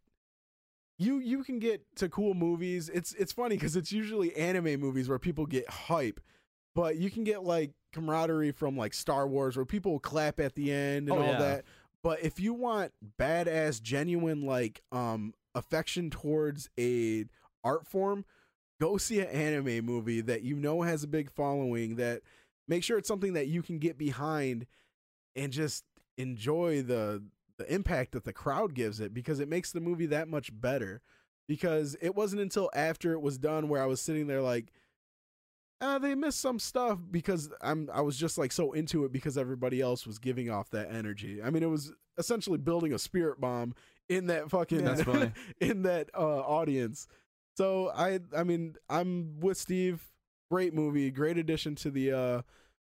you 0.99 1.19
you 1.19 1.43
can 1.43 1.59
get 1.59 1.83
to 1.97 2.09
cool 2.09 2.35
movies 2.35 2.89
it's 2.89 3.13
it's 3.15 3.33
funny 3.33 3.57
because 3.57 3.75
it's 3.77 3.91
usually 3.93 4.35
anime 4.37 4.81
movies 4.81 5.09
where 5.09 5.19
people 5.19 5.47
get 5.47 5.69
hype 5.69 6.21
but 6.75 6.97
you 6.97 7.11
can 7.11 7.25
get 7.25 7.43
like 7.43 7.73
camaraderie 7.93 8.53
from 8.53 8.77
like 8.77 8.95
star 8.95 9.27
wars 9.27 9.57
where 9.57 9.65
people 9.67 9.93
will 9.93 9.99
clap 10.01 10.39
at 10.41 10.55
the 10.55 10.73
end 10.73 11.09
and 11.09 11.19
Oh, 11.19 11.23
all 11.23 11.33
yeah. 11.33 11.39
that 11.39 11.65
but 12.03 12.23
if 12.23 12.39
you 12.39 12.55
want 12.55 12.93
badass 13.19 13.83
genuine 13.83 14.43
like 14.43 14.83
um 14.93 15.35
affection 15.55 16.11
towards 16.11 16.69
a 16.79 17.25
art 17.65 17.87
form 17.87 18.25
go 18.81 18.97
see 18.97 19.21
an 19.21 19.29
anime 19.29 19.85
movie 19.85 20.21
that 20.21 20.43
you 20.43 20.55
know 20.57 20.83
has 20.83 21.03
a 21.05 21.09
big 21.09 21.31
following 21.31 21.97
that 21.97 22.23
make 22.69 22.83
sure 22.85 22.99
it's 22.99 23.09
something 23.09 23.33
that 23.35 23.47
you 23.49 23.63
can 23.63 23.79
get 23.79 23.97
behind 23.99 24.67
and 25.37 25.53
just 25.53 25.85
enjoy 26.19 26.83
the 26.83 27.23
the 27.59 27.73
impact 27.73 28.13
that 28.13 28.25
the 28.25 28.33
crowd 28.33 28.75
gives 28.75 29.01
it 29.01 29.15
because 29.15 29.41
it 29.41 29.49
makes 29.49 29.73
the 29.73 29.81
movie 29.81 30.07
that 30.07 30.29
much 30.29 30.51
better 30.53 31.01
because 31.47 31.97
it 32.01 32.15
wasn't 32.15 32.41
until 32.43 32.71
after 32.75 33.13
it 33.13 33.21
was 33.21 33.39
done 33.39 33.69
where 33.69 33.83
I 33.83 33.87
was 33.87 34.01
sitting 34.01 34.27
there 34.27 34.43
like 34.43 34.73
uh, 35.81 35.99
they 35.99 36.15
missed 36.15 36.41
some 36.41 36.59
stuff 36.59 36.99
because 37.11 37.51
I'm 37.61 37.91
I 37.93 38.01
was 38.01 38.17
just 38.17 38.39
like 38.39 38.53
so 38.53 38.73
into 38.73 39.05
it 39.05 39.13
because 39.13 39.37
everybody 39.37 39.81
else 39.81 40.07
was 40.07 40.19
giving 40.19 40.49
off 40.51 40.71
that 40.71 40.91
energy. 40.91 41.43
I 41.43 41.51
mean 41.51 41.63
it 41.63 41.69
was 41.69 41.93
essentially 42.17 42.59
building 42.59 42.93
a 42.93 42.99
spirit 42.99 43.41
bomb 43.41 43.75
in 44.09 44.29
that 44.29 44.51
fucking 44.51 44.85
That's 44.85 45.03
funny. 45.03 45.33
in 45.61 45.83
that 45.83 46.11
uh 46.15 46.41
audience. 46.41 47.07
So 47.57 47.91
I 47.95 48.21
I 48.37 48.45
mean 48.45 48.77
I'm 48.89 49.41
with 49.41 49.59
Steve. 49.59 50.03
Great 50.51 50.75
movie, 50.75 51.11
great 51.11 51.39
addition 51.39 51.75
to 51.77 51.91
the 51.91 52.13
uh 52.13 52.43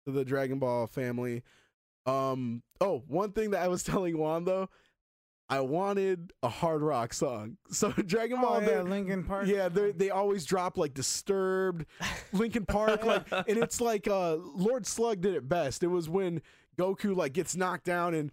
to 0.06 0.12
the 0.12 0.24
Dragon 0.24 0.60
Ball 0.60 0.88
family. 0.88 1.44
Um 2.08 2.64
oh, 2.82 3.04
one 3.08 3.32
thing 3.34 3.52
that 3.52 3.62
I 3.64 3.68
was 3.68 3.84
telling 3.92 4.18
Juan 4.18 4.46
though, 4.46 4.70
I 5.50 5.60
wanted 5.62 6.32
a 6.44 6.50
hard 6.50 6.82
rock 6.82 7.14
song. 7.14 7.58
So 7.72 7.92
Dragon 7.92 8.42
Ball 8.42 8.58
Oh, 8.58 8.70
yeah, 8.70 8.82
Linkin 8.82 9.24
Park. 9.24 9.48
yeah, 9.48 9.70
they 9.70 9.92
they 9.92 10.10
always 10.10 10.46
drop 10.46 10.78
like 10.78 10.94
Disturbed, 10.94 11.86
Linkin 12.34 12.66
Park, 12.66 13.06
like, 13.06 13.30
and 13.32 13.58
it's 13.58 13.80
like 13.82 14.08
uh 14.08 14.36
Lord 14.36 14.86
Slug 14.88 15.22
did 15.22 15.36
it 15.36 15.48
best. 15.48 15.84
It 15.84 15.88
was 15.88 16.10
when 16.10 16.42
Goku 16.78 17.16
like 17.16 17.34
gets 17.34 17.56
knocked 17.56 17.86
down 17.86 18.14
and 18.14 18.32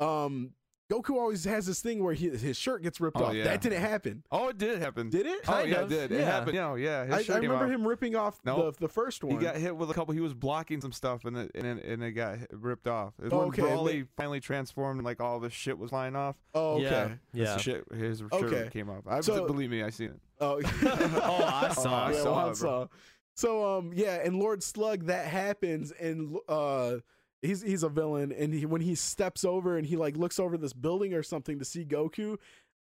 um 0.00 0.52
Goku 0.90 1.16
always 1.16 1.44
has 1.44 1.66
this 1.66 1.80
thing 1.80 2.04
where 2.04 2.14
he, 2.14 2.28
his 2.28 2.56
shirt 2.56 2.80
gets 2.82 3.00
ripped 3.00 3.16
Oh, 3.20 3.24
off. 3.24 3.34
yeah. 3.34 3.42
That 3.42 3.60
didn't 3.60 3.80
happen. 3.80 4.22
Oh, 4.30 4.50
it 4.50 4.58
did 4.58 4.78
happen. 4.80 5.10
Did 5.10 5.26
it? 5.26 5.40
Oh 5.48 5.64
yeah, 5.64 5.76
of, 5.80 5.90
it 5.90 5.94
did. 5.94 6.12
It 6.12 6.20
yeah. 6.20 6.24
happened. 6.30 6.54
You 6.54 6.60
know, 6.60 6.74
yeah. 6.76 7.04
His 7.06 7.14
I, 7.14 7.16
I 7.18 7.22
shirt 7.24 7.34
came 7.40 7.50
remember 7.50 7.64
off. 7.64 7.70
him 7.80 7.88
ripping 7.88 8.14
off 8.14 8.38
Nope. 8.44 8.76
the 8.78 8.86
the 8.86 8.88
first 8.88 9.24
one. 9.24 9.36
He 9.36 9.44
got 9.44 9.56
hit 9.56 9.76
with 9.76 9.90
a 9.90 9.94
couple. 9.94 10.14
He 10.14 10.20
was 10.20 10.32
blocking 10.32 10.80
some 10.80 10.92
stuff, 10.92 11.24
and 11.24 11.36
it 11.36 11.50
and 11.56 11.66
it, 11.66 11.84
and 11.84 12.04
it 12.04 12.12
got 12.12 12.38
hit- 12.38 12.50
ripped 12.52 12.86
off. 12.86 13.14
It 13.18 13.24
was 13.24 13.32
Oh, 13.32 13.38
when 13.38 13.48
okay. 13.48 13.62
Broly 13.62 14.06
finally 14.16 14.38
transformed, 14.38 14.98
and 14.98 15.04
like 15.04 15.20
all 15.20 15.40
this 15.40 15.52
shit 15.52 15.76
was 15.76 15.90
flying 15.90 16.14
off. 16.14 16.36
oh, 16.54 16.74
okay. 16.74 16.82
Yeah, 16.84 17.08
His 17.08 17.18
yeah. 17.32 17.56
shit, 17.56 17.92
his 17.92 18.18
shirt 18.18 18.32
Okay. 18.32 18.68
came 18.72 18.88
off. 18.88 19.02
I 19.08 19.20
So- 19.22 19.44
believe 19.46 19.70
me, 19.70 19.82
I 19.82 19.90
seen 19.90 20.10
it. 20.10 20.20
Oh, 20.40 20.60
Oh, 20.82 21.44
I 21.44 21.72
saw 21.74 22.06
I 22.06 22.10
it. 22.10 22.14
yeah, 22.14 22.22
saw 22.22 22.32
Juan 22.32 22.50
it, 22.52 22.56
saw. 22.56 22.86
So 23.34 23.76
um 23.78 23.90
yeah, 23.92 24.20
and 24.24 24.38
Lord 24.38 24.62
Slug 24.62 25.06
that 25.06 25.26
happens 25.26 25.90
and 25.92 26.36
uh 26.48 26.98
he's 27.42 27.62
he's 27.62 27.82
a 27.82 27.88
villain 27.88 28.32
and 28.32 28.52
he 28.52 28.66
when 28.66 28.80
he 28.80 28.94
steps 28.94 29.44
over 29.44 29.76
and 29.76 29.86
he 29.86 29.96
like 29.96 30.16
looks 30.16 30.38
over 30.38 30.56
this 30.56 30.72
building 30.72 31.14
or 31.14 31.22
something 31.22 31.58
to 31.58 31.64
see 31.64 31.84
Goku, 31.84 32.36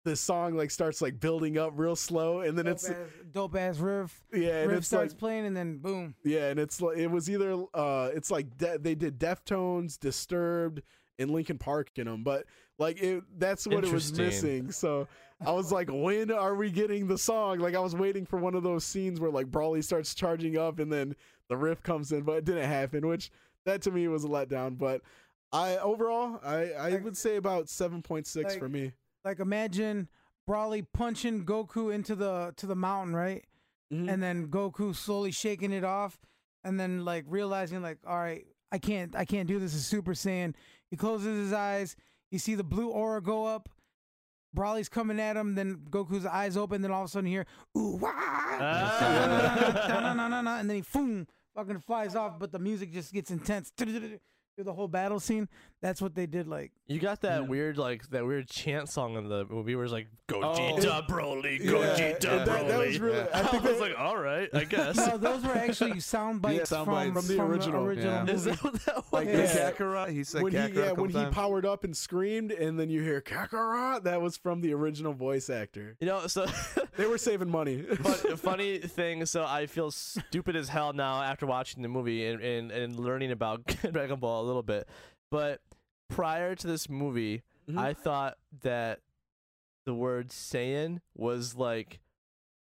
the 0.04 0.16
song 0.16 0.54
like 0.54 0.70
starts 0.70 1.02
like 1.02 1.20
building 1.20 1.58
up 1.58 1.72
real 1.76 1.96
slow 1.96 2.40
and 2.40 2.56
then 2.56 2.64
dope 2.66 2.74
it's 2.74 2.88
ass, 2.88 2.96
dope 3.32 3.56
ass 3.56 3.78
riff. 3.78 4.20
yeah 4.32 4.60
and 4.60 4.70
riff 4.70 4.78
it's 4.78 4.86
starts 4.86 5.12
like 5.12 5.18
playing 5.18 5.46
and 5.46 5.56
then 5.56 5.78
boom. 5.78 6.14
yeah 6.24 6.48
and 6.50 6.58
it's 6.58 6.80
like 6.80 6.96
it 6.96 7.08
was 7.08 7.28
either 7.28 7.64
uh 7.74 8.10
it's 8.14 8.30
like 8.30 8.56
de- 8.56 8.78
they 8.78 8.94
did 8.94 9.18
Deftones, 9.18 9.98
Disturbed, 9.98 10.82
and 11.18 11.30
Linkin 11.30 11.58
Park 11.58 11.90
in 11.96 12.06
them, 12.06 12.22
but 12.22 12.44
like 12.78 13.02
it 13.02 13.24
that's 13.38 13.66
what 13.66 13.84
it 13.84 13.92
was 13.92 14.16
missing. 14.16 14.70
So 14.70 15.08
I 15.44 15.52
was 15.52 15.70
like, 15.70 15.88
when 15.92 16.30
are 16.30 16.54
we 16.54 16.70
getting 16.70 17.06
the 17.06 17.18
song? 17.18 17.58
Like 17.58 17.74
I 17.74 17.80
was 17.80 17.94
waiting 17.94 18.24
for 18.24 18.38
one 18.38 18.54
of 18.54 18.62
those 18.62 18.84
scenes 18.84 19.20
where 19.20 19.30
like 19.30 19.46
Broly 19.46 19.82
starts 19.82 20.14
charging 20.14 20.56
up 20.56 20.78
and 20.78 20.92
then 20.92 21.14
the 21.48 21.56
riff 21.56 21.82
comes 21.82 22.12
in, 22.12 22.22
but 22.22 22.38
it 22.38 22.44
didn't 22.44 22.68
happen, 22.68 23.06
which 23.06 23.30
that 23.68 23.82
to 23.82 23.90
me 23.90 24.08
was 24.08 24.24
a 24.24 24.28
letdown. 24.28 24.76
But 24.78 25.02
I 25.52 25.76
overall 25.78 26.40
I 26.42 26.72
I 26.72 26.88
Like- 26.90 27.04
would 27.04 27.16
say 27.16 27.36
about 27.36 27.68
seven 27.68 28.02
point 28.02 28.26
six 28.26 28.50
like- 28.52 28.58
for 28.58 28.68
me. 28.68 28.92
Like 29.24 29.40
imagine 29.40 30.08
Broly 30.48 30.86
punching 30.92 31.44
Goku 31.44 31.92
into 31.94 32.14
the 32.14 32.52
to 32.56 32.66
the 32.66 32.76
mountain, 32.76 33.14
right? 33.14 33.44
Mhm. 33.92 34.10
And 34.12 34.22
then 34.22 34.48
Goku 34.48 34.94
slowly 34.94 35.30
shaking 35.30 35.72
it 35.72 35.84
off, 35.84 36.18
and 36.64 36.78
then 36.80 37.04
like 37.04 37.24
realizing 37.28 37.80
like, 37.82 37.98
all 38.06 38.16
right, 38.18 38.46
I 38.72 38.78
can't 38.78 39.14
I 39.16 39.24
can't 39.24 39.48
do 39.48 39.58
this 39.58 39.74
as 39.74 39.86
Super 39.86 40.12
Saiyan. 40.12 40.54
He 40.90 40.96
closes 40.96 41.38
his 41.38 41.52
eyes. 41.52 41.96
You 42.30 42.38
see 42.38 42.54
the 42.54 42.64
blue 42.64 42.88
aura 42.90 43.22
go 43.22 43.46
up. 43.46 43.68
Broly's 44.56 44.88
coming 44.88 45.20
at 45.20 45.36
him, 45.36 45.54
then 45.54 45.76
Goku's 45.90 46.24
eyes 46.24 46.56
open, 46.56 46.80
then 46.80 46.90
all 46.90 47.02
of 47.02 47.08
a 47.08 47.10
sudden 47.10 47.28
you 47.30 47.38
hear 47.38 47.46
ooh 47.76 47.96
wah, 47.96 48.10
Ah. 48.60 50.58
and 50.60 50.68
then 50.70 50.76
he 50.76 50.82
boom, 50.92 51.26
fucking 51.58 51.82
flies 51.86 52.14
off, 52.14 52.38
but 52.38 52.52
the 52.52 52.58
music 52.58 52.92
just 52.92 53.12
gets 53.12 53.30
intense 53.30 53.70
through 53.76 54.18
the 54.64 54.72
whole 54.72 54.88
battle 54.88 55.20
scene. 55.20 55.48
That's 55.80 56.02
what 56.02 56.16
they 56.16 56.26
did. 56.26 56.48
Like 56.48 56.72
You 56.88 56.98
got 56.98 57.20
that 57.20 57.42
Yeah. 57.42 57.48
weird 57.48 57.78
like 57.78 58.08
that 58.10 58.26
weird 58.26 58.48
chant 58.48 58.88
song 58.88 59.14
in 59.16 59.28
the 59.28 59.44
movie 59.48 59.76
where 59.76 59.84
it's 59.84 59.92
like 59.92 60.08
Oh. 60.32 60.34
Gogeta 60.40 61.06
Broly, 61.06 61.60
Yeah, 61.60 61.70
Gogeta 61.70 62.20
that- 62.20 62.46
that 62.46 62.64
Broly. 62.66 62.86
was 62.88 62.98
really- 62.98 63.20
I 63.30 63.38
I, 63.40 63.42
think 63.44 63.62
was 63.62 63.72
that- 63.74 63.80
like, 63.80 63.94
all 63.98 64.16
right, 64.16 64.48
I 64.52 64.64
guess. 64.74 64.96
no, 64.96 65.16
those 65.16 65.44
were 65.44 65.52
actually 65.52 66.00
sound 66.00 66.42
bites, 66.42 66.70
sound 66.70 66.86
from, 66.86 66.94
bites. 66.94 67.26
From 67.28 67.36
the 67.36 67.42
original. 67.44 67.94
Yeah. 67.94 68.20
movie. 68.22 68.32
Is 68.32 68.44
that 68.46 68.64
what 68.64 68.74
that 68.86 68.96
was? 68.96 69.12
Like, 69.12 69.28
Yeah. 69.28 69.70
Kakarot, 69.70 70.10
he 70.10 70.24
said 70.24 70.42
when 70.42 70.52
he 70.52 70.58
yeah 70.58 70.90
when 70.90 71.10
he 71.10 71.14
times. 71.14 71.34
powered 71.34 71.64
up 71.64 71.84
and 71.84 71.96
screamed, 71.96 72.50
and 72.50 72.78
then 72.80 72.90
you 72.90 73.00
hear 73.02 73.20
Kakarot. 73.20 74.02
That 74.02 74.20
was 74.20 74.36
from 74.36 74.60
the 74.60 74.74
original 74.74 75.12
voice 75.12 75.48
actor. 75.48 75.96
you 76.00 76.08
know, 76.08 76.26
so 76.26 76.46
They 76.98 77.06
were 77.06 77.16
saving 77.16 77.48
money. 77.48 77.80
Fun, 77.82 78.36
funny 78.36 78.78
thing, 78.78 79.24
so 79.24 79.44
I 79.46 79.66
feel 79.66 79.90
stupid 79.90 80.54
as 80.56 80.68
hell 80.68 80.92
now 80.92 81.22
after 81.22 81.46
watching 81.46 81.82
the 81.82 81.88
movie 81.88 82.26
and, 82.26 82.42
and, 82.42 82.70
and 82.70 82.98
learning 82.98 83.30
about 83.30 83.64
Dragon 83.92 84.16
Ball 84.18 84.42
a 84.42 84.46
little 84.46 84.62
bit. 84.64 84.86
But 85.30 85.60
prior 86.10 86.54
to 86.56 86.66
this 86.66 86.88
movie, 86.90 87.42
Mhm. 87.68 87.78
I 87.78 87.94
thought 87.94 88.36
that 88.62 89.00
the 89.86 89.94
word 89.94 90.30
Saiyan 90.30 91.00
was 91.14 91.54
like 91.54 92.00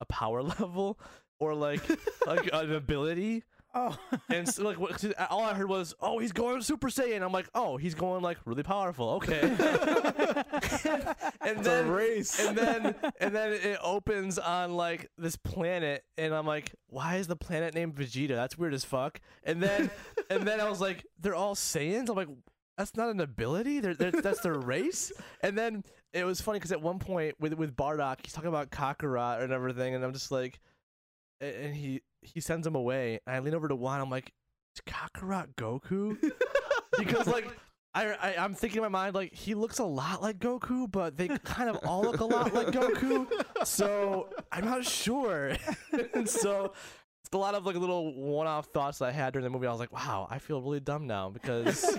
a 0.01 0.07
power 0.07 0.43
level 0.61 0.99
or 1.41 1.55
like 1.55 1.83
like 2.27 2.49
an 2.53 2.73
ability. 2.73 3.43
Oh, 3.75 3.97
And 4.29 4.49
so, 4.49 4.65
like 4.65 4.79
what, 4.79 5.05
all 5.31 5.43
I 5.43 5.55
heard 5.55 5.69
was, 5.69 5.95
"Oh, 6.01 6.19
he's 6.19 6.33
going 6.33 6.61
Super 6.63 6.89
Saiyan." 6.89 7.23
I'm 7.23 7.33
like, 7.33 7.49
"Oh, 7.55 7.77
he's 7.77 7.95
going 7.95 8.23
like 8.23 8.39
really 8.45 8.63
powerful." 8.63 9.11
Okay. 9.13 9.41
and 11.41 11.65
then 11.65 11.89
race. 11.89 12.39
and 12.41 12.57
then 12.57 12.95
and 13.21 13.35
then 13.35 13.53
it 13.53 13.79
opens 13.83 14.39
on 14.39 14.75
like 14.75 15.11
this 15.19 15.37
planet 15.37 16.05
and 16.17 16.35
i'm 16.35 16.47
like 16.47 16.73
why 16.89 17.17
is 17.17 17.27
the 17.27 17.37
planet 17.37 17.75
named 17.75 17.95
vegeta 17.95 18.35
that's 18.35 18.57
weird 18.57 18.75
as 18.75 18.85
fuck 18.85 19.21
and 19.45 19.63
then 19.63 19.91
and 20.31 20.47
then 20.47 20.61
i 20.61 20.69
was 20.69 20.81
like 20.81 21.05
they're 21.21 21.35
all 21.35 21.55
saiyans 21.55 22.09
i'm 22.09 22.17
like 22.17 22.29
that's 22.77 22.97
not 22.97 23.11
an 23.11 23.21
ability 23.21 23.81
they're, 23.81 23.95
they're, 23.95 24.11
that's 24.11 24.41
their 24.41 24.59
race 24.59 25.13
and 25.43 25.57
then 25.57 25.83
it 26.13 26.25
was 26.25 26.41
funny 26.41 26.59
because 26.59 26.73
at 26.73 26.81
one 26.81 26.99
point 26.99 27.35
with 27.41 27.55
with 27.55 27.77
bardock 27.77 28.19
he's 28.23 28.33
talking 28.33 28.49
about 28.49 28.71
kakarot 28.71 29.43
and 29.43 29.53
everything 29.53 29.95
and 29.95 30.05
i'm 30.05 30.13
just 30.13 30.31
like 30.31 30.61
and 31.43 31.75
he 31.75 32.01
he 32.23 32.41
sends 32.41 32.67
him 32.67 32.75
away 32.75 33.21
and 33.27 33.37
i 33.37 33.39
lean 33.39 33.55
over 33.55 33.69
to 33.69 33.77
juan 33.77 34.01
i'm 34.01 34.11
like 34.11 34.33
is 34.77 34.83
kakarot 34.93 35.55
goku 35.57 36.17
because 36.99 37.27
like 37.27 37.49
I, 37.95 38.13
I 38.13 38.37
I'm 38.39 38.55
thinking 38.55 38.79
in 38.79 38.83
my 38.83 38.89
mind 38.89 39.15
like 39.15 39.35
he 39.35 39.55
looks 39.55 39.79
a 39.79 39.85
lot 39.85 40.23
like 40.23 40.39
Goku, 40.39 40.91
but 40.91 41.17
they 41.17 41.29
kind 41.29 41.69
of 41.69 41.79
all 41.85 42.03
look 42.03 42.21
a 42.21 42.25
lot 42.25 42.55
like 42.55 42.69
Goku. 42.69 43.27
So 43.67 44.31
I'm 44.51 44.65
not 44.65 44.85
sure. 44.85 45.55
and 46.15 46.27
so 46.29 46.73
it's 47.23 47.35
a 47.35 47.37
lot 47.37 47.55
of 47.55 47.67
like 47.67 47.77
little 47.77 48.15
one-off 48.15 48.67
thoughts 48.67 48.99
that 48.99 49.07
I 49.07 49.13
had 49.13 49.35
during 49.35 49.45
the 49.45 49.51
movie. 49.51 49.67
I 49.67 49.71
was 49.71 49.81
like, 49.81 49.93
wow, 49.93 50.27
I 50.31 50.39
feel 50.39 50.63
really 50.63 50.81
dumb 50.81 51.07
now 51.07 51.29
because 51.29 51.99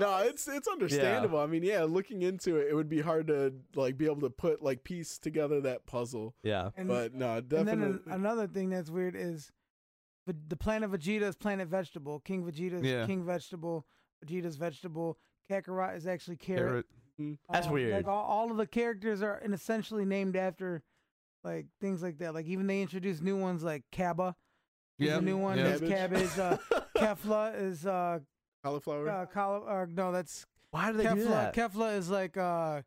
no, 0.00 0.18
it's 0.18 0.48
it's 0.48 0.66
understandable. 0.68 1.38
I 1.38 1.46
mean, 1.46 1.62
yeah, 1.62 1.84
looking 1.84 2.22
into 2.22 2.56
it, 2.56 2.68
it 2.70 2.74
would 2.74 2.88
be 2.88 3.00
hard 3.00 3.26
to 3.28 3.52
like 3.74 3.96
be 3.96 4.06
able 4.06 4.20
to 4.22 4.30
put 4.30 4.62
like 4.62 4.82
piece 4.84 5.18
together 5.18 5.60
that 5.62 5.86
puzzle. 5.86 6.34
yeah, 6.42 6.70
and, 6.76 6.88
But 6.88 7.14
no, 7.14 7.40
definitely. 7.40 7.58
and 7.58 7.66
definitely. 7.66 7.98
then 8.06 8.14
another 8.14 8.46
thing 8.46 8.70
that's 8.70 8.90
weird 8.90 9.14
is 9.16 9.50
the, 10.26 10.36
the 10.48 10.56
planet 10.56 10.90
Vegeta 10.90 11.22
is 11.22 11.36
planet 11.36 11.68
vegetable. 11.68 12.20
King 12.20 12.44
Vegeta 12.44 12.74
is 12.74 12.82
Yeah. 12.82 13.06
king 13.06 13.24
vegetable. 13.24 13.86
Vegeta's 14.24 14.56
vegetable. 14.56 15.18
Kakarot 15.50 15.96
is 15.96 16.06
actually 16.06 16.36
carrot. 16.36 16.86
Carrot. 17.18 17.38
That's 17.50 17.66
Um, 17.66 17.72
weird. 17.72 17.92
Like 17.92 18.06
all, 18.08 18.24
all 18.24 18.50
of 18.50 18.56
the 18.56 18.66
characters 18.66 19.22
are 19.22 19.40
essentially 19.44 20.04
named 20.04 20.36
after 20.36 20.82
like 21.44 21.66
things 21.80 22.02
like 22.02 22.18
that. 22.18 22.34
Like 22.34 22.46
even 22.46 22.66
they 22.66 22.80
introduced 22.82 23.22
new 23.22 23.36
ones 23.36 23.62
like 23.62 23.84
Cabba. 23.90 24.36
Yeah, 24.98 25.16
a 25.16 25.20
new 25.22 25.38
one. 25.38 25.56
yeah. 25.56 25.76
There's 25.76 25.90
cabbage. 25.90 26.38
Uh, 26.38 26.58
Kefla 26.96 27.58
is 27.60 27.86
uh, 27.86 28.18
cauliflower. 28.64 29.08
uh, 29.08 29.26
coli- 29.26 29.68
uh 29.82 29.86
no, 29.90 30.12
that's 30.12 30.46
why 30.70 30.92
do 30.92 30.98
they 30.98 31.04
do 31.04 31.26
Kefla. 31.26 31.28
that? 31.28 31.54
Kefla 31.54 31.96
is 31.96 32.10
like 32.10 32.36
uh, 32.36 32.82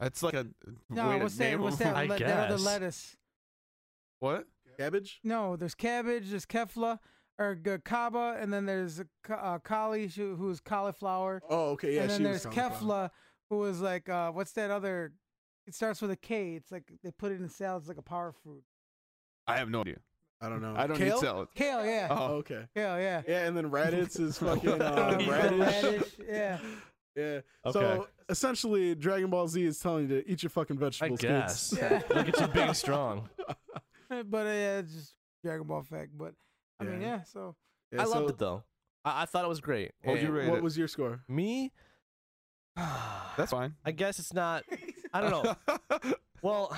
It's 0.00 0.22
like 0.22 0.34
a 0.34 0.46
no, 0.90 1.08
way 1.10 1.18
to 1.18 1.22
what's 1.24 1.36
that? 1.36 1.44
name 1.50 1.60
What's 1.60 1.76
that? 1.76 1.94
I 1.96 2.02
le- 2.06 2.18
that 2.18 2.22
other 2.46 2.54
guess. 2.56 2.64
lettuce. 2.64 3.16
What? 4.20 4.46
Cabbage. 4.78 5.20
No, 5.22 5.56
there's 5.56 5.74
cabbage. 5.74 6.30
There's 6.30 6.46
Kefla 6.46 6.98
or 7.38 7.54
g- 7.54 7.78
Cabba, 7.84 8.38
and 8.40 8.52
then 8.52 8.66
there's 8.66 9.00
uh, 9.00 9.04
Ka- 9.22 9.34
uh, 9.34 9.58
Kali, 9.58 10.06
who- 10.08 10.36
who's 10.36 10.60
cauliflower. 10.60 11.42
Oh, 11.48 11.70
okay, 11.72 11.94
yeah. 11.96 12.02
and 12.02 12.10
then 12.10 12.18
she 12.18 12.24
there's 12.24 12.46
was 12.46 12.54
cauliflower. 12.54 13.08
Kefla, 13.08 13.10
who 13.50 13.64
is 13.64 13.80
like 13.80 14.08
uh, 14.08 14.30
what's 14.32 14.52
that 14.52 14.70
other? 14.70 15.12
It 15.66 15.74
starts 15.74 16.02
with 16.02 16.10
a 16.10 16.16
K. 16.16 16.54
It's 16.54 16.72
like 16.72 16.90
they 17.04 17.10
put 17.12 17.30
it 17.32 17.40
in 17.40 17.48
salads 17.48 17.86
like 17.88 17.98
a 17.98 18.02
power 18.02 18.32
fruit. 18.42 18.64
I 19.46 19.58
have 19.58 19.68
no 19.70 19.80
idea. 19.82 19.98
I 20.42 20.48
don't 20.48 20.60
know. 20.60 20.74
I 20.76 20.86
don't 20.86 20.96
Kale? 20.96 21.14
need 21.14 21.20
salad. 21.20 21.48
Kale, 21.54 21.84
yeah. 21.86 22.08
Oh, 22.10 22.16
Oh. 22.16 22.32
okay. 22.38 22.66
Kale, 22.74 23.00
yeah. 23.00 23.22
Yeah, 23.28 23.46
and 23.46 23.56
then 23.56 23.70
Raditz 23.70 24.18
is 24.20 24.38
fucking 24.38 24.82
uh, 24.82 25.16
Yeah. 25.20 25.30
radish. 25.30 25.58
radish, 25.58 26.02
yeah. 26.28 26.58
Yeah. 27.14 27.40
Okay. 27.66 27.72
So 27.72 28.08
essentially, 28.28 28.94
Dragon 28.94 29.30
Ball 29.30 29.46
Z 29.46 29.62
is 29.62 29.78
telling 29.78 30.08
you 30.08 30.20
to 30.22 30.30
eat 30.30 30.42
your 30.42 30.50
fucking 30.50 30.78
vegetables. 30.78 31.22
I 31.22 31.28
vegetables, 31.28 31.70
guess. 31.70 31.78
Yeah. 31.78 32.02
Look 32.16 32.28
at 32.28 32.40
you 32.40 32.46
being 32.48 32.74
strong. 32.74 33.28
but 34.08 34.46
uh, 34.46 34.50
yeah, 34.50 34.78
it's 34.78 34.92
just 34.94 35.14
Dragon 35.44 35.66
Ball 35.66 35.82
fact. 35.82 36.10
But 36.16 36.32
I 36.80 36.84
mean, 36.84 37.00
Yeah. 37.02 37.06
yeah. 37.18 37.22
So 37.24 37.54
kids. 37.92 38.02
I 38.02 38.04
Yeah, 38.08 38.14
loved 38.18 38.30
it 38.30 38.38
though. 38.38 38.64
I, 39.04 39.22
I 39.22 39.24
thought 39.26 39.44
it 39.44 39.48
was 39.48 39.60
great. 39.60 39.92
What 40.02 40.20
you 40.22 40.30
rate 40.30 40.48
What 40.48 40.58
it? 40.58 40.62
was 40.64 40.76
your 40.76 40.88
score? 40.88 41.20
Me? 41.28 41.70
That's 43.36 43.50
fine. 43.50 43.74
I 43.84 43.90
guess 43.92 44.18
it's 44.18 44.32
not. 44.32 44.64
I 45.12 45.20
don't 45.20 45.30
know. 45.44 45.54
Well, 46.40 46.76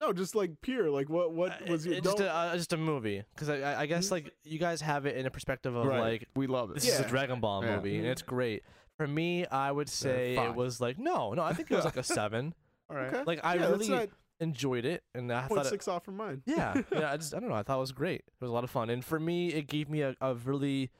No, 0.00 0.12
just 0.12 0.34
like 0.34 0.52
pure. 0.62 0.90
Like 0.90 1.08
what? 1.10 1.32
What 1.32 1.68
was 1.68 1.86
uh, 1.86 1.90
your? 1.90 2.00
just 2.00 2.16
don't- 2.16 2.26
a 2.26 2.32
uh, 2.34 2.56
just 2.56 2.72
a 2.72 2.76
movie? 2.76 3.22
Because 3.34 3.50
I, 3.50 3.56
I 3.60 3.80
I 3.82 3.86
guess 3.86 4.10
like 4.10 4.32
you 4.44 4.58
guys 4.58 4.80
have 4.80 5.04
it 5.06 5.16
in 5.16 5.26
a 5.26 5.30
perspective 5.30 5.74
of 5.74 5.86
right. 5.86 6.00
like 6.00 6.28
we 6.34 6.46
love 6.46 6.70
it. 6.70 6.74
this 6.74 6.88
is 6.88 6.98
a 6.98 7.02
Yeah. 7.02 7.08
Dragon 7.08 7.40
Ball 7.40 7.64
Yeah. 7.64 7.76
movie 7.76 7.98
and 7.98 8.06
it's 8.06 8.22
great. 8.22 8.62
For 8.96 9.06
me, 9.06 9.46
I 9.46 9.70
would 9.72 9.88
say 9.88 10.32
it 10.32 10.36
five. 10.36 10.56
was 10.56 10.80
like 10.80 10.98
no, 10.98 11.32
no. 11.34 11.42
I 11.42 11.52
think 11.52 11.70
it 11.70 11.74
was 11.74 11.84
like 11.84 11.96
a 11.96 12.02
seven. 12.18 12.54
All 12.88 12.96
right. 12.96 13.12
Okay. 13.12 13.22
Like 13.26 13.40
I 13.44 13.54
yeah, 13.56 13.68
really 13.68 13.88
that's 13.88 14.12
enjoyed 14.40 14.84
it, 14.86 15.02
and 15.14 15.30
I 15.30 15.42
not 15.42 15.48
thought 15.48 15.54
point 15.56 15.66
it, 15.66 15.70
six 15.70 15.86
off 15.86 16.04
from 16.04 16.16
mine. 16.16 16.42
yeah, 16.46 16.74
yeah. 16.92 17.12
I 17.12 17.16
just 17.18 17.34
I 17.34 17.40
don't 17.40 17.50
know. 17.50 17.54
I 17.54 17.62
thought 17.62 17.76
it 17.76 17.80
was 17.80 17.92
great. 17.92 18.20
It 18.26 18.32
was 18.40 18.50
a 18.50 18.54
lot 18.54 18.64
of 18.64 18.70
fun, 18.70 18.88
and 18.90 19.04
for 19.04 19.20
me, 19.20 19.48
it 19.48 19.66
gave 19.68 19.88
me 19.90 20.00
a, 20.00 20.16
a 20.20 20.34
really 20.34 20.90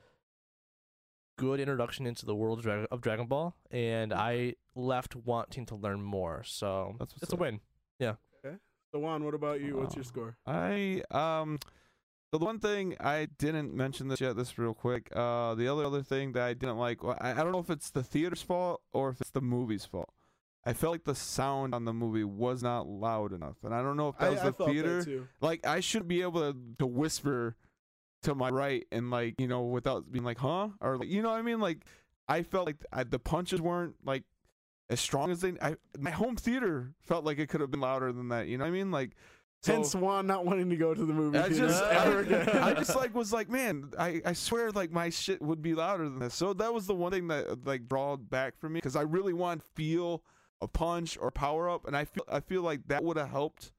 good 1.37 1.59
introduction 1.59 2.05
into 2.05 2.25
the 2.25 2.35
world 2.35 2.59
of, 2.59 2.63
Dra- 2.65 2.87
of 2.91 3.01
Dragon 3.01 3.25
Ball, 3.25 3.55
and 3.71 4.13
I 4.13 4.55
left 4.75 5.15
wanting 5.15 5.65
to 5.67 5.75
learn 5.75 6.03
more. 6.03 6.43
So 6.45 6.95
That's 6.99 7.13
what's 7.13 7.23
it's 7.23 7.31
a 7.33 7.35
up. 7.35 7.39
win. 7.41 7.59
So 8.93 8.99
Juan, 8.99 9.23
what 9.23 9.33
about 9.33 9.61
you? 9.61 9.77
What's 9.77 9.95
your 9.95 10.03
Oh. 10.03 10.07
score? 10.07 10.37
I 10.45 11.03
um 11.11 11.59
so 12.31 12.37
the 12.37 12.45
one 12.45 12.59
thing 12.59 12.95
I 12.99 13.27
didn't 13.37 13.73
mention 13.73 14.07
this 14.07 14.21
yet, 14.21 14.35
this 14.35 14.57
real 14.57 14.73
quick. 14.73 15.09
Uh 15.15 15.55
the 15.55 15.67
other 15.67 15.85
other 15.85 16.03
thing 16.03 16.33
that 16.33 16.43
I 16.43 16.53
didn't 16.53 16.77
like 16.77 17.03
well, 17.03 17.17
I, 17.19 17.31
I 17.31 17.35
don't 17.35 17.51
know 17.51 17.59
if 17.59 17.69
it's 17.69 17.89
the 17.89 18.03
theater's 18.03 18.41
fault 18.41 18.81
or 18.93 19.09
if 19.09 19.21
it's 19.21 19.31
the 19.31 19.41
movie's 19.41 19.85
fault. 19.85 20.09
I 20.63 20.73
felt 20.73 20.91
like 20.91 21.05
the 21.05 21.15
sound 21.15 21.73
on 21.73 21.85
the 21.85 21.93
movie 21.93 22.23
was 22.23 22.61
not 22.61 22.85
loud 22.87 23.33
enough. 23.33 23.55
And 23.63 23.73
I 23.73 23.81
don't 23.81 23.97
know 23.97 24.09
if 24.09 24.17
that 24.19 24.27
I, 24.27 24.29
was 24.29 24.39
I 24.41 24.49
the 24.51 24.65
theater. 24.65 25.27
Like 25.41 25.65
I 25.65 25.79
should 25.79 26.07
be 26.07 26.21
able 26.21 26.41
to, 26.53 26.55
to 26.79 26.85
whisper 26.85 27.55
to 28.23 28.35
my 28.35 28.49
right 28.49 28.85
and 28.91 29.09
like, 29.09 29.35
you 29.39 29.47
know, 29.47 29.63
without 29.63 30.11
being 30.11 30.23
like, 30.23 30.37
"Huh?" 30.37 30.69
or 30.79 30.97
like, 30.97 31.07
you 31.09 31.23
know 31.23 31.31
what 31.31 31.39
I 31.39 31.41
mean? 31.41 31.59
Like 31.59 31.79
I 32.27 32.43
felt 32.43 32.67
like 32.67 32.77
I, 32.93 33.03
the 33.03 33.17
punches 33.17 33.59
weren't 33.59 33.95
like 34.05 34.23
as 34.91 34.99
strong 34.99 35.31
as 35.31 35.41
they 35.41 35.53
I 35.61 35.75
my 35.97 36.11
home 36.11 36.35
theater 36.35 36.93
felt 37.01 37.25
like 37.25 37.39
it 37.39 37.49
could 37.49 37.61
have 37.61 37.71
been 37.71 37.79
louder 37.79 38.11
than 38.11 38.29
that, 38.29 38.47
you 38.47 38.57
know 38.57 38.65
what 38.65 38.69
I 38.69 38.73
mean? 38.73 38.91
Like 38.91 39.15
so- 39.63 39.73
Hence 39.73 39.95
Juan 39.95 40.27
not 40.27 40.45
wanting 40.45 40.69
to 40.69 40.75
go 40.75 40.93
to 40.93 41.05
the 41.05 41.13
movie 41.13 41.37
I 41.39 41.49
theater 41.49 41.67
just, 41.67 41.83
ever 41.83 42.17
I, 42.17 42.21
again. 42.21 42.49
I 42.57 42.73
just 42.73 42.95
like 42.95 43.15
was 43.15 43.31
like, 43.31 43.49
man, 43.49 43.91
I, 43.97 44.21
I 44.25 44.33
swear 44.33 44.71
like 44.71 44.91
my 44.91 45.09
shit 45.09 45.41
would 45.41 45.61
be 45.61 45.73
louder 45.73 46.03
than 46.09 46.19
this. 46.19 46.35
So 46.35 46.53
that 46.53 46.73
was 46.73 46.87
the 46.87 46.95
one 46.95 47.11
thing 47.11 47.27
that 47.27 47.65
like 47.65 47.87
drawed 47.87 48.29
back 48.29 48.57
for 48.59 48.69
me 48.69 48.77
because 48.79 48.95
I 48.95 49.01
really 49.01 49.33
want 49.33 49.61
to 49.61 49.67
feel 49.75 50.23
a 50.61 50.67
punch 50.67 51.17
or 51.19 51.31
power 51.31 51.69
up, 51.69 51.87
and 51.87 51.95
I 51.95 52.05
feel 52.05 52.23
I 52.29 52.39
feel 52.39 52.61
like 52.61 52.87
that 52.87 53.03
would 53.03 53.17
have 53.17 53.29
helped. 53.29 53.71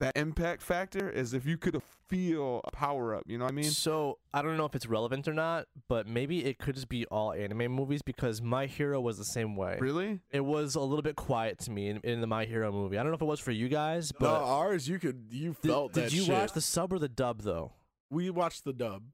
That 0.00 0.16
impact 0.16 0.60
factor 0.60 1.08
is 1.08 1.32
if 1.34 1.46
you 1.46 1.56
could 1.56 1.80
feel 2.08 2.60
a 2.64 2.70
power 2.72 3.14
up. 3.14 3.22
You 3.26 3.38
know 3.38 3.44
what 3.44 3.52
I 3.52 3.54
mean? 3.54 3.70
so 3.70 4.18
I 4.34 4.42
don't 4.42 4.56
know 4.56 4.64
if 4.64 4.74
it's 4.74 4.86
relevant 4.86 5.28
or 5.28 5.32
not, 5.34 5.66
but 5.88 6.06
maybe 6.08 6.44
it 6.44 6.58
could 6.58 6.74
just 6.74 6.88
be 6.88 7.06
all 7.06 7.32
anime 7.32 7.70
movies 7.70 8.02
because 8.02 8.42
My 8.42 8.66
Hero 8.66 9.00
was 9.00 9.18
the 9.18 9.24
same 9.24 9.54
way. 9.56 9.78
Really? 9.80 10.18
It 10.32 10.40
was 10.44 10.74
a 10.74 10.80
little 10.80 11.02
bit 11.02 11.14
quiet 11.16 11.58
to 11.60 11.70
me 11.70 11.88
in, 11.88 12.00
in 12.02 12.20
the 12.20 12.26
My 12.26 12.44
Hero 12.44 12.72
movie. 12.72 12.98
I 12.98 13.02
don't 13.02 13.12
know 13.12 13.16
if 13.16 13.22
it 13.22 13.26
was 13.26 13.38
for 13.40 13.52
you 13.52 13.68
guys, 13.68 14.12
no, 14.14 14.18
but 14.28 14.42
ours 14.42 14.88
you 14.88 14.98
could 14.98 15.26
you 15.30 15.54
did, 15.62 15.70
felt 15.70 15.92
did 15.92 16.04
that 16.06 16.12
you 16.12 16.24
shit. 16.24 16.34
watch 16.34 16.52
the 16.52 16.60
sub 16.60 16.92
or 16.92 16.98
the 16.98 17.08
dub 17.08 17.42
though? 17.42 17.72
We 18.10 18.30
watched 18.30 18.64
the 18.64 18.72
dub. 18.72 19.04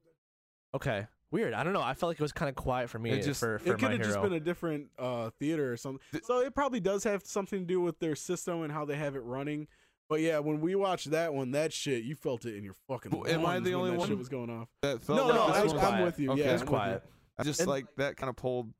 Okay, 0.73 1.05
weird. 1.29 1.53
I 1.53 1.63
don't 1.63 1.73
know. 1.73 1.81
I 1.81 1.93
felt 1.93 2.09
like 2.09 2.19
it 2.19 2.23
was 2.23 2.31
kind 2.33 2.49
of 2.49 2.55
quiet 2.55 2.89
for 2.89 2.97
me 2.97 3.11
It 3.11 3.21
just- 3.23 3.39
for 3.39 3.59
for 3.59 3.73
it 3.73 3.79
could 3.79 3.91
have 3.91 4.01
just 4.01 4.21
been 4.21 4.33
a 4.33 4.39
different 4.39 4.87
uh, 4.97 5.29
theater 5.39 5.71
or 5.71 5.77
something. 5.77 6.01
So 6.23 6.39
it 6.39 6.55
probably 6.55 6.79
does 6.79 7.03
have 7.03 7.23
something 7.23 7.59
to 7.59 7.65
do 7.65 7.81
with 7.81 7.99
their 7.99 8.15
system 8.15 8.63
and 8.63 8.71
how 8.73 8.83
they 8.85 8.95
have 8.95 9.15
it 9.15 9.19
running. 9.23 9.67
But 10.11 10.19
yeah, 10.19 10.39
when 10.39 10.59
we 10.59 10.75
watched 10.75 11.11
that 11.11 11.33
one, 11.33 11.51
that 11.51 11.71
shit, 11.71 12.03
you 12.03 12.15
felt 12.15 12.43
it 12.45 12.57
in 12.57 12.65
your 12.65 12.73
fucking. 12.89 13.17
Well, 13.17 13.31
am 13.31 13.45
I 13.45 13.59
the 13.61 13.75
only 13.75 13.91
that 13.91 13.97
one? 13.99 14.09
Shit 14.09 14.17
was 14.17 14.27
going 14.27 14.49
off. 14.49 14.67
That 14.81 15.01
felt 15.01 15.17
No, 15.19 15.25
like 15.27 15.35
no, 15.35 15.41
I, 15.41 15.63
was 15.63 15.73
I'm 15.73 16.03
with 16.03 16.19
you. 16.19 16.31
Okay, 16.33 16.41
yeah, 16.41 16.51
it's 16.51 16.63
I'm 16.63 16.65
with 16.65 16.73
you. 16.73 16.77
quiet. 16.77 17.03
I 17.37 17.43
just 17.43 17.61
and- 17.61 17.69
like 17.69 17.85
that 17.95 18.17
kind 18.17 18.29
of 18.29 18.35
pulled 18.35 18.73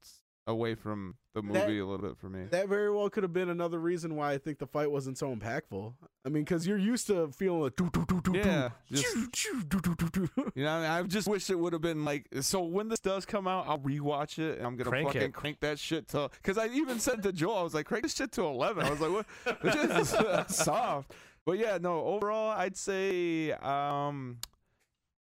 away 0.45 0.76
from 0.76 1.16
the 1.34 1.41
That- 1.41 1.68
movie 1.68 1.80
a 1.80 1.86
little 1.86 2.06
bit 2.10 2.18
for 2.18 2.30
me. 2.30 2.45
That 2.52 2.68
very 2.68 2.91
well 2.91 3.10
could 3.10 3.24
have 3.24 3.32
been 3.32 3.49
another 3.49 3.80
reason 3.80 4.16
why 4.16 4.34
I 4.34 4.38
think 4.38 4.60
the 4.60 4.68
fight 4.68 4.91
wasn't 4.91 5.18
so 5.18 5.34
impactful. 5.34 5.94
I 6.26 6.30
mean, 6.30 6.44
because 6.44 6.68
you're 6.68 6.78
used 6.78 7.08
to 7.08 7.32
feeling 7.32 7.62
like, 7.62 7.76
doo, 7.78 7.90
doo, 7.91 8.06
doo, 8.06 8.20
doo, 8.22 8.34
Yeah, 8.36 8.70
doo, 8.90 8.95
just- 8.98 9.14
choo, 9.16 9.28
choo, 9.32 9.64
doo, 9.64 9.80
doo, 9.80 9.95
doo, 9.95 10.10
doo. 10.12 10.52
You 10.56 10.64
know, 10.66 10.80
what 10.80 10.86
I, 10.90 10.98
mean? 10.98 11.06
I 11.06 11.08
just 11.08 11.28
wish 11.28 11.49
it 11.49 11.58
would 11.58 11.72
have 11.74 11.82
been 11.82 12.03
like. 12.03 12.28
So 12.41 12.62
when 12.64 12.90
this 12.90 12.99
does 12.99 13.26
come 13.26 13.48
out, 13.48 13.66
I'll 13.68 13.80
rewatch 13.80 14.40
it 14.40 14.58
and 14.58 14.68
I'm 14.68 14.76
gonna 14.76 14.90
Crank 14.90 15.08
fucking 15.08 15.22
it. 15.22 15.34
crank 15.34 15.60
that 15.62 15.80
shit 15.80 16.10
to. 16.10 16.30
Because 16.34 16.58
I 16.58 16.68
even 16.68 16.99
said 16.99 17.24
to 17.24 17.32
Joel, 17.32 17.58
I 17.58 17.64
was 17.64 17.74
like, 17.74 17.86
crank 17.86 18.03
this 18.03 18.14
shit 18.16 18.32
to 18.34 18.44
eleven. 18.44 18.86
I 18.86 18.90
was 18.91 18.99
like, 18.99 19.12
what? 19.12 19.26
Which 19.64 19.76
is 19.76 20.14
uh, 20.14 20.45
soft. 20.48 21.14
But 21.45 21.58
yeah, 21.60 21.78
no. 21.82 22.02
Overall, 22.06 22.52
I'd 22.52 22.76
say, 22.78 23.52
um, 23.53 24.38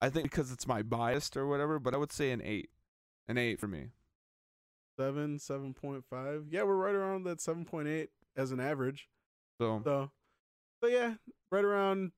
I 0.02 0.10
think 0.10 0.26
because 0.30 0.52
it's 0.52 0.68
my 0.68 0.84
biased 0.84 1.38
or 1.38 1.48
whatever, 1.48 1.80
but 1.80 1.94
I 1.96 1.98
would 1.98 2.12
say 2.12 2.32
an 2.32 2.42
eight, 2.44 2.70
an 3.28 3.38
eight 3.38 3.60
for 3.60 3.68
me. 3.68 3.88
Seven, 5.00 5.40
seven 5.40 5.74
point 5.74 6.06
five. 6.10 6.46
Yeah, 6.50 6.64
we're 6.64 6.76
right 6.76 6.96
around 6.96 7.26
that 7.26 7.42
seven 7.42 7.66
point 7.66 7.88
eight 7.88 8.10
as 8.38 8.52
an 8.52 8.60
average. 8.60 9.10
So 9.60 9.82
So, 9.84 10.12
so 10.82 10.90
yeah, 10.90 11.16
right 11.52 11.66
around 11.66 12.12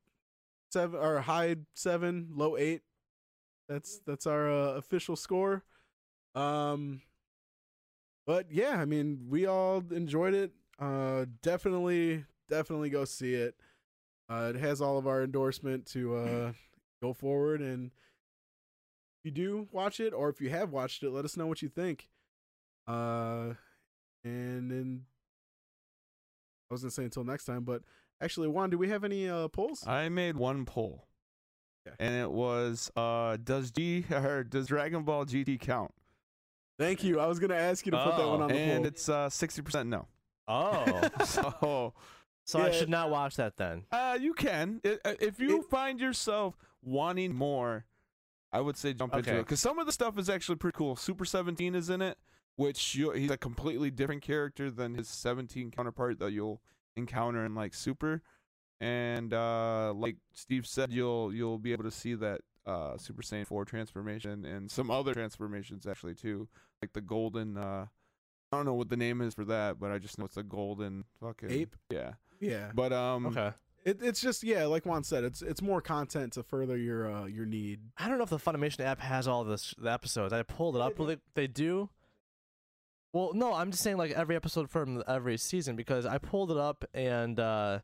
seven 0.72 1.00
or 1.00 1.22
high 1.22 1.56
seven, 1.76 2.30
low 2.36 2.56
eight. 2.58 2.82
That's 3.68 4.00
that's 4.06 4.28
our 4.28 4.50
uh, 4.52 4.74
official 4.74 5.16
score. 5.16 5.64
Um, 6.36 7.02
but 8.28 8.52
yeah, 8.52 8.80
I 8.80 8.86
mean, 8.86 9.26
we 9.30 9.46
all 9.46 9.84
enjoyed 9.92 10.34
it. 10.34 10.52
Uh, 10.80 11.26
definitely, 11.42 12.26
definitely 12.50 12.90
go 12.90 13.06
see 13.06 13.34
it. 13.34 13.56
Uh, 14.30 14.52
it 14.54 14.60
has 14.60 14.82
all 14.82 14.98
of 14.98 15.08
our 15.08 15.24
endorsement 15.24 15.86
to 15.88 16.16
uh 16.16 16.52
go 17.02 17.14
forward, 17.14 17.62
and 17.62 17.88
if 17.88 19.26
you 19.26 19.32
do 19.32 19.68
watch 19.72 20.00
it, 20.00 20.14
or 20.14 20.30
if 20.30 20.40
you 20.42 20.50
have 20.50 20.72
watched 20.72 21.02
it, 21.02 21.10
let 21.10 21.26
us 21.26 21.38
know 21.38 21.48
what 21.48 21.62
you 21.62 21.70
think. 21.70 22.08
Uh, 22.88 23.54
and 24.24 24.72
then 24.72 25.02
I 26.70 26.74
was 26.74 26.82
gonna 26.82 26.92
say 26.92 27.04
until 27.04 27.24
next 27.24 27.46
time, 27.46 27.64
but 27.64 27.82
actually, 28.22 28.48
Juan, 28.48 28.70
do 28.70 28.78
we 28.78 28.90
have 28.90 29.04
any 29.04 29.30
uh 29.30 29.48
polls? 29.50 29.84
I 29.88 30.10
made 30.10 30.36
one 30.38 30.66
poll, 30.66 31.08
Okay. 31.88 31.96
and 32.00 32.16
it 32.16 32.32
was, 32.32 32.92
uh, 32.96 33.38
does 33.44 33.72
G 33.72 34.06
or 34.12 34.44
does 34.44 34.68
Dragon 34.68 35.04
Ball 35.04 35.26
GT 35.26 35.60
count? 35.60 35.92
Thank 36.80 37.04
you. 37.04 37.20
I 37.20 37.26
was 37.28 37.40
gonna 37.40 37.56
ask 37.56 37.86
you 37.86 37.92
to 37.92 38.04
put 38.04 38.18
that 38.18 38.28
one 38.28 38.42
on 38.42 38.50
the 38.50 38.56
And 38.56 38.78
poll. 38.84 38.86
it's 38.88 39.10
uh 39.10 39.30
sixty 39.30 39.62
percent 39.62 39.90
no. 39.90 40.08
Oh, 40.48 41.02
so 41.26 41.94
so 42.46 42.60
I 42.62 42.72
should 42.72 42.90
not 42.90 43.10
watch 43.10 43.36
that 43.36 43.58
then. 43.58 43.84
Uh, 43.92 44.18
you 44.20 44.34
can. 44.34 44.80
I- 44.86 45.00
uh, 45.04 45.14
If 45.20 45.40
you 45.40 45.60
It- 45.60 45.70
find 45.70 46.00
yourself 46.00 46.56
wanting 46.82 47.34
more, 47.36 47.86
I 48.54 48.62
would 48.62 48.78
say 48.78 48.94
jump 48.94 49.14
into 49.16 49.36
it 49.36 49.40
because 49.44 49.60
some 49.60 49.78
of 49.80 49.86
the 49.86 49.92
stuff 49.92 50.18
is 50.18 50.30
actually 50.30 50.56
pretty 50.56 50.78
cool. 50.78 50.96
Super 50.96 51.26
17 51.26 51.76
is 51.76 51.90
in 51.90 52.02
it, 52.02 52.18
which 52.58 52.96
you, 52.96 53.12
he's 53.12 53.32
a 53.32 53.38
completely 53.38 53.90
different 53.90 54.22
character 54.22 54.70
than 54.70 54.96
his 54.96 55.08
17 55.08 55.72
counterpart 55.72 56.20
that 56.20 56.32
you'll 56.34 56.62
encounter 56.96 57.46
in 57.46 57.56
like 57.56 57.74
Super. 57.74 58.22
And 58.82 59.34
uh, 59.34 59.94
like 59.96 60.18
Steve 60.34 60.68
said, 60.68 60.92
you'll 60.92 61.34
you'll 61.34 61.58
be 61.58 61.72
able 61.72 61.86
to 61.86 61.92
see 61.92 62.14
that 62.16 62.42
uh, 62.66 62.98
Super 62.98 63.24
Saiyan 63.24 63.48
4 63.48 63.66
transformation 63.66 64.46
and 64.46 64.70
some 64.70 64.92
other 64.92 65.14
transformations 65.14 65.88
actually 65.88 66.14
too, 66.14 66.48
like 66.82 66.94
the 66.94 67.02
golden. 67.02 67.58
Uh, 67.58 67.86
I 68.52 68.56
don't 68.58 68.66
know 68.66 68.76
what 68.76 68.90
the 68.90 68.98
name 68.98 69.22
is 69.22 69.34
for 69.34 69.46
that, 69.46 69.80
but 69.80 69.92
I 69.92 69.98
just 69.98 70.18
know 70.20 70.26
it's 70.26 70.38
a 70.38 70.44
golden 70.44 71.06
fucking 71.20 71.50
Ape? 71.50 71.76
Yeah, 71.90 72.14
yeah, 72.40 72.72
but 72.74 72.94
um, 72.94 73.26
Okay. 73.28 73.52
it, 73.84 73.98
it's 74.02 74.22
just 74.22 74.44
yeah, 74.44 74.66
like 74.68 74.86
Juan 74.86 75.04
said, 75.04 75.24
it's 75.24 75.42
it's 75.42 75.62
more 75.62 75.82
content 75.82 76.34
to 76.34 76.44
further 76.44 76.78
your 76.78 77.12
uh 77.12 77.26
your 77.26 77.46
need. 77.48 77.80
I 77.98 78.08
don't 78.08 78.18
know 78.20 78.24
if 78.26 78.30
the 78.30 78.38
Funimation 78.38 78.82
app 78.82 79.00
has 79.02 79.28
all 79.28 79.44
this 79.44 79.74
the 79.78 79.92
episodes. 79.92 80.34
I 80.34 80.44
pulled 80.44 80.76
it 80.76 80.82
up. 80.82 80.98
Well, 81.00 81.08
they, 81.08 81.18
they 81.34 81.48
do. 81.48 81.90
Well, 83.18 83.32
no, 83.34 83.52
I'm 83.56 83.72
just 83.72 83.82
saying 83.82 83.98
like 83.98 84.12
every 84.12 84.36
episode 84.36 84.70
from 84.70 85.04
every 85.08 85.38
season 85.38 85.76
because 85.76 86.06
I 86.06 86.20
pulled 86.20 86.52
it 86.52 86.58
up 86.58 86.86
and 86.94 87.40
uh, 87.40 87.80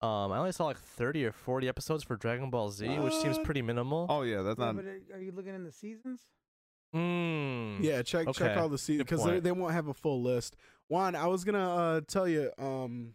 um, 0.00 0.32
I 0.32 0.38
only 0.38 0.52
saw 0.52 0.64
like 0.64 0.78
30 0.78 1.26
or 1.26 1.32
40 1.32 1.68
episodes 1.68 2.02
for 2.04 2.16
Dragon 2.16 2.48
Ball 2.48 2.70
Z, 2.70 2.88
which 3.00 3.12
seems 3.16 3.38
pretty 3.40 3.60
minimal. 3.60 4.06
Oh 4.08 4.22
yeah, 4.22 4.40
that's 4.40 4.58
not. 4.58 4.76
but 4.76 4.86
are- 4.86 5.00
are 5.16 5.20
you 5.20 5.32
looking 5.32 5.54
in 5.54 5.64
the 5.64 5.72
seasons? 5.72 6.22
Mm. 6.94 7.82
Yeah, 7.82 8.00
check 8.02 8.32
check 8.32 8.56
all 8.56 8.70
the 8.70 8.78
seasons 8.78 9.04
because 9.04 9.20
point. 9.20 9.44
they 9.44 9.52
won't 9.52 9.74
have 9.74 9.88
a 9.88 9.94
full 9.94 10.22
list. 10.22 10.56
Juan, 10.88 11.14
I 11.16 11.26
was 11.26 11.44
gonna 11.44 11.74
uh 11.74 12.00
tell 12.08 12.26
you, 12.26 12.50
um, 12.58 13.14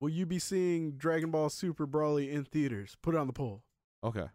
will 0.00 0.08
you 0.10 0.24
be 0.24 0.38
seeing 0.38 0.92
Dragon 0.92 1.32
Ball 1.32 1.48
Super 1.48 1.84
Broly 1.86 2.30
in 2.30 2.44
theaters? 2.44 2.96
Put 3.02 3.16
it 3.16 3.18
on 3.18 3.26
the 3.26 3.32
poll. 3.32 3.64
Okay, 4.04 4.26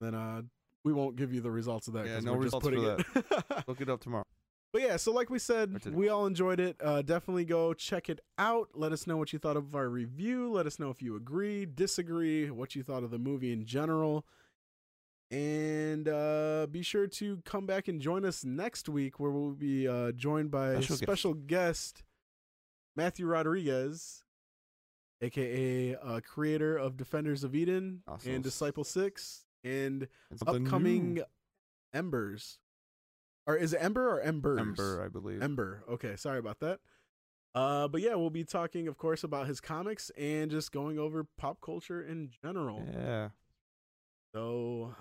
Then 0.00 0.14
uh, 0.14 0.42
we 0.84 0.92
won't 0.92 1.16
give 1.16 1.32
you 1.32 1.40
the 1.40 1.50
results 1.50 1.88
of 1.88 1.94
that. 1.94 2.06
Yeah, 2.06 2.14
'cause 2.16 2.24
no 2.24 2.34
we're 2.34 2.44
just 2.44 2.54
results 2.62 2.64
putting 2.64 3.04
for 3.04 3.18
it. 3.58 3.64
look 3.68 3.80
it 3.80 3.88
up 3.88 4.00
tomorrow. 4.00 4.22
But 4.72 4.82
yeah, 4.82 4.96
so 4.96 5.12
like 5.12 5.30
we 5.30 5.38
said, 5.38 5.86
we 5.94 6.08
all 6.10 6.26
enjoyed 6.26 6.60
it. 6.60 6.76
Uh, 6.82 7.00
definitely 7.00 7.46
go 7.46 7.72
check 7.72 8.10
it 8.10 8.20
out. 8.36 8.68
Let 8.74 8.92
us 8.92 9.06
know 9.06 9.16
what 9.16 9.32
you 9.32 9.38
thought 9.38 9.56
of 9.56 9.74
our 9.74 9.88
review. 9.88 10.50
Let 10.52 10.66
us 10.66 10.78
know 10.78 10.90
if 10.90 11.00
you 11.00 11.16
agree, 11.16 11.64
disagree, 11.64 12.50
what 12.50 12.74
you 12.74 12.82
thought 12.82 13.02
of 13.02 13.10
the 13.10 13.18
movie 13.18 13.52
in 13.52 13.64
general. 13.64 14.26
And 15.30 16.08
uh, 16.08 16.66
be 16.70 16.82
sure 16.82 17.06
to 17.06 17.38
come 17.44 17.66
back 17.66 17.88
and 17.88 18.00
join 18.00 18.24
us 18.24 18.44
next 18.44 18.88
week, 18.88 19.18
where 19.18 19.30
we'll 19.30 19.52
be 19.52 19.88
uh, 19.88 20.12
joined 20.12 20.50
by 20.50 20.74
Special 20.74 20.96
guest. 20.96 21.02
special 21.02 21.34
guest 21.34 22.02
Matthew 22.96 23.26
Rodriguez, 23.26 24.24
aka 25.22 25.96
uh, 25.96 26.20
creator 26.20 26.76
of 26.76 26.96
Defenders 26.96 27.44
of 27.44 27.54
Eden 27.54 28.02
Also 28.06 28.30
and 28.30 28.44
Disciple 28.44 28.84
Six, 28.84 29.46
and 29.64 30.06
And 30.30 30.38
something 30.38 30.66
upcoming 30.66 31.14
new. 31.14 31.24
Embers. 31.94 32.58
Or 33.46 33.56
is 33.56 33.72
it 33.72 33.78
Ember 33.80 34.08
or 34.08 34.20
Embers? 34.20 34.60
Ember, 34.60 35.02
I 35.04 35.08
believe. 35.08 35.42
Ember. 35.42 35.84
Okay, 35.88 36.16
sorry 36.16 36.38
about 36.38 36.58
that. 36.60 36.80
Uh, 37.54 37.88
but 37.88 38.00
yeah, 38.02 38.14
we'll 38.14 38.28
be 38.30 38.44
talking, 38.44 38.86
of 38.88 38.98
course, 38.98 39.24
about 39.24 39.46
his 39.46 39.60
comics 39.60 40.10
and 40.18 40.50
just 40.50 40.72
going 40.72 40.98
over 40.98 41.24
pop 41.38 41.60
culture 41.60 42.02
in 42.02 42.28
general. 42.42 42.84
Yeah. 42.92 43.28
So, 44.34 44.94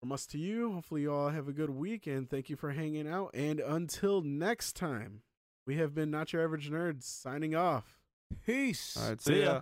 from 0.00 0.12
us 0.12 0.24
to 0.26 0.38
you, 0.38 0.72
hopefully 0.72 1.02
you 1.02 1.12
all 1.12 1.28
have 1.28 1.48
a 1.48 1.52
good 1.52 1.70
week 1.70 2.06
and 2.06 2.30
thank 2.30 2.48
you 2.48 2.56
for 2.56 2.70
hanging 2.70 3.06
out. 3.06 3.30
And 3.34 3.60
until 3.60 4.22
next 4.22 4.74
time, 4.74 5.22
we 5.66 5.76
have 5.76 5.94
been 5.94 6.10
Not 6.10 6.32
Your 6.32 6.42
Average 6.42 6.70
Nerds 6.70 7.02
signing 7.02 7.54
off. 7.54 7.98
Peace. 8.46 8.96
All 8.98 9.10
right. 9.10 9.20
See 9.20 9.34
See 9.34 9.40
ya. 9.40 9.52
ya. 9.52 9.60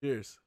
Cheers. 0.00 0.38